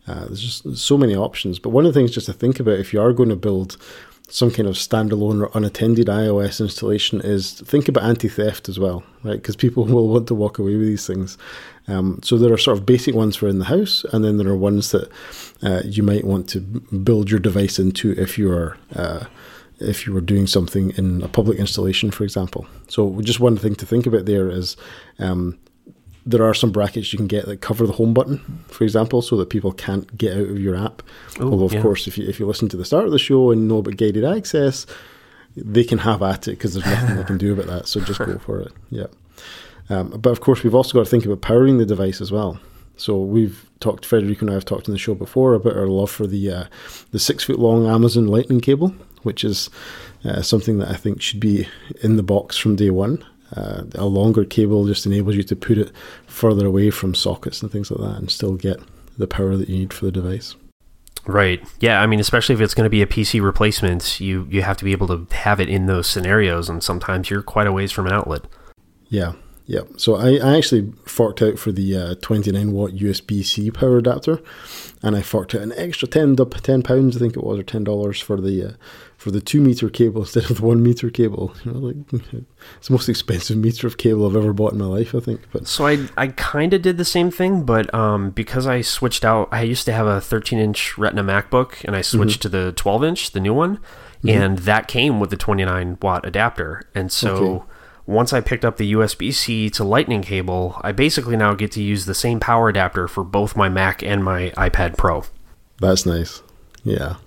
Uh, 0.07 0.26
there's 0.26 0.41
just 0.41 0.78
so 0.78 0.97
many 0.97 1.15
options. 1.15 1.59
But 1.59 1.70
one 1.70 1.86
of 1.86 1.93
the 1.93 1.99
things 1.99 2.11
just 2.11 2.28
to 2.28 2.34
think 2.34 2.59
about 2.59 2.80
if 2.80 2.93
you 2.93 3.01
are 3.01 3.13
going 3.13 3.30
to 3.30 3.36
build 3.36 3.78
some 4.30 4.51
kind 4.51 4.67
of 4.67 4.75
standalone 4.75 5.41
or 5.41 5.49
unattended 5.53 6.07
iOS 6.07 6.59
installation 6.59 7.21
is 7.21 7.53
think 7.61 7.88
about 7.88 8.03
anti-theft 8.03 8.67
as 8.67 8.78
well, 8.78 9.03
right? 9.23 9.38
Because 9.41 9.55
people 9.55 9.86
will 9.86 10.09
want 10.09 10.28
to 10.28 10.36
walk 10.36 10.59
away 10.59 10.75
with 10.75 10.88
these 10.88 11.07
things. 11.07 11.38
Um, 11.88 12.19
so 12.23 12.38
there 12.38 12.51
are 12.51 12.57
sort 12.57 12.78
of 12.78 12.86
basic 12.86 13.15
ones 13.15 13.38
for 13.38 13.47
in 13.47 13.59
the 13.59 13.65
house, 13.65 14.05
and 14.11 14.23
then 14.23 14.38
there 14.38 14.49
are 14.49 14.57
ones 14.57 14.91
that 14.91 15.09
uh, 15.63 15.82
you 15.86 16.03
might 16.03 16.25
want 16.25 16.49
to 16.49 16.59
build 16.59 17.32
your 17.32 17.39
device 17.39 17.80
into 17.80 18.11
if 18.11 18.38
you 18.38 18.51
are 18.51 18.78
uh, 18.95 19.25
if 19.80 20.07
you 20.07 20.13
were 20.13 20.21
doing 20.21 20.47
something 20.47 20.89
in 20.97 21.21
a 21.21 21.28
public 21.28 21.59
installation, 21.59 22.11
for 22.11 22.23
example. 22.23 22.65
So 22.88 23.21
just 23.21 23.39
one 23.39 23.57
thing 23.57 23.75
to 23.75 23.86
think 23.86 24.07
about 24.07 24.25
there 24.25 24.49
is 24.49 24.75
um, 25.19 25.57
there 26.28 26.43
are 26.43 26.53
some 26.53 26.71
brackets 26.71 27.13
you 27.13 27.17
can 27.17 27.28
get 27.28 27.45
that 27.45 27.61
cover 27.61 27.88
the 27.88 27.93
home 27.93 28.13
button, 28.13 28.39
for 28.67 28.84
example, 28.84 29.21
so 29.21 29.38
that 29.38 29.49
people 29.49 29.71
can't 29.71 30.17
get 30.17 30.34
out 30.34 30.49
of 30.49 30.59
your 30.59 30.75
app. 30.75 31.01
Ooh, 31.39 31.51
Although, 31.51 31.65
of 31.65 31.73
yeah. 31.73 31.82
course, 31.82 32.05
if 32.07 32.17
you 32.17 32.28
if 32.28 32.39
you 32.39 32.45
listen 32.45 32.67
to 32.69 32.78
the 32.78 32.86
start 32.86 33.05
of 33.05 33.11
the 33.11 33.19
show 33.19 33.51
and 33.51 33.67
know 33.67 33.78
about 33.78 33.97
guided 33.97 34.25
access, 34.25 34.86
they 35.55 35.84
can 35.84 35.99
have 35.99 36.21
at 36.21 36.47
it 36.47 36.51
because 36.51 36.73
there's 36.73 36.86
nothing 36.86 37.15
they 37.15 37.23
can 37.23 37.38
do 37.38 37.53
about 37.53 37.67
that. 37.67 37.88
So 37.88 38.01
just 38.01 38.19
go 38.19 38.38
for 38.39 38.61
it. 38.61 38.71
Yeah. 38.89 39.07
Um, 39.89 40.09
but 40.09 40.32
of 40.32 40.41
course, 40.41 40.63
we've 40.63 40.75
also 40.75 40.93
got 40.93 41.05
to 41.05 41.09
think 41.09 41.25
about 41.25 41.39
powering 41.39 41.78
the 41.78 41.86
device 41.86 42.19
as 42.19 42.30
well. 42.30 42.59
So 42.97 43.17
we've 43.17 43.69
talked, 43.80 44.05
Federico 44.05 44.41
and 44.41 44.49
I 44.49 44.55
have 44.55 44.65
talked 44.65 44.88
in 44.88 44.91
the 44.93 44.97
show 44.97 45.15
before 45.15 45.53
about 45.53 45.78
our 45.78 45.88
love 45.88 46.11
for 46.11 46.28
the 46.28 46.51
uh, 46.51 46.63
the 47.11 47.19
six 47.19 47.43
foot 47.45 47.59
long 47.59 47.88
Amazon 47.88 48.28
Lightning 48.28 48.59
cable, 48.59 48.93
which 49.23 49.43
is 49.43 49.69
uh, 50.25 50.41
something 50.41 50.80
that 50.80 50.89
I 50.89 50.95
think 50.95 51.21
should 51.21 51.39
be 51.39 51.67
in 52.01 52.17
the 52.17 52.23
box 52.23 52.57
from 52.57 52.75
day 52.75 52.89
one. 52.89 53.23
Uh, 53.55 53.83
a 53.95 54.05
longer 54.05 54.43
cable 54.43 54.85
just 54.85 55.05
enables 55.05 55.35
you 55.35 55.43
to 55.43 55.55
put 55.55 55.77
it 55.77 55.91
further 56.25 56.65
away 56.65 56.89
from 56.89 57.15
sockets 57.15 57.61
and 57.61 57.71
things 57.71 57.89
like 57.89 58.01
that 58.01 58.17
and 58.19 58.29
still 58.29 58.55
get 58.55 58.79
the 59.17 59.27
power 59.27 59.55
that 59.55 59.69
you 59.69 59.77
need 59.77 59.93
for 59.93 60.05
the 60.05 60.11
device. 60.11 60.55
Right. 61.25 61.61
Yeah. 61.79 62.01
I 62.01 62.07
mean, 62.07 62.19
especially 62.19 62.55
if 62.55 62.61
it's 62.61 62.73
going 62.73 62.85
to 62.85 62.89
be 62.89 63.01
a 63.01 63.07
PC 63.07 63.41
replacement, 63.41 64.19
you 64.19 64.47
you 64.49 64.61
have 64.61 64.77
to 64.77 64.85
be 64.85 64.93
able 64.93 65.07
to 65.07 65.27
have 65.35 65.59
it 65.59 65.69
in 65.69 65.85
those 65.85 66.07
scenarios, 66.07 66.69
and 66.69 66.81
sometimes 66.81 67.29
you're 67.29 67.41
quite 67.41 67.67
a 67.67 67.71
ways 67.71 67.91
from 67.91 68.07
an 68.07 68.13
outlet. 68.13 68.43
Yeah. 69.09 69.33
Yeah. 69.65 69.81
So 69.97 70.15
I, 70.15 70.37
I 70.37 70.57
actually 70.57 70.93
forked 71.05 71.41
out 71.41 71.59
for 71.59 71.73
the 71.73 71.97
uh, 71.97 72.15
29 72.21 72.71
watt 72.71 72.91
USB 72.91 73.43
C 73.43 73.69
power 73.69 73.97
adapter, 73.97 74.41
and 75.03 75.15
I 75.15 75.21
forked 75.21 75.53
out 75.53 75.61
an 75.61 75.73
extra 75.75 76.07
10, 76.07 76.37
10 76.37 76.83
pounds, 76.83 77.17
I 77.17 77.19
think 77.19 77.35
it 77.35 77.43
was, 77.43 77.59
or 77.59 77.63
ten 77.63 77.83
dollars 77.83 78.21
for 78.21 78.39
the 78.39 78.63
uh, 78.63 78.71
for 79.18 79.32
the 79.32 79.41
two 79.41 79.59
meter 79.59 79.89
cable 79.89 80.22
instead 80.22 80.49
of 80.49 80.57
the 80.57 80.65
one 80.65 80.82
meter 80.82 81.09
cable. 81.09 81.53
You 81.65 81.74
know, 81.74 81.80
like 81.80 81.95
it's 82.78 82.88
the 82.88 82.93
most 82.93 83.09
expensive 83.09 83.57
meter 83.57 83.88
of 83.88 83.97
cable 83.97 84.28
I've 84.28 84.36
ever 84.36 84.53
bought 84.53 84.74
in 84.74 84.80
my 84.80 84.86
life, 84.86 85.13
I 85.13 85.20
think. 85.20 85.41
But 85.51 85.68
so 85.68 85.86
I 85.86 86.07
I 86.15 86.28
kind 86.28 86.74
of 86.74 86.82
did 86.82 86.97
the 86.97 87.05
same 87.05 87.32
thing, 87.32 87.63
but 87.63 87.93
um, 87.93 88.30
because 88.30 88.68
I 88.68 88.82
switched 88.82 89.26
out, 89.26 89.49
I 89.51 89.63
used 89.63 89.86
to 89.86 89.91
have 89.91 90.07
a 90.07 90.22
13 90.22 90.59
inch 90.59 90.97
Retina 90.97 91.24
MacBook, 91.24 91.84
and 91.84 91.95
I 91.95 92.01
switched 92.01 92.41
mm-hmm. 92.41 92.57
to 92.57 92.65
the 92.65 92.72
12 92.74 93.03
inch, 93.03 93.32
the 93.32 93.39
new 93.39 93.53
one, 93.53 93.78
mm-hmm. 93.78 94.30
and 94.30 94.59
that 94.59 94.88
came 94.88 95.20
with 95.20 95.32
the 95.32 95.38
29 95.38 95.97
watt 96.01 96.26
adapter, 96.26 96.84
and 96.95 97.11
so. 97.11 97.36
Okay. 97.36 97.65
Once 98.09 98.32
I 98.32 98.39
picked 98.39 98.63
up 98.63 98.78
the 98.78 98.93
USB 98.93 99.34
C 99.34 99.70
to 99.72 99.84
Lightning 99.84 100.22
cable, 100.22 100.80
I 100.82 100.93
basically 100.93 101.36
now 101.36 101.53
get 101.55 101.74
to 101.74 101.84
use 101.84 102.05
the 102.05 102.15
same 102.15 102.39
power 102.39 102.70
adapter 102.70 103.05
for 103.09 103.22
both 103.22 103.57
my 103.57 103.68
Mac 103.68 104.01
and 104.01 104.24
my 104.24 104.51
iPad 104.51 104.95
Pro. 104.95 105.26
That's 105.82 106.05
nice. 106.05 106.41
Yeah. 106.86 107.18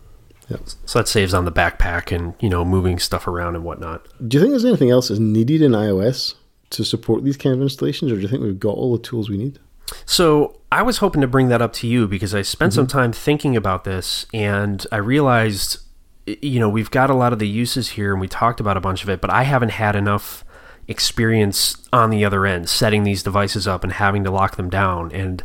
Yep. 0.51 0.61
So 0.85 0.99
that 0.99 1.09
saves 1.09 1.33
on 1.33 1.45
the 1.45 1.53
backpack 1.53 2.15
and 2.15 2.35
you 2.41 2.49
know 2.49 2.65
moving 2.65 2.99
stuff 2.99 3.27
around 3.27 3.55
and 3.55 3.65
whatnot. 3.65 4.07
Do 4.27 4.37
you 4.37 4.43
think 4.43 4.53
there's 4.53 4.65
anything 4.65 4.91
else 4.91 5.09
that's 5.09 5.21
needed 5.21 5.63
in 5.63 5.73
iOS 5.73 6.35
to 6.71 6.85
support 6.85 7.25
these 7.25 7.37
kind 7.37 7.55
of 7.55 7.63
installations, 7.63 8.13
or 8.13 8.17
do 8.17 8.23
you 8.23 8.29
think 8.29 8.43
we've 8.43 8.59
got 8.59 8.75
all 8.75 8.97
the 8.97 9.03
tools 9.03 9.31
we 9.31 9.39
need? 9.39 9.59
So 10.05 10.61
I 10.71 10.83
was 10.83 10.99
hoping 10.99 11.21
to 11.21 11.27
bring 11.27 11.49
that 11.49 11.63
up 11.63 11.73
to 11.75 11.87
you 11.87 12.07
because 12.07 12.35
I 12.35 12.43
spent 12.43 12.73
mm-hmm. 12.73 12.81
some 12.81 12.87
time 12.87 13.13
thinking 13.13 13.57
about 13.57 13.85
this, 13.85 14.27
and 14.35 14.85
I 14.93 14.97
realized, 14.97 15.79
you 16.27 16.61
know, 16.61 16.69
we've 16.69 16.91
got 16.91 17.11
a 17.11 17.15
lot 17.15 17.33
of 17.33 17.39
the 17.39 17.49
uses 17.49 17.91
here, 17.91 18.13
and 18.13 18.21
we 18.21 18.29
talked 18.29 18.61
about 18.61 18.77
a 18.77 18.81
bunch 18.81 19.03
of 19.03 19.09
it, 19.09 19.21
but 19.21 19.31
I 19.31 19.45
haven't 19.45 19.71
had 19.71 19.97
enough 19.97 20.45
experience 20.89 21.77
on 21.93 22.11
the 22.11 22.25
other 22.25 22.45
end 22.45 22.69
setting 22.69 23.05
these 23.05 23.23
devices 23.23 23.69
up 23.69 23.85
and 23.85 23.93
having 23.93 24.25
to 24.25 24.31
lock 24.31 24.57
them 24.57 24.69
down 24.69 25.13
and 25.13 25.41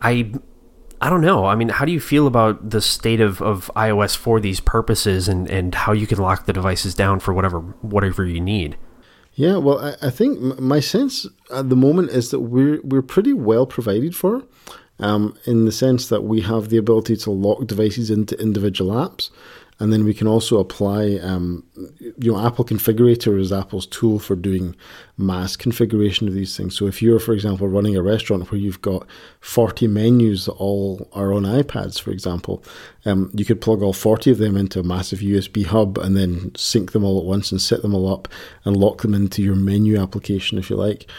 I 0.00 0.32
I 1.00 1.10
don't 1.10 1.20
know. 1.20 1.44
I 1.44 1.54
mean, 1.54 1.68
how 1.68 1.84
do 1.84 1.92
you 1.92 2.00
feel 2.00 2.26
about 2.26 2.70
the 2.70 2.80
state 2.80 3.20
of, 3.20 3.42
of 3.42 3.70
iOS 3.76 4.16
for 4.16 4.40
these 4.40 4.60
purposes 4.60 5.28
and, 5.28 5.48
and 5.50 5.74
how 5.74 5.92
you 5.92 6.06
can 6.06 6.18
lock 6.18 6.46
the 6.46 6.52
devices 6.52 6.94
down 6.94 7.20
for 7.20 7.34
whatever 7.34 7.60
whatever 7.60 8.24
you 8.24 8.40
need? 8.40 8.76
Yeah, 9.34 9.58
well, 9.58 9.78
I, 9.78 10.06
I 10.06 10.10
think 10.10 10.58
my 10.58 10.80
sense 10.80 11.26
at 11.52 11.68
the 11.68 11.76
moment 11.76 12.10
is 12.10 12.30
that 12.30 12.40
we're 12.40 12.80
we're 12.82 13.02
pretty 13.02 13.34
well 13.34 13.66
provided 13.66 14.16
for, 14.16 14.44
um, 14.98 15.36
in 15.44 15.66
the 15.66 15.72
sense 15.72 16.08
that 16.08 16.24
we 16.24 16.40
have 16.40 16.70
the 16.70 16.78
ability 16.78 17.16
to 17.18 17.30
lock 17.30 17.66
devices 17.66 18.10
into 18.10 18.40
individual 18.40 18.92
apps, 18.92 19.30
And 19.78 19.92
then 19.92 20.04
we 20.04 20.14
can 20.14 20.26
also 20.26 20.58
apply, 20.58 21.18
um, 21.22 21.62
you 22.00 22.32
know, 22.32 22.38
Apple 22.38 22.64
Configurator 22.64 23.38
is 23.38 23.52
Apple's 23.52 23.86
tool 23.86 24.18
for 24.18 24.34
doing 24.34 24.74
mass 25.18 25.54
configuration 25.54 26.26
of 26.26 26.32
these 26.32 26.56
things. 26.56 26.74
So 26.74 26.86
if 26.86 27.02
you're, 27.02 27.18
for 27.18 27.34
example, 27.34 27.68
running 27.68 27.94
a 27.94 28.02
restaurant 28.02 28.50
where 28.50 28.60
you've 28.60 28.80
got 28.80 29.06
40 29.40 29.86
menus 29.88 30.46
that 30.46 30.52
all 30.52 31.08
are 31.12 31.34
on 31.34 31.42
iPads, 31.42 32.00
for 32.00 32.10
example, 32.10 32.64
um, 33.04 33.30
you 33.34 33.44
could 33.44 33.60
plug 33.60 33.82
all 33.82 33.92
40 33.92 34.30
of 34.30 34.38
them 34.38 34.56
into 34.56 34.80
a 34.80 34.82
massive 34.82 35.18
USB 35.18 35.66
hub 35.66 35.98
and 35.98 36.16
then 36.16 36.54
sync 36.56 36.92
them 36.92 37.04
all 37.04 37.18
at 37.18 37.26
once 37.26 37.52
and 37.52 37.60
set 37.60 37.82
them 37.82 37.94
all 37.94 38.10
up 38.10 38.28
and 38.64 38.78
lock 38.78 39.02
them 39.02 39.12
into 39.12 39.42
your 39.42 39.56
menu 39.56 40.00
application, 40.00 40.56
if 40.56 40.70
you 40.70 40.76
like. 40.76 41.10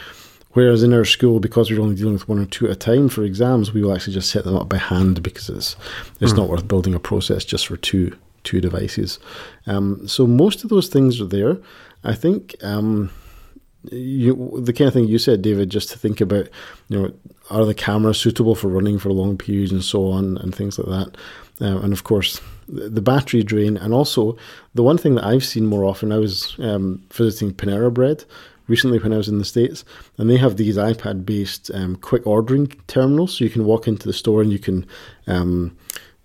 Whereas 0.52 0.82
in 0.82 0.92
our 0.92 1.04
school, 1.04 1.38
because 1.38 1.70
we're 1.70 1.80
only 1.80 1.94
dealing 1.94 2.14
with 2.14 2.28
one 2.28 2.40
or 2.40 2.46
two 2.46 2.66
at 2.66 2.72
a 2.72 2.76
time 2.76 3.08
for 3.08 3.22
exams, 3.22 3.72
we 3.72 3.82
will 3.82 3.94
actually 3.94 4.14
just 4.14 4.30
set 4.30 4.42
them 4.42 4.56
up 4.56 4.68
by 4.68 4.78
hand 4.78 5.22
because 5.22 5.48
it's 5.48 5.76
it's 6.20 6.32
mm. 6.32 6.38
not 6.38 6.48
worth 6.48 6.66
building 6.66 6.94
a 6.94 6.98
process 6.98 7.44
just 7.44 7.68
for 7.68 7.76
two 7.76 8.16
two 8.48 8.60
devices. 8.60 9.18
Um, 9.66 10.08
so 10.08 10.26
most 10.26 10.64
of 10.64 10.70
those 10.70 10.88
things 10.88 11.20
are 11.20 11.26
there. 11.26 11.58
I 12.02 12.14
think 12.14 12.54
um, 12.62 13.10
you, 13.92 14.60
the 14.62 14.72
kind 14.72 14.88
of 14.88 14.94
thing 14.94 15.06
you 15.06 15.18
said, 15.18 15.42
David, 15.42 15.70
just 15.70 15.90
to 15.90 15.98
think 15.98 16.20
about, 16.20 16.48
you 16.88 16.98
know, 16.98 17.12
are 17.50 17.66
the 17.66 17.74
cameras 17.74 18.18
suitable 18.18 18.54
for 18.54 18.68
running 18.68 18.98
for 18.98 19.12
long 19.12 19.36
periods 19.36 19.72
and 19.72 19.84
so 19.84 20.10
on 20.10 20.38
and 20.38 20.54
things 20.54 20.78
like 20.78 20.88
that. 20.88 21.16
Uh, 21.60 21.80
and 21.80 21.92
of 21.92 22.04
course, 22.04 22.40
the, 22.68 22.88
the, 22.88 23.02
battery 23.02 23.42
drain, 23.42 23.76
and 23.76 23.92
also 23.92 24.36
the 24.74 24.82
one 24.82 24.98
thing 24.98 25.16
that 25.16 25.24
I've 25.24 25.44
seen 25.44 25.66
more 25.66 25.84
often. 25.84 26.12
I 26.12 26.18
was 26.18 26.56
um, 26.58 27.02
visiting 27.12 27.52
Panera 27.52 27.92
Bread 27.92 28.24
recently 28.68 28.98
when 28.98 29.12
I 29.12 29.16
was 29.16 29.28
in 29.28 29.38
the 29.38 29.44
States, 29.44 29.84
and 30.16 30.30
they 30.30 30.36
have 30.36 30.56
these 30.56 30.76
iPad 30.76 31.26
based 31.26 31.70
um, 31.74 31.96
quick 31.96 32.26
ordering 32.26 32.68
terminals. 32.86 33.36
So 33.36 33.44
you 33.44 33.50
can 33.50 33.64
walk 33.64 33.88
into 33.88 34.06
the 34.06 34.12
store 34.12 34.40
and 34.40 34.52
you 34.52 34.58
can. 34.58 34.86
Um, 35.26 35.76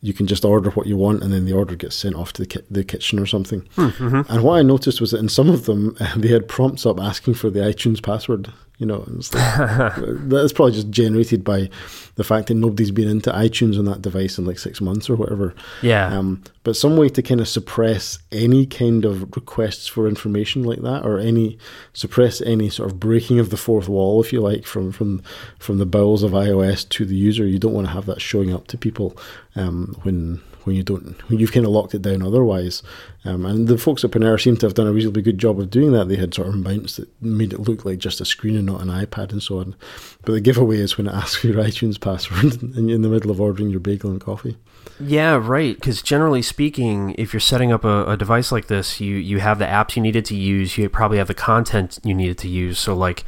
you 0.04 0.14
can 0.14 0.28
just 0.28 0.44
order 0.44 0.70
what 0.72 0.86
you 0.86 0.98
want, 0.98 1.24
and 1.24 1.32
then 1.32 1.46
the 1.46 1.54
order 1.54 1.78
gets 1.78 1.96
sent 1.96 2.14
off 2.14 2.34
to 2.34 2.42
the, 2.42 2.46
ki- 2.46 2.66
the 2.70 2.84
kitchen 2.84 3.20
or 3.20 3.26
something. 3.26 3.62
Hmm, 3.76 3.88
mm-hmm. 3.88 4.32
And 4.32 4.44
what 4.44 4.60
I 4.60 4.62
noticed 4.62 5.00
was 5.00 5.12
that 5.12 5.20
in 5.20 5.30
some 5.30 5.50
of 5.50 5.64
them, 5.64 5.96
they 6.18 6.28
had 6.28 6.50
prompts 6.50 6.86
up 6.86 7.00
asking 7.00 7.36
for 7.36 7.50
the 7.50 7.62
iTunes 7.62 8.04
password. 8.04 8.52
You 8.80 8.88
know, 8.88 9.06
like, 9.08 9.96
that's 10.30 10.52
probably 10.52 10.74
just 10.74 10.90
generated 10.90 11.44
by 11.44 11.70
the 12.16 12.24
fact 12.24 12.48
that 12.48 12.56
nobody's 12.56 12.92
been 12.92 13.08
into 13.08 13.32
iTunes 13.32 13.78
on 13.78 13.86
that 13.86 14.02
device 14.02 14.38
in 14.38 14.46
like 14.46 14.60
six 14.60 14.82
months 14.82 15.10
or 15.10 15.16
whatever. 15.16 15.54
Yeah. 15.82 16.08
Um, 16.08 16.44
but 16.64 16.76
some 16.76 16.98
way 16.98 17.10
to 17.10 17.22
kind 17.22 17.40
of 17.40 17.48
suppress 17.48 18.20
any 18.32 18.66
kind 18.66 19.06
of 19.06 19.36
requests 19.36 19.88
for 19.88 20.08
information 20.08 20.64
like 20.64 20.82
that, 20.82 21.06
or 21.06 21.20
any 21.20 21.58
suppress 21.94 22.42
any 22.42 22.70
sort 22.70 22.92
of 22.92 23.00
breaking 23.00 23.40
of 23.40 23.52
the 23.52 23.58
fourth 23.58 23.88
wall, 23.88 24.22
if 24.22 24.34
you 24.34 24.42
like, 24.42 24.66
from 24.66 24.92
from 24.92 25.22
from 25.60 25.78
the 25.78 25.86
bowels 25.86 26.24
of 26.24 26.32
iOS 26.32 26.88
to 26.90 27.06
the 27.06 27.16
user. 27.16 27.46
You 27.46 27.60
don't 27.60 27.74
want 27.74 27.88
to 27.88 27.94
have 27.94 28.06
that 28.08 28.22
showing 28.22 28.54
up 28.54 28.68
to 28.68 28.78
people 28.78 29.16
um, 29.56 29.96
when 30.04 30.42
when 30.66 30.76
you 30.76 30.84
don't 30.84 31.22
when 31.30 31.40
you've 31.40 31.52
kind 31.52 31.66
of 31.66 31.72
locked 31.72 31.94
it 31.94 32.02
down 32.02 32.22
otherwise. 32.22 32.84
Um, 33.26 33.46
and 33.46 33.68
the 33.68 33.78
folks 33.78 34.04
at 34.04 34.12
Panera 34.12 34.42
seem 34.42 34.58
to 34.58 34.66
have 34.66 34.74
done 34.74 34.88
a 34.88 34.92
reasonably 34.92 35.22
good 35.22 35.38
job 35.38 35.60
of 35.60 35.70
doing 35.70 35.94
that. 35.94 36.10
They 36.10 36.18
had 36.18 36.34
sort 36.34 36.50
of 36.50 36.56
mounts 36.56 36.98
that 36.98 37.10
made 37.22 37.54
it 37.54 37.60
look 37.60 37.86
like 37.86 38.00
just 38.00 38.20
a 38.20 38.26
screen 38.26 38.56
and 38.56 38.66
not 38.66 38.82
an 38.82 38.90
iPad 38.90 39.32
and 39.32 39.42
so 39.42 39.60
on. 39.60 39.76
But 40.24 40.34
the 40.34 40.42
giveaway 40.42 40.78
is 40.78 40.98
when 40.98 41.08
it 41.08 41.14
asks 41.14 41.38
for 41.38 41.48
your 41.48 41.64
iTunes 41.64 42.00
password 42.00 42.62
in, 42.78 42.90
in 42.90 43.02
the 43.02 43.10
middle 43.10 43.32
of 43.32 43.40
ordering 43.40 43.70
your 43.70 43.80
bagel 43.80 44.12
and 44.12 44.20
coffee. 44.20 44.58
Yeah, 45.00 45.40
right. 45.42 45.76
Because 45.76 46.02
generally 46.02 46.42
speaking, 46.42 47.16
if 47.18 47.34
you're 47.34 47.40
setting 47.40 47.72
up 47.72 47.84
a, 47.84 48.06
a, 48.06 48.18
device 48.18 48.52
like 48.52 48.68
this, 48.68 49.02
you 49.02 49.16
you 49.16 49.40
have 49.40 49.60
the 49.60 49.66
apps 49.66 49.96
you 49.96 50.02
needed 50.02 50.26
to 50.26 50.36
use. 50.36 50.78
You 50.78 50.88
probably 50.90 51.18
have 51.18 51.28
the 51.28 51.34
content 51.34 52.00
you 52.04 52.14
needed 52.14 52.38
to 52.40 52.48
use. 52.48 52.80
So 52.80 52.94
like 52.94 53.26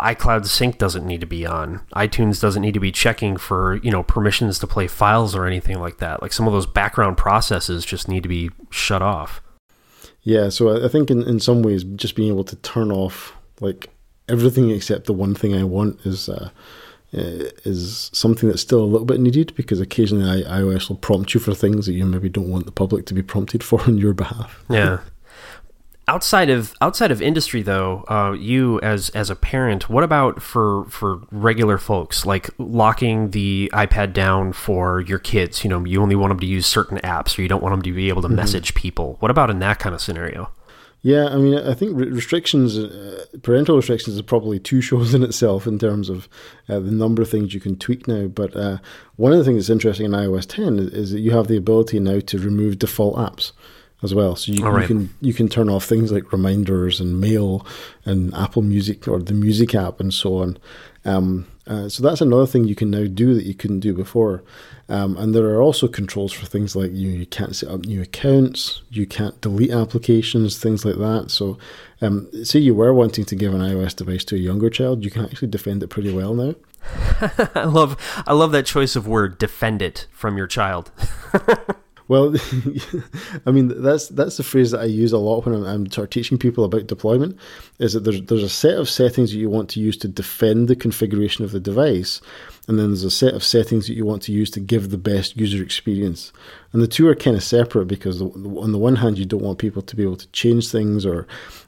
iCloud 0.00 0.46
Sync 0.46 0.78
doesn't 0.78 1.06
need 1.06 1.20
to 1.20 1.26
be 1.26 1.44
on. 1.44 1.80
iTunes 1.94 2.40
doesn't 2.40 2.62
need 2.62 2.74
to 2.74 2.80
be 2.80 2.92
checking 2.92 3.36
for, 3.36 3.76
you 3.76 3.90
know, 3.90 4.02
permissions 4.02 4.58
to 4.60 4.66
play 4.66 4.86
files 4.86 5.34
or 5.34 5.46
anything 5.46 5.78
like 5.78 5.98
that. 5.98 6.22
Like 6.22 6.32
some 6.32 6.46
of 6.46 6.52
those 6.52 6.66
background 6.66 7.16
processes 7.16 7.84
just 7.84 8.08
need 8.08 8.22
to 8.22 8.28
be 8.28 8.50
shut 8.70 9.02
off. 9.02 9.42
Yeah, 10.22 10.48
so 10.48 10.84
I 10.84 10.88
think 10.88 11.10
in, 11.10 11.22
in 11.22 11.38
some 11.38 11.62
ways 11.62 11.84
just 11.84 12.16
being 12.16 12.32
able 12.32 12.44
to 12.44 12.56
turn 12.56 12.90
off 12.90 13.34
like 13.60 13.90
everything 14.28 14.70
except 14.70 15.06
the 15.06 15.12
one 15.12 15.34
thing 15.34 15.54
I 15.54 15.64
want 15.64 16.00
is 16.04 16.28
uh, 16.28 16.50
is 17.12 18.10
something 18.12 18.48
that's 18.48 18.62
still 18.62 18.82
a 18.82 18.84
little 18.84 19.06
bit 19.06 19.20
needed 19.20 19.54
because 19.54 19.80
occasionally 19.80 20.42
iOS 20.44 20.88
will 20.88 20.96
prompt 20.96 21.32
you 21.32 21.40
for 21.40 21.54
things 21.54 21.86
that 21.86 21.92
you 21.92 22.04
maybe 22.04 22.28
don't 22.28 22.50
want 22.50 22.66
the 22.66 22.72
public 22.72 23.06
to 23.06 23.14
be 23.14 23.22
prompted 23.22 23.62
for 23.62 23.80
on 23.82 23.98
your 23.98 24.14
behalf. 24.14 24.64
Yeah. 24.68 25.00
outside 26.08 26.50
of 26.50 26.74
outside 26.80 27.10
of 27.10 27.20
industry 27.20 27.62
though 27.62 28.04
uh, 28.08 28.32
you 28.32 28.80
as 28.80 29.10
as 29.10 29.30
a 29.30 29.36
parent 29.36 29.88
what 29.90 30.04
about 30.04 30.42
for 30.42 30.84
for 30.86 31.20
regular 31.30 31.78
folks? 31.78 32.24
Like 32.24 32.50
locking 32.58 33.30
the 33.30 33.70
ipad 33.74 34.12
down 34.12 34.52
for 34.52 35.00
your 35.00 35.18
kids 35.18 35.64
you 35.64 35.70
know 35.70 35.84
you 35.84 36.00
only 36.00 36.16
want 36.16 36.30
them 36.30 36.40
to 36.40 36.46
use 36.46 36.66
certain 36.66 36.98
apps 36.98 37.38
or 37.38 37.42
you 37.42 37.48
don't 37.48 37.62
want 37.62 37.72
them 37.72 37.82
to 37.82 37.92
be 37.92 38.08
able 38.08 38.22
to 38.22 38.28
mm-hmm. 38.28 38.36
message 38.36 38.74
people. 38.74 39.16
What 39.20 39.30
about 39.30 39.50
in 39.50 39.58
that 39.60 39.78
kind 39.78 39.94
of 39.94 40.00
scenario? 40.00 40.50
Yeah 41.02 41.26
i 41.26 41.36
mean 41.36 41.54
i 41.58 41.74
think 41.74 41.96
restrictions 41.96 42.78
uh, 42.78 43.26
parental 43.42 43.76
restrictions 43.76 44.16
is 44.16 44.22
probably 44.22 44.58
two 44.58 44.80
shows 44.80 45.14
in 45.16 45.22
itself 45.22 45.66
in 45.66 45.78
terms 45.78 46.08
of 46.08 46.28
uh, 46.68 46.80
the 46.80 46.90
number 46.90 47.22
of 47.22 47.30
things 47.30 47.54
you 47.54 47.60
can 47.60 47.76
tweak 47.76 48.08
now. 48.08 48.26
But 48.26 48.56
uh, 48.56 48.78
one 49.16 49.32
of 49.32 49.38
the 49.38 49.44
things 49.44 49.64
that's 49.64 49.70
interesting 49.70 50.06
in 50.06 50.12
ios 50.12 50.46
10 50.46 50.78
is, 50.78 50.86
is 50.92 51.10
that 51.12 51.20
you 51.20 51.32
have 51.32 51.48
the 51.48 51.56
ability 51.56 52.00
now 52.00 52.20
to 52.20 52.38
remove 52.38 52.78
default 52.78 53.16
apps 53.16 53.52
as 54.02 54.14
well. 54.14 54.36
So 54.36 54.52
you, 54.52 54.66
right. 54.66 54.82
you, 54.82 54.86
can 54.86 55.14
you 55.20 55.34
can 55.34 55.48
turn 55.48 55.68
off 55.68 55.84
things 55.84 56.12
like 56.12 56.32
reminders 56.32 57.00
and 57.00 57.20
mail 57.20 57.66
and 58.04 58.34
Apple 58.34 58.62
Music 58.62 59.08
or 59.08 59.20
the 59.20 59.34
Music 59.34 59.74
app 59.74 60.00
and 60.00 60.12
so 60.12 60.38
on. 60.38 60.58
Um, 61.04 61.46
uh, 61.66 61.88
so 61.88 62.02
that's 62.02 62.20
another 62.20 62.46
thing 62.46 62.64
you 62.64 62.76
can 62.76 62.90
now 62.90 63.06
do 63.06 63.34
that 63.34 63.44
you 63.44 63.54
couldn't 63.54 63.80
do 63.80 63.92
before. 63.92 64.44
Um, 64.88 65.16
and 65.16 65.34
there 65.34 65.46
are 65.46 65.62
also 65.62 65.88
controls 65.88 66.32
for 66.32 66.46
things 66.46 66.76
like 66.76 66.92
you 66.92 67.08
you 67.08 67.26
can't 67.26 67.56
set 67.56 67.70
up 67.70 67.80
new 67.86 68.02
accounts, 68.02 68.82
you 68.90 69.06
can't 69.06 69.40
delete 69.40 69.72
applications, 69.72 70.58
things 70.58 70.84
like 70.84 70.96
that. 70.96 71.30
So, 71.30 71.58
um, 72.00 72.28
say 72.44 72.60
you 72.60 72.74
were 72.74 72.94
wanting 72.94 73.24
to 73.24 73.34
give 73.34 73.52
an 73.52 73.60
iOS 73.60 73.96
device 73.96 74.24
to 74.26 74.36
a 74.36 74.38
younger 74.38 74.70
child, 74.70 75.04
you 75.04 75.10
can 75.10 75.24
actually 75.24 75.48
defend 75.48 75.82
it 75.82 75.88
pretty 75.88 76.12
well 76.12 76.34
now. 76.34 76.54
I 77.54 77.64
love 77.64 77.96
I 78.26 78.32
love 78.32 78.52
that 78.52 78.66
choice 78.66 78.94
of 78.94 79.08
word, 79.08 79.38
defend 79.38 79.82
it 79.82 80.06
from 80.12 80.36
your 80.36 80.46
child. 80.46 80.92
Well, 82.08 82.34
I 83.46 83.50
mean 83.50 83.82
that's 83.82 84.08
that's 84.08 84.36
the 84.36 84.42
phrase 84.42 84.70
that 84.70 84.80
I 84.80 84.84
use 84.84 85.12
a 85.12 85.18
lot 85.18 85.44
when 85.44 85.54
I'm, 85.54 85.64
I'm 85.64 85.90
sort 85.90 86.04
of 86.04 86.10
teaching 86.10 86.38
people 86.38 86.64
about 86.64 86.86
deployment. 86.86 87.36
Is 87.78 87.94
that 87.94 88.04
there's 88.04 88.22
there's 88.22 88.42
a 88.42 88.48
set 88.48 88.78
of 88.78 88.88
settings 88.88 89.32
that 89.32 89.38
you 89.38 89.50
want 89.50 89.68
to 89.70 89.80
use 89.80 89.96
to 89.98 90.08
defend 90.08 90.68
the 90.68 90.76
configuration 90.76 91.44
of 91.44 91.50
the 91.52 91.60
device, 91.60 92.20
and 92.68 92.78
then 92.78 92.88
there's 92.88 93.04
a 93.04 93.10
set 93.10 93.34
of 93.34 93.42
settings 93.44 93.86
that 93.86 93.94
you 93.94 94.04
want 94.04 94.22
to 94.22 94.32
use 94.32 94.50
to 94.50 94.60
give 94.60 94.90
the 94.90 94.98
best 94.98 95.36
user 95.36 95.62
experience. 95.62 96.32
And 96.72 96.82
the 96.82 96.86
two 96.86 97.08
are 97.08 97.14
kind 97.14 97.36
of 97.36 97.42
separate 97.42 97.86
because 97.86 98.20
on 98.22 98.72
the 98.72 98.78
one 98.78 98.96
hand, 98.96 99.18
you 99.18 99.24
don't 99.24 99.42
want 99.42 99.58
people 99.58 99.82
to 99.82 99.96
be 99.96 100.02
able 100.02 100.16
to 100.16 100.28
change 100.28 100.70
things 100.70 101.04
or 101.04 101.26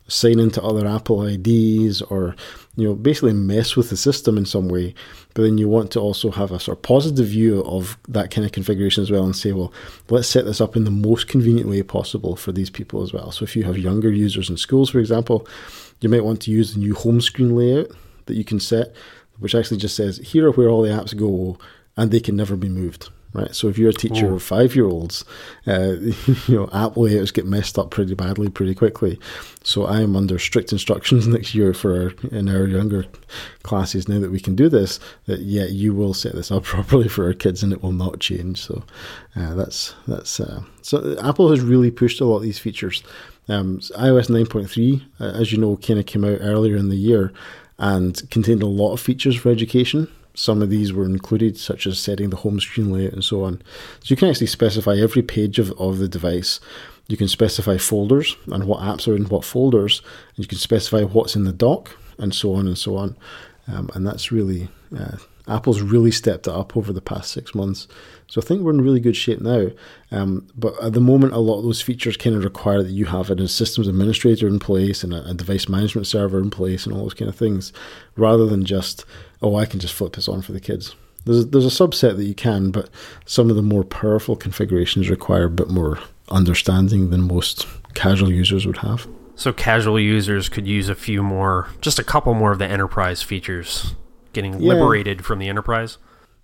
sign 0.08 0.38
into 0.38 0.62
other 0.62 0.86
Apple 0.86 1.22
IDs 1.24 2.02
or 2.02 2.34
you 2.76 2.86
know 2.86 2.94
basically 2.94 3.32
mess 3.32 3.76
with 3.76 3.90
the 3.90 3.96
system 3.96 4.38
in 4.38 4.46
some 4.46 4.68
way. 4.68 4.94
But 5.38 5.44
then 5.44 5.56
you 5.56 5.68
want 5.68 5.92
to 5.92 6.00
also 6.00 6.32
have 6.32 6.50
a 6.50 6.58
sort 6.58 6.78
of 6.78 6.82
positive 6.82 7.28
view 7.28 7.62
of 7.62 7.96
that 8.08 8.32
kind 8.32 8.44
of 8.44 8.50
configuration 8.50 9.04
as 9.04 9.10
well 9.12 9.22
and 9.22 9.36
say, 9.36 9.52
well, 9.52 9.72
let's 10.08 10.26
set 10.26 10.46
this 10.46 10.60
up 10.60 10.74
in 10.74 10.82
the 10.82 10.90
most 10.90 11.28
convenient 11.28 11.70
way 11.70 11.80
possible 11.84 12.34
for 12.34 12.50
these 12.50 12.70
people 12.70 13.04
as 13.04 13.12
well. 13.12 13.30
So 13.30 13.44
if 13.44 13.54
you 13.54 13.62
have 13.62 13.78
younger 13.78 14.10
users 14.10 14.50
in 14.50 14.56
schools, 14.56 14.90
for 14.90 14.98
example, 14.98 15.46
you 16.00 16.08
might 16.08 16.24
want 16.24 16.42
to 16.42 16.50
use 16.50 16.74
the 16.74 16.80
new 16.80 16.92
home 16.92 17.20
screen 17.20 17.54
layout 17.54 17.92
that 18.26 18.34
you 18.34 18.42
can 18.42 18.58
set 18.58 18.96
which 19.38 19.54
actually 19.54 19.76
just 19.76 19.94
says 19.94 20.18
here 20.18 20.48
are 20.48 20.52
where 20.52 20.68
all 20.68 20.82
the 20.82 20.88
apps 20.88 21.16
go 21.16 21.56
and 21.96 22.10
they 22.10 22.18
can 22.18 22.34
never 22.34 22.56
be 22.56 22.68
moved. 22.68 23.10
Right, 23.34 23.54
so 23.54 23.68
if 23.68 23.76
you're 23.76 23.90
a 23.90 23.94
teacher 23.94 24.28
Ooh. 24.28 24.36
of 24.36 24.42
five-year-olds, 24.42 25.22
uh, 25.66 25.92
you 26.46 26.56
know 26.56 26.68
app 26.72 26.96
layouts 26.96 27.30
get 27.30 27.44
messed 27.44 27.78
up 27.78 27.90
pretty 27.90 28.14
badly 28.14 28.48
pretty 28.48 28.74
quickly. 28.74 29.18
So 29.62 29.84
I 29.84 30.00
am 30.00 30.16
under 30.16 30.38
strict 30.38 30.72
instructions 30.72 31.26
next 31.28 31.54
year 31.54 31.74
for 31.74 32.04
our, 32.04 32.28
in 32.30 32.48
our 32.48 32.66
younger 32.66 33.04
classes 33.64 34.08
now 34.08 34.18
that 34.20 34.30
we 34.30 34.40
can 34.40 34.56
do 34.56 34.70
this. 34.70 34.98
That 35.26 35.40
yeah, 35.40 35.66
you 35.66 35.94
will 35.94 36.14
set 36.14 36.34
this 36.34 36.50
up 36.50 36.62
properly 36.64 37.08
for 37.08 37.26
our 37.26 37.34
kids, 37.34 37.62
and 37.62 37.70
it 37.70 37.82
will 37.82 37.92
not 37.92 38.18
change. 38.18 38.62
So 38.62 38.82
uh, 39.36 39.54
that's 39.54 39.94
that's 40.06 40.40
uh, 40.40 40.62
so 40.80 41.18
Apple 41.22 41.50
has 41.50 41.60
really 41.60 41.90
pushed 41.90 42.22
a 42.22 42.24
lot 42.24 42.36
of 42.36 42.42
these 42.42 42.58
features. 42.58 43.02
Um, 43.50 43.78
iOS 43.78 44.28
9.3, 44.28 45.02
uh, 45.20 45.24
as 45.38 45.52
you 45.52 45.58
know, 45.58 45.76
kind 45.76 45.98
of 45.98 46.04
came 46.06 46.24
out 46.24 46.38
earlier 46.40 46.76
in 46.76 46.88
the 46.88 46.96
year, 46.96 47.32
and 47.78 48.28
contained 48.30 48.62
a 48.62 48.66
lot 48.66 48.92
of 48.92 49.00
features 49.00 49.36
for 49.36 49.50
education. 49.50 50.08
Some 50.38 50.62
of 50.62 50.70
these 50.70 50.92
were 50.92 51.04
included, 51.04 51.58
such 51.58 51.84
as 51.84 51.98
setting 51.98 52.30
the 52.30 52.36
home 52.36 52.60
screen 52.60 52.92
layout 52.92 53.12
and 53.12 53.24
so 53.24 53.42
on. 53.42 53.60
So 54.00 54.12
you 54.12 54.16
can 54.16 54.28
actually 54.28 54.46
specify 54.46 54.94
every 54.96 55.20
page 55.20 55.58
of, 55.58 55.72
of 55.80 55.98
the 55.98 56.08
device. 56.08 56.60
You 57.08 57.16
can 57.16 57.26
specify 57.26 57.76
folders 57.76 58.36
and 58.46 58.64
what 58.64 58.80
apps 58.80 59.08
are 59.08 59.16
in 59.16 59.24
what 59.24 59.44
folders, 59.44 60.00
and 60.36 60.44
you 60.44 60.46
can 60.46 60.58
specify 60.58 61.02
what's 61.02 61.34
in 61.34 61.42
the 61.42 61.52
dock 61.52 61.96
and 62.18 62.32
so 62.32 62.54
on 62.54 62.68
and 62.68 62.78
so 62.78 62.96
on. 62.96 63.16
Um, 63.66 63.90
and 63.94 64.06
that's 64.06 64.30
really 64.30 64.68
uh, 64.96 65.16
Apple's 65.48 65.80
really 65.80 66.12
stepped 66.12 66.46
it 66.46 66.52
up 66.52 66.76
over 66.76 66.92
the 66.92 67.00
past 67.00 67.32
six 67.32 67.54
months. 67.54 67.88
So 68.28 68.42
I 68.42 68.44
think 68.44 68.60
we're 68.60 68.72
in 68.72 68.82
really 68.82 69.00
good 69.00 69.16
shape 69.16 69.40
now. 69.40 69.70
Um, 70.10 70.46
but 70.54 70.80
at 70.82 70.92
the 70.92 71.00
moment, 71.00 71.32
a 71.32 71.38
lot 71.38 71.58
of 71.58 71.64
those 71.64 71.80
features 71.80 72.16
kind 72.16 72.36
of 72.36 72.44
require 72.44 72.82
that 72.82 72.92
you 72.92 73.06
have 73.06 73.30
a 73.30 73.48
systems 73.48 73.88
administrator 73.88 74.46
in 74.46 74.58
place 74.58 75.02
and 75.02 75.14
a, 75.14 75.30
a, 75.30 75.34
device 75.34 75.68
management 75.68 76.06
server 76.06 76.38
in 76.38 76.50
place 76.50 76.84
and 76.84 76.94
all 76.94 77.02
those 77.02 77.14
kind 77.14 77.30
of 77.30 77.36
things, 77.36 77.72
rather 78.16 78.46
than 78.46 78.66
just, 78.66 79.06
oh, 79.42 79.56
I 79.56 79.64
can 79.64 79.80
just 79.80 79.94
flip 79.94 80.12
this 80.12 80.28
on 80.28 80.42
for 80.42 80.52
the 80.52 80.60
kids. 80.60 80.94
There's, 81.24 81.46
there's 81.46 81.66
a 81.66 81.68
subset 81.68 82.16
that 82.16 82.24
you 82.24 82.34
can, 82.34 82.70
but 82.70 82.90
some 83.24 83.48
of 83.48 83.56
the 83.56 83.62
more 83.62 83.82
powerful 83.84 84.36
configurations 84.36 85.08
require 85.08 85.44
a 85.44 85.50
bit 85.50 85.68
more 85.70 85.98
understanding 86.28 87.08
than 87.08 87.22
most 87.22 87.66
casual 87.94 88.30
users 88.30 88.66
would 88.66 88.78
have. 88.78 89.08
So 89.36 89.52
casual 89.52 89.98
users 89.98 90.48
could 90.48 90.66
use 90.66 90.88
a 90.88 90.94
few 90.94 91.22
more, 91.22 91.68
just 91.80 91.98
a 91.98 92.04
couple 92.04 92.34
more 92.34 92.52
of 92.52 92.58
the 92.58 92.66
enterprise 92.66 93.22
features, 93.22 93.94
getting 94.32 94.60
Yeah. 94.60 94.74
liberated 94.74 95.24
from 95.24 95.38
the 95.38 95.48
enterprise. 95.48 95.96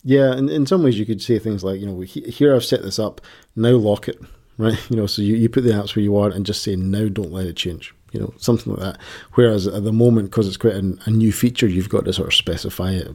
Yeah, 0.05 0.33
and 0.33 0.51
in 0.51 0.67
some 0.67 0.83
ways 0.83 0.99
you 0.99 1.07
could 1.07 1.23
say 1.23 1.39
things 1.39 1.65
like, 1.65 1.81
you 1.81 1.87
know, 1.87 1.99
here 2.01 2.55
I've 2.55 2.65
set 2.65 2.83
this 2.83 2.99
up, 2.99 3.23
now 3.57 3.71
lock 3.71 4.07
it, 4.07 4.21
right? 4.59 4.79
You 4.91 4.97
know, 4.97 5.07
so 5.07 5.23
you, 5.23 5.35
you 5.35 5.49
put 5.49 5.65
the 5.65 5.71
apps 5.71 5.97
where 5.97 6.03
you 6.03 6.13
want 6.13 6.35
and 6.35 6.47
just 6.47 6.63
say, 6.63 6.77
now 6.77 7.09
don't 7.09 7.33
let 7.33 7.47
it 7.47 7.57
change, 7.57 7.95
you 8.13 8.21
know, 8.21 8.35
something 8.37 8.75
like 8.75 8.83
that. 8.83 9.01
Whereas 9.33 9.67
at 9.67 9.83
the 9.83 9.93
moment, 9.93 10.31
because 10.31 10.47
it's 10.47 10.59
quite 10.59 10.75
a, 10.75 10.99
a 11.07 11.11
new 11.11 11.33
feature, 11.33 11.67
you've 11.67 11.89
got 11.89 12.05
to 12.05 12.13
sort 12.13 12.29
of 12.29 12.35
specify 12.35 12.93
it 12.93 13.09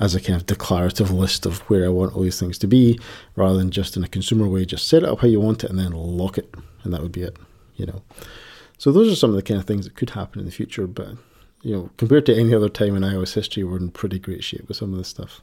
as 0.00 0.14
a 0.14 0.20
kind 0.20 0.40
of 0.40 0.46
declarative 0.46 1.10
list 1.10 1.44
of 1.44 1.58
where 1.68 1.84
I 1.84 1.88
want 1.88 2.14
all 2.14 2.22
these 2.22 2.40
things 2.40 2.56
to 2.58 2.66
be, 2.66 2.98
rather 3.36 3.58
than 3.58 3.70
just 3.70 3.94
in 3.94 4.02
a 4.02 4.08
consumer 4.08 4.48
way, 4.48 4.64
just 4.64 4.88
set 4.88 5.02
it 5.02 5.08
up 5.08 5.20
how 5.20 5.28
you 5.28 5.40
want 5.40 5.64
it 5.64 5.70
and 5.70 5.78
then 5.78 5.92
lock 5.92 6.38
it, 6.38 6.52
and 6.82 6.94
that 6.94 7.02
would 7.02 7.12
be 7.12 7.22
it, 7.22 7.36
you 7.76 7.84
know. 7.84 8.02
So 8.78 8.90
those 8.90 9.12
are 9.12 9.16
some 9.16 9.30
of 9.30 9.36
the 9.36 9.42
kind 9.42 9.60
of 9.60 9.66
things 9.66 9.84
that 9.84 9.96
could 9.96 10.10
happen 10.10 10.40
in 10.40 10.46
the 10.46 10.52
future, 10.52 10.86
but, 10.86 11.10
you 11.60 11.76
know, 11.76 11.90
compared 11.98 12.24
to 12.26 12.34
any 12.34 12.54
other 12.54 12.70
time 12.70 12.96
in 12.96 13.02
iOS 13.02 13.34
history, 13.34 13.64
we're 13.64 13.76
in 13.76 13.90
pretty 13.90 14.18
great 14.18 14.42
shape 14.42 14.66
with 14.66 14.78
some 14.78 14.92
of 14.92 14.98
this 14.98 15.08
stuff. 15.08 15.42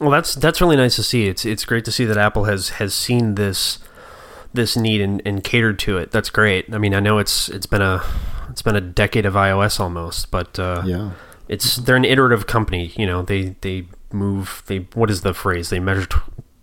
Well, 0.00 0.10
that's 0.10 0.34
that's 0.34 0.60
really 0.60 0.76
nice 0.76 0.96
to 0.96 1.02
see. 1.02 1.26
It's 1.28 1.44
it's 1.44 1.64
great 1.64 1.84
to 1.84 1.92
see 1.92 2.04
that 2.04 2.16
Apple 2.16 2.44
has 2.44 2.70
has 2.70 2.92
seen 2.94 3.36
this 3.36 3.78
this 4.52 4.76
need 4.76 5.00
and, 5.00 5.22
and 5.24 5.42
catered 5.42 5.78
to 5.80 5.98
it. 5.98 6.10
That's 6.10 6.30
great. 6.30 6.72
I 6.72 6.78
mean, 6.78 6.94
I 6.94 7.00
know 7.00 7.18
it's 7.18 7.48
it's 7.48 7.66
been 7.66 7.82
a 7.82 8.02
it's 8.50 8.62
been 8.62 8.76
a 8.76 8.80
decade 8.80 9.26
of 9.26 9.34
iOS 9.34 9.78
almost, 9.80 10.30
but 10.30 10.58
uh, 10.58 10.82
Yeah. 10.84 11.10
it's 11.48 11.76
they're 11.76 11.96
an 11.96 12.04
iterative 12.04 12.46
company. 12.46 12.92
You 12.96 13.06
know, 13.06 13.22
they 13.22 13.56
they 13.60 13.86
move. 14.12 14.62
They 14.66 14.86
what 14.94 15.10
is 15.10 15.20
the 15.22 15.34
phrase? 15.34 15.70
They 15.70 15.80
measure 15.80 16.06
tw- 16.06 16.22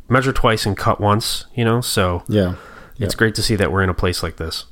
measure 0.09 0.34
twice 0.34 0.65
and 0.65 0.75
cut 0.77 0.99
once. 0.99 1.45
You 1.55 1.63
know, 1.65 1.79
so 1.82 2.23
Yeah. 2.27 2.55
it's 2.97 3.15
great 3.15 3.36
to 3.36 3.41
see 3.43 3.55
that 3.55 3.71
we're 3.71 3.84
in 3.84 3.89
a 3.89 3.93
place 3.93 4.21
like 4.23 4.36
this. 4.38 4.65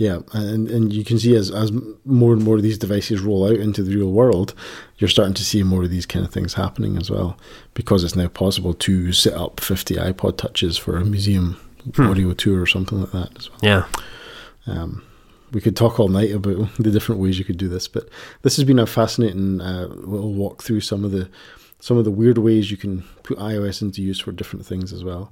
Yeah, 0.00 0.20
and 0.32 0.70
and 0.70 0.90
you 0.94 1.04
can 1.04 1.18
see 1.18 1.36
as 1.36 1.50
as 1.50 1.70
more 2.06 2.32
and 2.32 2.42
more 2.42 2.56
of 2.56 2.62
these 2.62 2.78
devices 2.78 3.20
roll 3.20 3.46
out 3.46 3.56
into 3.56 3.82
the 3.82 3.94
real 3.94 4.10
world, 4.10 4.54
you're 4.96 5.08
starting 5.10 5.34
to 5.34 5.44
see 5.44 5.62
more 5.62 5.82
of 5.82 5.90
these 5.90 6.06
kind 6.06 6.24
of 6.24 6.32
things 6.32 6.54
happening 6.54 6.96
as 6.96 7.10
well, 7.10 7.36
because 7.74 8.02
it's 8.02 8.16
now 8.16 8.28
possible 8.28 8.72
to 8.72 9.12
set 9.12 9.34
up 9.34 9.60
50 9.60 9.96
iPod 9.96 10.38
touches 10.38 10.78
for 10.78 10.96
a 10.96 11.04
museum 11.04 11.60
audio 11.98 12.32
tour 12.32 12.62
or 12.62 12.66
something 12.66 12.98
like 12.98 13.12
that 13.12 13.36
as 13.36 13.50
well. 13.50 13.58
Yeah. 13.62 13.84
Um, 14.66 15.02
we 15.52 15.60
could 15.60 15.76
talk 15.76 16.00
all 16.00 16.08
night 16.08 16.32
about 16.32 16.74
the 16.78 16.90
different 16.90 17.20
ways 17.20 17.38
you 17.38 17.44
could 17.44 17.58
do 17.58 17.68
this, 17.68 17.86
but 17.86 18.08
this 18.40 18.56
has 18.56 18.64
been 18.64 18.78
a 18.78 18.86
fascinating 18.86 19.60
uh, 19.60 19.88
little 19.90 20.32
walk 20.32 20.62
through 20.62 20.80
some 20.80 21.04
of 21.04 21.10
the 21.10 21.28
some 21.78 21.98
of 21.98 22.06
the 22.06 22.10
weird 22.10 22.38
ways 22.38 22.70
you 22.70 22.78
can 22.78 23.02
put 23.22 23.38
iOS 23.38 23.82
into 23.82 24.00
use 24.00 24.18
for 24.18 24.32
different 24.32 24.64
things 24.64 24.94
as 24.94 25.04
well. 25.04 25.30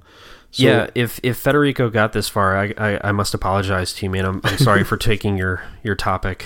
So, 0.51 0.63
yeah, 0.63 0.89
if 0.95 1.19
if 1.23 1.37
Federico 1.37 1.89
got 1.89 2.13
this 2.13 2.27
far, 2.27 2.57
I, 2.57 2.73
I, 2.77 3.09
I 3.09 3.11
must 3.11 3.33
apologize 3.33 3.93
to 3.93 4.05
you, 4.05 4.09
man. 4.09 4.25
I'm, 4.25 4.41
I'm 4.43 4.57
sorry 4.69 4.83
for 4.83 4.97
taking 4.97 5.37
your, 5.37 5.63
your 5.83 5.95
topic. 5.95 6.45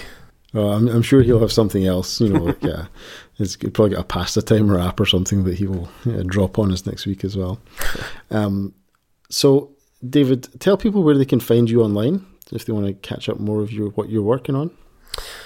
I'm, 0.53 0.87
I'm 0.87 1.01
sure 1.01 1.23
he'll 1.23 1.39
have 1.39 1.51
something 1.51 1.85
else, 1.87 2.21
you 2.21 2.29
know, 2.29 2.43
like 2.43 2.61
yeah, 2.61 2.85
it's 3.39 3.55
probably 3.55 3.91
got 3.91 4.01
a 4.01 4.03
pasta 4.03 4.41
timer 4.41 4.79
app 4.79 4.99
or 4.99 5.05
something 5.05 5.45
that 5.45 5.55
he 5.55 5.67
will 5.67 5.89
uh, 6.05 6.23
drop 6.25 6.59
on 6.59 6.71
us 6.71 6.85
next 6.85 7.05
week 7.05 7.23
as 7.23 7.37
well. 7.37 7.59
Um, 8.31 8.73
so, 9.29 9.69
David, 10.07 10.47
tell 10.59 10.75
people 10.75 11.03
where 11.03 11.15
they 11.15 11.25
can 11.25 11.39
find 11.39 11.69
you 11.69 11.83
online 11.83 12.25
if 12.51 12.65
they 12.65 12.73
want 12.73 12.87
to 12.87 12.93
catch 12.93 13.29
up 13.29 13.39
more 13.39 13.61
of 13.61 13.71
your 13.71 13.89
what 13.89 14.09
you're 14.09 14.23
working 14.23 14.55
on. 14.55 14.71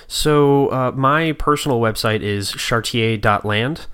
So 0.08 0.68
uh, 0.70 0.92
my 0.96 1.34
personal 1.34 1.80
website 1.80 2.22
is 2.22 2.52
chartier.land, 2.52 3.88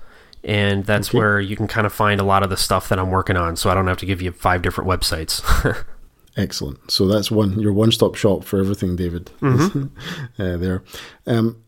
and 0.44 0.84
that's 0.84 1.08
Okay. 1.08 1.18
where 1.18 1.40
you 1.40 1.56
can 1.56 1.66
kind 1.66 1.86
of 1.86 1.92
find 1.92 2.20
a 2.20 2.24
lot 2.24 2.42
of 2.42 2.50
the 2.50 2.56
stuff 2.56 2.88
that 2.88 2.98
I'm 2.98 3.10
working 3.10 3.36
on. 3.36 3.56
So 3.56 3.70
I 3.70 3.74
don't 3.74 3.86
have 3.86 3.96
to 3.98 4.06
give 4.06 4.20
you 4.22 4.30
five 4.32 4.62
different 4.62 4.88
websites. 4.88 5.42
Excellent. 6.36 6.90
So 6.90 7.06
that's 7.06 7.30
one 7.30 7.58
your 7.60 7.72
one 7.72 7.92
stop 7.92 8.14
shop 8.16 8.44
for 8.44 8.58
everything, 8.58 8.96
David. 8.96 9.30
uh, 9.42 9.56
there. 10.36 10.82
Um, 11.26 11.62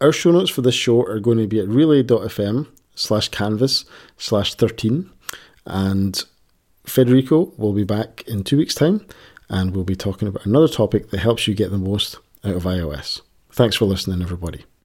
our 0.00 0.12
show 0.12 0.30
notes 0.30 0.50
for 0.50 0.62
this 0.62 0.74
show 0.74 1.02
are 1.02 1.20
going 1.20 1.38
to 1.38 1.46
be 1.46 1.58
at 1.60 1.68
relay.fm 1.68 2.66
slash 2.94 3.28
canvas 3.30 3.84
slash 4.18 4.54
13. 4.54 5.10
And 5.66 6.22
Federico 6.84 7.52
will 7.56 7.72
be 7.72 7.84
back 7.84 8.22
in 8.26 8.44
two 8.44 8.56
weeks' 8.58 8.74
time 8.74 9.06
and 9.48 9.74
we'll 9.74 9.84
be 9.84 9.96
talking 9.96 10.28
about 10.28 10.46
another 10.46 10.68
topic 10.68 11.10
that 11.10 11.18
helps 11.20 11.46
you 11.48 11.54
get 11.54 11.70
the 11.70 11.78
most 11.78 12.16
out 12.44 12.54
of 12.56 12.62
iOS. 12.64 13.20
Thanks 13.52 13.76
for 13.76 13.84
listening, 13.86 14.22
everybody. 14.22 14.64